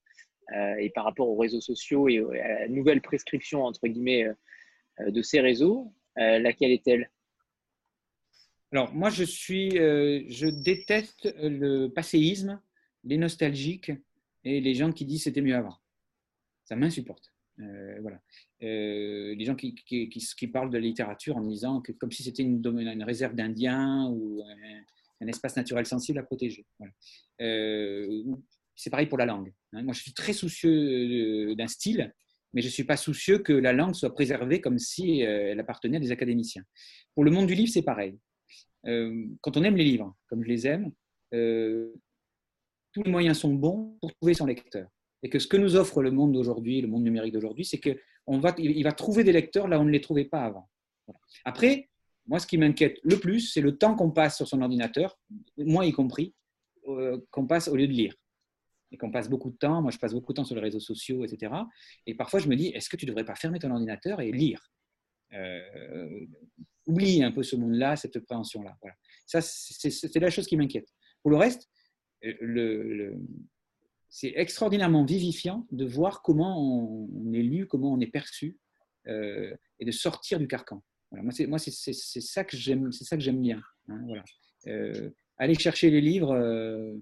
et 0.54 0.90
par 0.92 1.06
rapport 1.06 1.28
aux 1.28 1.38
réseaux 1.38 1.62
sociaux 1.62 2.08
et 2.08 2.20
à 2.20 2.60
la 2.62 2.68
nouvelle 2.68 3.02
prescription, 3.02 3.64
entre 3.64 3.88
guillemets, 3.88 4.28
euh, 5.02 5.12
de 5.12 5.22
ces 5.22 5.42
réseaux, 5.42 5.94
euh, 6.18 6.40
laquelle 6.40 6.72
est-elle? 6.72 7.10
Alors, 8.72 8.94
moi, 8.94 9.10
je 9.10 9.24
suis, 9.24 9.72
je 9.72 10.48
déteste 10.48 11.34
le 11.42 11.88
passéisme, 11.88 12.60
les 13.04 13.18
nostalgiques 13.18 13.92
et 14.44 14.60
les 14.60 14.74
gens 14.74 14.92
qui 14.92 15.06
disent 15.06 15.24
c'était 15.24 15.42
mieux 15.42 15.56
avant. 15.56 15.78
Ça 16.66 16.76
m'insupporte. 16.76 17.32
voilà. 17.58 18.20
les 18.60 19.46
gens 19.46 19.56
qui, 19.56 19.76
qui, 19.76 20.10
qui, 20.10 20.48
parlent 20.48 20.72
de 20.72 20.78
littérature 20.78 21.38
en 21.38 21.42
disant 21.42 21.80
que 21.80 21.94
comme 21.94 22.12
si 22.12 22.24
c'était 22.24 22.44
une, 22.44 23.04
réserve 23.04 23.34
d'Indiens 23.34 24.10
ou 24.10 24.44
un, 25.22 25.28
espace 25.28 25.56
naturel 25.56 25.86
sensible 25.86 26.20
à 26.20 26.24
protéger. 26.24 26.66
C'est 28.76 28.90
pareil 28.90 29.08
pour 29.08 29.18
la 29.18 29.26
langue. 29.26 29.54
Hein. 29.74 29.84
Moi, 29.84 29.94
je 29.94 30.02
suis 30.02 30.14
très 30.14 30.34
soucieux 30.34 31.50
euh, 31.52 31.56
d'un 31.56 31.68
style, 31.68 32.14
mais 32.54 32.62
je 32.62 32.68
ne 32.68 32.72
suis 32.72 32.84
pas 32.84 32.98
soucieux 32.98 33.40
que 33.40 33.54
la 33.54 33.74
langue 33.74 33.96
soit 33.96 34.14
préservée 34.14 34.62
comme 34.62 34.80
si 34.80 35.24
euh, 35.24 35.52
elle 35.52 35.60
appartenait 35.60 35.98
à 35.98 36.00
des 36.00 36.12
académiciens. 36.12 36.64
Pour 37.14 37.24
le 37.24 37.32
monde 37.32 37.48
du 37.48 37.56
livre, 37.56 37.72
c'est 37.72 37.84
pareil. 37.84 38.18
Euh, 38.86 39.26
quand 39.42 39.58
on 39.58 39.64
aime 39.64 39.78
les 39.78 39.84
livres, 39.84 40.16
comme 40.28 40.44
je 40.44 40.50
les 40.50 40.68
aime, 40.68 40.92
tous 41.32 43.04
les 43.04 43.12
moyens 43.12 43.40
sont 43.40 43.54
bons 43.54 43.98
pour 44.00 44.14
trouver 44.16 44.34
son 44.34 44.46
lecteur. 44.46 44.88
Et 45.24 45.30
que 45.30 45.40
ce 45.40 45.48
que 45.48 45.58
nous 45.58 45.76
offre 45.76 46.02
le 46.02 46.12
monde 46.12 46.34
d'aujourd'hui, 46.34 46.82
le 46.82 46.88
monde 46.88 47.04
numérique 47.04 47.34
d'aujourd'hui, 47.34 47.66
c'est 47.66 47.80
qu'il 47.80 47.98
va, 48.28 48.56
il 48.58 48.84
va 48.84 48.92
trouver 48.92 49.24
des 49.24 49.34
lecteurs 49.34 49.68
là 49.68 49.80
où 49.80 49.82
on 49.82 49.86
ne 49.86 49.92
les 49.92 50.02
trouvait 50.02 50.26
pas 50.26 50.44
avant. 50.44 50.70
Après, 51.44 51.90
moi, 52.26 52.40
ce 52.40 52.48
qui 52.48 52.58
m'inquiète 52.58 53.00
le 53.04 53.18
plus, 53.18 53.52
c'est 53.52 53.60
le 53.60 53.78
temps 53.78 53.96
qu'on 53.96 54.12
passe 54.12 54.38
sur 54.38 54.48
son 54.48 54.62
ordinateur, 54.62 55.20
moi 55.58 55.86
y 55.86 55.92
compris, 55.92 56.34
qu'on 57.32 57.48
passe 57.48 57.68
au 57.68 57.76
lieu 57.76 57.88
de 57.88 57.94
lire 57.94 58.16
et 58.92 58.98
qu'on 58.98 59.12
passe 59.12 59.30
beaucoup 59.30 59.50
de 59.50 59.58
temps. 59.58 59.82
Moi, 59.82 59.92
je 59.92 59.98
passe 59.98 60.14
beaucoup 60.14 60.34
de 60.34 60.38
temps 60.38 60.46
sur 60.46 60.56
les 60.56 60.62
réseaux 60.62 60.80
sociaux, 60.80 61.24
etc. 61.24 61.54
Et 62.06 62.16
parfois, 62.16 62.40
je 62.40 62.48
me 62.48 62.56
dis, 62.56 62.68
est-ce 62.68 62.90
que 62.90 62.98
tu 62.98 63.06
ne 63.06 63.12
devrais 63.12 63.26
pas 63.26 63.36
fermer 63.36 63.60
ton 63.60 63.72
ordinateur 63.72 64.22
et 64.22 64.32
lire? 64.32 64.72
Euh, 65.34 66.26
Oublie 66.88 67.24
un 67.24 67.32
peu 67.32 67.44
ce 67.44 67.56
monde-là, 67.56 67.96
cette 67.96 68.20
préhension-là. 68.20 68.78
Voilà. 68.82 68.96
Ça, 69.26 69.42
c'est 69.42 70.20
la 70.20 70.30
chose 70.30 70.46
qui 70.46 70.56
m'inquiète. 70.56 70.88
Pour 71.24 71.32
le 71.32 71.38
reste, 71.38 71.68
euh, 72.24 73.16
c'est 74.10 74.34
extraordinairement 74.36 75.04
vivifiant 75.04 75.68
de 75.72 75.86
voir 75.86 76.22
comment 76.22 77.10
on, 77.12 77.34
est 77.34 77.42
lu, 77.42 77.68
comment 77.68 77.92
on 77.92 78.00
est 78.00 78.12
perçu, 78.12 78.60
euh, 79.08 79.56
et 79.80 79.86
de 79.86 79.92
sortir 79.92 80.40
du 80.40 80.48
carcan. 80.48 80.84
Voilà. 81.12 81.24
Moi, 81.48 81.60
c'est 81.60 81.72
ça 81.72 82.44
que 82.44 82.56
j'aime, 82.56 82.90
bien. 83.42 83.62
Hein, 83.88 84.02
voilà. 84.06 84.24
aller 85.38 85.56
chercher 85.56 85.90
les 85.90 86.02
livres 86.02 86.32
euh, 86.32 86.96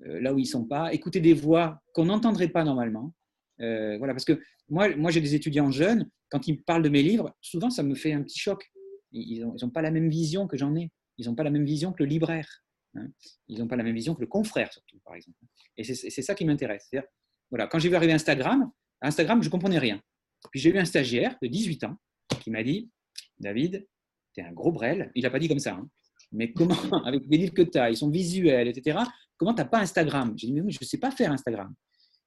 là 0.00 0.32
où 0.32 0.38
ils 0.38 0.46
sont 0.46 0.64
pas, 0.64 0.92
écouter 0.92 1.20
des 1.20 1.34
voix 1.34 1.80
qu'on 1.94 2.06
n'entendrait 2.06 2.48
pas 2.48 2.64
normalement. 2.64 3.14
Euh, 3.60 3.98
voilà, 3.98 4.14
parce 4.14 4.24
que 4.24 4.40
moi, 4.68 4.94
moi 4.96 5.10
j'ai 5.10 5.20
des 5.20 5.34
étudiants 5.34 5.70
jeunes, 5.70 6.08
quand 6.30 6.48
ils 6.48 6.62
parlent 6.62 6.82
de 6.82 6.88
mes 6.88 7.02
livres, 7.02 7.36
souvent 7.40 7.70
ça 7.70 7.82
me 7.82 7.94
fait 7.94 8.12
un 8.12 8.22
petit 8.22 8.38
choc. 8.38 8.70
Ils 9.12 9.42
n'ont 9.42 9.56
ils 9.56 9.70
pas 9.72 9.82
la 9.82 9.90
même 9.90 10.08
vision 10.08 10.46
que 10.46 10.56
j'en 10.56 10.74
ai. 10.76 10.90
Ils 11.18 11.26
n'ont 11.26 11.34
pas 11.34 11.42
la 11.42 11.50
même 11.50 11.64
vision 11.64 11.92
que 11.92 12.02
le 12.02 12.08
libraire. 12.08 12.48
Hein. 12.94 13.08
Ils 13.48 13.58
n'ont 13.58 13.68
pas 13.68 13.76
la 13.76 13.82
même 13.82 13.94
vision 13.94 14.14
que 14.14 14.20
le 14.20 14.26
confrère, 14.26 14.72
surtout, 14.72 14.98
par 15.04 15.14
exemple. 15.14 15.38
Et 15.76 15.84
c'est 15.84 16.22
ça 16.22 16.34
qui 16.34 16.44
m'intéresse. 16.44 16.90
Voilà, 17.50 17.66
quand 17.66 17.78
j'ai 17.78 17.88
vu 17.88 17.96
arriver 17.96 18.12
Instagram, 18.12 18.70
Instagram, 19.02 19.42
je 19.42 19.48
ne 19.48 19.50
comprenais 19.50 19.78
rien. 19.78 20.00
Puis 20.50 20.60
j'ai 20.60 20.70
eu 20.70 20.78
un 20.78 20.84
stagiaire 20.84 21.36
de 21.42 21.48
18 21.48 21.84
ans 21.84 21.96
qui 22.40 22.50
m'a 22.50 22.62
dit 22.62 22.90
David, 23.38 23.86
tu 24.34 24.40
es 24.40 24.44
un 24.44 24.52
gros 24.52 24.72
brel. 24.72 25.10
Il 25.14 25.22
n'a 25.22 25.30
pas 25.30 25.38
dit 25.38 25.48
comme 25.48 25.58
ça. 25.58 25.74
Hein. 25.74 25.88
Mais 26.32 26.52
comment, 26.52 26.74
avec 27.04 27.24
les 27.28 27.38
livres 27.38 27.54
que 27.54 27.62
tu 27.62 27.78
as, 27.78 27.90
ils 27.90 27.96
sont 27.96 28.10
visuels, 28.10 28.68
etc., 28.68 29.00
comment 29.40 29.54
tu 29.54 29.62
n'as 29.62 29.68
pas 29.68 29.78
Instagram? 29.78 30.34
J'ai 30.36 30.48
dit, 30.48 30.52
mais 30.52 30.70
je 30.70 30.78
ne 30.78 30.86
sais 30.86 30.98
pas 30.98 31.10
faire 31.10 31.32
Instagram. 31.32 31.74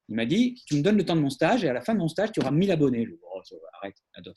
Il 0.09 0.15
m'a 0.15 0.25
dit, 0.25 0.55
tu 0.65 0.75
me 0.75 0.81
donnes 0.81 0.97
le 0.97 1.05
temps 1.05 1.15
de 1.15 1.21
mon 1.21 1.29
stage 1.29 1.63
et 1.63 1.69
à 1.69 1.73
la 1.73 1.81
fin 1.81 1.93
de 1.93 1.99
mon 1.99 2.07
stage, 2.07 2.31
tu 2.31 2.39
auras 2.39 2.49
1000 2.49 2.71
abonnés. 2.71 3.05
Je 3.05 3.13
oh, 3.21 3.41
arrête. 3.79 3.95
Et 4.17 4.31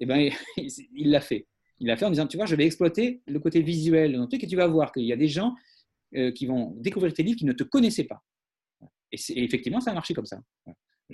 eh 0.00 0.06
ben, 0.06 0.30
il 0.94 1.10
l'a 1.10 1.22
fait. 1.22 1.48
Il 1.80 1.86
l'a 1.86 1.96
fait 1.96 2.04
en 2.04 2.10
disant, 2.10 2.26
tu 2.26 2.36
vois, 2.36 2.44
je 2.44 2.54
vais 2.54 2.66
exploiter 2.66 3.22
le 3.26 3.40
côté 3.40 3.62
visuel 3.62 4.12
de 4.12 4.26
truc 4.26 4.44
et 4.44 4.46
tu 4.46 4.56
vas 4.56 4.66
voir 4.66 4.92
qu'il 4.92 5.04
y 5.04 5.12
a 5.12 5.16
des 5.16 5.26
gens 5.26 5.54
euh, 6.14 6.32
qui 6.32 6.44
vont 6.44 6.74
découvrir 6.76 7.14
tes 7.14 7.22
livres 7.22 7.38
qui 7.38 7.46
ne 7.46 7.54
te 7.54 7.64
connaissaient 7.64 8.04
pas. 8.04 8.22
Et, 9.10 9.18
effectivement, 9.42 9.80
ça 9.80 9.92
a 9.92 9.94
marché 9.94 10.12
comme 10.12 10.26
ça. 10.26 10.38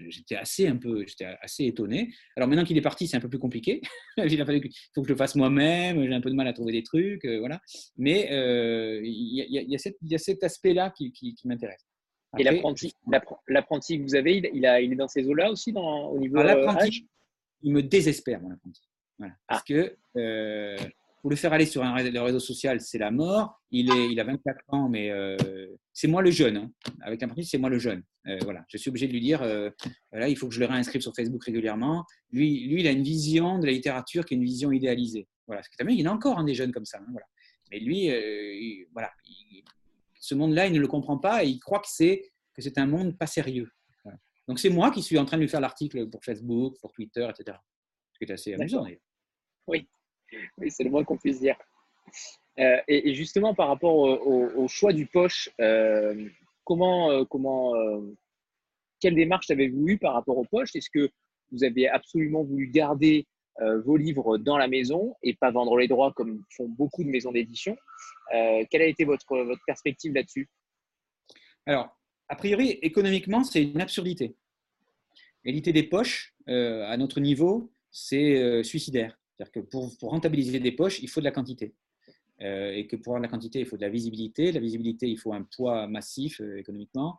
J'étais 0.08 0.36
assez, 0.36 0.66
un 0.66 0.76
peu, 0.76 1.04
j'étais 1.06 1.26
assez 1.40 1.64
étonné. 1.64 2.12
Alors 2.36 2.48
maintenant 2.48 2.64
qu'il 2.64 2.76
est 2.76 2.82
parti, 2.82 3.06
c'est 3.06 3.16
un 3.16 3.20
peu 3.20 3.28
plus 3.28 3.38
compliqué. 3.38 3.80
il 4.16 4.40
a 4.40 4.46
fallu 4.46 4.60
faut 4.94 5.02
que 5.02 5.08
je 5.08 5.12
le 5.12 5.18
fasse 5.18 5.34
moi-même. 5.34 6.02
J'ai 6.04 6.14
un 6.14 6.20
peu 6.20 6.30
de 6.30 6.34
mal 6.34 6.48
à 6.48 6.52
trouver 6.52 6.72
des 6.72 6.82
trucs, 6.82 7.24
euh, 7.24 7.38
voilà. 7.38 7.60
Mais 7.96 8.32
euh, 8.32 9.00
il 9.04 9.46
y, 9.48 10.14
a 10.14 10.18
cet 10.18 10.42
aspect-là 10.42 10.92
qui, 10.96 11.36
m'intéresse. 11.44 11.86
Et 12.38 12.44
l'apprenti, 12.44 12.92
l'apprenti 13.48 13.98
que 13.98 14.02
vous 14.02 14.14
avez, 14.14 14.42
il, 14.52 14.66
a, 14.66 14.80
il 14.80 14.92
est 14.92 14.96
dans 14.96 15.08
ces 15.08 15.26
eaux-là 15.26 15.50
aussi, 15.50 15.72
dans, 15.72 16.08
au 16.08 16.18
niveau 16.18 16.38
ah, 16.38 16.44
l'apprenti, 16.44 17.08
il 17.62 17.72
me 17.72 17.82
désespère, 17.82 18.40
mon 18.40 18.50
apprenti. 18.50 18.82
Voilà. 19.18 19.34
Parce 19.48 19.62
ah. 19.62 19.64
que 19.66 19.96
Pour 21.28 21.32
le 21.32 21.36
faire 21.36 21.52
aller 21.52 21.66
sur 21.66 21.82
un 21.84 21.92
réseau, 21.92 22.40
social, 22.40 22.80
c'est 22.80 22.96
la 22.96 23.10
mort. 23.10 23.60
Il, 23.70 23.92
est, 23.92 24.10
il 24.10 24.18
a 24.18 24.24
24 24.24 24.60
ans, 24.68 24.88
mais 24.88 25.10
euh, 25.10 25.36
c'est 25.92 26.08
moi 26.08 26.22
le 26.22 26.30
jeune. 26.30 26.56
Hein. 26.56 26.72
Avec 27.02 27.22
un 27.22 27.28
c'est 27.42 27.58
moi 27.58 27.68
le 27.68 27.78
jeune. 27.78 28.02
Euh, 28.28 28.38
voilà. 28.44 28.64
Je 28.66 28.78
suis 28.78 28.88
obligé 28.88 29.08
de 29.08 29.12
lui 29.12 29.20
dire, 29.20 29.42
euh, 29.42 29.68
il 30.26 30.38
faut 30.38 30.48
que 30.48 30.54
je 30.54 30.60
le 30.60 30.64
réinscrive 30.64 31.02
sur 31.02 31.14
Facebook 31.14 31.44
régulièrement. 31.44 32.06
Lui, 32.32 32.66
lui, 32.66 32.80
il 32.80 32.86
a 32.86 32.92
une 32.92 33.02
vision 33.02 33.58
de 33.58 33.66
la 33.66 33.72
littérature 33.72 34.24
qui 34.24 34.32
est 34.32 34.36
une 34.38 34.44
vision 34.44 34.72
idéalisée. 34.72 35.28
Voilà. 35.46 35.60
il 35.86 36.00
y 36.00 36.08
en 36.08 36.12
a 36.12 36.14
encore 36.14 36.42
des 36.44 36.54
jeunes 36.54 36.72
comme 36.72 36.86
ça. 36.86 36.96
Hein, 36.96 37.08
voilà. 37.10 37.26
Mais 37.70 37.78
lui, 37.78 38.10
voilà, 38.94 39.12
ce 40.18 40.34
monde-là, 40.34 40.66
il 40.68 40.72
ne 40.72 40.80
le 40.80 40.88
comprend 40.88 41.18
pas 41.18 41.44
et 41.44 41.48
il 41.48 41.58
croit 41.58 41.80
que 41.80 41.90
c'est 41.90 42.22
que 42.54 42.62
c'est 42.62 42.78
un 42.78 42.86
monde 42.86 43.18
pas 43.18 43.26
sérieux. 43.26 43.68
Donc 44.46 44.60
c'est 44.60 44.70
moi 44.70 44.90
qui 44.90 45.02
suis 45.02 45.18
en 45.18 45.26
train 45.26 45.36
de 45.36 45.42
lui 45.42 45.48
faire 45.50 45.60
l'article 45.60 46.08
pour 46.08 46.24
Facebook, 46.24 46.78
pour 46.80 46.90
Twitter, 46.94 47.28
etc. 47.28 47.58
Ce 48.14 48.18
qui 48.18 48.24
est 48.24 48.32
assez 48.32 48.54
amusant 48.54 48.82
d'ailleurs. 48.82 49.02
Oui, 49.66 49.86
oui 50.58 50.70
c'est 50.70 50.84
le 50.84 50.90
moins 50.90 51.04
qu'on 51.04 51.16
puisse 51.16 51.40
dire. 51.40 51.56
Euh, 52.58 52.80
et, 52.88 53.14
justement, 53.14 53.54
par 53.54 53.68
rapport 53.68 53.94
au, 53.96 54.68
choix 54.68 54.92
du 54.92 55.06
poche, 55.06 55.48
euh, 55.60 56.28
comment, 56.64 57.10
euh, 57.10 57.24
comment, 57.24 57.72
quelle 59.00 59.14
démarche 59.14 59.50
avez-vous 59.50 59.88
eu 59.88 59.98
par 59.98 60.14
rapport 60.14 60.38
au 60.38 60.44
poche? 60.44 60.74
Est-ce 60.74 60.90
que 60.90 61.10
vous 61.52 61.64
avez 61.64 61.88
absolument 61.88 62.42
voulu 62.42 62.68
garder 62.68 63.26
vos 63.84 63.96
livres 63.96 64.38
dans 64.38 64.56
la 64.56 64.68
maison 64.68 65.16
et 65.24 65.34
pas 65.34 65.50
vendre 65.50 65.76
les 65.76 65.88
droits 65.88 66.12
comme 66.12 66.44
font 66.56 66.68
beaucoup 66.68 67.02
de 67.02 67.08
maisons 67.08 67.32
d'édition? 67.32 67.76
Quelle 68.30 68.82
a 68.82 68.86
été 68.86 69.04
votre, 69.04 69.36
votre 69.36 69.62
perspective 69.66 70.12
là-dessus? 70.12 70.48
Alors, 71.66 71.88
a 72.28 72.36
priori, 72.36 72.78
économiquement, 72.82 73.42
c'est 73.42 73.62
une 73.62 73.80
absurdité. 73.80 74.36
Éditer 75.44 75.72
des 75.72 75.82
poches, 75.82 76.34
à 76.46 76.96
notre 76.96 77.20
niveau, 77.20 77.72
c'est 77.90 78.62
suicidaire. 78.62 79.17
C'est-à-dire 79.38 79.52
que 79.52 79.60
pour, 79.60 80.10
rentabiliser 80.10 80.60
des 80.60 80.72
poches, 80.72 81.00
il 81.00 81.08
faut 81.08 81.20
de 81.20 81.24
la 81.24 81.30
quantité. 81.30 81.74
Euh, 82.40 82.72
et 82.72 82.86
que 82.86 82.96
pour 82.96 83.12
avoir 83.12 83.20
de 83.20 83.26
la 83.26 83.30
quantité, 83.30 83.60
il 83.60 83.66
faut 83.66 83.76
de 83.76 83.82
la 83.82 83.88
visibilité. 83.88 84.52
La 84.52 84.60
visibilité, 84.60 85.08
il 85.08 85.18
faut 85.18 85.32
un 85.32 85.42
poids 85.42 85.86
massif 85.86 86.40
économiquement, 86.40 87.18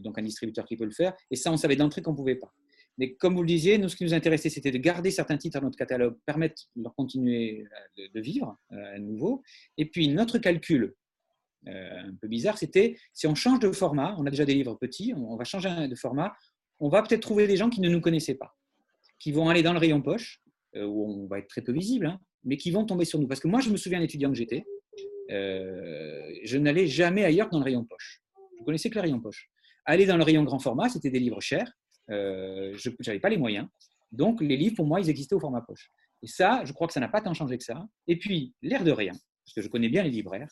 donc 0.00 0.18
un 0.18 0.22
distributeur 0.22 0.64
qui 0.64 0.76
peut 0.76 0.86
le 0.86 0.90
faire. 0.90 1.14
Et 1.30 1.36
ça, 1.36 1.52
on 1.52 1.58
savait 1.58 1.76
d'entrée 1.76 2.00
qu'on 2.00 2.12
ne 2.12 2.16
pouvait 2.16 2.36
pas. 2.36 2.52
Mais 2.98 3.14
comme 3.14 3.34
vous 3.34 3.42
le 3.42 3.48
disiez, 3.48 3.76
nous, 3.76 3.90
ce 3.90 3.96
qui 3.96 4.04
nous 4.04 4.14
intéressait, 4.14 4.48
c'était 4.48 4.70
de 4.70 4.78
garder 4.78 5.10
certains 5.10 5.36
titres 5.36 5.60
dans 5.60 5.66
notre 5.66 5.76
catalogue, 5.76 6.16
permettre 6.24 6.62
de 6.76 6.82
leur 6.82 6.94
continuer 6.94 7.66
de, 7.98 8.20
vivre 8.20 8.56
à 8.70 8.98
nouveau. 8.98 9.42
Et 9.76 9.84
puis, 9.84 10.08
notre 10.08 10.38
calcul, 10.38 10.94
euh, 11.68 12.00
un 12.00 12.14
peu 12.14 12.28
bizarre, 12.28 12.58
c'était 12.58 12.96
si 13.12 13.26
on 13.26 13.34
change 13.34 13.58
de 13.58 13.70
format, 13.72 14.14
on 14.18 14.26
a 14.26 14.30
déjà 14.30 14.44
des 14.44 14.54
livres 14.54 14.76
petits, 14.76 15.12
on 15.16 15.36
va 15.36 15.44
changer 15.44 15.88
de 15.88 15.94
format, 15.96 16.34
on 16.78 16.88
va 16.88 17.02
peut-être 17.02 17.22
trouver 17.22 17.46
des 17.46 17.56
gens 17.56 17.70
qui 17.70 17.80
ne 17.80 17.88
nous 17.88 18.00
connaissaient 18.00 18.36
pas, 18.36 18.56
qui 19.18 19.32
vont 19.32 19.48
aller 19.48 19.62
dans 19.62 19.72
le 19.72 19.78
rayon 19.78 20.00
poche, 20.00 20.40
euh, 20.45 20.45
où 20.74 21.10
on 21.10 21.26
va 21.26 21.38
être 21.38 21.48
très 21.48 21.62
peu 21.62 21.72
visible, 21.72 22.06
hein, 22.06 22.20
mais 22.44 22.56
qui 22.56 22.70
vont 22.70 22.84
tomber 22.84 23.04
sur 23.04 23.18
nous. 23.18 23.26
Parce 23.26 23.40
que 23.40 23.48
moi, 23.48 23.60
je 23.60 23.70
me 23.70 23.76
souviens, 23.76 23.98
l'étudiant 23.98 24.30
que 24.30 24.36
j'étais, 24.36 24.64
euh, 25.30 26.30
je 26.44 26.58
n'allais 26.58 26.86
jamais 26.86 27.24
ailleurs 27.24 27.46
que 27.46 27.52
dans 27.52 27.58
le 27.58 27.64
rayon 27.64 27.84
poche. 27.84 28.22
Je 28.58 28.64
connaissais 28.64 28.90
que 28.90 28.94
le 28.94 29.02
rayon 29.02 29.20
poche. 29.20 29.48
Aller 29.84 30.06
dans 30.06 30.16
le 30.16 30.24
rayon 30.24 30.42
grand 30.44 30.58
format, 30.58 30.88
c'était 30.88 31.10
des 31.10 31.20
livres 31.20 31.40
chers. 31.40 31.70
je 32.08 32.90
n'avais 33.06 33.20
pas 33.20 33.28
les 33.28 33.36
moyens. 33.36 33.66
Donc, 34.12 34.40
les 34.40 34.56
livres, 34.56 34.76
pour 34.76 34.86
moi, 34.86 35.00
ils 35.00 35.10
existaient 35.10 35.34
au 35.34 35.40
format 35.40 35.62
poche. 35.62 35.90
Et 36.22 36.26
ça, 36.26 36.62
je 36.64 36.72
crois 36.72 36.86
que 36.86 36.92
ça 36.92 37.00
n'a 37.00 37.08
pas 37.08 37.20
tant 37.20 37.34
changé 37.34 37.58
que 37.58 37.64
ça. 37.64 37.86
Et 38.06 38.18
puis, 38.18 38.54
l'air 38.62 38.84
de 38.84 38.92
rien, 38.92 39.12
parce 39.12 39.54
que 39.54 39.62
je 39.62 39.68
connais 39.68 39.88
bien 39.88 40.02
les 40.02 40.10
libraires, 40.10 40.48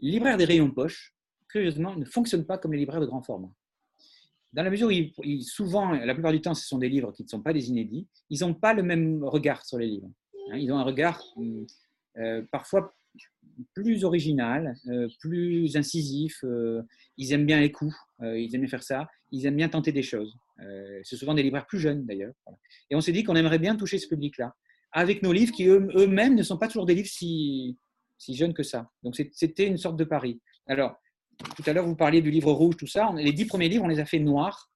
les 0.00 0.12
libraires 0.12 0.36
des 0.36 0.44
rayons 0.44 0.70
poche, 0.70 1.14
curieusement, 1.48 1.96
ne 1.96 2.04
fonctionnent 2.04 2.46
pas 2.46 2.58
comme 2.58 2.72
les 2.72 2.78
libraires 2.78 3.00
de 3.00 3.06
grand 3.06 3.22
format. 3.22 3.50
Dans 4.52 4.62
la 4.62 4.70
mesure 4.70 4.88
où, 4.88 5.42
souvent, 5.42 5.92
la 5.92 6.14
plupart 6.14 6.32
du 6.32 6.40
temps, 6.40 6.54
ce 6.54 6.66
sont 6.66 6.78
des 6.78 6.88
livres 6.88 7.12
qui 7.12 7.24
ne 7.24 7.28
sont 7.28 7.42
pas 7.42 7.52
des 7.52 7.68
inédits, 7.68 8.06
ils 8.30 8.40
n'ont 8.40 8.54
pas 8.54 8.72
le 8.72 8.82
même 8.82 9.22
regard 9.24 9.64
sur 9.64 9.78
les 9.78 9.86
livres. 9.86 10.08
Hein. 10.50 10.58
Ils 10.58 10.72
ont 10.72 10.78
un 10.78 10.82
regard 10.82 11.22
euh, 12.18 12.42
parfois 12.50 12.94
plus 13.74 14.04
original, 14.04 14.76
euh, 14.88 15.08
plus 15.20 15.76
incisif. 15.76 16.40
Euh, 16.44 16.82
ils 17.16 17.32
aiment 17.32 17.46
bien 17.46 17.60
les 17.60 17.72
coups, 17.72 17.94
ils 18.20 18.54
aiment 18.54 18.62
bien 18.62 18.68
faire 18.68 18.82
ça, 18.82 19.08
ils 19.32 19.46
aiment 19.46 19.56
bien 19.56 19.68
tenter 19.68 19.92
des 19.92 20.02
choses. 20.02 20.36
c'est 21.02 21.16
souvent 21.16 21.34
des 21.34 21.42
libraires 21.42 21.66
plus 21.66 21.78
jeunes 21.78 22.04
d'ailleurs. 22.06 22.34
Et 22.90 22.96
on 22.96 23.00
s'est 23.00 23.12
dit 23.12 23.24
qu'on 23.24 23.36
aimerait 23.36 23.58
bien 23.58 23.76
toucher 23.76 23.98
ce 23.98 24.08
public-là, 24.08 24.54
avec 24.92 25.22
nos 25.22 25.32
livres 25.32 25.52
qui 25.52 25.66
eux-mêmes 25.66 26.34
ne 26.34 26.42
sont 26.42 26.58
pas 26.58 26.68
toujours 26.68 26.86
des 26.86 26.94
livres 26.94 27.08
si, 27.08 27.78
si 28.18 28.34
jeune 28.34 28.54
que 28.54 28.62
ça. 28.62 28.90
Donc 29.02 29.16
c'était 29.16 29.66
une 29.66 29.78
sorte 29.78 29.96
de 29.96 30.04
pari. 30.04 30.40
Alors, 30.66 30.98
tout 31.56 31.62
à 31.66 31.72
l'heure, 31.72 31.86
vous 31.86 31.96
parliez 31.96 32.22
du 32.22 32.30
livre 32.30 32.52
rouge, 32.52 32.76
tout 32.76 32.86
ça. 32.86 33.12
Les 33.16 33.32
dix 33.32 33.46
premiers 33.46 33.68
livres, 33.68 33.84
on 33.84 33.88
les 33.88 34.00
a 34.00 34.04
fait 34.04 34.18
noirs, 34.18 34.70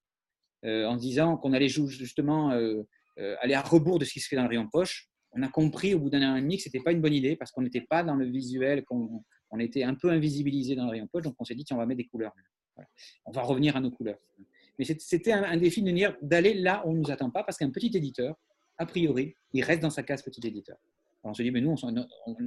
euh, 0.65 0.85
en 0.85 0.97
disant 0.97 1.37
qu'on 1.37 1.53
allait 1.55 1.69
justement 1.69 2.53
euh, 2.53 2.83
euh, 3.19 3.37
aller 3.41 3.55
à 3.55 3.63
rebours 3.63 3.99
de 3.99 4.05
ce 4.05 4.13
qui 4.13 4.21
se 4.21 4.29
fait 4.29 4.37
dans 4.37 4.43
le 4.43 4.49
rayon 4.49 4.69
poche. 4.69 5.09
On 5.33 5.43
a 5.43 5.49
compris 5.49 5.95
au 5.95 6.01
bout 6.01 6.11
d'un 6.11 6.33
an 6.33 6.37
et 6.37 6.43
demi 6.43 6.57
que 6.57 6.65
ce 6.65 6.69
n'était 6.69 6.81
pas 6.81 6.93
une 6.93 7.01
bonne 7.01 7.15
idée 7.15 7.37
parce 7.37 7.51
qu'on 7.51 7.63
n'était 7.63 7.81
pas 7.81 8.03
dans 8.03 8.15
le 8.15 8.27
visuel, 8.27 8.85
qu'on 8.85 9.25
on 9.51 9.59
était 9.59 9.85
un 9.85 9.95
peu 9.95 10.11
invisibilisé 10.11 10.75
dans 10.75 10.85
le 10.85 10.91
rayon 10.91 11.07
poche. 11.07 11.23
Donc 11.23 11.35
on 11.39 11.45
s'est 11.45 11.55
dit, 11.55 11.65
tiens, 11.65 11.77
on 11.77 11.81
va 11.81 11.87
mettre 11.87 11.99
des 11.99 12.09
couleurs. 12.09 12.33
On 13.25 13.33
va 13.33 13.43
revenir 13.43 13.77
à 13.77 13.81
nos 13.81 13.91
couleurs. 13.91 14.19
Mais 14.79 14.85
c'était 14.85 15.33
un, 15.33 15.57
défi 15.57 15.83
de 15.83 15.91
dire 15.91 16.17
d'aller 16.23 16.55
là 16.55 16.83
où 16.85 16.91
on 16.91 16.95
ne 16.95 17.01
nous 17.01 17.11
attend 17.11 17.31
pas 17.31 17.43
parce 17.43 17.59
qu'un 17.59 17.71
petit 17.71 17.91
éditeur, 17.95 18.37
a 18.79 18.87
priori, 18.87 19.35
il 19.53 19.63
reste 19.63 19.83
dans 19.83 19.91
sa 19.91 20.03
case 20.03 20.23
petit 20.23 20.47
éditeur 20.47 20.77
on 21.23 21.35
se 21.35 21.43
dit, 21.43 21.51
mais 21.51 21.61
nous, 21.61 21.75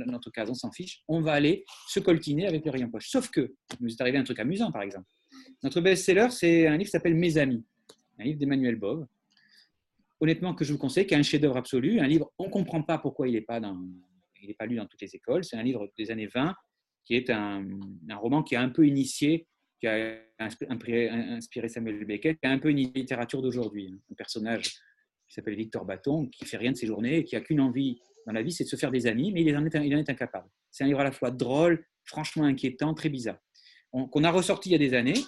notre 0.08 0.32
cas, 0.32 0.46
on 0.50 0.54
s'en 0.54 0.72
fiche, 0.72 1.04
on 1.08 1.22
va 1.22 1.34
aller 1.34 1.64
se 1.88 2.00
coltiner 2.00 2.48
avec 2.48 2.66
le 2.66 2.72
rayon 2.72 2.90
poche. 2.90 3.10
Sauf 3.10 3.30
que, 3.30 3.42
il 3.42 3.78
nous 3.82 3.90
est 3.90 4.02
arrivé 4.02 4.18
un 4.18 4.24
truc 4.24 4.40
amusant, 4.40 4.72
par 4.72 4.82
exemple. 4.82 5.08
Notre 5.62 5.82
best-seller, 5.82 6.28
c'est 6.32 6.68
un 6.68 6.72
livre 6.74 6.86
qui 6.86 6.92
s'appelle 6.92 7.16
Mes 7.16 7.38
Amis, 7.38 7.64
un 8.20 8.24
livre 8.24 8.40
d'Emmanuel 8.40 8.76
Bove. 8.76 9.06
Honnêtement, 10.20 10.56
que 10.56 10.66
je 10.66 10.72
vous 10.72 10.80
conseille, 10.80 11.06
qui 11.06 11.14
est 11.14 11.18
un 11.18 11.24
chef-d'œuvre 11.24 11.58
absolu, 11.58 12.00
un 12.00 12.08
livre, 12.08 12.32
on 12.40 12.46
ne 12.46 12.50
comprend 12.50 12.82
pas 12.82 12.98
pourquoi 12.98 13.28
il 13.28 13.34
n'est 13.34 13.42
pas, 13.42 13.60
pas 13.60 14.66
lu 14.66 14.78
dans 14.78 14.86
toutes 14.86 15.02
les 15.02 15.16
écoles. 15.16 15.44
C'est 15.44 15.58
un 15.58 15.64
livre 15.64 15.92
des 15.98 16.12
années 16.12 16.28
20, 16.28 16.56
qui 17.06 17.16
est 17.16 17.30
un, 17.30 17.66
roman 18.12 18.42
qui 18.42 18.56
a 18.56 18.62
un 18.62 18.70
peu 18.70 18.88
initié, 18.88 19.48
qui 19.80 19.88
a 19.88 20.18
inspiré 20.40 21.68
Samuel 21.68 22.06
Beckett, 22.06 22.40
qui 22.40 22.48
a 22.48 22.52
un 22.52 22.60
peu 22.60 22.70
une 22.70 22.78
littérature 22.78 23.42
d'aujourd'hui. 23.42 23.94
Un 24.12 24.16
personnage 24.16 24.70
qui 25.28 25.34
s'appelle 25.34 25.56
Victor 25.56 25.86
Bâton, 25.86 26.28
qui 26.28 26.46
fait 26.46 26.58
rien 26.58 26.72
de 26.72 26.78
ses 26.78 26.88
journées, 26.88 27.24
qui 27.24 27.36
a 27.36 27.42
qu'une 27.42 27.60
envie 27.60 28.00
dans 28.26 28.34
la 28.34 28.42
vie, 28.42 28.52
c'est 28.52 28.64
de 28.64 28.70
se 28.70 28.76
faire 28.76 28.92
des 28.92 29.08
amis, 29.08 29.32
mais 29.32 29.42
il 29.42 29.56
en 29.56 29.66
est, 29.66 30.10
incapable. 30.10 30.50
C'est 30.72 30.84
un 30.84 30.88
livre 30.88 31.00
à 31.00 31.04
la 31.04 31.12
fois 31.12 31.32
drôle, 31.32 31.86
franchement 32.04 32.44
inquiétant, 32.44 32.94
très 32.94 33.10
bizarre, 33.10 33.38
qu'on 33.92 34.24
a 34.24 34.32
ressorti 34.32 34.70
il 34.70 34.72
y 34.74 34.76
a 34.76 34.80
des 34.80 34.94
années, 34.94 35.20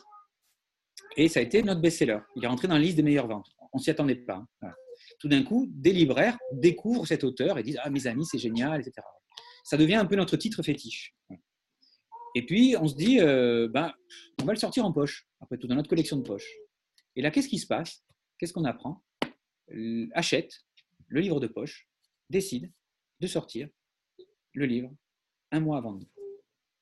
et 1.18 1.30
ça 1.30 1.40
a 1.40 1.44
été 1.44 1.62
notre 1.64 1.82
best-seller. 1.82 2.20
Il 2.36 2.44
est 2.44 2.48
rentré 2.48 2.68
dans 2.68 2.76
la 2.76 2.82
liste 2.82 2.98
des 2.98 3.04
meilleures 3.04 3.28
ventes. 3.28 3.50
On 3.74 3.78
s'y 3.78 3.90
attendait 3.90 4.16
pas. 4.16 4.44
Hein. 4.62 4.72
Tout 5.20 5.28
d'un 5.28 5.44
coup, 5.44 5.68
des 5.70 5.94
libraires 5.94 6.38
découvrent 6.52 7.06
cet 7.06 7.24
auteur 7.24 7.58
et 7.58 7.64
disent 7.64 7.80
Ah, 7.82 7.90
mes 7.90 8.08
amis, 8.08 8.26
c'est 8.26 8.38
génial, 8.38 8.82
etc. 8.82 9.06
Ça 9.64 9.78
devient 9.78 9.96
un 9.96 10.06
peu 10.06 10.16
notre 10.16 10.38
titre 10.38 10.62
fétiche. 10.64 11.16
Et 12.36 12.46
puis, 12.46 12.76
on 12.80 12.88
se 12.88 12.96
dit 12.96 13.20
euh, 13.22 13.70
ben, 13.70 13.94
On 14.42 14.46
va 14.46 14.54
le 14.54 14.60
sortir 14.60 14.86
en 14.86 14.92
poche, 14.92 15.28
après 15.40 15.58
tout, 15.58 15.68
dans 15.68 15.76
notre 15.76 15.90
collection 15.90 16.18
de 16.18 16.24
poches. 16.24 16.50
Et 17.16 17.22
là, 17.22 17.32
qu'est-ce 17.32 17.48
qui 17.48 17.60
se 17.60 17.68
passe? 17.68 18.04
Qu'est-ce 18.38 18.54
qu'on 18.54 18.66
apprend? 18.66 19.04
Achète 20.14 20.66
le 21.08 21.22
livre 21.22 21.40
de 21.40 21.48
poche, 21.48 21.88
décide 22.30 22.72
de 23.20 23.28
sortir 23.28 23.70
le 24.54 24.66
livre 24.66 24.92
un 25.52 25.60
mois 25.60 25.78
avant 25.78 25.94
nous, 25.94 26.08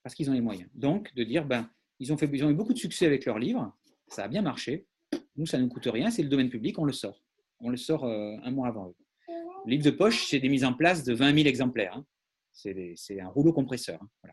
parce 0.03 0.15
qu'ils 0.15 0.29
ont 0.29 0.33
les 0.33 0.41
moyens. 0.41 0.69
Donc, 0.73 1.13
de 1.15 1.23
dire, 1.23 1.45
ben, 1.45 1.69
ils 1.99 2.11
ont, 2.11 2.17
fait, 2.17 2.29
ils 2.31 2.43
ont 2.43 2.49
eu 2.49 2.55
beaucoup 2.55 2.73
de 2.73 2.77
succès 2.77 3.05
avec 3.05 3.25
leur 3.25 3.39
livre, 3.39 3.75
ça 4.07 4.23
a 4.23 4.27
bien 4.27 4.41
marché, 4.41 4.87
nous, 5.35 5.45
ça 5.45 5.57
ne 5.57 5.63
nous 5.63 5.69
coûte 5.69 5.87
rien, 5.87 6.11
c'est 6.11 6.23
le 6.23 6.29
domaine 6.29 6.49
public, 6.49 6.77
on 6.79 6.85
le 6.85 6.93
sort. 6.93 7.23
On 7.59 7.69
le 7.69 7.77
sort 7.77 8.05
euh, 8.05 8.35
un 8.43 8.51
mois 8.51 8.67
avant 8.67 8.89
eux. 8.89 8.95
Le 9.65 9.71
livre 9.71 9.83
de 9.83 9.91
poche, 9.91 10.27
c'est 10.27 10.39
des 10.39 10.49
mises 10.49 10.65
en 10.65 10.73
place 10.73 11.03
de 11.03 11.13
20 11.13 11.33
000 11.33 11.47
exemplaires. 11.47 11.95
Hein. 11.95 12.05
C'est 12.51 13.19
un 13.19 13.29
rouleau 13.29 13.53
compresseur. 13.53 13.99
Hein. 14.23 14.29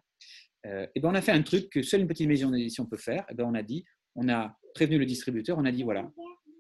Euh, 0.67 0.87
et 0.95 1.01
ben, 1.01 1.11
on 1.11 1.15
a 1.15 1.23
fait 1.23 1.33
un 1.33 1.43
truc 1.43 1.71
que 1.71 1.83
seule 1.83 2.01
une 2.01 2.09
petite 2.09 2.29
maison 2.29 2.51
d'édition 2.51 2.85
peut 2.87 2.97
faire. 2.97 3.25
Et 3.31 3.35
ben, 3.35 3.45
on 3.45 3.55
a 3.55 3.63
dit, 3.63 3.85
on 4.15 4.29
a 4.29 4.57
prévenu 4.75 4.99
le 4.99 5.07
distributeur, 5.07 5.57
on 5.59 5.65
a 5.65 5.73
dit, 5.73 5.85
voilà, 5.85 6.11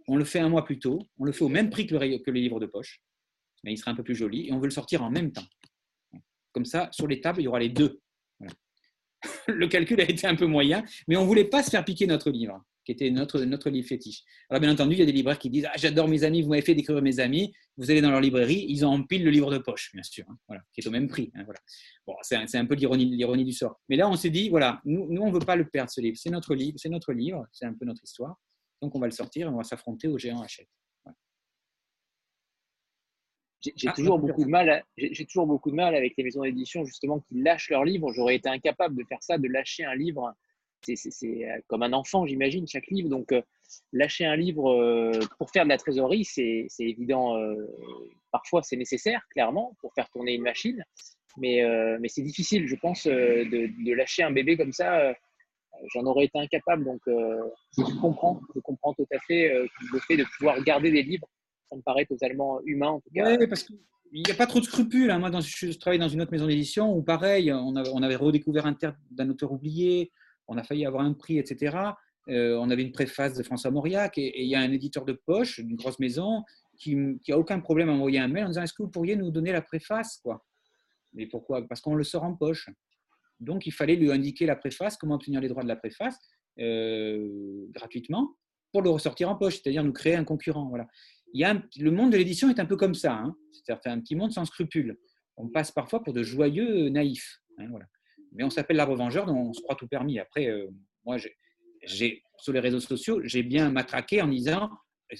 on 0.09 0.17
le 0.17 0.25
fait 0.25 0.39
un 0.39 0.49
mois 0.49 0.65
plus 0.65 0.79
tôt, 0.79 1.01
on 1.19 1.25
le 1.25 1.33
fait 1.33 1.45
au 1.45 1.49
même 1.49 1.69
prix 1.69 1.87
que 1.87 1.95
que 1.95 2.31
le 2.31 2.41
livre 2.41 2.61
de 2.61 2.67
poche 2.67 3.03
mais 3.65 3.73
il 3.73 3.77
sera 3.77 3.91
un 3.91 3.95
peu 3.95 4.03
plus 4.03 4.15
joli, 4.15 4.49
et 4.49 4.53
on 4.53 4.59
veut 4.59 4.67
le 4.67 4.71
sortir 4.71 5.03
en 5.03 5.11
même 5.11 5.33
temps. 5.33 5.47
Comme 6.53 6.65
ça, 6.65 6.89
sur 6.93 7.07
les 7.07 7.21
tables, 7.21 7.41
il 7.41 7.45
y 7.45 7.49
aura 7.49 7.61
les 7.61 7.69
deux. 7.69 8.01
Le 9.49 9.69
calcul 9.69 10.01
a 10.01 10.09
été 10.09 10.27
un 10.27 10.35
peu 10.35 10.47
moyen, 10.47 10.85
mais 11.07 11.17
on 11.17 11.23
ne 11.23 11.27
voulait 11.27 11.45
pas 11.45 11.63
se 11.63 11.71
faire 11.71 11.85
piquer 11.85 12.07
notre 12.07 12.31
livre, 12.31 12.65
qui 12.85 12.93
était 12.93 13.11
notre, 13.11 13.41
notre 13.41 13.69
livre 13.71 13.87
fétiche. 13.87 14.23
Alors, 14.49 14.61
bien 14.61 14.73
entendu, 14.73 14.95
il 14.95 14.99
y 14.99 15.03
a 15.03 15.07
des 15.07 15.13
libraires 15.13 15.39
qui 15.39 15.51
disent 15.51 15.67
ah, 15.67 15.77
J'adore 15.77 16.09
mes 16.09 16.25
amis, 16.25 16.43
vous 16.43 16.49
m'avez 16.49 16.63
fait 16.63 16.75
découvrir 16.75 17.03
mes 17.03 17.21
amis. 17.21 17.53
Vous 17.77 17.91
allez 17.91 18.01
dans 18.01 18.11
leur 18.11 18.21
librairie, 18.21 18.65
ils 18.69 18.85
ont 18.85 18.91
en 18.91 19.03
pile 19.03 19.25
le 19.25 19.31
livre 19.31 19.51
de 19.53 19.59
poche, 19.59 19.91
bien 19.93 20.03
sûr, 20.03 20.25
hein, 20.49 20.57
qui 20.73 20.81
est 20.81 20.87
au 20.87 20.91
même 20.91 21.09
prix. 21.09 21.31
Hein, 21.35 21.45
voilà. 21.45 21.61
bon, 22.07 22.15
c'est 22.23 22.57
un, 22.57 22.67
peu 22.67 22.75
l'ironie 22.75 23.45
du 23.45 23.53
sort. 23.53 23.79
Mais 23.89 23.97
là, 23.97 24.09
on 24.09 24.17
s'est 24.17 24.31
dit 24.31 24.49
voilà, 24.49 24.81
nous, 24.85 25.07
on 25.21 25.29
ne 25.29 25.33
veut 25.33 25.45
pas 25.45 25.57
le 25.57 25.69
perdre, 25.69 25.91
ce 25.91 26.01
livre. 26.01 26.17
C'est 26.19 26.31
notre 26.31 26.55
livre, 26.55 26.79
c'est 26.79 26.89
notre 26.89 27.13
livre, 27.13 27.47
c'est 27.53 27.67
un 27.67 27.75
peu 27.75 27.85
notre 27.85 28.03
histoire. 28.03 28.37
Donc, 28.83 28.95
on 28.95 28.99
va 28.99 29.07
le 29.07 29.13
sortir 29.13 29.47
et 29.47 29.51
on 29.51 29.59
va 29.59 29.65
s'affronter 29.65 30.09
au 30.09 30.19
géant 30.19 30.41
Hachette. 30.41 30.69
J'ai 33.63 33.89
ah, 33.89 33.93
toujours 33.93 34.19
beaucoup 34.19 34.45
de 34.45 34.51
mal. 34.51 34.85
J'ai 34.97 35.27
toujours 35.27 35.47
beaucoup 35.47 35.71
de 35.71 35.77
mal 35.77 35.95
avec 35.95 36.15
les 36.17 36.25
maisons 36.25 36.43
d'édition 36.43 36.85
justement 36.85 37.21
qui 37.21 37.41
lâchent 37.41 37.69
leurs 37.71 37.85
livres. 37.85 38.13
J'aurais 38.13 38.37
été 38.37 38.49
incapable 38.49 38.97
de 38.97 39.05
faire 39.05 39.23
ça, 39.23 39.37
de 39.37 39.49
lâcher 39.49 39.85
un 39.85 39.95
livre. 39.95 40.35
C'est 40.83 40.97
euh, 41.25 41.61
comme 41.67 41.83
un 41.83 41.93
enfant, 41.93 42.27
j'imagine, 42.27 42.67
chaque 42.67 42.87
livre. 42.87 43.11
Donc, 43.11 43.33
euh, 43.33 43.43
lâcher 43.93 44.25
un 44.25 44.37
livre 44.37 44.71
euh, 44.71 45.13
pour 45.39 45.51
faire 45.51 45.65
de 45.65 45.69
la 45.69 45.77
trésorerie, 45.77 46.25
c'est 46.25 46.69
évident. 46.79 47.37
parfois, 48.33 48.63
c'est 48.63 48.77
nécessaire, 48.77 49.27
clairement, 49.31 49.77
pour 49.81 49.93
faire 49.95 50.09
tourner 50.11 50.35
une 50.35 50.43
machine. 50.43 50.83
Mais, 51.37 51.63
mais 52.01 52.09
c'est 52.09 52.23
difficile, 52.23 52.67
je 52.67 52.77
pense, 52.77 53.07
de, 53.07 53.45
de, 53.85 53.93
lâcher 53.93 54.23
un 54.23 54.33
bébé 54.33 54.57
comme 54.57 54.73
ça. 54.73 55.15
J'en 55.95 56.05
aurais 56.05 56.25
été 56.25 56.39
incapable, 56.39 56.85
donc 56.85 57.01
je 57.07 58.01
comprends, 58.01 58.41
je 58.55 58.61
comprends 58.61 58.93
tout 58.95 59.07
à 59.13 59.19
fait 59.21 59.49
le 59.93 59.99
fait 60.01 60.17
de 60.17 60.25
pouvoir 60.37 60.61
garder 60.65 60.91
des 60.91 61.03
livres. 61.03 61.29
Ça 61.71 61.77
me 61.77 61.83
paraît 61.83 62.07
totalement 62.07 62.61
humain, 62.65 62.89
en 62.89 63.01
tout 63.01 63.11
cas. 63.15 63.37
Oui, 63.37 63.47
parce 63.47 63.63
qu'il 63.63 63.79
n'y 64.13 64.31
a 64.31 64.35
pas 64.35 64.47
trop 64.47 64.61
de 64.61 64.65
scrupules. 64.65 65.11
Hein. 65.11 65.19
Moi, 65.19 65.31
je 65.41 65.79
travaille 65.79 65.99
dans 65.99 66.09
une 66.09 66.21
autre 66.21 66.33
maison 66.33 66.47
d'édition 66.47 66.93
où, 66.93 67.03
pareil, 67.03 67.53
on 67.53 68.03
avait 68.03 68.17
redécouvert 68.17 68.67
un 68.67 68.75
terme 68.75 68.97
d'un 69.11 69.29
auteur 69.31 69.53
oublié, 69.53 70.11
on 70.49 70.59
a 70.59 70.65
failli 70.65 70.85
avoir 70.85 71.05
un 71.05 71.15
prix, 71.15 71.39
etc. 71.39 71.77
Euh, 72.29 72.57
on 72.59 72.71
avait 72.71 72.83
une 72.83 72.93
préface 72.93 73.35
de 73.35 73.43
François 73.43 73.71
Mauriac 73.71 74.19
et 74.19 74.43
il 74.43 74.49
y 74.49 74.55
a 74.55 74.61
un 74.61 74.71
éditeur 74.71 75.05
de 75.05 75.13
poche 75.13 75.61
d'une 75.61 75.77
grosse 75.77 75.99
maison 75.99 76.45
qui 76.79 76.95
n'a 76.95 77.39
aucun 77.39 77.61
problème 77.61 77.89
à 77.89 77.93
envoyer 77.93 78.19
un 78.19 78.29
mail 78.29 78.45
en 78.45 78.49
disant 78.49 78.63
Est-ce 78.63 78.75
que 78.75 78.83
vous 78.83 78.91
pourriez 78.91 79.17
nous 79.17 79.31
donner 79.31 79.53
la 79.53 79.63
préface 79.63 80.19
quoi? 80.23 80.45
Mais 81.15 81.27
pourquoi? 81.27 81.67
Parce 81.67 81.81
qu'on 81.81 81.95
le 81.95 82.05
sort 82.05 82.25
en 82.25 82.35
poche. 82.35 82.69
Donc 83.41 83.67
il 83.67 83.73
fallait 83.73 83.97
lui 83.97 84.13
indiquer 84.13 84.47
la 84.47 84.57
préface, 84.57 84.97
comment 84.97 85.15
obtenir 85.15 85.41
les 85.41 85.49
droits 85.49 85.63
de 85.63 85.69
la 85.69 85.77
préface 85.77 86.19
euh, 86.59 87.67
gratuitement 87.71 88.37
pour 88.73 88.83
le 88.83 88.91
ressortir 88.91 89.29
en 89.29 89.35
poche, 89.35 89.61
c'est-à-dire 89.61 89.83
nous 89.83 89.93
créer 89.93 90.15
un 90.15 90.25
concurrent. 90.25 90.69
Voilà. 90.69 90.87
Le 91.35 91.91
monde 91.91 92.13
de 92.13 92.17
l'édition 92.17 92.49
est 92.49 92.61
un 92.61 92.67
peu 92.67 92.77
comme 92.77 92.95
ça, 92.95 93.15
hein. 93.15 93.37
c'est-à-dire 93.53 93.93
un 93.93 94.01
petit 94.01 94.17
monde 94.17 94.33
sans 94.33 94.45
scrupules. 94.45 94.99
On 95.37 95.49
passe 95.49 95.71
parfois 95.71 96.03
pour 96.03 96.13
de 96.13 96.23
joyeux 96.23 96.89
naïfs. 96.89 97.41
Hein. 97.59 97.69
Mais 98.33 98.45
on 98.45 98.51
s'appelle 98.51 98.77
la 98.77 98.85
revengeur, 98.85 99.27
donc 99.27 99.37
on 99.37 99.53
se 99.53 99.61
croit 99.61 99.77
tout 99.77 99.89
permis. 99.89 100.19
Après, 100.19 100.49
euh, 100.49 100.69
moi, 101.05 101.17
j'ai, 101.83 102.23
sur 102.39 102.53
les 102.53 102.61
réseaux 102.61 102.81
sociaux, 102.81 103.21
j'ai 103.25 103.43
bien 103.43 103.71
matraqué 103.71 104.23
en 104.23 104.29
disant 104.29 104.71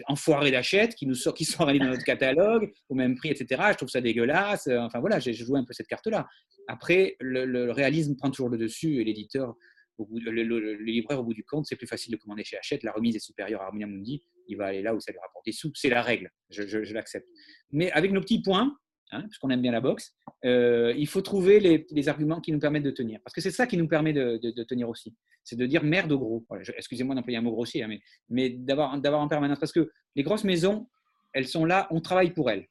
enfoiré 0.07 0.51
d'achète 0.51 0.95
qui 0.95 1.07
nous 1.07 1.15
sort, 1.15 1.35
qui 1.35 1.45
sont 1.45 1.65
dans 1.65 1.73
notre 1.73 2.05
catalogue 2.05 2.73
au 2.89 2.95
même 2.95 3.17
prix, 3.17 3.31
etc. 3.31 3.61
Je 3.73 3.77
trouve 3.77 3.89
ça 3.89 4.01
dégueulasse. 4.01 4.69
Enfin 4.69 5.01
voilà, 5.01 5.19
j'ai 5.19 5.33
joué 5.33 5.59
un 5.59 5.65
peu 5.65 5.73
cette 5.73 5.89
carte-là. 5.89 6.29
Après, 6.69 7.17
le, 7.19 7.71
réalisme 7.73 8.17
prend 8.17 8.31
toujours 8.31 8.49
le 8.49 8.59
dessus 8.59 9.01
et 9.01 9.05
l'éditeur, 9.05 9.57
le, 9.99 10.75
libraire 10.75 11.21
au 11.21 11.25
bout 11.25 11.35
du 11.35 11.45
compte, 11.45 11.67
c'est 11.67 11.77
plus 11.77 11.87
facile 11.87 12.13
de 12.13 12.17
commander 12.17 12.45
chez 12.45 12.57
Hachette. 12.57 12.85
La 12.85 12.93
remise 12.93 13.17
est 13.17 13.21
supérieure 13.21 13.63
à 13.63 13.67
Harmonia 13.67 13.87
Mundi. 13.87 14.23
Il 14.51 14.57
va 14.57 14.67
aller 14.67 14.83
là 14.83 14.95
où 14.95 15.01
ça 15.01 15.13
lui 15.13 15.19
rapporte 15.19 15.45
des 15.47 15.53
sous. 15.53 15.71
C'est 15.75 15.89
la 15.89 16.03
règle. 16.03 16.31
je 16.51 16.93
l'accepte. 16.93 17.27
Mais 17.71 17.91
avec 17.93 18.13
nos 18.13 18.21
petits 18.21 18.43
points, 18.43 18.77
hein, 19.13 19.23
puisqu'on 19.23 19.51
aime 19.51 19.63
bien 19.63 19.73
la 19.73 19.81
boxe, 19.81 20.15
euh, 20.45 20.93
il 20.97 21.07
faut 21.07 21.23
trouver 21.23 21.61
les, 21.61 22.09
arguments 22.09 22.41
qui 22.41 22.53
nous 22.53 22.59
permettent 22.59 22.83
de 22.83 22.91
tenir. 22.91 23.21
Parce 23.25 23.35
que 23.35 23.41
c'est 23.41 23.51
ça 23.51 23.67
qui 23.67 23.77
nous 23.77 23.89
permet 23.89 24.13
de, 24.13 24.63
tenir 24.65 24.89
aussi. 24.89 25.15
C'est 25.45 25.57
de 25.57 25.67
dire 25.67 25.83
merde 25.83 26.13
au 26.13 26.19
gros. 26.19 26.47
Excusez-moi 26.77 27.15
d'employer 27.15 27.39
un 27.39 27.43
mot 27.43 27.53
grossier, 27.53 27.83
hein, 27.83 27.89
mais, 27.89 28.01
mais 28.29 28.51
d'avoir 28.51 28.93
en 28.93 29.29
permanence. 29.29 29.59
Parce 29.59 29.73
que 29.73 29.91
les 30.17 30.23
grosses 30.23 30.45
maisons, 30.45 30.89
elles 31.33 31.49
sont 31.49 31.65
là, 31.65 31.87
on 31.91 32.01
travaille 32.01 32.33
pour 32.33 32.51
elles. 32.51 32.67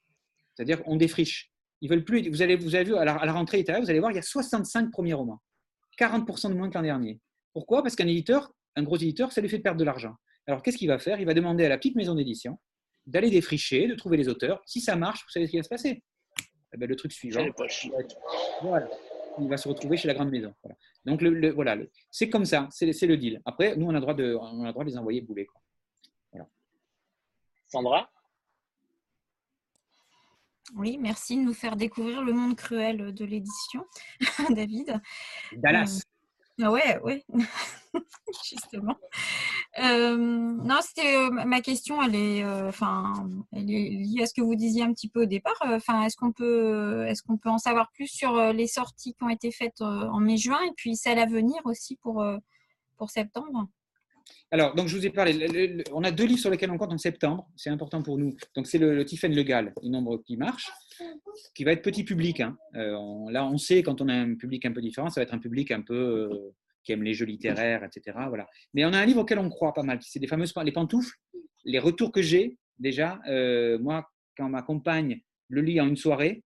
C'est-à-dire 0.54 0.82
qu'on 0.82 0.96
défriche. 0.96 1.50
Ils 1.80 1.88
veulent 1.88 2.04
plus. 2.04 2.28
Vous, 2.28 2.42
allez, 2.42 2.56
vous 2.56 2.74
avez 2.74 2.84
vu 2.84 2.96
à 2.96 3.04
la, 3.04 3.32
rentrée 3.32 3.62
vous 3.62 3.90
allez 3.90 4.00
voir, 4.00 4.12
il 4.12 4.16
y 4.16 4.18
a 4.18 4.22
65 4.22 4.90
premiers 4.90 5.14
romans. 5.14 5.40
40% 5.98 6.50
de 6.50 6.54
moins 6.54 6.68
que 6.68 6.74
l'an 6.74 6.82
dernier. 6.82 7.20
Pourquoi? 7.52 7.82
Parce 7.82 7.96
qu'un 7.96 8.06
éditeur, 8.06 8.52
un 8.76 8.82
gros 8.82 8.96
éditeur, 8.96 9.32
ça 9.32 9.40
lui 9.40 9.48
fait 9.48 9.58
perdre 9.58 9.78
de 9.78 9.84
l'argent. 9.84 10.14
Alors 10.46 10.62
qu'est-ce 10.62 10.78
qu'il 10.78 10.88
va 10.88 10.98
faire? 10.98 11.20
Il 11.20 11.26
va 11.26 11.34
demander 11.34 11.64
à 11.64 11.68
la 11.68 11.78
petite 11.78 11.96
maison 11.96 12.14
d'édition 12.14 12.58
d'aller 13.06 13.30
défricher, 13.30 13.86
de 13.86 13.94
trouver 13.94 14.16
les 14.16 14.28
auteurs. 14.28 14.62
Si 14.66 14.80
ça 14.80 14.96
marche, 14.96 15.22
vous 15.24 15.30
savez 15.30 15.46
ce 15.46 15.50
qui 15.50 15.56
va 15.56 15.62
se 15.62 15.68
passer? 15.68 16.02
Eh 16.72 16.76
ben, 16.76 16.88
le 16.88 16.94
truc 16.94 17.12
suivant, 17.12 17.44
voilà, 18.62 18.88
il 19.40 19.48
va 19.48 19.56
se 19.56 19.68
retrouver 19.68 19.96
chez 19.96 20.06
la 20.06 20.14
grande 20.14 20.30
maison. 20.30 20.54
Donc 21.04 21.20
le, 21.20 21.50
voilà, 21.50 21.76
c'est 22.10 22.30
comme 22.30 22.44
ça, 22.44 22.68
c'est 22.70 22.86
le 22.86 23.16
deal. 23.16 23.40
Après, 23.44 23.74
nous, 23.76 23.86
on 23.86 23.94
a 23.94 24.00
droit 24.00 24.14
de, 24.14 24.36
on 24.40 24.64
a 24.64 24.72
droit 24.72 24.84
de 24.84 24.90
les 24.90 24.96
envoyer 24.96 25.20
bouler. 25.20 25.46
Sandra? 27.66 28.10
Oui, 30.76 30.98
merci 30.98 31.36
de 31.36 31.42
nous 31.42 31.54
faire 31.54 31.76
découvrir 31.76 32.22
le 32.22 32.32
monde 32.32 32.56
cruel 32.56 33.12
de 33.12 33.24
l'édition, 33.24 33.84
David. 34.50 35.00
Dallas. 35.56 36.02
Oui, 36.58 36.64
euh, 36.64 36.70
ouais, 36.70 36.98
ouais. 37.00 37.24
justement. 38.48 38.96
Euh, 39.78 40.16
non, 40.16 40.78
c'était 40.82 41.16
euh, 41.16 41.30
ma 41.30 41.60
question. 41.60 42.02
Elle 42.02 42.14
est, 42.14 42.44
euh, 42.44 42.68
enfin, 42.68 43.12
elle 43.52 43.70
est 43.70 43.90
liée 43.90 44.22
à 44.22 44.26
ce 44.26 44.34
que 44.34 44.42
vous 44.42 44.54
disiez 44.54 44.82
un 44.82 44.92
petit 44.92 45.08
peu 45.08 45.22
au 45.22 45.26
départ. 45.26 45.60
Enfin, 45.64 46.04
est-ce 46.04 46.16
qu'on 46.16 46.32
peut, 46.32 47.06
est-ce 47.06 47.22
qu'on 47.22 47.36
peut 47.36 47.50
en 47.50 47.58
savoir 47.58 47.90
plus 47.92 48.08
sur 48.08 48.52
les 48.52 48.66
sorties 48.66 49.14
qui 49.14 49.24
ont 49.24 49.28
été 49.28 49.50
faites 49.50 49.80
en 49.80 50.20
mai-juin 50.20 50.60
et 50.66 50.72
puis 50.76 50.96
celles 50.96 51.18
à 51.18 51.26
venir 51.26 51.60
aussi 51.64 51.96
pour 51.96 52.24
pour 52.96 53.10
septembre? 53.10 53.68
Alors, 54.52 54.74
donc 54.74 54.88
je 54.88 54.96
vous 54.96 55.06
ai 55.06 55.10
parlé, 55.10 55.84
on 55.92 56.02
a 56.02 56.10
deux 56.10 56.24
livres 56.24 56.40
sur 56.40 56.50
lesquels 56.50 56.70
on 56.70 56.78
compte 56.78 56.92
en 56.92 56.98
septembre, 56.98 57.48
c'est 57.56 57.70
important 57.70 58.02
pour 58.02 58.18
nous. 58.18 58.36
Donc 58.56 58.66
c'est 58.66 58.78
le, 58.78 58.94
le 58.94 59.04
Tiffen 59.04 59.32
Legal, 59.32 59.72
une 59.82 59.92
nombre 59.92 60.18
qui 60.18 60.36
marche, 60.36 60.70
qui 61.54 61.64
va 61.64 61.72
être 61.72 61.82
petit 61.82 62.04
public. 62.04 62.40
Hein. 62.40 62.56
là, 62.74 63.44
on 63.44 63.58
sait 63.58 63.82
quand 63.82 64.00
on 64.00 64.08
a 64.08 64.14
un 64.14 64.34
public 64.34 64.66
un 64.66 64.72
peu 64.72 64.80
différent, 64.80 65.08
ça 65.08 65.20
va 65.20 65.22
être 65.22 65.34
un 65.34 65.38
public 65.38 65.70
un 65.70 65.82
peu 65.82 66.52
qui 66.82 66.92
aiment 66.92 67.02
les 67.02 67.14
jeux 67.14 67.26
littéraires, 67.26 67.84
etc. 67.84 68.16
Voilà. 68.28 68.46
Mais 68.74 68.84
on 68.84 68.92
a 68.92 68.98
un 68.98 69.06
livre 69.06 69.20
auquel 69.20 69.38
on 69.38 69.48
croit 69.48 69.74
pas 69.74 69.82
mal, 69.82 69.98
c'est 70.02 70.18
des 70.18 70.26
fameuses 70.26 70.54
les 70.64 70.72
pantoufles. 70.72 71.16
Les 71.64 71.78
retours 71.78 72.12
que 72.12 72.22
j'ai 72.22 72.56
déjà, 72.78 73.20
euh, 73.28 73.78
moi, 73.78 74.08
quand 74.36 74.48
ma 74.48 74.62
compagne 74.62 75.20
le 75.48 75.60
lit 75.60 75.80
en 75.80 75.88
une 75.88 75.96
soirée 75.96 76.42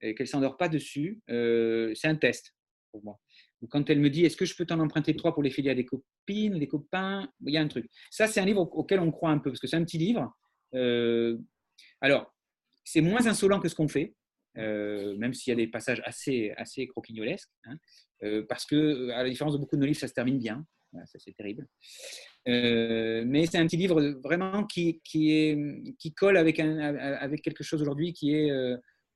et 0.00 0.14
qu'elle 0.14 0.26
s'endort 0.26 0.56
pas 0.56 0.68
dessus, 0.68 1.20
euh, 1.30 1.92
c'est 1.94 2.08
un 2.08 2.16
test 2.16 2.54
pour 2.90 3.02
moi. 3.04 3.18
Ou 3.62 3.68
quand 3.68 3.88
elle 3.88 4.00
me 4.00 4.10
dit, 4.10 4.24
est-ce 4.24 4.36
que 4.36 4.44
je 4.44 4.56
peux 4.56 4.66
t'en 4.66 4.80
emprunter 4.80 5.14
trois 5.14 5.32
pour 5.32 5.42
les 5.42 5.50
filer 5.50 5.70
à 5.70 5.74
des 5.74 5.86
copines, 5.86 6.58
des 6.58 6.66
copains? 6.66 7.28
Il 7.46 7.54
y 7.54 7.56
a 7.56 7.60
un 7.60 7.68
truc. 7.68 7.88
Ça, 8.10 8.26
c'est 8.26 8.40
un 8.40 8.44
livre 8.44 8.60
auquel 8.60 9.00
on 9.00 9.10
croit 9.10 9.30
un 9.30 9.38
peu 9.38 9.50
parce 9.50 9.60
que 9.60 9.68
c'est 9.68 9.76
un 9.76 9.84
petit 9.84 9.98
livre. 9.98 10.36
Euh, 10.74 11.38
alors, 12.00 12.34
c'est 12.84 13.00
moins 13.00 13.26
insolent 13.26 13.60
que 13.60 13.68
ce 13.68 13.74
qu'on 13.76 13.88
fait. 13.88 14.14
même 14.56 15.32
s'il 15.32 15.52
y 15.52 15.54
a 15.54 15.56
des 15.56 15.68
passages 15.68 16.02
assez, 16.04 16.52
assez 16.56 16.86
croquignolesques. 16.88 17.50
Hein. 17.64 17.76
Euh, 18.24 18.44
parce 18.48 18.64
que, 18.64 18.76
euh, 18.76 19.14
à 19.14 19.22
la 19.22 19.30
différence 19.30 19.54
de 19.54 19.58
beaucoup 19.58 19.76
de 19.76 19.80
nos 19.80 19.86
livres, 19.86 19.98
ça 19.98 20.08
se 20.08 20.14
termine 20.14 20.38
bien. 20.38 20.64
ça, 21.06 21.18
c'est 21.18 21.34
terrible. 21.36 21.66
Euh, 22.48 23.24
mais 23.26 23.46
c'est 23.46 23.58
un 23.58 23.66
petit 23.66 23.76
livre 23.76 24.00
vraiment 24.22 24.64
qui, 24.64 25.00
qui, 25.04 25.32
est, 25.32 25.94
qui 25.98 26.12
colle 26.12 26.36
avec, 26.36 26.60
un, 26.60 26.78
avec 26.78 27.42
quelque 27.42 27.64
chose 27.64 27.82
aujourd'hui 27.82 28.12
qui 28.12 28.34
est. 28.34 28.50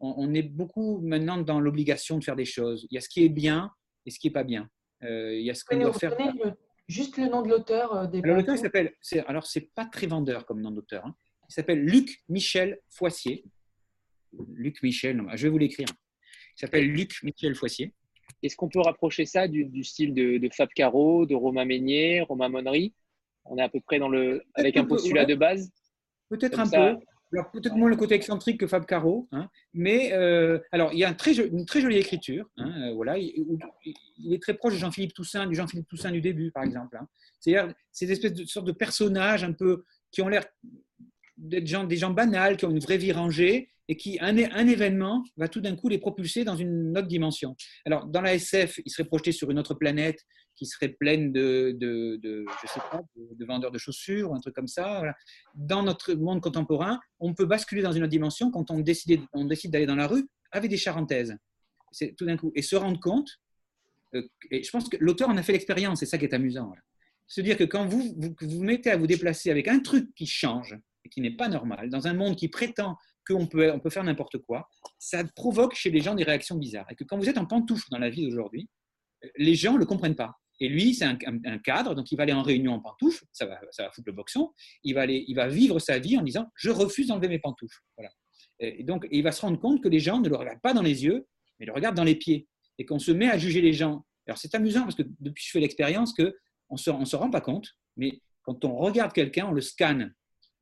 on, 0.01 0.33
est 0.35 0.43
beaucoup 0.43 1.01
maintenant 1.01 1.39
dans 1.39 1.61
l'obligation 1.61 2.19
de 2.19 2.25
faire 2.25 2.37
des 2.37 2.45
choses. 2.45 2.87
Il 2.91 2.95
y 2.95 2.99
a 2.99 3.01
ce 3.01 3.09
qui 3.09 3.25
est 3.25 3.29
bien 3.29 3.71
et 4.05 4.11
ce 4.11 4.19
qui 4.19 4.29
n'est 4.29 4.33
pas 4.33 4.45
bien. 4.45 4.69
il 5.03 5.43
y 5.43 5.51
a 5.51 5.55
ce 5.55 5.65
qu'on 5.65 5.79
doit 5.79 5.93
faire. 5.93 6.17
juste 6.89 7.17
le 7.17 7.29
nom 7.29 7.43
de 7.43 7.49
l'auteur 7.49 8.09
des 8.09 8.21
L'auteur, 8.23 8.55
il 8.55 8.59
s'appelle. 8.59 8.95
Alors, 9.27 9.47
c'est 9.47 9.73
pas 9.75 9.85
très 9.85 10.07
vendeur 10.07 10.47
comme 10.47 10.61
nom 10.61 10.71
d'auteur. 10.71 11.05
Hein. 11.05 11.15
Il 11.49 11.53
s'appelle 11.53 11.85
Luc 11.85 12.23
Michel 12.29 12.81
Foissier. 12.89 13.45
Luc 14.53 14.83
Michel, 14.83 15.23
je 15.35 15.43
vais 15.45 15.49
vous 15.49 15.59
l'écrire. 15.59 15.89
Il 16.57 16.61
s'appelle 16.61 16.89
Luc 16.91 17.23
Michel 17.23 17.55
Foissier. 17.55 17.93
Est-ce 18.47 18.57
qu'on 18.57 18.69
peut 18.69 18.81
rapprocher 18.81 19.27
ça 19.27 19.49
du, 19.49 19.85
style 19.85 20.15
de, 20.15 20.49
Fab 20.53 20.69
Caro, 20.75 21.27
de 21.27 21.35
Romain 21.35 21.65
Meignier, 21.65 22.23
Romain 22.23 22.49
Monnery? 22.49 22.95
On 23.45 23.59
est 23.59 23.63
à 23.63 23.69
peu 23.69 23.81
près 23.81 23.99
dans 23.99 24.09
le, 24.09 24.43
avec 24.55 24.77
un 24.77 24.85
postulat 24.85 25.25
de 25.25 25.35
base? 25.35 25.71
Peut-être 26.29 26.59
un 26.59 26.69
peu. 26.69 26.99
peut-être 27.53 27.77
moins 27.77 27.91
le 27.91 27.97
côté 27.97 28.15
excentrique 28.15 28.61
que 28.61 28.67
Fab 28.67 28.87
Caro, 28.87 29.29
hein. 29.33 29.49
mais 29.75 30.13
euh, 30.13 30.59
alors 30.73 30.93
il 30.93 30.99
y 30.99 31.05
a 31.05 31.13
très, 31.15 31.37
une 31.37 31.65
très 31.65 31.81
jolie 31.81 31.99
écriture. 31.99 32.49
Hein, 32.57 32.73
euh, 32.83 32.95
voilà, 32.95 33.19
il, 33.19 34.33
est 34.33 34.43
très 34.43 34.55
proche 34.55 34.75
de 34.75 34.79
Jean-Philippe 34.79 35.15
Toussaint, 35.15 35.47
du 35.47 35.55
Jean-Philippe 35.55 35.89
Toussaint 35.89 36.11
du 36.11 36.21
début, 36.21 36.51
par 36.51 36.65
exemple. 36.65 36.97
Hein. 37.01 37.07
C'est-à-dire 37.39 37.73
ces 37.93 38.11
espèces 38.11 38.33
de 38.33 38.45
sortes 38.45 38.67
de 38.67 38.73
personnages 38.73 39.45
un 39.45 39.53
peu 39.53 39.85
qui 40.11 40.23
ont 40.23 40.29
l'air 40.29 40.45
d'être 41.37 41.67
gens, 41.67 41.85
des 41.85 41.97
gens 41.97 42.11
banals, 42.11 42.57
qui 42.57 42.65
ont 42.65 42.71
une 42.71 42.81
vraie 42.81 42.99
vie 42.99 43.13
rangée, 43.13 43.71
et 43.89 43.97
qui, 43.97 44.19
un, 44.21 44.37
événement 44.37 45.25
va 45.37 45.49
tout 45.49 45.61
d'un 45.61 45.77
coup 45.77 45.89
les 45.89 45.99
propulser 45.99 46.45
dans 46.45 46.57
une 46.57 46.97
autre 46.97 47.07
dimension. 47.07 47.55
Alors, 47.85 48.07
dans 48.07 48.21
la 48.21 48.35
SF, 48.35 48.81
ils 48.85 48.91
seraient 48.91 49.07
projetés 49.07 49.33
sur 49.33 49.51
une 49.51 49.59
autre 49.59 49.75
planète 49.75 50.25
qui 50.57 50.67
serait 50.67 50.89
pleine 50.89 51.33
de, 51.33 51.77
de, 51.79 52.45
sais 52.67 52.81
pas, 52.91 53.03
de, 53.15 53.45
vendeurs 53.45 53.71
de 53.71 53.79
chaussures 53.79 54.35
un 54.35 54.41
truc 54.41 54.55
comme 54.55 54.67
ça. 54.67 55.03
Dans 55.55 55.83
notre 55.83 56.15
monde 56.15 56.41
contemporain, 56.41 56.99
on 57.21 57.35
peut 57.35 57.45
basculer 57.45 57.83
dans 57.83 57.93
une 57.93 58.03
autre 58.03 58.11
dimension 58.11 58.51
quand 58.51 58.71
on 58.71 58.81
décide, 58.81 59.21
on 59.33 59.45
décide 59.45 59.71
d'aller 59.71 59.87
dans 59.87 59.97
la 59.97 60.07
rue 60.07 60.27
avec 60.51 60.71
des 60.71 60.79
charentaises. 60.79 61.37
C'est 61.93 62.15
tout 62.17 62.27
d'un 62.27 62.37
coup. 62.37 62.53
Et 62.57 62.63
se 62.63 62.75
rendre 62.75 62.99
compte, 62.99 63.39
euh, 64.15 64.23
et 64.51 64.63
je 64.63 64.71
pense 64.71 64.89
que 64.89 64.97
l'auteur 64.99 65.29
en 65.29 65.37
a 65.37 65.43
fait 65.43 65.53
l'expérience, 65.53 66.01
c'est 66.01 66.07
ça 66.07 66.19
qui 66.19 66.25
est 66.25 66.35
amusant. 66.35 66.73
Se 67.29 67.41
dire 67.41 67.57
que 67.57 67.65
quand 67.65 67.87
vous, 67.87 68.17
vous 68.41 68.65
mettez 68.65 68.91
à 68.91 68.97
vous 68.97 69.07
déplacer 69.07 69.51
avec 69.51 69.69
un 69.69 69.81
truc 69.81 70.15
qui 70.15 70.27
change, 70.27 70.77
qui 71.09 71.21
n'est 71.21 71.37
pas 71.37 71.49
normal, 71.49 71.91
dans 71.91 72.07
un 72.07 72.15
monde 72.15 72.37
qui 72.37 72.49
prétend 72.49 72.97
qu'on 73.27 73.47
peut, 73.47 73.73
on 73.73 73.81
peut 73.81 73.91
faire 73.91 74.05
n'importe 74.05 74.39
quoi, 74.39 74.69
ça 74.99 75.25
provoque 75.35 75.75
chez 75.75 75.91
les 75.91 76.01
gens 76.01 76.15
des 76.15 76.25
réactions 76.25 76.57
bizarres. 76.57 76.87
Et 76.91 76.95
que 76.95 77.05
quand 77.05 77.19
vous 77.19 77.29
êtes 77.29 77.39
en 77.39 77.47
pantoufle 77.47 77.87
dans 77.91 77.99
la 77.99 78.09
vie 78.09 78.25
d'aujourd'hui, 78.25 78.69
les 79.37 79.55
gens 79.55 79.75
ne 79.75 79.79
le 79.79 79.87
comprennent 79.87 80.15
pas. 80.15 80.37
Et 80.61 80.69
lui, 80.69 80.95
c'est 80.95 81.05
un, 81.05 81.59
cadre, 81.59 81.95
donc 81.95 82.11
il 82.13 82.17
va 82.17 82.23
aller 82.23 82.33
en 82.33 82.43
réunion 82.43 82.73
en 82.73 82.81
pantoufle, 82.81 83.25
ça 83.33 83.45
va, 83.45 83.61
ça 83.73 83.85
va 83.85 83.91
foutre 83.91 84.07
le 84.07 84.15
boxon, 84.15 84.53
il 84.85 84.95
va, 84.95 85.03
aller, 85.03 85.25
il 85.29 85.35
va 85.35 85.49
vivre 85.49 85.79
sa 85.79 85.99
vie 85.99 86.17
en 86.17 86.23
disant 86.23 86.51
Je 86.55 86.71
refuse 86.71 87.09
d'enlever 87.09 87.29
mes 87.29 87.39
pantoufles. 87.39 87.83
Voilà. 87.97 88.11
Et 88.59 88.85
donc, 88.85 89.07
il 89.11 89.23
va 89.23 89.33
se 89.33 89.43
rendre 89.43 89.61
compte 89.61 89.83
que 89.83 89.89
les 89.89 90.01
gens 90.01 90.21
ne 90.21 90.29
le 90.31 90.37
regardent 90.37 90.63
pas 90.63 90.73
dans 90.73 90.83
les 90.83 91.05
yeux, 91.05 91.27
mais 91.59 91.67
le 91.67 91.73
regardent 91.73 91.97
dans 91.97 92.05
les 92.05 92.15
pieds. 92.15 92.49
Et 92.79 92.87
qu'on 92.87 92.99
se 92.99 93.13
met 93.13 93.29
à 93.29 93.37
juger 93.37 93.61
les 93.61 93.75
gens. 93.75 94.07
Alors, 94.27 94.39
c'est 94.39 94.55
amusant 94.55 94.83
parce 94.83 94.95
que 94.95 95.03
depuis 95.21 95.45
je 95.45 95.51
fais 95.51 95.61
l'expérience, 95.61 96.15
qu'on 96.15 96.33
ne 96.71 96.77
se, 96.77 97.05
se 97.05 97.17
rend 97.17 97.31
pas 97.31 97.43
compte, 97.43 97.75
mais 97.97 98.23
quand 98.43 98.65
on 98.65 98.77
regarde 98.77 99.13
quelqu'un, 99.13 99.47
on 99.47 99.53
le 99.53 99.61
scanne 99.61 100.15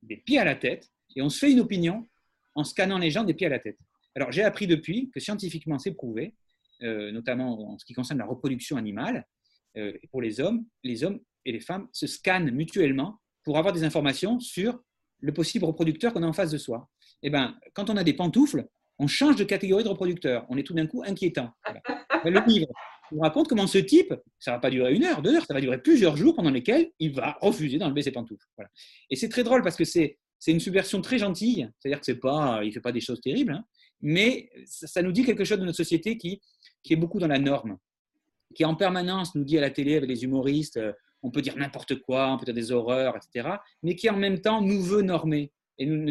des 0.05 0.17
pieds 0.17 0.39
à 0.39 0.45
la 0.45 0.55
tête 0.55 0.91
et 1.17 1.23
on 1.23 1.29
se 1.29 1.39
fait 1.39 1.53
une 1.53 1.61
opinion 1.61 2.07
en 2.55 2.65
scannant 2.65 2.99
les 2.99 3.11
gens 3.11 3.25
des 3.25 3.35
pieds 3.35 3.47
à 3.47 3.51
la 3.51 3.59
tête. 3.59 3.79
Alors, 4.15 4.31
j'ai 4.31 4.43
appris 4.43 4.67
depuis 4.67 5.11
que 5.11 5.21
scientifiquement, 5.21 5.79
c'est 5.79 5.93
prouvé 5.93 6.35
notamment 6.81 7.73
en 7.73 7.79
ce 7.79 7.85
qui 7.85 7.95
concerne 7.95 8.19
la 8.19 8.27
reproduction 8.27 8.77
animale. 8.77 9.27
pour 10.11 10.21
les 10.21 10.41
hommes, 10.41 10.67
les 10.83 11.03
hommes 11.03 11.21
et 11.45 11.53
les 11.53 11.61
femmes 11.61 11.89
se 11.93 12.07
scannent 12.07 12.51
mutuellement 12.51 13.21
pour 13.43 13.59
avoir 13.59 13.73
des 13.73 13.85
informations 13.85 14.41
sur 14.41 14.81
le 15.21 15.33
possible 15.33 15.65
reproducteur 15.65 16.13
qu'on 16.13 16.23
a 16.23 16.27
en 16.27 16.33
face 16.33 16.51
de 16.51 16.59
soi. 16.59 16.89
Eh 17.23 17.31
ben, 17.31 17.57
quand 17.73 17.91
on 17.91 17.97
a 17.97 18.05
des 18.05 18.13
pantoufles, 18.13 18.67
on 18.99 19.07
change 19.07 19.37
de 19.37 19.45
catégorie 19.45 19.85
de 19.85 19.89
reproducteur. 19.89 20.47
On 20.49 20.57
est 20.57 20.63
tout 20.63 20.75
d'un 20.75 20.87
coup 20.87 21.03
inquiétant. 21.05 21.51
Le 22.25 22.47
livre 22.47 22.69
vous 23.11 23.21
raconte 23.21 23.49
comment 23.49 23.67
ce 23.67 23.79
type, 23.79 24.15
ça 24.39 24.53
ne 24.53 24.57
va 24.57 24.61
pas 24.61 24.71
durer 24.71 24.95
une 24.95 25.05
heure, 25.05 25.23
deux 25.23 25.35
heures, 25.35 25.45
ça 25.47 25.55
va 25.55 25.61
durer 25.61 25.81
plusieurs 25.81 26.17
jours 26.17 26.35
pendant 26.35 26.51
lesquels 26.51 26.91
il 26.99 27.13
va 27.13 27.37
refuser 27.41 27.79
d'enlever 27.79 28.03
ses 28.03 28.13
pantoufles. 28.13 28.47
Et 29.11 29.17
c'est 29.17 29.29
très 29.29 29.45
drôle 29.45 29.63
parce 29.63 29.77
que 29.77 29.85
c'est 29.85 30.19
une 30.47 30.61
subversion 30.61 31.01
très 31.01 31.19
gentille, 31.19 31.69
c'est-à-dire 31.79 32.01
que 32.01 32.07
c'est 32.07 32.21
pas, 32.21 32.61
il 32.63 32.69
ne 32.69 32.73
fait 32.73 32.81
pas 32.81 32.93
des 32.93 33.01
choses 33.01 33.21
terribles, 33.21 33.53
hein, 33.53 33.65
mais 34.01 34.51
ça, 34.67 35.03
nous 35.03 35.13
dit 35.13 35.25
quelque 35.25 35.45
chose 35.45 35.59
de 35.59 35.65
notre 35.65 35.77
société 35.77 36.19
qui, 36.19 36.41
qui 36.83 36.93
est 36.93 36.97
beaucoup 36.97 37.19
dans 37.19 37.27
la 37.27 37.39
norme, 37.39 37.79
qui 38.55 38.65
en 38.65 38.75
permanence 38.75 39.35
nous 39.35 39.45
dit 39.45 39.57
à 39.59 39.61
la 39.61 39.71
télé 39.71 39.97
avec 39.97 40.09
les 40.09 40.25
humoristes, 40.25 40.77
euh, 40.77 40.93
on 41.23 41.31
peut 41.31 41.41
dire 41.41 41.57
n'importe 41.57 41.97
quoi, 42.01 42.31
on 42.31 42.37
peut 42.37 42.45
dire 42.45 42.55
des 42.55 42.71
horreurs, 42.71 43.17
etc., 43.17 43.49
mais 43.83 43.97
qui 43.97 44.11
en 44.11 44.17
même 44.17 44.41
temps 44.41 44.61
nous 44.61 44.83
veut 44.83 45.03
normer 45.03 45.53
et 45.79 45.87
ne 45.87 46.11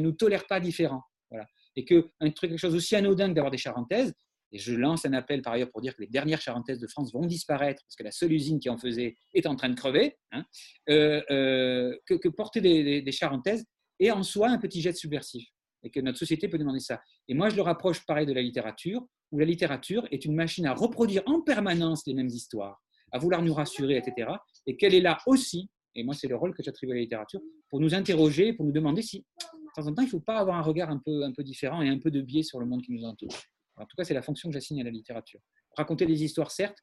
nous, 0.00 0.12
tolère 0.12 0.46
pas 0.46 0.60
différents. 0.60 1.02
Voilà. 1.30 1.46
Et 1.76 1.84
que 1.84 2.10
un 2.20 2.30
truc, 2.30 2.50
quelque 2.50 2.58
chose 2.58 2.74
aussi 2.74 2.96
anodin 2.96 3.28
que 3.28 3.34
d'avoir 3.34 3.50
des 3.50 3.58
charentaises, 3.58 4.12
et 4.52 4.58
je 4.58 4.74
lance 4.74 5.04
un 5.04 5.12
appel 5.12 5.42
par 5.42 5.54
ailleurs 5.54 5.70
pour 5.70 5.80
dire 5.80 5.94
que 5.94 6.00
les 6.00 6.08
dernières 6.08 6.40
charentaises 6.40 6.78
de 6.78 6.86
France 6.86 7.12
vont 7.12 7.26
disparaître 7.26 7.82
parce 7.84 7.96
que 7.96 8.02
la 8.02 8.10
seule 8.10 8.32
usine 8.32 8.58
qui 8.58 8.70
en 8.70 8.78
faisait 8.78 9.16
est 9.34 9.46
en 9.46 9.56
train 9.56 9.68
de 9.68 9.74
crever, 9.74 10.16
hein, 10.32 10.44
euh, 10.88 11.22
euh, 11.30 11.96
que, 12.06 12.28
porter 12.28 12.60
des, 12.60 13.02
des, 13.02 13.12
charentaises 13.12 13.64
est 14.00 14.10
en 14.10 14.22
soi 14.22 14.48
un 14.48 14.58
petit 14.58 14.80
jet 14.80 14.94
subversif 14.94 15.48
et 15.82 15.90
que 15.90 16.00
notre 16.00 16.18
société 16.18 16.48
peut 16.48 16.58
demander 16.58 16.80
ça. 16.80 17.00
Et 17.28 17.34
moi, 17.34 17.48
je 17.50 17.56
le 17.56 17.62
rapproche 17.62 18.04
pareil 18.04 18.26
de 18.26 18.32
la 18.32 18.42
littérature, 18.42 19.06
où 19.30 19.38
la 19.38 19.44
littérature 19.44 20.06
est 20.10 20.24
une 20.24 20.34
machine 20.34 20.66
à 20.66 20.74
reproduire 20.74 21.22
en 21.26 21.40
permanence 21.40 22.02
les 22.06 22.14
mêmes 22.14 22.28
histoires, 22.28 22.82
à 23.12 23.18
vouloir 23.18 23.42
nous 23.42 23.54
rassurer, 23.54 23.96
etc. 23.96 24.30
Et 24.66 24.76
qu'elle 24.76 24.94
est 24.94 25.00
là 25.00 25.18
aussi, 25.26 25.70
et 25.94 26.04
moi, 26.04 26.14
c'est 26.14 26.28
le 26.28 26.36
rôle 26.36 26.54
que 26.54 26.62
j'attribue 26.62 26.92
à 26.92 26.94
la 26.94 27.00
littérature, 27.02 27.40
pour 27.70 27.80
nous 27.80 27.94
interroger, 27.94 28.52
pour 28.52 28.64
nous 28.64 28.72
demander 28.72 29.02
si, 29.02 29.20
de 29.20 29.82
temps 29.82 29.86
en 29.86 29.94
temps, 29.94 30.02
il 30.02 30.06
ne 30.06 30.10
faut 30.10 30.20
pas 30.20 30.38
avoir 30.38 30.56
un 30.56 30.62
regard 30.62 30.90
un 30.90 30.98
peu, 30.98 31.24
un 31.24 31.32
peu 31.32 31.42
différent 31.42 31.82
et 31.82 31.88
un 31.88 31.98
peu 31.98 32.10
de 32.10 32.20
biais 32.22 32.42
sur 32.42 32.58
le 32.58 32.66
monde 32.66 32.82
qui 32.82 32.92
nous 32.92 33.04
entoure. 33.04 33.34
En 33.80 33.86
tout 33.86 33.96
cas, 33.96 34.04
c'est 34.04 34.14
la 34.14 34.22
fonction 34.22 34.48
que 34.48 34.54
j'assigne 34.54 34.80
à 34.80 34.84
la 34.84 34.90
littérature. 34.90 35.40
Raconter 35.76 36.06
des 36.06 36.24
histoires, 36.24 36.50
certes, 36.50 36.78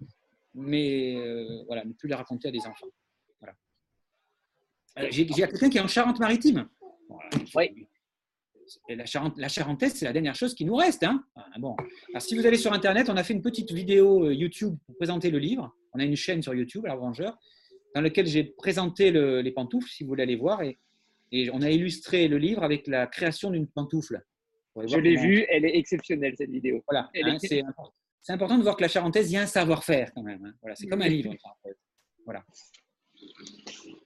mais 0.53 1.15
euh, 1.17 1.63
voilà, 1.67 1.83
ne 1.83 1.93
plus 1.93 2.07
les 2.07 2.15
raconter 2.15 2.47
à 2.47 2.51
des 2.51 2.65
enfants. 2.65 2.87
Voilà. 3.39 3.55
Euh, 4.99 5.07
j'ai 5.11 5.25
quelqu'un 5.25 5.69
qui 5.69 5.77
est 5.77 5.81
en 5.81 5.87
Charente-Maritime. 5.87 6.67
Oui. 7.55 7.87
La, 8.89 9.05
Charente, 9.05 9.37
la 9.37 9.47
Charentaise, 9.47 9.93
c'est 9.93 10.05
la 10.05 10.13
dernière 10.13 10.33
chose 10.33 10.55
qui 10.55 10.65
nous 10.65 10.75
reste. 10.75 11.03
Hein 11.03 11.23
ah, 11.35 11.45
bon. 11.59 11.75
Alors, 12.09 12.21
si 12.21 12.35
vous 12.35 12.45
allez 12.47 12.57
sur 12.57 12.73
Internet, 12.73 13.09
on 13.09 13.17
a 13.17 13.23
fait 13.23 13.33
une 13.33 13.43
petite 13.43 13.71
vidéo 13.71 14.25
euh, 14.25 14.33
YouTube 14.33 14.75
pour 14.85 14.95
présenter 14.95 15.29
le 15.29 15.37
livre. 15.37 15.75
On 15.93 15.99
a 15.99 16.03
une 16.03 16.15
chaîne 16.15 16.41
sur 16.41 16.53
YouTube, 16.55 16.85
La 16.85 16.95
Vengeur, 16.95 17.37
dans 17.93 18.01
laquelle 18.01 18.25
j'ai 18.25 18.43
présenté 18.43 19.11
les 19.11 19.51
pantoufles, 19.51 19.89
si 19.89 20.03
vous 20.03 20.09
voulez 20.09 20.23
aller 20.23 20.35
voir. 20.35 20.61
Et, 20.63 20.77
et, 21.31 21.49
on 21.51 21.61
a 21.61 21.69
illustré 21.69 22.27
le 22.27 22.37
livre 22.37 22.63
avec 22.63 22.87
la 22.87 23.07
création 23.07 23.51
d'une 23.51 23.67
pantoufle. 23.67 24.21
Je 24.75 24.97
l'ai 24.97 25.15
vue, 25.15 25.45
elle 25.49 25.65
est 25.65 25.77
exceptionnelle 25.77 26.35
cette 26.37 26.49
vidéo. 26.49 26.83
Voilà, 26.87 27.09
hein, 27.15 27.37
c'est 27.39 28.33
important 28.33 28.57
de 28.57 28.63
voir 28.63 28.75
que 28.75 28.81
la 28.81 28.87
charentaise, 28.87 29.31
il 29.31 29.35
y 29.35 29.37
a 29.37 29.41
un 29.41 29.47
savoir-faire 29.47 30.11
quand 30.13 30.23
même. 30.23 30.43
Hein. 30.45 30.53
Voilà, 30.61 30.75
c'est 30.75 30.87
comme 30.87 31.01
un 31.01 31.07
livre. 31.07 31.33
Voilà. 32.25 32.43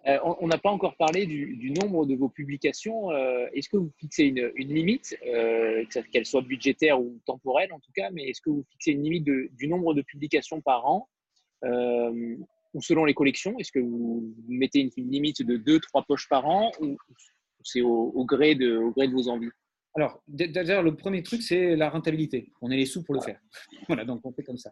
Euh, 0.07 0.17
on 0.39 0.47
n'a 0.47 0.57
pas 0.57 0.69
encore 0.69 0.95
parlé 0.95 1.25
du, 1.25 1.71
nombre 1.71 2.05
de 2.05 2.15
vos 2.15 2.29
publications. 2.29 3.11
Euh, 3.11 3.47
est-ce 3.53 3.69
que 3.69 3.77
vous 3.77 3.91
fixez 3.97 4.25
une, 4.25 4.47
limite, 4.57 5.17
euh, 5.25 5.85
qu'elle 6.11 6.25
soit 6.25 6.41
budgétaire 6.41 6.99
ou 7.01 7.19
temporelle 7.25 7.71
en 7.73 7.79
tout 7.79 7.91
cas, 7.93 8.09
mais 8.11 8.29
est-ce 8.29 8.41
que 8.41 8.49
vous 8.49 8.65
fixez 8.71 8.91
une 8.91 9.03
limite 9.03 9.25
du 9.25 9.67
nombre 9.67 9.93
de 9.93 10.01
publications 10.01 10.61
par 10.61 10.85
an 10.85 11.09
ou 11.63 12.81
selon 12.81 13.05
les 13.05 13.13
collections? 13.13 13.57
Est-ce 13.59 13.71
que 13.71 13.79
vous 13.79 14.33
mettez 14.47 14.89
une, 14.97 15.11
limite 15.11 15.41
de 15.43 15.57
deux, 15.57 15.79
trois 15.79 16.03
poches 16.03 16.29
par 16.29 16.47
an 16.47 16.71
ou 16.81 16.97
c'est 17.63 17.81
au, 17.81 18.25
gré 18.25 18.55
de, 18.55 18.77
au 18.77 18.91
gré 18.91 19.07
de 19.07 19.13
vos 19.13 19.27
envies? 19.27 19.49
Alors, 19.95 20.21
d'ailleurs, 20.27 20.83
le 20.83 20.95
premier 20.95 21.23
truc, 21.23 21.41
c'est 21.41 21.75
la 21.75 21.89
rentabilité. 21.89 22.51
On 22.61 22.69
a 22.69 22.75
les 22.75 22.85
sous 22.85 23.03
pour 23.03 23.15
le 23.15 23.21
faire. 23.21 23.39
Voilà, 23.87 24.05
donc 24.05 24.21
on 24.23 24.31
fait 24.31 24.43
comme 24.43 24.57
ça. 24.57 24.71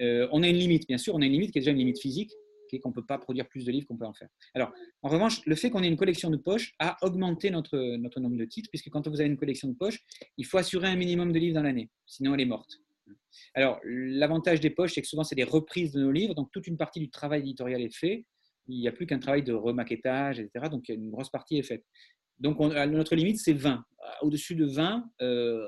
on 0.00 0.42
a 0.42 0.48
une 0.48 0.56
limite, 0.56 0.86
bien 0.88 0.98
sûr, 0.98 1.14
on 1.14 1.22
a 1.22 1.26
une 1.26 1.32
limite 1.32 1.52
qui 1.52 1.58
est 1.58 1.60
déjà 1.60 1.70
une 1.70 1.78
limite 1.78 2.00
physique, 2.00 2.32
qui 2.66 2.76
est 2.76 2.78
qu'on 2.80 2.90
ne 2.90 2.94
peut 2.94 3.04
pas 3.04 3.18
produire 3.18 3.48
plus 3.48 3.64
de 3.64 3.72
livres 3.72 3.86
qu'on 3.86 3.96
peut 3.96 4.06
en 4.06 4.12
faire. 4.12 4.28
Alors, 4.54 4.72
en 5.02 5.08
revanche, 5.08 5.44
le 5.46 5.54
fait 5.54 5.70
qu'on 5.70 5.82
ait 5.82 5.88
une 5.88 5.96
collection 5.96 6.30
de 6.30 6.36
poches 6.36 6.74
a 6.78 6.96
augmenté 7.02 7.50
notre, 7.50 7.78
notre 7.96 8.20
nombre 8.20 8.36
de 8.36 8.44
titres, 8.44 8.68
puisque 8.70 8.90
quand 8.90 9.06
vous 9.08 9.20
avez 9.20 9.28
une 9.28 9.36
collection 9.36 9.68
de 9.68 9.74
poches, 9.74 10.00
il 10.36 10.44
faut 10.44 10.58
assurer 10.58 10.88
un 10.88 10.96
minimum 10.96 11.32
de 11.32 11.38
livres 11.38 11.54
dans 11.54 11.62
l'année, 11.62 11.90
sinon 12.06 12.34
elle 12.34 12.40
est 12.40 12.46
morte. 12.46 12.80
Alors, 13.54 13.80
l'avantage 13.84 14.60
des 14.60 14.70
poches, 14.70 14.94
c'est 14.94 15.02
que 15.02 15.08
souvent, 15.08 15.24
c'est 15.24 15.34
des 15.34 15.44
reprises 15.44 15.92
de 15.92 16.00
nos 16.00 16.12
livres, 16.12 16.34
donc 16.34 16.50
toute 16.52 16.66
une 16.66 16.76
partie 16.76 17.00
du 17.00 17.10
travail 17.10 17.40
éditorial 17.40 17.82
est 17.82 17.94
fait. 17.94 18.26
Il 18.68 18.80
n'y 18.80 18.88
a 18.88 18.92
plus 18.92 19.06
qu'un 19.06 19.20
travail 19.20 19.44
de 19.44 19.52
remaquettage, 19.52 20.40
etc. 20.40 20.66
Donc, 20.70 20.88
une 20.88 21.10
grosse 21.10 21.30
partie 21.30 21.56
est 21.56 21.62
faite. 21.62 21.84
Donc, 22.38 22.58
notre 22.58 23.14
limite, 23.14 23.38
c'est 23.38 23.52
20. 23.52 23.84
Au-dessus 24.22 24.54
de 24.54 24.66
20, 24.66 25.04
euh, 25.22 25.66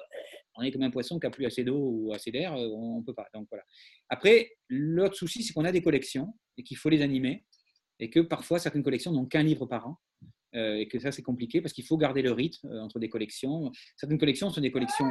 on 0.57 0.62
est 0.62 0.70
comme 0.70 0.82
un 0.82 0.90
poisson 0.90 1.19
qui 1.19 1.27
n'a 1.27 1.31
plus 1.31 1.47
assez 1.47 1.65
d'eau 1.65 1.78
ou 1.78 2.12
assez 2.12 2.31
d'air, 2.31 2.55
euh, 2.55 2.69
on 2.69 2.99
ne 3.01 3.05
peut 3.05 3.15
pas. 3.15 3.27
Donc, 3.35 3.47
voilà. 3.51 3.65
Après, 4.09 4.51
l'autre 4.69 5.15
souci, 5.15 5.43
c'est 5.43 5.53
qu'on 5.53 5.65
a 5.65 5.73
des 5.73 5.82
collections 5.82 6.35
et 6.57 6.62
qu'il 6.62 6.77
faut 6.77 6.89
les 6.89 7.03
animer 7.03 7.45
et 8.01 8.11
que 8.11 8.20
parfois, 8.20 8.59
certaines 8.59 8.82
collections 8.82 9.12
n'ont 9.12 9.27
qu'un 9.27 9.43
livre 9.43 9.66
par 9.66 9.89
an. 9.89 9.99
Euh, 10.55 10.77
et 10.77 10.89
que 10.89 10.99
ça, 10.99 11.12
c'est 11.12 11.23
compliqué 11.23 11.61
parce 11.61 11.74
qu'il 11.74 11.85
faut 11.85 11.99
garder 11.99 12.23
le 12.23 12.32
rythme 12.32 12.70
entre 12.81 12.99
des 12.99 13.11
collections. 13.11 13.70
Certaines 13.97 14.19
collections 14.19 14.49
sont 14.49 14.62
des 14.62 14.70
collections 14.70 15.07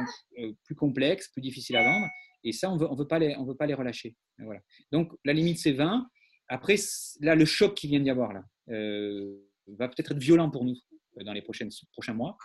plus 0.64 0.74
complexes, 0.74 1.28
plus 1.28 1.40
difficiles 1.40 1.76
à 1.76 1.84
vendre, 1.84 2.08
et 2.42 2.50
ça, 2.50 2.72
on 2.72 2.76
veut, 2.76 2.88
veut, 2.92 3.06
pas 3.06 3.20
les, 3.20 3.74
relâcher. 3.74 4.16
Donc, 4.90 5.12
la 5.24 5.32
limite, 5.32 5.58
c'est 5.58 5.72
20. 5.72 6.08
Après, 6.48 6.74
là, 7.20 7.36
le 7.36 7.44
choc 7.44 7.74
qui 7.74 7.86
vient 7.86 8.00
d'y 8.00 8.10
avoir, 8.10 8.32
là, 8.32 8.42
va 8.66 9.88
peut-être 9.88 10.10
être 10.10 10.18
violent 10.18 10.50
pour 10.50 10.64
nous. 10.64 10.74
Euh, 11.18 11.24
dans 11.24 11.32
les 11.32 11.42
prochaines, 11.42 11.70
prochains 11.92 12.14
mois. 12.14 12.36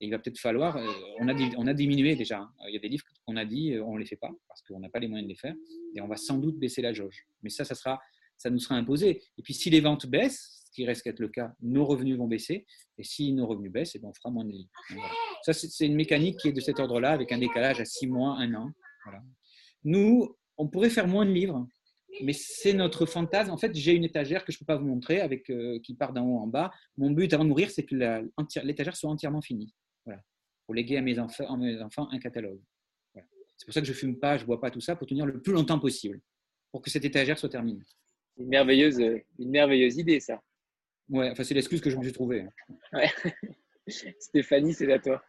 Et 0.00 0.06
il 0.06 0.10
va 0.10 0.18
peut-être 0.18 0.38
falloir, 0.38 0.76
euh, 0.76 0.86
on, 1.20 1.28
a, 1.28 1.34
on 1.56 1.66
a 1.66 1.74
diminué 1.74 2.16
déjà. 2.16 2.40
Hein. 2.40 2.52
Il 2.68 2.74
y 2.74 2.76
a 2.76 2.80
des 2.80 2.88
livres 2.88 3.04
qu'on 3.24 3.36
a 3.36 3.44
dit, 3.44 3.72
euh, 3.72 3.84
on 3.84 3.94
ne 3.94 4.00
les 4.00 4.06
fait 4.06 4.16
pas 4.16 4.30
parce 4.46 4.62
qu'on 4.62 4.78
n'a 4.78 4.90
pas 4.90 4.98
les 4.98 5.08
moyens 5.08 5.26
de 5.26 5.32
les 5.32 5.38
faire. 5.38 5.54
Et 5.94 6.00
on 6.00 6.08
va 6.08 6.16
sans 6.16 6.38
doute 6.38 6.58
baisser 6.58 6.82
la 6.82 6.92
jauge. 6.92 7.26
Mais 7.42 7.50
ça, 7.50 7.64
ça, 7.64 7.74
sera, 7.74 8.00
ça 8.36 8.50
nous 8.50 8.58
sera 8.58 8.74
imposé. 8.74 9.22
Et 9.38 9.42
puis 9.42 9.54
si 9.54 9.70
les 9.70 9.80
ventes 9.80 10.06
baissent, 10.06 10.62
ce 10.66 10.70
qui 10.72 10.84
reste 10.84 11.02
qu'être 11.02 11.20
le 11.20 11.28
cas, 11.28 11.54
nos 11.62 11.86
revenus 11.86 12.18
vont 12.18 12.28
baisser. 12.28 12.66
Et 12.98 13.04
si 13.04 13.32
nos 13.32 13.46
revenus 13.46 13.72
baissent, 13.72 13.94
et 13.94 13.98
eh 13.98 14.00
ben, 14.02 14.08
on 14.08 14.14
fera 14.14 14.30
moins 14.30 14.44
de 14.44 14.50
livres. 14.50 14.70
Ça, 15.42 15.52
c'est 15.54 15.86
une 15.86 15.94
mécanique 15.94 16.38
qui 16.38 16.48
est 16.48 16.52
de 16.52 16.60
cet 16.60 16.78
ordre-là, 16.80 17.12
avec 17.12 17.32
un 17.32 17.38
décalage 17.38 17.80
à 17.80 17.84
six 17.84 18.06
mois, 18.06 18.36
un 18.38 18.52
an. 18.54 18.70
Nous, 19.84 20.36
on 20.58 20.68
pourrait 20.68 20.90
faire 20.90 21.06
moins 21.06 21.24
de 21.24 21.30
livres 21.30 21.66
mais 22.22 22.32
c'est 22.32 22.72
notre 22.72 23.06
fantasme. 23.06 23.50
En 23.50 23.56
fait, 23.56 23.74
j'ai 23.74 23.92
une 23.92 24.04
étagère 24.04 24.44
que 24.44 24.52
je 24.52 24.56
ne 24.56 24.60
peux 24.60 24.64
pas 24.64 24.76
vous 24.76 24.86
montrer, 24.86 25.20
avec, 25.20 25.50
euh, 25.50 25.78
qui 25.80 25.94
part 25.94 26.12
d'en 26.12 26.24
haut 26.26 26.38
en 26.38 26.46
bas. 26.46 26.72
Mon 26.96 27.10
but 27.10 27.32
avant 27.32 27.44
de 27.44 27.48
mourir, 27.48 27.70
c'est 27.70 27.84
que 27.84 27.94
l'étagère 28.62 28.96
soit 28.96 29.10
entièrement 29.10 29.40
finie. 29.40 29.74
Voilà. 30.04 30.22
Pour 30.66 30.74
léguer 30.74 30.96
à 30.96 31.02
mes 31.02 31.18
enfants, 31.18 31.56
mes 31.56 31.80
enfants 31.80 32.08
un 32.10 32.18
catalogue. 32.18 32.60
C'est 33.56 33.64
pour 33.64 33.72
ça 33.72 33.80
que 33.80 33.86
je 33.86 33.92
ne 33.92 33.96
fume 33.96 34.18
pas, 34.18 34.36
je 34.36 34.42
ne 34.42 34.46
bois 34.46 34.60
pas 34.60 34.70
tout 34.70 34.80
ça, 34.80 34.96
pour 34.96 35.06
tenir 35.06 35.24
le 35.24 35.40
plus 35.40 35.52
longtemps 35.52 35.78
possible, 35.78 36.20
pour 36.72 36.82
que 36.82 36.90
cette 36.90 37.04
étagère 37.04 37.38
soit 37.38 37.48
terminée. 37.48 37.82
Une 38.36 38.48
merveilleuse, 38.48 38.98
une 38.98 39.50
merveilleuse 39.50 39.96
idée, 39.96 40.20
ça. 40.20 40.42
Ouais, 41.08 41.30
enfin, 41.30 41.42
c'est 41.42 41.54
l'excuse 41.54 41.80
que 41.80 41.88
je 41.88 41.96
me 41.96 42.02
suis 42.02 42.12
trouvée. 42.12 42.46
Ouais. 42.92 43.08
Stéphanie, 44.18 44.74
c'est 44.74 44.92
à 44.92 44.98
toi. 44.98 45.22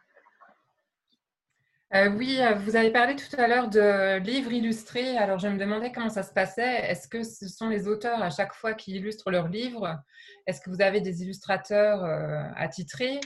Euh, 1.94 2.10
oui, 2.10 2.36
euh, 2.38 2.54
vous 2.54 2.76
avez 2.76 2.90
parlé 2.90 3.16
tout 3.16 3.34
à 3.38 3.48
l'heure 3.48 3.70
de 3.70 4.18
livres 4.18 4.52
illustrés. 4.52 5.16
Alors, 5.16 5.38
je 5.38 5.48
me 5.48 5.58
demandais 5.58 5.90
comment 5.90 6.10
ça 6.10 6.22
se 6.22 6.32
passait. 6.34 6.90
Est-ce 6.90 7.08
que 7.08 7.22
ce 7.22 7.48
sont 7.48 7.68
les 7.68 7.88
auteurs 7.88 8.22
à 8.22 8.28
chaque 8.28 8.52
fois 8.52 8.74
qui 8.74 8.92
illustrent 8.96 9.30
leurs 9.30 9.48
livres? 9.48 9.98
Est-ce 10.46 10.60
que 10.60 10.68
vous 10.68 10.82
avez 10.82 11.00
des 11.00 11.22
illustrateurs 11.22 12.04
euh, 12.04 12.42
attitrés? 12.56 13.20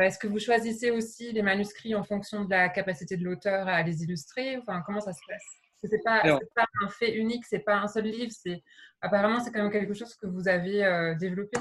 Est-ce 0.00 0.18
que 0.18 0.28
vous 0.28 0.38
choisissez 0.38 0.90
aussi 0.90 1.32
les 1.32 1.42
manuscrits 1.42 1.94
en 1.94 2.04
fonction 2.04 2.44
de 2.44 2.50
la 2.50 2.68
capacité 2.68 3.16
de 3.16 3.24
l'auteur 3.24 3.68
à 3.68 3.82
les 3.82 4.02
illustrer? 4.02 4.56
Enfin, 4.56 4.82
comment 4.86 5.00
ça 5.00 5.12
se 5.12 5.20
passe? 5.28 5.44
Ce 5.82 5.88
n'est 5.88 6.02
pas, 6.02 6.22
pas, 6.54 6.66
un 6.82 6.88
fait 6.88 7.14
unique, 7.16 7.44
c'est 7.44 7.64
pas 7.64 7.76
un 7.76 7.88
seul 7.88 8.04
livre. 8.04 8.30
C'est 8.30 8.62
apparemment 9.00 9.40
c'est 9.40 9.50
quand 9.50 9.62
même 9.62 9.72
quelque 9.72 9.94
chose 9.94 10.14
que 10.14 10.26
vous 10.28 10.46
avez 10.46 11.16
développé. 11.18 11.58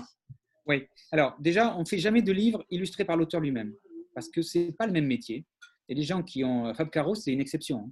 Oui. 0.67 0.87
Alors 1.11 1.35
déjà, 1.39 1.73
on 1.75 1.79
ne 1.79 1.85
fait 1.85 1.97
jamais 1.97 2.21
de 2.21 2.31
livres 2.31 2.63
illustrés 2.69 3.03
par 3.03 3.17
l'auteur 3.17 3.41
lui-même 3.41 3.73
parce 4.13 4.29
que 4.29 4.41
c'est 4.41 4.73
pas 4.77 4.85
le 4.85 4.91
même 4.91 5.07
métier. 5.07 5.45
Et 5.89 5.95
les 5.95 6.03
gens 6.03 6.23
qui 6.23 6.43
ont. 6.43 6.73
Fab 6.73 6.89
Caro, 6.89 7.15
c'est 7.15 7.31
une 7.31 7.41
exception. 7.41 7.79
Hein. 7.79 7.91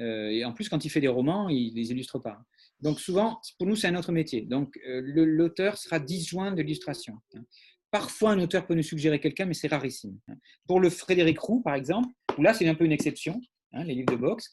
Euh, 0.00 0.30
et 0.30 0.44
en 0.44 0.52
plus, 0.52 0.68
quand 0.68 0.84
il 0.84 0.90
fait 0.90 1.00
des 1.00 1.08
romans, 1.08 1.48
il 1.48 1.72
ne 1.72 1.76
les 1.76 1.90
illustre 1.90 2.18
pas. 2.18 2.38
Donc, 2.80 3.00
souvent, 3.00 3.40
pour 3.58 3.66
nous, 3.66 3.76
c'est 3.76 3.88
un 3.88 3.96
autre 3.96 4.12
métier. 4.12 4.42
Donc, 4.42 4.78
euh, 4.88 5.02
l'auteur 5.04 5.76
sera 5.76 6.00
disjoint 6.00 6.52
de 6.52 6.62
l'illustration. 6.62 7.14
Hein. 7.34 7.42
Parfois, 7.90 8.30
un 8.30 8.40
auteur 8.40 8.66
peut 8.66 8.74
nous 8.74 8.82
suggérer 8.82 9.20
quelqu'un, 9.20 9.44
mais 9.44 9.54
c'est 9.54 9.68
rarissime. 9.68 10.18
Hein. 10.28 10.34
Pour 10.66 10.80
le 10.80 10.88
Frédéric 10.88 11.38
Roux, 11.38 11.60
par 11.60 11.74
exemple, 11.74 12.08
où 12.38 12.42
là, 12.42 12.54
c'est 12.54 12.66
un 12.66 12.74
peu 12.74 12.84
une 12.84 12.92
exception, 12.92 13.40
les 13.72 13.94
livres 13.94 14.12
de 14.12 14.16
boxe, 14.16 14.50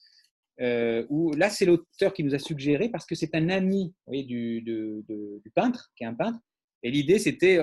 euh, 0.61 1.05
où 1.09 1.31
là, 1.33 1.49
c'est 1.49 1.65
l'auteur 1.65 2.13
qui 2.13 2.23
nous 2.23 2.35
a 2.35 2.39
suggéré 2.39 2.89
parce 2.89 3.05
que 3.05 3.15
c'est 3.15 3.33
un 3.33 3.47
ami 3.49 3.93
du, 4.07 4.61
du, 4.61 5.51
peintre, 5.55 5.91
qui 5.95 6.03
est 6.03 6.07
un 6.07 6.13
peintre. 6.13 6.39
Et 6.83 6.91
l'idée, 6.91 7.17
c'était, 7.19 7.59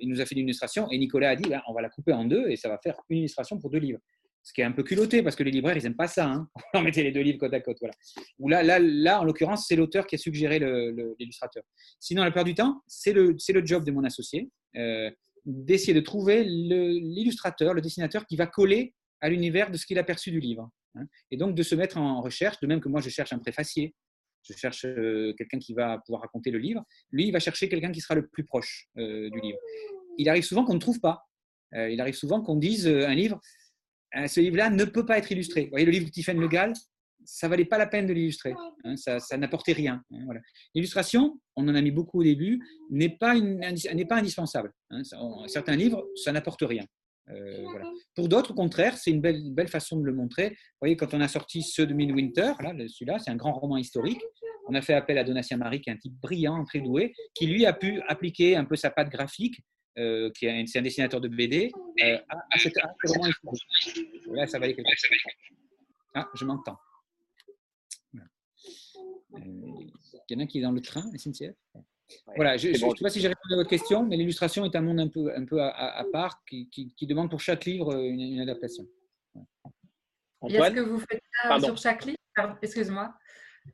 il 0.00 0.08
nous 0.08 0.20
a 0.20 0.26
fait 0.26 0.34
une 0.34 0.46
illustration 0.46 0.90
et 0.90 0.98
Nicolas 0.98 1.30
a 1.30 1.36
dit, 1.36 1.50
on 1.68 1.74
va 1.74 1.82
la 1.82 1.90
couper 1.90 2.12
en 2.12 2.24
deux 2.24 2.48
et 2.48 2.56
ça 2.56 2.70
va 2.70 2.78
faire 2.82 2.98
une 3.10 3.18
illustration 3.18 3.58
pour 3.58 3.70
deux 3.70 3.78
livres. 3.78 4.00
Ce 4.42 4.52
qui 4.52 4.60
est 4.60 4.64
un 4.64 4.72
peu 4.72 4.82
culotté 4.82 5.22
parce 5.22 5.36
que 5.36 5.42
les 5.42 5.50
libraires, 5.50 5.76
ils 5.76 5.82
n'aiment 5.82 5.96
pas 5.96 6.08
ça. 6.08 6.26
Hein. 6.26 6.48
On 6.74 6.82
mettait 6.82 7.02
les 7.02 7.12
deux 7.12 7.20
livres 7.20 7.38
côte 7.38 7.54
à 7.54 7.60
côte. 7.60 7.76
Voilà. 7.80 7.94
Ou 8.38 8.48
là, 8.48 8.62
là, 8.62 8.78
là, 8.80 9.20
en 9.20 9.24
l'occurrence, 9.24 9.66
c'est 9.68 9.76
l'auteur 9.76 10.06
qui 10.06 10.16
a 10.16 10.18
suggéré 10.18 10.58
l'illustrateur. 11.18 11.62
Sinon, 12.00 12.22
la 12.24 12.30
plupart 12.30 12.44
du 12.44 12.54
temps, 12.54 12.82
c'est 12.86 13.12
le, 13.12 13.36
le 13.36 13.66
job 13.66 13.84
de 13.84 13.92
mon 13.92 14.04
associé 14.04 14.50
euh, 14.76 15.10
d'essayer 15.44 15.92
de 15.92 16.00
trouver 16.00 16.44
l'illustrateur, 16.44 17.74
le, 17.74 17.80
dessinateur 17.80 18.26
qui 18.26 18.36
va 18.36 18.46
coller 18.46 18.94
à 19.20 19.28
l'univers 19.28 19.72
de 19.72 19.76
ce 19.76 19.86
qu'il 19.86 19.98
a 19.98 20.04
perçu 20.04 20.30
du 20.30 20.38
livre. 20.38 20.70
Hein. 20.94 21.04
Et 21.32 21.36
donc, 21.36 21.56
de 21.56 21.62
se 21.64 21.74
mettre 21.74 21.98
en 21.98 22.20
recherche, 22.20 22.60
de 22.60 22.66
même 22.68 22.80
que 22.80 22.88
moi, 22.88 23.00
je 23.00 23.10
cherche 23.10 23.32
un 23.32 23.40
préfacier, 23.40 23.92
je 24.44 24.54
cherche 24.54 24.84
euh, 24.84 25.34
quelqu'un 25.36 25.58
qui 25.58 25.74
va 25.74 25.98
pouvoir 25.98 26.22
raconter 26.22 26.52
le 26.52 26.58
livre. 26.58 26.84
Lui, 27.10 27.26
il 27.26 27.32
va 27.32 27.40
chercher 27.40 27.68
quelqu'un 27.68 27.90
qui 27.90 28.00
sera 28.00 28.14
le 28.14 28.28
plus 28.28 28.44
proche 28.44 28.88
euh, 28.98 29.30
du 29.30 29.40
livre. 29.40 29.58
Il 30.16 30.28
arrive 30.28 30.44
souvent 30.44 30.64
qu'on 30.64 30.74
ne 30.74 30.80
trouve 30.80 31.00
pas. 31.00 31.24
il 31.72 32.00
arrive 32.00 32.14
souvent 32.14 32.40
qu'on 32.42 32.56
dise 32.56 32.86
un 32.86 33.14
livre, 33.14 33.40
ce 34.26 34.40
livre-là 34.40 34.70
ne 34.70 34.84
peut 34.84 35.06
pas 35.06 35.18
être 35.18 35.30
illustré. 35.32 35.64
Vous 35.64 35.70
voyez, 35.70 35.86
le 35.86 35.92
livre 35.92 36.06
de 36.06 36.10
Tiffany 36.10 36.40
Legal, 36.40 36.72
ça 37.24 37.48
valait 37.48 37.64
pas 37.64 37.78
la 37.78 37.86
peine 37.86 38.06
de 38.06 38.12
l'illustrer. 38.12 38.54
Hein, 38.84 38.96
ça, 38.96 39.36
n'apportait 39.36 39.72
rien. 39.72 40.02
Hein, 40.12 40.26
L'illustration, 40.74 41.38
on 41.56 41.68
en 41.68 41.74
a 41.74 41.80
mis 41.80 41.90
beaucoup 41.90 42.20
au 42.20 42.24
début, 42.24 42.60
n'est 42.90 43.16
pas, 43.16 43.34
n'est 43.34 44.04
pas 44.06 44.16
indispensable. 44.16 44.72
Hein, 44.90 45.02
certains 45.46 45.76
livres, 45.76 46.06
ça 46.16 46.32
n'apporte 46.32 46.62
rien. 46.62 46.84
Euh, 47.30 47.64
Pour 48.16 48.28
d'autres, 48.28 48.50
au 48.50 48.54
contraire, 48.54 48.96
c'est 48.96 49.10
une 49.10 49.20
belle, 49.20 49.52
belle 49.52 49.68
façon 49.68 49.98
de 49.98 50.04
le 50.04 50.12
montrer. 50.12 50.50
Vous 50.50 50.78
voyez, 50.80 50.96
quand 50.96 51.14
on 51.14 51.20
a 51.20 51.28
sorti 51.28 51.62
ceux 51.62 51.86
de 51.86 51.94
Midwinter, 51.94 52.54
là, 52.60 52.72
celui-là, 52.88 53.18
c'est 53.18 53.30
un 53.30 53.36
grand 53.36 53.52
roman 53.52 53.76
historique. 53.76 54.20
On 54.68 54.74
a 54.74 54.82
fait 54.82 54.94
appel 54.94 55.18
à 55.18 55.24
Donatien 55.24 55.56
Marie, 55.56 55.80
qui 55.80 55.90
est 55.90 55.92
un 55.92 55.96
type 55.96 56.14
brillant, 56.20 56.64
très 56.64 56.80
doué, 56.80 57.12
qui 57.34 57.46
lui 57.46 57.66
a 57.66 57.72
pu 57.72 58.00
appliquer 58.08 58.56
un 58.56 58.64
peu 58.64 58.76
sa 58.76 58.90
patte 58.90 59.08
graphique 59.08 59.60
euh, 59.98 60.30
qui 60.30 60.46
est, 60.46 60.78
un 60.78 60.82
dessinateur 60.82 61.20
de 61.20 61.28
BD, 61.28 61.70
euh, 62.02 62.18
Là, 64.32 64.46
ça 64.46 64.58
va 64.58 64.64
aller 64.64 64.74
quelque 64.74 64.88
chose. 64.96 65.10
Ah, 66.14 66.26
je 66.34 66.46
m'entends. 66.46 66.78
Euh, 68.14 68.18
il 69.34 69.90
y 70.30 70.34
en 70.36 70.38
a 70.38 70.46
qui 70.46 70.60
est 70.60 70.62
dans 70.62 70.72
le 70.72 70.80
train, 70.80 71.02
SNCF 71.14 71.54
Voilà, 72.36 72.56
je 72.56 72.68
ne 72.68 72.74
sais 72.74 72.86
pas 73.02 73.10
si 73.10 73.20
j'ai 73.20 73.28
répondu 73.28 73.52
à 73.52 73.56
votre 73.56 73.68
question, 73.68 74.02
mais 74.02 74.16
l'illustration 74.16 74.64
est 74.64 74.74
un 74.74 74.80
monde 74.80 75.00
un 75.00 75.08
peu, 75.08 75.34
un 75.36 75.44
peu 75.44 75.60
à, 75.60 76.04
part 76.10 76.42
qui, 76.48 76.70
qui, 76.70 77.06
demande 77.06 77.28
pour 77.28 77.40
chaque 77.40 77.66
livre 77.66 77.94
une, 77.94 78.40
adaptation. 78.40 78.86
Est-ce 80.48 80.70
que 80.70 80.80
vous 80.80 81.00
faites 81.00 81.22
ça 81.42 81.60
sur 81.60 81.76
chaque 81.76 82.06
livre? 82.06 82.18
Excuse-moi. 82.62 83.14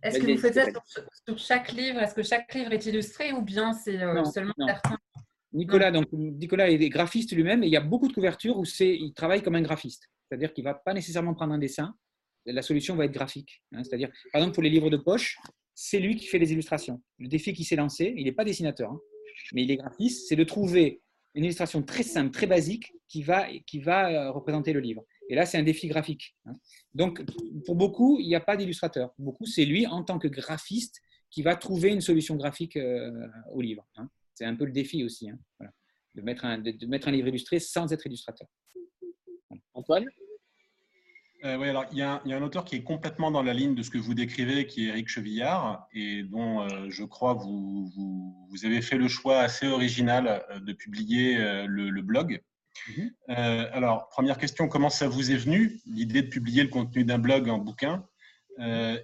Est-ce 0.03 0.19
que 0.19 0.33
vous 0.33 0.39
faites 0.39 0.55
ça 0.55 0.67
sur, 1.25 1.39
chaque 1.39 1.71
livre? 1.71 2.01
Est-ce 2.01 2.15
que 2.15 2.25
chaque 2.25 2.53
livre 2.55 2.73
est 2.73 2.87
illustré 2.87 3.33
ou 3.33 3.41
bien 3.41 3.73
c'est 3.73 3.99
seulement 4.33 4.55
certains 4.67 4.99
Nicolas, 5.53 5.91
donc, 5.91 6.07
Nicolas 6.13 6.71
est 6.71 6.89
graphiste 6.89 7.35
lui-même 7.35 7.63
et 7.63 7.67
il 7.67 7.73
y 7.73 7.77
a 7.77 7.81
beaucoup 7.81 8.09
de 8.09 8.13
couvertures 8.13 8.59
où 8.59 8.65
il 8.81 9.13
travaille 9.15 9.43
comme 9.43 9.55
un 9.55 9.63
graphiste. 9.63 10.09
C'est-à-dire 10.29 10.53
qu'il 10.53 10.65
ne 10.65 10.71
va 10.71 10.75
pas 10.75 10.93
nécessairement 10.93 11.35
prendre 11.35 11.55
un 11.55 11.59
dessin, 11.59 11.95
la 12.45 12.63
solution 12.63 12.97
va 12.97 13.05
être 13.05 13.13
graphique. 13.13 13.63
Hein. 13.73 13.83
C'est-à-dire, 13.85 14.11
par 14.33 14.41
exemple, 14.41 14.55
pour 14.55 14.63
les 14.63 14.71
livres 14.71 14.91
de 14.91 14.97
poche, 14.97 15.39
c'est 15.75 16.01
lui 16.01 16.17
qui 16.17 16.27
fait 16.27 16.39
les 16.39 16.53
illustrations. 16.53 17.03
Le 17.19 17.29
défi 17.29 17.53
qui 17.53 17.65
s'est 17.65 17.77
lancé, 17.77 18.15
il 18.17 18.25
n'est 18.25 18.33
pas 18.33 18.45
dessinateur, 18.45 18.91
hein, 18.91 19.01
mais 19.53 19.63
il 19.63 19.71
est 19.71 19.77
graphiste, 19.77 20.29
c'est 20.29 20.37
de 20.37 20.45
trouver 20.45 21.01
une 21.35 21.45
illustration 21.45 21.83
très 21.83 22.03
simple, 22.03 22.31
très 22.31 22.47
basique, 22.47 22.93
qui 23.09 23.23
va, 23.23 23.47
qui 23.67 23.81
va 23.81 24.11
euh, 24.11 24.31
représenter 24.33 24.73
le 24.73 24.81
livre. 24.81 25.05
Et 25.31 25.35
là, 25.35 25.47
c'est 25.47 25.59
un 25.59 25.63
défi 25.63 25.89
graphique. 25.89 26.37
Hein. 26.47 26.57
Donc, 26.95 27.23
pour 27.65 27.77
beaucoup, 27.77 28.19
il 28.19 28.27
n'y 28.27 28.35
a 28.35 28.41
pas 28.41 28.57
d'illustrateur. 28.57 29.15
Beaucoup, 29.19 29.47
c'est 29.47 29.65
lui, 29.65 29.87
en 29.87 30.03
tant 30.03 30.19
que 30.19 30.29
graphiste, 30.29 31.01
qui 31.31 31.43
va 31.43 31.57
trouver 31.57 31.91
une 31.91 32.01
solution 32.01 32.37
graphique 32.37 32.77
euh, 32.77 33.11
au 33.53 33.61
livre. 33.61 33.87
C'est 34.39 34.45
un 34.45 34.55
peu 34.55 34.67
le 34.67 34.71
défi 34.71 35.03
aussi, 35.03 35.29
hein. 35.29 35.39
de, 36.15 36.23
mettre 36.23 36.45
un, 36.45 36.59
de, 36.59 36.87
mettre 36.87 37.09
un 37.09 37.11
livre 37.11 37.27
illustré 37.27 37.59
sans 37.59 37.93
être 37.93 38.07
illustrateur. 38.07 38.47
Antoine? 39.75 40.07
Euh, 41.45 41.57
oui, 41.57 41.69
alors 41.69 41.87
il 41.91 41.99
y, 41.99 42.03
a 42.03 42.23
un, 42.25 42.43
auteur 42.43 42.65
qui 42.65 42.77
est 42.77 42.85
complètement 42.85 43.33
dans 43.33 43.43
la 43.43 43.53
ligne 43.53 43.75
de 43.75 43.83
ce 43.83 43.91
que 43.91 43.99
vous 43.99 44.15
décrivez, 44.15 44.69
qui 44.69 44.85
est 44.85 44.91
Eric 44.91 45.09
Chevillard, 45.09 45.89
et 45.93 46.23
dont 46.23 46.61
euh, 46.61 46.87
je 46.89 47.03
crois 47.03 47.35
vous, 47.35 47.91
vous, 48.49 48.65
avez 48.65 48.81
fait 48.81 48.97
le 48.97 49.09
choix 49.09 49.41
assez 49.41 49.67
original 49.67 50.45
euh, 50.51 50.61
de 50.61 50.73
publier 50.73 51.37
le, 51.67 52.01
blog. 52.03 52.41
Mhm. 52.97 53.11
alors, 53.73 54.09
première 54.09 54.39
question, 54.39 54.69
comment 54.69 54.89
ça 54.89 55.09
vous 55.09 55.33
est 55.33 55.37
venu, 55.37 55.81
l'idée 55.85 56.23
de 56.23 56.29
publier 56.29 56.63
le 56.63 56.69
contenu 56.69 57.03
d'un 57.03 57.19
blog 57.19 57.49
en 57.49 57.59
bouquin? 57.59 58.07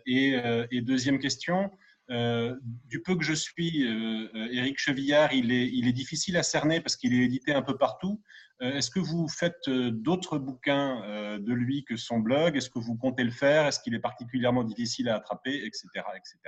Et, 0.07 0.37
et, 0.71 0.81
deuxième 0.81 1.19
question, 1.19 1.73
euh, 2.11 2.55
du 2.87 3.01
peu 3.03 3.17
que 3.17 3.25
je 3.25 3.33
suis, 3.33 3.87
euh, 3.87 4.29
euh, 4.35 4.49
Éric 4.53 4.79
Chevillard, 4.79 5.33
il 5.33 5.51
est, 5.51 5.69
il 5.69 5.89
est, 5.89 5.93
difficile 5.93 6.37
à 6.37 6.43
cerner 6.43 6.81
parce 6.81 6.97
qu'il 6.97 7.15
est 7.15 7.25
édité 7.25 7.53
un 7.53 7.63
peu 7.63 7.77
partout. 7.77 8.21
Est-ce 8.61 8.89
que 8.89 9.01
vous 9.01 9.27
faites 9.29 9.69
d'autres 9.69 10.39
bouquins 10.39 11.39
de 11.39 11.53
lui 11.53 11.85
que 11.85 11.97
son 11.97 12.21
blog? 12.21 12.57
Est-ce 12.57 12.71
que 12.71 12.79
vous 12.79 12.97
comptez 12.97 13.25
le 13.25 13.33
faire? 13.33 13.67
Est-ce 13.67 13.81
qu'il 13.81 13.95
est 13.95 14.01
particulièrement 14.01 14.63
difficile 14.63 15.09
à 15.09 15.17
attraper, 15.17 15.57
etc., 15.67 15.89
etc. 15.93 16.39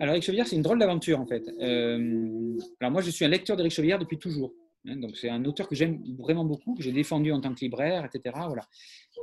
Alors, 0.00 0.14
Éric 0.14 0.24
Chevillard, 0.24 0.48
c'est 0.48 0.56
une 0.56 0.62
drôle 0.62 0.80
d'aventure 0.80 1.20
en 1.20 1.26
fait. 1.26 1.48
alors, 1.48 2.90
moi, 2.90 3.00
je 3.00 3.10
suis 3.10 3.24
un 3.24 3.28
lecteur 3.28 3.56
d'Éric 3.56 3.72
Chevillard 3.72 4.00
depuis 4.00 4.18
toujours. 4.18 4.52
Hein, 4.86 4.96
donc, 4.96 5.16
c'est 5.16 5.30
un 5.30 5.44
auteur 5.44 5.68
que 5.68 5.76
j'aime 5.76 6.02
vraiment 6.18 6.44
beaucoup, 6.44 6.74
que 6.74 6.82
j'ai 6.82 6.92
défendu 6.92 7.30
en 7.30 7.40
tant 7.40 7.54
que 7.54 7.60
libraire, 7.60 8.04
etc. 8.04 8.34
Voilà. 8.48 8.66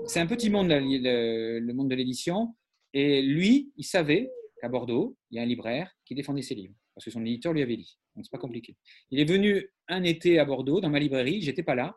C'est 0.06 0.22
un 0.22 0.28
petit 0.28 0.50
monde, 0.50 0.70
le 0.70 1.74
monde 1.74 1.90
de 1.90 1.96
l'édition. 1.96 2.56
Et 2.94 3.22
lui, 3.22 3.74
il 3.76 3.84
savait, 3.84 4.32
à 4.62 4.70
Bordeaux, 4.70 5.18
il 5.32 5.38
y 5.38 5.40
a 5.40 5.44
un 5.44 5.46
libraire 5.46 5.92
qui 6.06 6.16
défendait 6.16 6.42
ses 6.42 6.56
livres, 6.56 6.74
parce 6.94 7.06
que 7.06 7.12
son 7.12 7.26
éditeur 7.26 7.54
lui 7.54 7.62
avait 7.62 7.78
dit. 7.78 7.98
Donc, 8.16 8.26
c'est 8.26 8.32
pas 8.32 8.38
compliqué. 8.38 8.76
Il 9.12 9.20
est 9.20 9.26
venu 9.26 9.70
un 9.88 10.04
été 10.04 10.40
à 10.40 10.46
Bordeaux, 10.46 10.82
dans 10.82 10.90
ma 10.90 11.00
librairie, 11.00 11.42
j'étais 11.42 11.64
pas 11.64 11.76
là, 11.76 11.96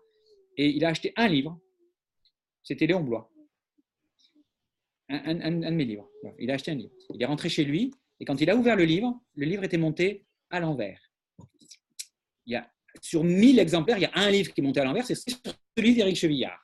et 0.56 0.68
il 0.68 0.84
a 0.84 0.88
acheté 0.88 1.12
un 1.16 1.28
livre. 1.28 1.58
C'était 2.62 2.86
Léon 2.86 3.02
Blois. 3.02 3.30
Un, 5.08 5.34
de 5.34 5.70
mes 5.70 5.84
livres. 5.84 6.08
Il 6.38 6.50
a 6.50 6.54
acheté 6.54 6.70
un 6.70 6.76
livre. 6.76 6.92
Il 7.12 7.22
est 7.22 7.26
rentré 7.26 7.48
chez 7.48 7.64
lui, 7.64 7.92
et 8.20 8.24
quand 8.24 8.40
il 8.40 8.48
a 8.48 8.56
ouvert 8.56 8.76
le 8.76 8.84
livre, 8.84 9.20
le 9.34 9.46
livre 9.46 9.64
était 9.64 9.78
monté 9.78 10.24
à 10.50 10.60
l'envers. 10.60 11.00
Il 12.46 12.52
y 12.52 12.56
a, 12.56 12.70
sur 13.00 13.24
1000 13.24 13.58
exemplaires, 13.58 13.98
il 13.98 14.02
y 14.02 14.06
a 14.06 14.12
un 14.14 14.30
livre 14.30 14.52
qui 14.52 14.60
est 14.60 14.64
monté 14.64 14.80
à 14.80 14.84
l'envers, 14.84 15.06
c'est 15.06 15.16
celui 15.76 15.94
d'Éric 15.94 16.16
Chevillard. 16.16 16.58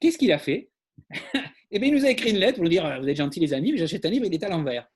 Qu'est-ce 0.00 0.18
qu'il 0.18 0.32
a 0.32 0.38
fait? 0.38 0.70
Eh 1.72 1.78
bien, 1.78 1.88
il 1.88 1.94
nous 1.94 2.04
a 2.04 2.10
écrit 2.10 2.30
une 2.30 2.38
lettre 2.38 2.54
pour 2.54 2.64
nous 2.64 2.70
dire 2.70 3.00
Vous 3.00 3.08
êtes 3.08 3.16
gentils, 3.16 3.38
les 3.38 3.52
amis, 3.52 3.70
mais 3.70 3.78
j'achète 3.78 4.04
un 4.04 4.10
livre, 4.10 4.26
il 4.26 4.34
est 4.34 4.42
à 4.42 4.48
l'envers. 4.48 4.88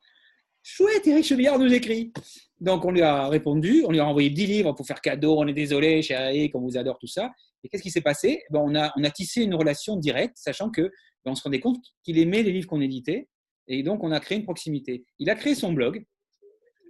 Chouette, 0.66 1.06
Eric 1.06 1.26
Chevillard 1.26 1.58
nous 1.58 1.70
écrit. 1.74 2.10
Donc, 2.58 2.86
on 2.86 2.90
lui 2.90 3.02
a 3.02 3.28
répondu, 3.28 3.84
on 3.86 3.90
lui 3.90 4.00
a 4.00 4.06
envoyé 4.06 4.30
10 4.30 4.46
livres 4.46 4.72
pour 4.72 4.86
faire 4.86 5.02
cadeau. 5.02 5.38
On 5.38 5.46
est 5.46 5.52
désolé, 5.52 6.00
chérie, 6.00 6.50
qu'on 6.50 6.62
vous 6.62 6.78
adore, 6.78 6.98
tout 6.98 7.06
ça. 7.06 7.30
Et 7.62 7.68
qu'est-ce 7.68 7.82
qui 7.82 7.90
s'est 7.90 8.00
passé? 8.00 8.42
Ben, 8.50 8.60
on, 8.60 8.74
a, 8.74 8.90
on 8.96 9.04
a 9.04 9.10
tissé 9.10 9.42
une 9.42 9.54
relation 9.54 9.96
directe, 9.96 10.38
sachant 10.38 10.70
que 10.70 10.80
ben, 10.80 11.32
on 11.32 11.34
se 11.34 11.42
rendait 11.42 11.60
compte 11.60 11.84
qu'il 12.02 12.18
aimait 12.18 12.42
les 12.42 12.50
livres 12.50 12.66
qu'on 12.66 12.80
éditait. 12.80 13.28
Et 13.68 13.82
donc, 13.82 14.02
on 14.02 14.10
a 14.10 14.20
créé 14.20 14.38
une 14.38 14.44
proximité. 14.44 15.04
Il 15.18 15.28
a 15.28 15.34
créé 15.34 15.54
son 15.54 15.74
blog, 15.74 16.02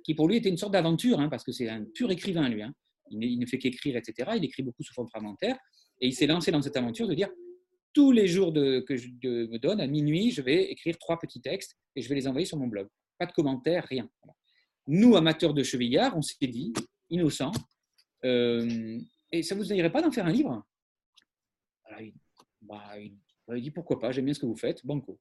qui 0.05 0.15
pour 0.15 0.29
lui 0.29 0.37
était 0.37 0.51
une 0.51 0.57
sorte 0.57 0.73
d'aventure, 0.73 1.19
hein, 1.19 1.29
parce 1.29 1.43
que 1.43 1.51
c'est 1.51 1.69
un 1.69 1.85
pur 1.95 2.13
écrivain, 2.13 2.49
lui. 2.49 2.63
Hein. 2.63 2.73
Il, 3.11 3.41
ne 3.41 3.47
fait 3.47 3.59
qu'écrire, 3.59 3.97
etc. 3.97 4.31
Il 4.37 4.45
écrit 4.45 4.63
beaucoup 4.63 4.85
sous 4.85 4.95
forme 4.95 5.09
fragmentaire. 5.09 5.59
Et 6.01 6.07
il 6.07 6.13
s'est 6.13 6.29
lancé 6.29 6.53
dans 6.53 6.63
cette 6.63 6.77
aventure 6.77 7.09
de 7.09 7.15
dire 7.15 7.29
tous 7.93 8.13
les 8.13 8.29
jours 8.29 8.53
que 8.53 8.97
je 8.97 9.09
me 9.25 9.59
donne, 9.59 9.81
à 9.81 9.89
minuit, 9.89 10.31
je 10.31 10.43
vais 10.43 10.63
écrire 10.71 10.97
trois 10.99 11.19
petits 11.19 11.41
textes 11.41 11.77
et 11.97 12.03
je 12.03 12.09
vais 12.09 12.15
les 12.15 12.29
envoyer 12.29 12.47
sur 12.47 12.57
mon 12.57 12.69
blog. 12.69 12.87
Pas 13.19 13.27
de 13.27 13.33
commentaires, 13.33 13.87
rien. 13.89 14.09
Nous, 14.87 15.17
amateurs 15.17 15.55
de 15.55 15.63
chevillard, 15.63 16.17
on 16.17 16.23
s'est 16.23 16.47
dit, 16.47 16.73
innocent, 17.11 17.53
euh, 18.25 18.99
et 19.31 19.43
ça 19.43 19.55
ne 19.55 19.61
vous 19.61 19.67
dirait 19.67 19.91
pas 19.91 20.03
d'en 20.03 20.11
faire 20.11 20.27
un 20.27 20.33
livre? 20.33 20.65
Bah, 22.63 22.99
il, 22.99 23.63
dit 23.63 23.71
pourquoi 23.71 24.01
pas, 24.01 24.13
j'aime 24.13 24.25
bien 24.25 24.35
ce 24.35 24.41
que 24.41 24.47
vous 24.47 24.57
faites, 24.57 24.85
banco. 24.85 25.19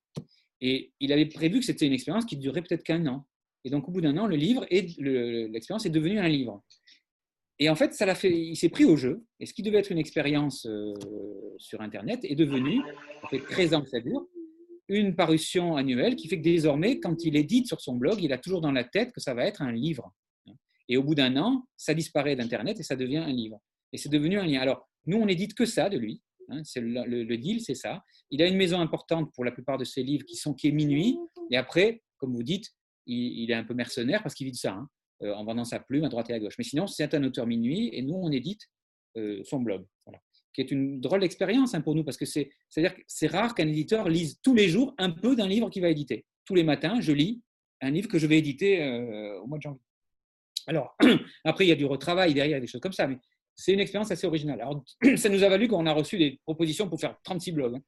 Et 0.61 0.93
il 0.99 1.11
avait 1.11 1.25
prévu 1.25 1.59
que 1.59 1.65
c'était 1.65 1.85
une 1.85 1.93
expérience 1.93 2.25
qui 2.25 2.37
durerait 2.37 2.61
peut-être 2.61 2.83
qu'un 2.83 3.05
an. 3.07 3.27
Et 3.65 3.69
donc, 3.69 3.87
au 3.87 3.91
bout 3.91 4.01
d'un 4.01 4.17
an, 4.17 4.27
le 4.27 4.35
livre 4.35 4.65
et 4.69 4.81
l'expérience 5.49 5.85
est 5.85 5.89
devenue 5.89 6.19
un 6.19 6.27
livre. 6.27 6.63
Et 7.59 7.69
en 7.69 7.75
fait, 7.75 7.93
ça 7.93 8.05
l'a 8.05 8.15
fait, 8.15 8.31
il 8.31 8.55
s'est 8.55 8.69
pris 8.69 8.85
au 8.85 8.97
jeu. 8.97 9.23
Et 9.39 9.45
ce 9.45 9.53
qui 9.53 9.61
devait 9.61 9.77
être 9.77 9.91
une 9.91 9.97
expérience 9.97 10.65
euh, 10.65 10.93
sur 11.57 11.81
Internet 11.81 12.19
est 12.23 12.35
devenu, 12.35 12.81
ça 13.21 13.27
fait 13.29 13.39
13 13.39 13.73
ans 13.73 13.81
que 13.81 13.89
ça 13.89 13.99
dure, 13.99 14.25
une 14.87 15.15
parution 15.15 15.75
annuelle 15.75 16.15
qui 16.15 16.27
fait 16.27 16.37
que 16.37 16.43
désormais, 16.43 16.99
quand 16.99 17.23
il 17.23 17.35
édite 17.35 17.67
sur 17.67 17.81
son 17.81 17.95
blog, 17.95 18.21
il 18.21 18.33
a 18.33 18.37
toujours 18.37 18.61
dans 18.61 18.71
la 18.71 18.83
tête 18.83 19.11
que 19.13 19.21
ça 19.21 19.33
va 19.33 19.45
être 19.45 19.61
un 19.61 19.71
livre. 19.71 20.13
Et 20.89 20.97
au 20.97 21.03
bout 21.03 21.15
d'un 21.15 21.37
an, 21.37 21.65
ça 21.77 21.93
disparaît 21.93 22.35
d'Internet 22.35 22.79
et 22.79 22.83
ça 22.83 22.95
devient 22.95 23.17
un 23.17 23.31
livre. 23.31 23.61
Et 23.93 23.97
c'est 23.97 24.09
devenu 24.09 24.37
un 24.37 24.45
lien. 24.45 24.59
Alors, 24.59 24.89
nous, 25.05 25.17
on 25.17 25.25
n'édite 25.25 25.53
que 25.53 25.65
ça 25.65 25.89
de 25.89 25.97
lui. 25.97 26.21
Hein, 26.49 26.61
c'est 26.65 26.81
le, 26.81 27.37
deal, 27.37 27.61
c'est 27.61 27.75
ça. 27.75 28.03
Il 28.29 28.41
a 28.41 28.47
une 28.47 28.57
maison 28.57 28.79
importante 28.79 29.31
pour 29.33 29.45
la 29.45 29.51
plupart 29.51 29.77
de 29.77 29.85
ses 29.85 30.03
livres 30.03 30.25
qui 30.25 30.35
sont 30.35 30.53
qui 30.53 30.67
est 30.67 30.71
minuit. 30.71 31.17
Et 31.51 31.57
après, 31.57 32.03
comme 32.17 32.33
vous 32.33 32.43
dites, 32.43 32.69
il, 33.05 33.49
est 33.49 33.55
un 33.55 33.63
peu 33.63 33.73
mercenaire 33.73 34.23
parce 34.23 34.35
qu'il 34.35 34.45
vit 34.45 34.51
de 34.51 34.57
ça, 34.57 34.73
hein, 34.73 34.89
euh, 35.23 35.33
en 35.33 35.43
vendant 35.43 35.65
sa 35.65 35.79
plume 35.79 36.03
à 36.03 36.09
droite 36.09 36.29
et 36.29 36.33
à 36.33 36.39
gauche. 36.39 36.55
Mais 36.57 36.63
sinon, 36.63 36.87
c'est 36.87 37.13
un 37.13 37.23
auteur 37.23 37.47
minuit 37.47 37.89
et 37.93 38.01
nous, 38.01 38.15
on 38.15 38.31
édite 38.31 38.61
euh, 39.17 39.41
son 39.43 39.61
blog. 39.61 39.85
Qui 40.53 40.61
est 40.61 40.71
une 40.71 40.99
drôle 41.01 41.21
d'expérience 41.21 41.73
hein, 41.73 41.81
pour 41.81 41.95
nous, 41.95 42.03
parce 42.03 42.17
que 42.17 42.25
c'est, 42.25 42.51
c'est-à-dire 42.69 42.95
que 42.95 43.01
c'est 43.07 43.27
rare 43.27 43.55
qu'un 43.55 43.67
éditeur 43.67 44.07
lise 44.07 44.39
tous 44.41 44.53
les 44.53 44.69
jours 44.69 44.93
un 44.97 45.09
peu 45.09 45.35
d'un 45.35 45.47
livre 45.47 45.69
qu'il 45.69 45.81
va 45.81 45.89
éditer. 45.89 46.25
Tous 46.45 46.55
les 46.55 46.63
matins, 46.63 47.01
je 47.01 47.11
lis 47.11 47.41
un 47.81 47.91
livre 47.91 48.07
que 48.07 48.19
je 48.19 48.27
vais 48.27 48.37
éditer 48.37 48.81
euh, 48.83 49.39
au 49.41 49.47
mois 49.47 49.57
de 49.57 49.63
janvier. 49.63 49.81
Alors, 50.67 50.95
après, 51.43 51.65
il 51.65 51.69
y 51.69 51.71
a 51.71 51.75
du 51.75 51.85
retravail 51.85 52.33
derrière, 52.33 52.61
des 52.61 52.67
choses 52.67 52.81
comme 52.81 52.93
ça, 52.93 53.07
mais 53.07 53.17
c'est 53.55 53.73
une 53.73 53.79
expérience 53.79 54.11
assez 54.11 54.27
originale. 54.27 54.61
Alors, 54.61 54.83
ça 55.17 55.29
nous 55.29 55.43
a 55.43 55.49
valu 55.49 55.67
qu'on 55.67 55.85
a 55.85 55.91
reçu 55.91 56.17
des 56.17 56.39
propositions 56.43 56.87
pour 56.87 56.99
faire 56.99 57.17
36 57.23 57.51
blogs. 57.51 57.75
Hein. 57.75 57.81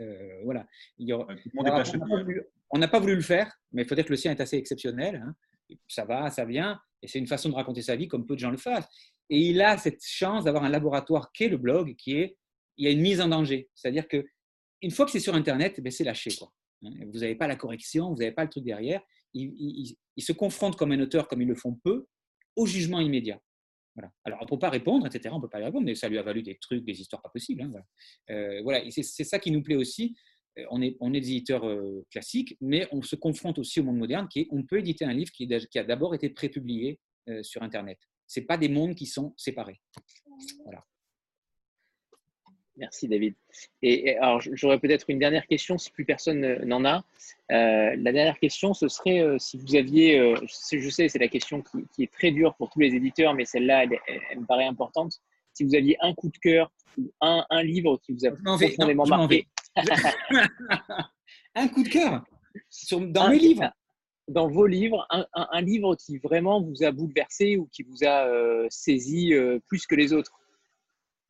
Euh, 0.00 0.40
voilà. 0.44 0.66
Il 0.98 1.08
y 1.08 1.12
Alors, 1.12 1.28
on 1.56 1.62
n'a 1.62 1.70
pas 2.88 2.98
voulu- 2.98 3.14
pas 3.14 3.14
le 3.14 3.20
faire, 3.20 3.52
mais 3.72 3.82
il 3.82 3.88
faut 3.88 3.94
dire 3.94 4.04
que 4.04 4.10
le 4.10 4.16
sien 4.16 4.32
est 4.32 4.40
assez 4.40 4.56
exceptionnel. 4.56 5.22
hein. 5.24 5.34
Ça 5.88 6.04
va, 6.04 6.30
ça 6.30 6.44
vient, 6.44 6.78
et 7.02 7.08
c'est 7.08 7.18
une 7.18 7.26
façon 7.26 7.48
de 7.48 7.54
raconter 7.54 7.80
sa 7.82 7.96
vie 7.96 8.06
comme 8.06 8.26
peu 8.26 8.34
de 8.34 8.40
gens 8.40 8.50
le 8.50 8.58
fassent. 8.58 8.88
Et 9.30 9.38
il 9.38 9.60
a 9.62 9.78
cette 9.78 10.04
chance 10.04 10.44
d'avoir 10.44 10.64
un 10.64 10.68
laboratoire 10.68 11.32
qu'est 11.32 11.48
le 11.48 11.56
blog, 11.56 11.94
qui 11.96 12.16
est, 12.16 12.36
il 12.76 12.84
y 12.84 12.88
a 12.88 12.90
une 12.90 13.00
mise 13.00 13.20
en 13.20 13.28
danger. 13.28 13.68
C'est-à-dire 13.74 14.08
que 14.08 14.24
une 14.82 14.90
fois 14.90 15.06
que 15.06 15.12
c'est 15.12 15.20
sur 15.20 15.34
Internet, 15.34 15.80
ben, 15.80 15.90
c'est 15.90 16.04
lâché. 16.04 16.30
Quoi. 16.36 16.52
Hein, 16.84 16.90
Vous 17.12 17.20
n'avez 17.20 17.34
pas 17.34 17.46
la 17.46 17.56
correction, 17.56 18.10
vous 18.10 18.18
n'avez 18.18 18.32
pas 18.32 18.44
le 18.44 18.50
truc 18.50 18.64
derrière. 18.64 19.00
Il, 19.32 19.96
se 20.18 20.32
confronte 20.32 20.76
comme 20.76 20.92
un 20.92 21.00
auteur, 21.00 21.26
comme 21.26 21.42
ils 21.42 21.48
le 21.48 21.54
font 21.54 21.74
peu, 21.82 22.06
au 22.56 22.66
jugement 22.66 23.00
immédiat. 23.00 23.40
Voilà. 23.96 24.12
Alors, 24.24 24.40
on 24.40 24.44
ne 24.44 24.48
peut 24.48 24.58
pas 24.58 24.70
répondre, 24.70 25.06
etc. 25.06 25.32
On 25.32 25.38
ne 25.38 25.42
peut 25.42 25.48
pas 25.48 25.60
y 25.60 25.64
répondre, 25.64 25.86
mais 25.86 25.94
ça 25.94 26.08
lui 26.08 26.18
a 26.18 26.22
valu 26.22 26.42
des 26.42 26.58
trucs, 26.58 26.84
des 26.84 27.00
histoires 27.00 27.22
pas 27.22 27.30
possibles. 27.30 27.62
hein, 27.62 27.70
voilà. 28.62 28.84
Euh, 28.84 28.90
c'est 28.90 29.24
ça 29.24 29.38
qui 29.38 29.50
nous 29.50 29.62
plaît 29.62 29.76
aussi. 29.76 30.14
Euh, 30.58 30.64
On 30.70 30.82
est, 30.82 30.96
on 31.00 31.12
est 31.14 31.20
des 31.20 31.30
éditeurs 31.30 31.66
euh, 31.66 32.04
classiques, 32.10 32.56
mais 32.60 32.86
on 32.92 33.02
se 33.02 33.16
confronte 33.16 33.58
aussi 33.58 33.80
au 33.80 33.84
monde 33.84 33.98
moderne, 33.98 34.28
qui 34.28 34.40
est, 34.40 34.48
on 34.50 34.62
peut 34.62 34.78
éditer 34.78 35.04
un 35.04 35.12
livre 35.12 35.30
qui, 35.32 35.44
est 35.44 35.68
qui 35.68 35.78
a 35.78 35.84
d'abord 35.84 36.14
été 36.14 36.30
prépublié 36.30 36.98
euh, 37.28 37.42
sur 37.42 37.62
Internet. 37.62 37.98
Ce 38.34 38.40
pas 38.40 38.56
des 38.56 38.68
mondes 38.68 38.96
qui 38.96 39.06
sont 39.06 39.32
séparés. 39.36 39.80
Voilà. 40.64 40.82
Merci 42.76 43.06
David. 43.06 43.34
Et, 43.82 44.08
et 44.08 44.16
alors 44.18 44.40
j'aurais 44.40 44.80
peut-être 44.80 45.08
une 45.08 45.20
dernière 45.20 45.46
question 45.46 45.78
si 45.78 45.92
plus 45.92 46.04
personne 46.04 46.40
ne- 46.40 46.64
n'en 46.64 46.84
a. 46.84 47.04
Euh, 47.52 47.94
la 47.96 48.12
dernière 48.12 48.36
question, 48.40 48.74
ce 48.74 48.88
serait 48.88 49.20
euh, 49.20 49.38
si 49.38 49.56
vous 49.56 49.76
aviez, 49.76 50.18
euh, 50.18 50.34
je 50.72 50.88
sais, 50.90 51.08
c'est 51.08 51.20
la 51.20 51.28
question 51.28 51.62
qui, 51.62 51.86
qui 51.94 52.02
est 52.02 52.12
très 52.12 52.32
dure 52.32 52.56
pour 52.56 52.70
tous 52.70 52.80
les 52.80 52.92
éditeurs, 52.96 53.34
mais 53.34 53.44
celle-là, 53.44 53.84
elle, 53.84 53.92
elle- 54.08 54.20
elle 54.32 54.40
me 54.40 54.46
paraît 54.46 54.64
importante. 54.66 55.20
Si 55.52 55.62
vous 55.62 55.76
aviez 55.76 55.96
un 56.00 56.12
coup 56.14 56.28
de 56.30 56.38
cœur 56.38 56.72
ou 56.98 57.12
un, 57.20 57.46
un 57.48 57.62
livre 57.62 58.00
qui 58.04 58.12
vous 58.12 58.26
a 58.26 58.30
vais, 58.30 58.36
non, 58.42 58.58
profondément 58.58 59.06
marqué, 59.06 59.46
un 61.54 61.68
coup 61.68 61.84
de 61.84 61.88
cœur? 61.88 62.24
Sur- 62.70 63.00
dans 63.06 63.26
Un- 63.26 63.30
mes 63.30 63.38
livres? 63.38 63.72
Dans 64.28 64.48
vos 64.48 64.66
livres, 64.66 65.06
un, 65.10 65.26
un- 65.34 65.48
un 65.50 65.60
livre 65.60 65.94
qui 65.96 66.18
vraiment 66.18 66.60
vous 66.62 66.82
a 66.82 66.90
bouleversé 66.92 67.56
ou 67.56 67.66
qui 67.66 67.82
vous 67.82 68.04
a 68.04 68.26
euh, 68.26 68.66
saisi 68.70 69.34
euh, 69.34 69.58
plus 69.68 69.86
que 69.86 69.94
les 69.94 70.12
autres, 70.12 70.32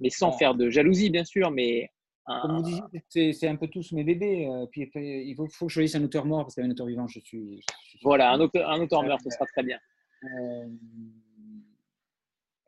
mais 0.00 0.10
sans 0.10 0.30
Ah. 0.34 0.38
faire 0.38 0.54
de 0.54 0.70
jalousie 0.70 1.10
bien 1.10 1.24
sûr, 1.24 1.50
mais 1.50 1.90
un- 2.26 2.40
Comme 2.40 2.56
vous 2.56 2.62
disiez, 2.62 3.32
c'est- 3.34 3.48
un 3.48 3.56
peu 3.56 3.68
tous 3.68 3.92
mes 3.92 4.04
bébés. 4.04 4.46
euh, 4.46 4.66
Puis 4.66 4.90
il 4.94 5.34
faut, 5.34 5.46
faut 5.48 5.66
que 5.66 5.70
je 5.70 5.74
choisisse 5.74 5.94
un 5.96 6.04
auteur 6.04 6.24
mort 6.24 6.44
parce 6.44 6.54
qu'un 6.54 6.70
auteur 6.70 6.86
vivant, 6.86 7.06
je 7.08 7.20
suis. 7.20 7.56
je 7.60 7.88
suis- 7.90 7.98
voilà, 8.02 8.30
un 8.32 8.40
auteur, 8.40 8.70
un 8.70 8.80
auteur 8.80 9.02
meurt, 9.02 9.20
ce 9.22 9.30
sera 9.30 9.44
très 9.46 9.62
bien. 9.62 9.78
Euh, 10.24 10.68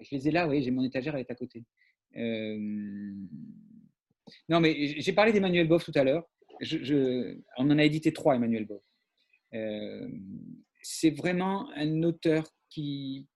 je 0.01 0.09
les 0.15 0.29
ai 0.29 0.31
là, 0.31 0.47
oui, 0.49 0.63
j'ai 0.63 0.71
mon 0.71 0.83
étagère, 0.85 1.15
elle 1.15 1.23
est 1.23 1.31
à 1.31 1.35
côté. 1.35 1.65
Non, 4.49 4.61
mais 4.61 4.75
j'ai 5.01 5.13
parlé 5.13 5.33
d'Emmanuel 5.33 5.69
Boff 5.69 5.85
tout 5.85 5.93
à 5.95 6.05
l'heure. 6.05 6.29
Je- 6.61 6.83
je- 6.83 7.39
on 7.59 7.71
en 7.71 7.79
a 7.79 7.85
édité 7.85 8.13
trois, 8.13 8.35
Emmanuel 8.35 8.65
Boff. 8.67 8.83
Euh, 9.57 10.09
c'est 10.83 11.11
vraiment 11.11 11.71
un 11.75 12.03
auteur 12.03 12.47
qui. 12.71 13.27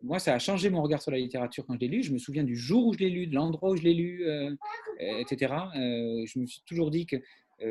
Moi, 0.00 0.20
ça 0.20 0.34
a 0.34 0.38
changé 0.38 0.70
mon 0.70 0.80
regard 0.82 1.02
sur 1.02 1.10
la 1.10 1.18
littérature 1.18 1.66
quand 1.66 1.74
je 1.74 1.80
l'ai 1.80 1.88
lu. 1.88 2.02
Je 2.04 2.12
me 2.12 2.18
souviens 2.18 2.44
du 2.44 2.56
jour 2.56 2.86
où 2.86 2.92
je 2.94 3.00
l'ai 3.00 3.10
lu, 3.10 3.26
de 3.26 3.34
l'endroit 3.34 3.70
où 3.70 3.76
je 3.76 3.82
l'ai 3.82 3.94
lu, 3.94 4.24
euh, 4.24 4.50
euh, 5.00 5.18
etc. 5.18 5.54
Je 5.74 6.38
me 6.38 6.46
suis 6.46 6.62
toujours 6.66 6.90
dit 6.90 7.04
que 7.06 7.16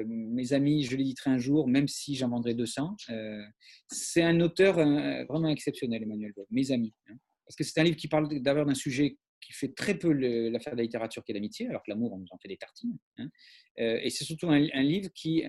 mes 0.06 0.52
amis, 0.52 0.84
je 0.84 0.98
l'éditerai 0.98 1.30
un 1.30 1.38
jour, 1.38 1.70
même 1.70 1.88
si 1.88 2.16
j'en 2.16 2.28
vendrai 2.28 2.54
200. 2.54 2.98
Euh, 3.10 3.42
c'est 3.90 4.22
un 4.22 4.42
auteur 4.42 4.76
vraiment 4.76 5.48
exceptionnel, 5.48 6.04
Emmanuel 6.04 6.34
Bob, 6.36 6.46
mes 6.52 6.72
amis. 6.72 6.94
hein. 7.10 7.16
Parce 7.46 7.56
que 7.56 7.64
c'est 7.64 7.80
un 7.80 7.84
livre 7.86 7.96
qui 7.96 8.10
parle 8.10 8.28
d'abord 8.42 8.66
d'un 8.66 8.76
sujet 8.76 9.18
qui 9.40 9.54
fait 9.54 9.74
très 9.74 9.98
peu 9.98 10.12
l'affaire 10.12 10.74
de 10.74 10.78
la 10.80 10.84
littérature 10.84 11.24
qui 11.24 11.32
est 11.32 11.36
l'amitié, 11.36 11.70
alors 11.70 11.82
que 11.82 11.90
l'amour, 11.90 12.12
on 12.12 12.18
nous 12.18 12.28
en 12.32 12.38
fait 12.38 12.50
des 12.50 12.58
tartines. 12.58 12.98
hein. 13.18 13.30
Et 13.78 14.10
c'est 14.10 14.26
surtout 14.26 14.50
un 14.50 14.84
livre 14.84 15.10
qui, 15.16 15.46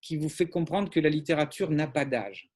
qui 0.00 0.16
vous 0.16 0.28
fait 0.28 0.48
comprendre 0.48 0.90
que 0.90 1.00
la 1.00 1.10
littérature 1.10 1.70
n'a 1.70 1.86
pas 1.86 2.04
d'âge. 2.04 2.50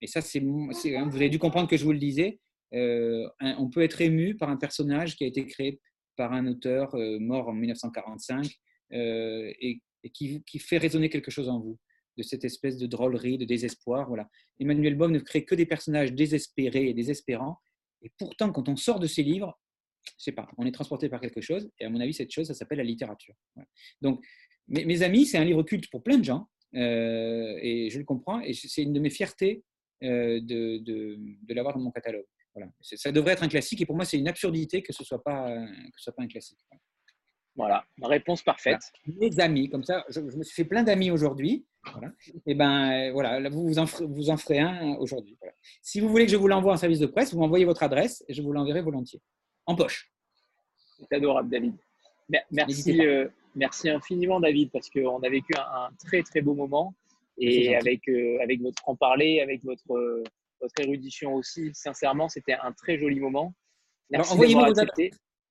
Et 0.00 0.06
ça, 0.06 0.20
c'est, 0.20 0.40
hein, 0.40 1.08
vous 1.08 1.16
avez 1.16 1.28
dû 1.28 1.38
comprendre 1.38 1.68
que 1.68 1.76
je 1.76 1.84
vous 1.84 1.92
le 1.92 1.98
disais. 1.98 2.40
euh, 2.74 3.28
on 3.40 3.68
peut 3.68 3.82
être 3.82 4.00
ému 4.00 4.36
par 4.36 4.48
un 4.48 4.56
personnage 4.56 5.16
qui 5.16 5.24
a 5.24 5.26
été 5.26 5.44
créé 5.46 5.80
par 6.16 6.32
un 6.32 6.46
auteur 6.46 6.94
euh, 6.94 7.18
mort 7.18 7.48
en 7.48 7.52
1945 7.52 8.46
euh, 8.92 9.52
et, 9.60 9.80
qui, 10.12 10.42
fait 10.58 10.78
résonner 10.78 11.08
quelque 11.10 11.30
chose 11.30 11.48
en 11.48 11.60
vous, 11.60 11.78
de 12.16 12.22
cette 12.22 12.44
espèce 12.44 12.76
de 12.78 12.86
drôlerie, 12.86 13.38
de 13.38 13.44
désespoir. 13.44 14.08
Voilà. 14.08 14.28
Emmanuel 14.58 14.96
Baum 14.96 15.12
ne 15.12 15.18
crée 15.18 15.44
que 15.44 15.54
des 15.54 15.66
personnages 15.66 16.12
désespérés 16.12 16.88
et 16.88 16.94
désespérants. 16.94 17.58
Et 18.02 18.10
pourtant, 18.18 18.52
quand 18.52 18.68
on 18.68 18.76
sort 18.76 18.98
de 18.98 19.06
ces 19.06 19.22
livres, 19.22 19.58
je 20.18 20.24
sais 20.24 20.32
pas, 20.32 20.48
on 20.56 20.64
est 20.64 20.72
transporté 20.72 21.08
par 21.08 21.20
quelque 21.20 21.40
chose. 21.40 21.70
Et 21.78 21.84
à 21.84 21.90
mon 21.90 22.00
avis, 22.00 22.14
cette 22.14 22.30
chose, 22.30 22.46
ça 22.46 22.54
s'appelle 22.54 22.78
la 22.78 22.84
littérature. 22.84 23.34
Donc, 24.00 24.24
mes, 24.68 24.84
mes 24.84 25.02
amis, 25.02 25.26
c'est 25.26 25.38
un 25.38 25.44
livre 25.44 25.62
culte 25.62 25.90
pour 25.90 26.02
plein 26.02 26.18
de 26.18 26.24
gens. 26.24 26.48
Euh, 26.74 27.58
et 27.60 27.90
je 27.90 27.98
le 27.98 28.04
comprends. 28.04 28.40
Et 28.40 28.52
c'est 28.52 28.82
une 28.82 28.92
de 28.92 29.00
mes 29.00 29.10
fiertés 29.10 29.62
euh, 30.02 30.40
de, 30.40 30.78
de, 30.78 31.18
de 31.42 31.54
l'avoir 31.54 31.74
dans 31.74 31.80
mon 31.80 31.90
catalogue. 31.90 32.26
Voilà. 32.54 32.70
Ça 32.80 33.12
devrait 33.12 33.32
être 33.34 33.42
un 33.42 33.48
classique. 33.48 33.80
Et 33.80 33.86
pour 33.86 33.96
moi, 33.96 34.04
c'est 34.04 34.18
une 34.18 34.28
absurdité 34.28 34.82
que 34.82 34.92
ce 34.92 35.02
ne 35.02 35.06
soit, 35.06 35.22
pas, 35.22 35.54
que 35.54 35.98
ce 35.98 36.04
soit 36.04 36.14
pas 36.14 36.22
un 36.22 36.28
classique. 36.28 36.58
Voilà. 36.70 36.80
Voilà, 37.56 37.84
réponse 38.02 38.42
parfaite. 38.42 38.80
Mes 39.06 39.38
amis, 39.38 39.68
comme 39.68 39.84
ça, 39.84 40.04
je, 40.08 40.20
je 40.30 40.36
me 40.36 40.42
suis 40.42 40.54
fait 40.54 40.64
plein 40.64 40.82
d'amis 40.82 41.10
aujourd'hui. 41.10 41.66
Voilà. 41.92 42.12
Et 42.46 42.54
ben 42.54 43.08
euh, 43.08 43.12
voilà, 43.12 43.40
là, 43.40 43.48
vous 43.48 43.66
vous 43.66 43.78
en 43.78 43.86
ferez, 43.86 44.06
vous 44.06 44.30
en 44.30 44.36
ferez 44.36 44.58
un 44.60 44.94
aujourd'hui. 44.96 45.36
Voilà. 45.40 45.54
Si 45.82 46.00
vous 46.00 46.08
voulez 46.08 46.26
que 46.26 46.32
je 46.32 46.36
vous 46.36 46.48
l'envoie 46.48 46.72
en 46.72 46.76
service 46.76 46.98
de 46.98 47.06
presse, 47.06 47.32
vous 47.32 47.40
m'envoyez 47.40 47.64
votre 47.64 47.82
adresse 47.82 48.24
et 48.28 48.34
je 48.34 48.42
vous 48.42 48.52
l'enverrai 48.52 48.82
volontiers. 48.82 49.20
En 49.66 49.74
poche. 49.74 50.12
C'est 50.98 51.16
adorable, 51.16 51.50
David. 51.50 51.74
Merci, 52.50 53.00
euh, 53.00 53.28
merci 53.54 53.88
infiniment, 53.88 54.40
David, 54.40 54.70
parce 54.70 54.88
qu'on 54.90 55.20
a 55.22 55.28
vécu 55.28 55.52
un, 55.56 55.60
un 55.62 55.90
très 56.04 56.22
très 56.22 56.40
beau 56.40 56.54
moment 56.54 56.94
et 57.38 57.74
avec 57.74 58.08
euh, 58.08 58.38
avec 58.42 58.60
votre 58.60 58.80
franc-parler, 58.82 59.40
avec 59.40 59.64
votre 59.64 59.90
euh, 59.92 60.22
votre 60.60 60.74
érudition 60.80 61.34
aussi. 61.34 61.70
Sincèrement, 61.74 62.28
c'était 62.28 62.52
un 62.54 62.72
très 62.72 62.98
joli 62.98 63.18
moment. 63.20 63.54
Envoyez-moi 64.14 64.68
vos. 64.72 64.80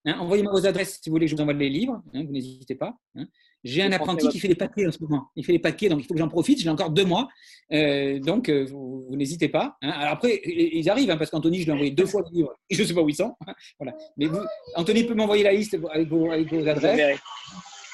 Hein, 0.06 0.18
Envoyez-moi 0.20 0.54
vos 0.54 0.66
adresses 0.66 1.00
si 1.02 1.10
vous 1.10 1.16
voulez 1.16 1.26
que 1.26 1.32
je 1.32 1.36
vous 1.36 1.42
envoie 1.42 1.54
les 1.54 1.70
livres. 1.70 2.02
hein, 2.14 2.24
vous 2.26 2.32
n'hésitez 2.32 2.76
pas. 2.76 2.96
hein. 3.16 3.26
J'ai 3.66 3.82
un 3.84 3.92
apprenti 3.92 4.30
qui 4.30 4.40
fait 4.40 4.48
des 4.48 4.56
papiers 4.56 4.88
en 4.88 4.92
ce 4.94 5.04
moment. 5.04 5.28
Il 5.36 5.46
fait 5.46 5.52
des 5.52 5.60
papiers, 5.60 5.90
donc 5.90 6.00
il 6.00 6.06
faut 6.06 6.14
que 6.14 6.20
j'en 6.22 6.30
profite. 6.30 6.60
J'ai 6.62 6.70
encore 6.70 6.90
deux 6.92 7.04
mois. 7.04 7.28
Euh, 7.74 8.18
donc, 8.20 8.50
vous, 8.50 9.06
vous 9.10 9.16
n'hésitez 9.18 9.50
pas. 9.50 9.76
Alors 9.82 10.14
après, 10.14 10.40
ils 10.46 10.90
arrivent, 10.90 11.10
parce 11.18 11.30
qu'Anthony, 11.30 11.58
je 11.60 11.64
lui 11.66 11.72
ai 11.72 11.74
envoyé 11.74 11.92
deux 11.92 12.06
fois 12.06 12.24
les 12.32 12.38
livres. 12.38 12.56
Et 12.70 12.76
je 12.76 12.84
ne 12.84 12.88
sais 12.88 12.94
pas 12.94 13.02
où 13.02 13.10
ils 13.10 13.16
sont. 13.16 13.36
Voilà. 13.80 13.98
Mais 14.16 14.28
vous, 14.28 14.40
Anthony 14.76 15.04
peut 15.04 15.14
m'envoyer 15.16 15.44
la 15.44 15.52
liste 15.52 15.78
avec 15.92 16.08
vos, 16.08 16.32
avec 16.32 16.48
vos 16.50 16.66
adresses. 16.66 17.20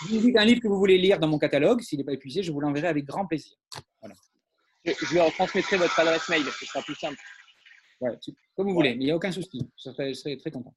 Vous 0.01 0.15
me 0.15 0.21
dites 0.21 0.37
un 0.37 0.45
livre 0.45 0.61
que 0.61 0.67
vous 0.67 0.77
voulez 0.77 0.97
lire 0.97 1.19
dans 1.19 1.27
mon 1.27 1.37
catalogue. 1.39 1.81
S'il 1.81 1.97
n'est 1.99 2.03
pas 2.03 2.13
épuisé, 2.13 2.43
je 2.43 2.51
vous 2.51 2.59
l'enverrai 2.59 2.87
avec 2.87 3.05
grand 3.05 3.25
plaisir. 3.25 3.55
Je, 4.83 4.91
je 4.93 5.15
leur 5.15 5.31
transmettrai 5.33 5.77
votre 5.77 5.99
adresse 5.99 6.27
mail, 6.29 6.43
ce 6.43 6.65
sera 6.65 6.81
plus 6.83 6.95
simple. 6.95 7.17
Tu- 8.21 8.31
comme 8.55 8.67
vous 8.67 8.73
voulez, 8.73 8.89
mais 8.95 9.01
il 9.03 9.05
n'y 9.05 9.11
a 9.11 9.15
aucun 9.15 9.31
souci. 9.31 9.59
Je 9.77 9.89
serai, 9.89 10.13
je 10.13 10.19
serai 10.19 10.37
très 10.37 10.51
content. 10.51 10.75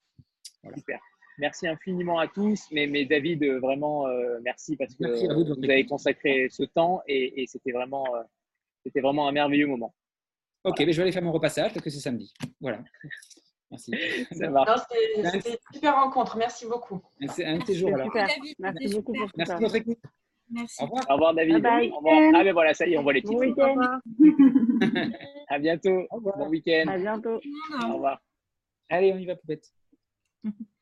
Super. 0.77 0.99
Merci 1.39 1.66
infiniment 1.69 2.19
à 2.19 2.27
tous. 2.27 2.66
Mais, 2.73 2.86
mais 2.86 3.05
David, 3.05 3.43
euh, 3.43 3.61
vraiment, 3.61 4.07
euh, 4.09 4.39
merci 4.43 4.77
parce 4.77 4.95
que 4.95 5.05
Merci 5.05 5.27
vous 5.28 5.45
vous 5.45 5.65
avez 5.70 5.85
consacré 5.86 6.49
ce 6.51 6.62
temps 6.65 7.03
et, 7.07 7.43
et 7.43 7.47
c'était 7.47 7.73
vraiment, 7.73 8.05
euh, 8.16 8.23
c'était 8.85 9.01
vraiment 9.01 9.28
un 9.28 9.32
merveilleux 9.32 9.66
moment. 9.66 9.95
Ok, 10.65 10.81
mais 10.81 10.93
je 10.93 10.97
vais 10.97 11.03
aller 11.03 11.12
faire 11.12 11.23
mon 11.23 11.32
repassage 11.32 11.73
parce 11.73 11.85
que 11.85 11.90
c'est 11.90 12.01
samedi. 12.01 12.32
Voilà. 12.61 12.82
Merci. 13.70 13.93
Ça 14.32 14.51
va. 14.51 14.65
Non, 14.65 14.74
c'était- 14.77 15.51
une 15.51 15.57
super 15.74 15.95
rencontre. 15.95 16.36
Merci 16.36 16.66
beaucoup. 16.66 17.01
C'est 17.28 17.45
un 17.45 17.59
de 17.59 17.65
ces 17.65 17.74
jours 17.74 17.95
alors. 17.95 18.07
Super. 18.07 18.27
David, 18.28 18.55
Merci 18.59 18.95
beaucoup 18.95 19.12
pour 19.12 19.27
Merci 19.36 19.55
de 19.55 19.61
votre 19.61 19.74
écoute. 19.77 19.99
Merci. 20.51 20.82
Au 20.82 20.86
revoir. 20.86 21.05
Au 21.11 21.12
revoir 21.15 21.35
David. 21.35 21.53
Bye 21.55 21.62
bye. 21.62 21.90
Au 21.90 21.97
revoir. 21.97 22.32
Ah 22.35 22.45
ben 22.45 22.53
voilà, 22.55 22.73
ça 22.74 22.86
y 22.86 22.95
est, 22.95 22.99
on 22.99 23.03
voit 23.03 23.12
les 23.12 23.20
Bon 23.20 23.39
titres. 23.39 23.43
week-end. 23.45 24.01
À 25.49 25.59
bientôt. 25.59 26.07
Au 26.11 26.16
revoir. 26.16 26.39
Bon 26.39 26.49
week-end. 26.49 26.85
À 26.89 26.97
bientôt. 26.99 27.40
Au 27.89 27.93
revoir. 27.95 28.20
Allez, 28.89 29.12
on 29.12 29.19
y 29.19 29.27
va, 29.27 29.36
poupette. 29.36 29.66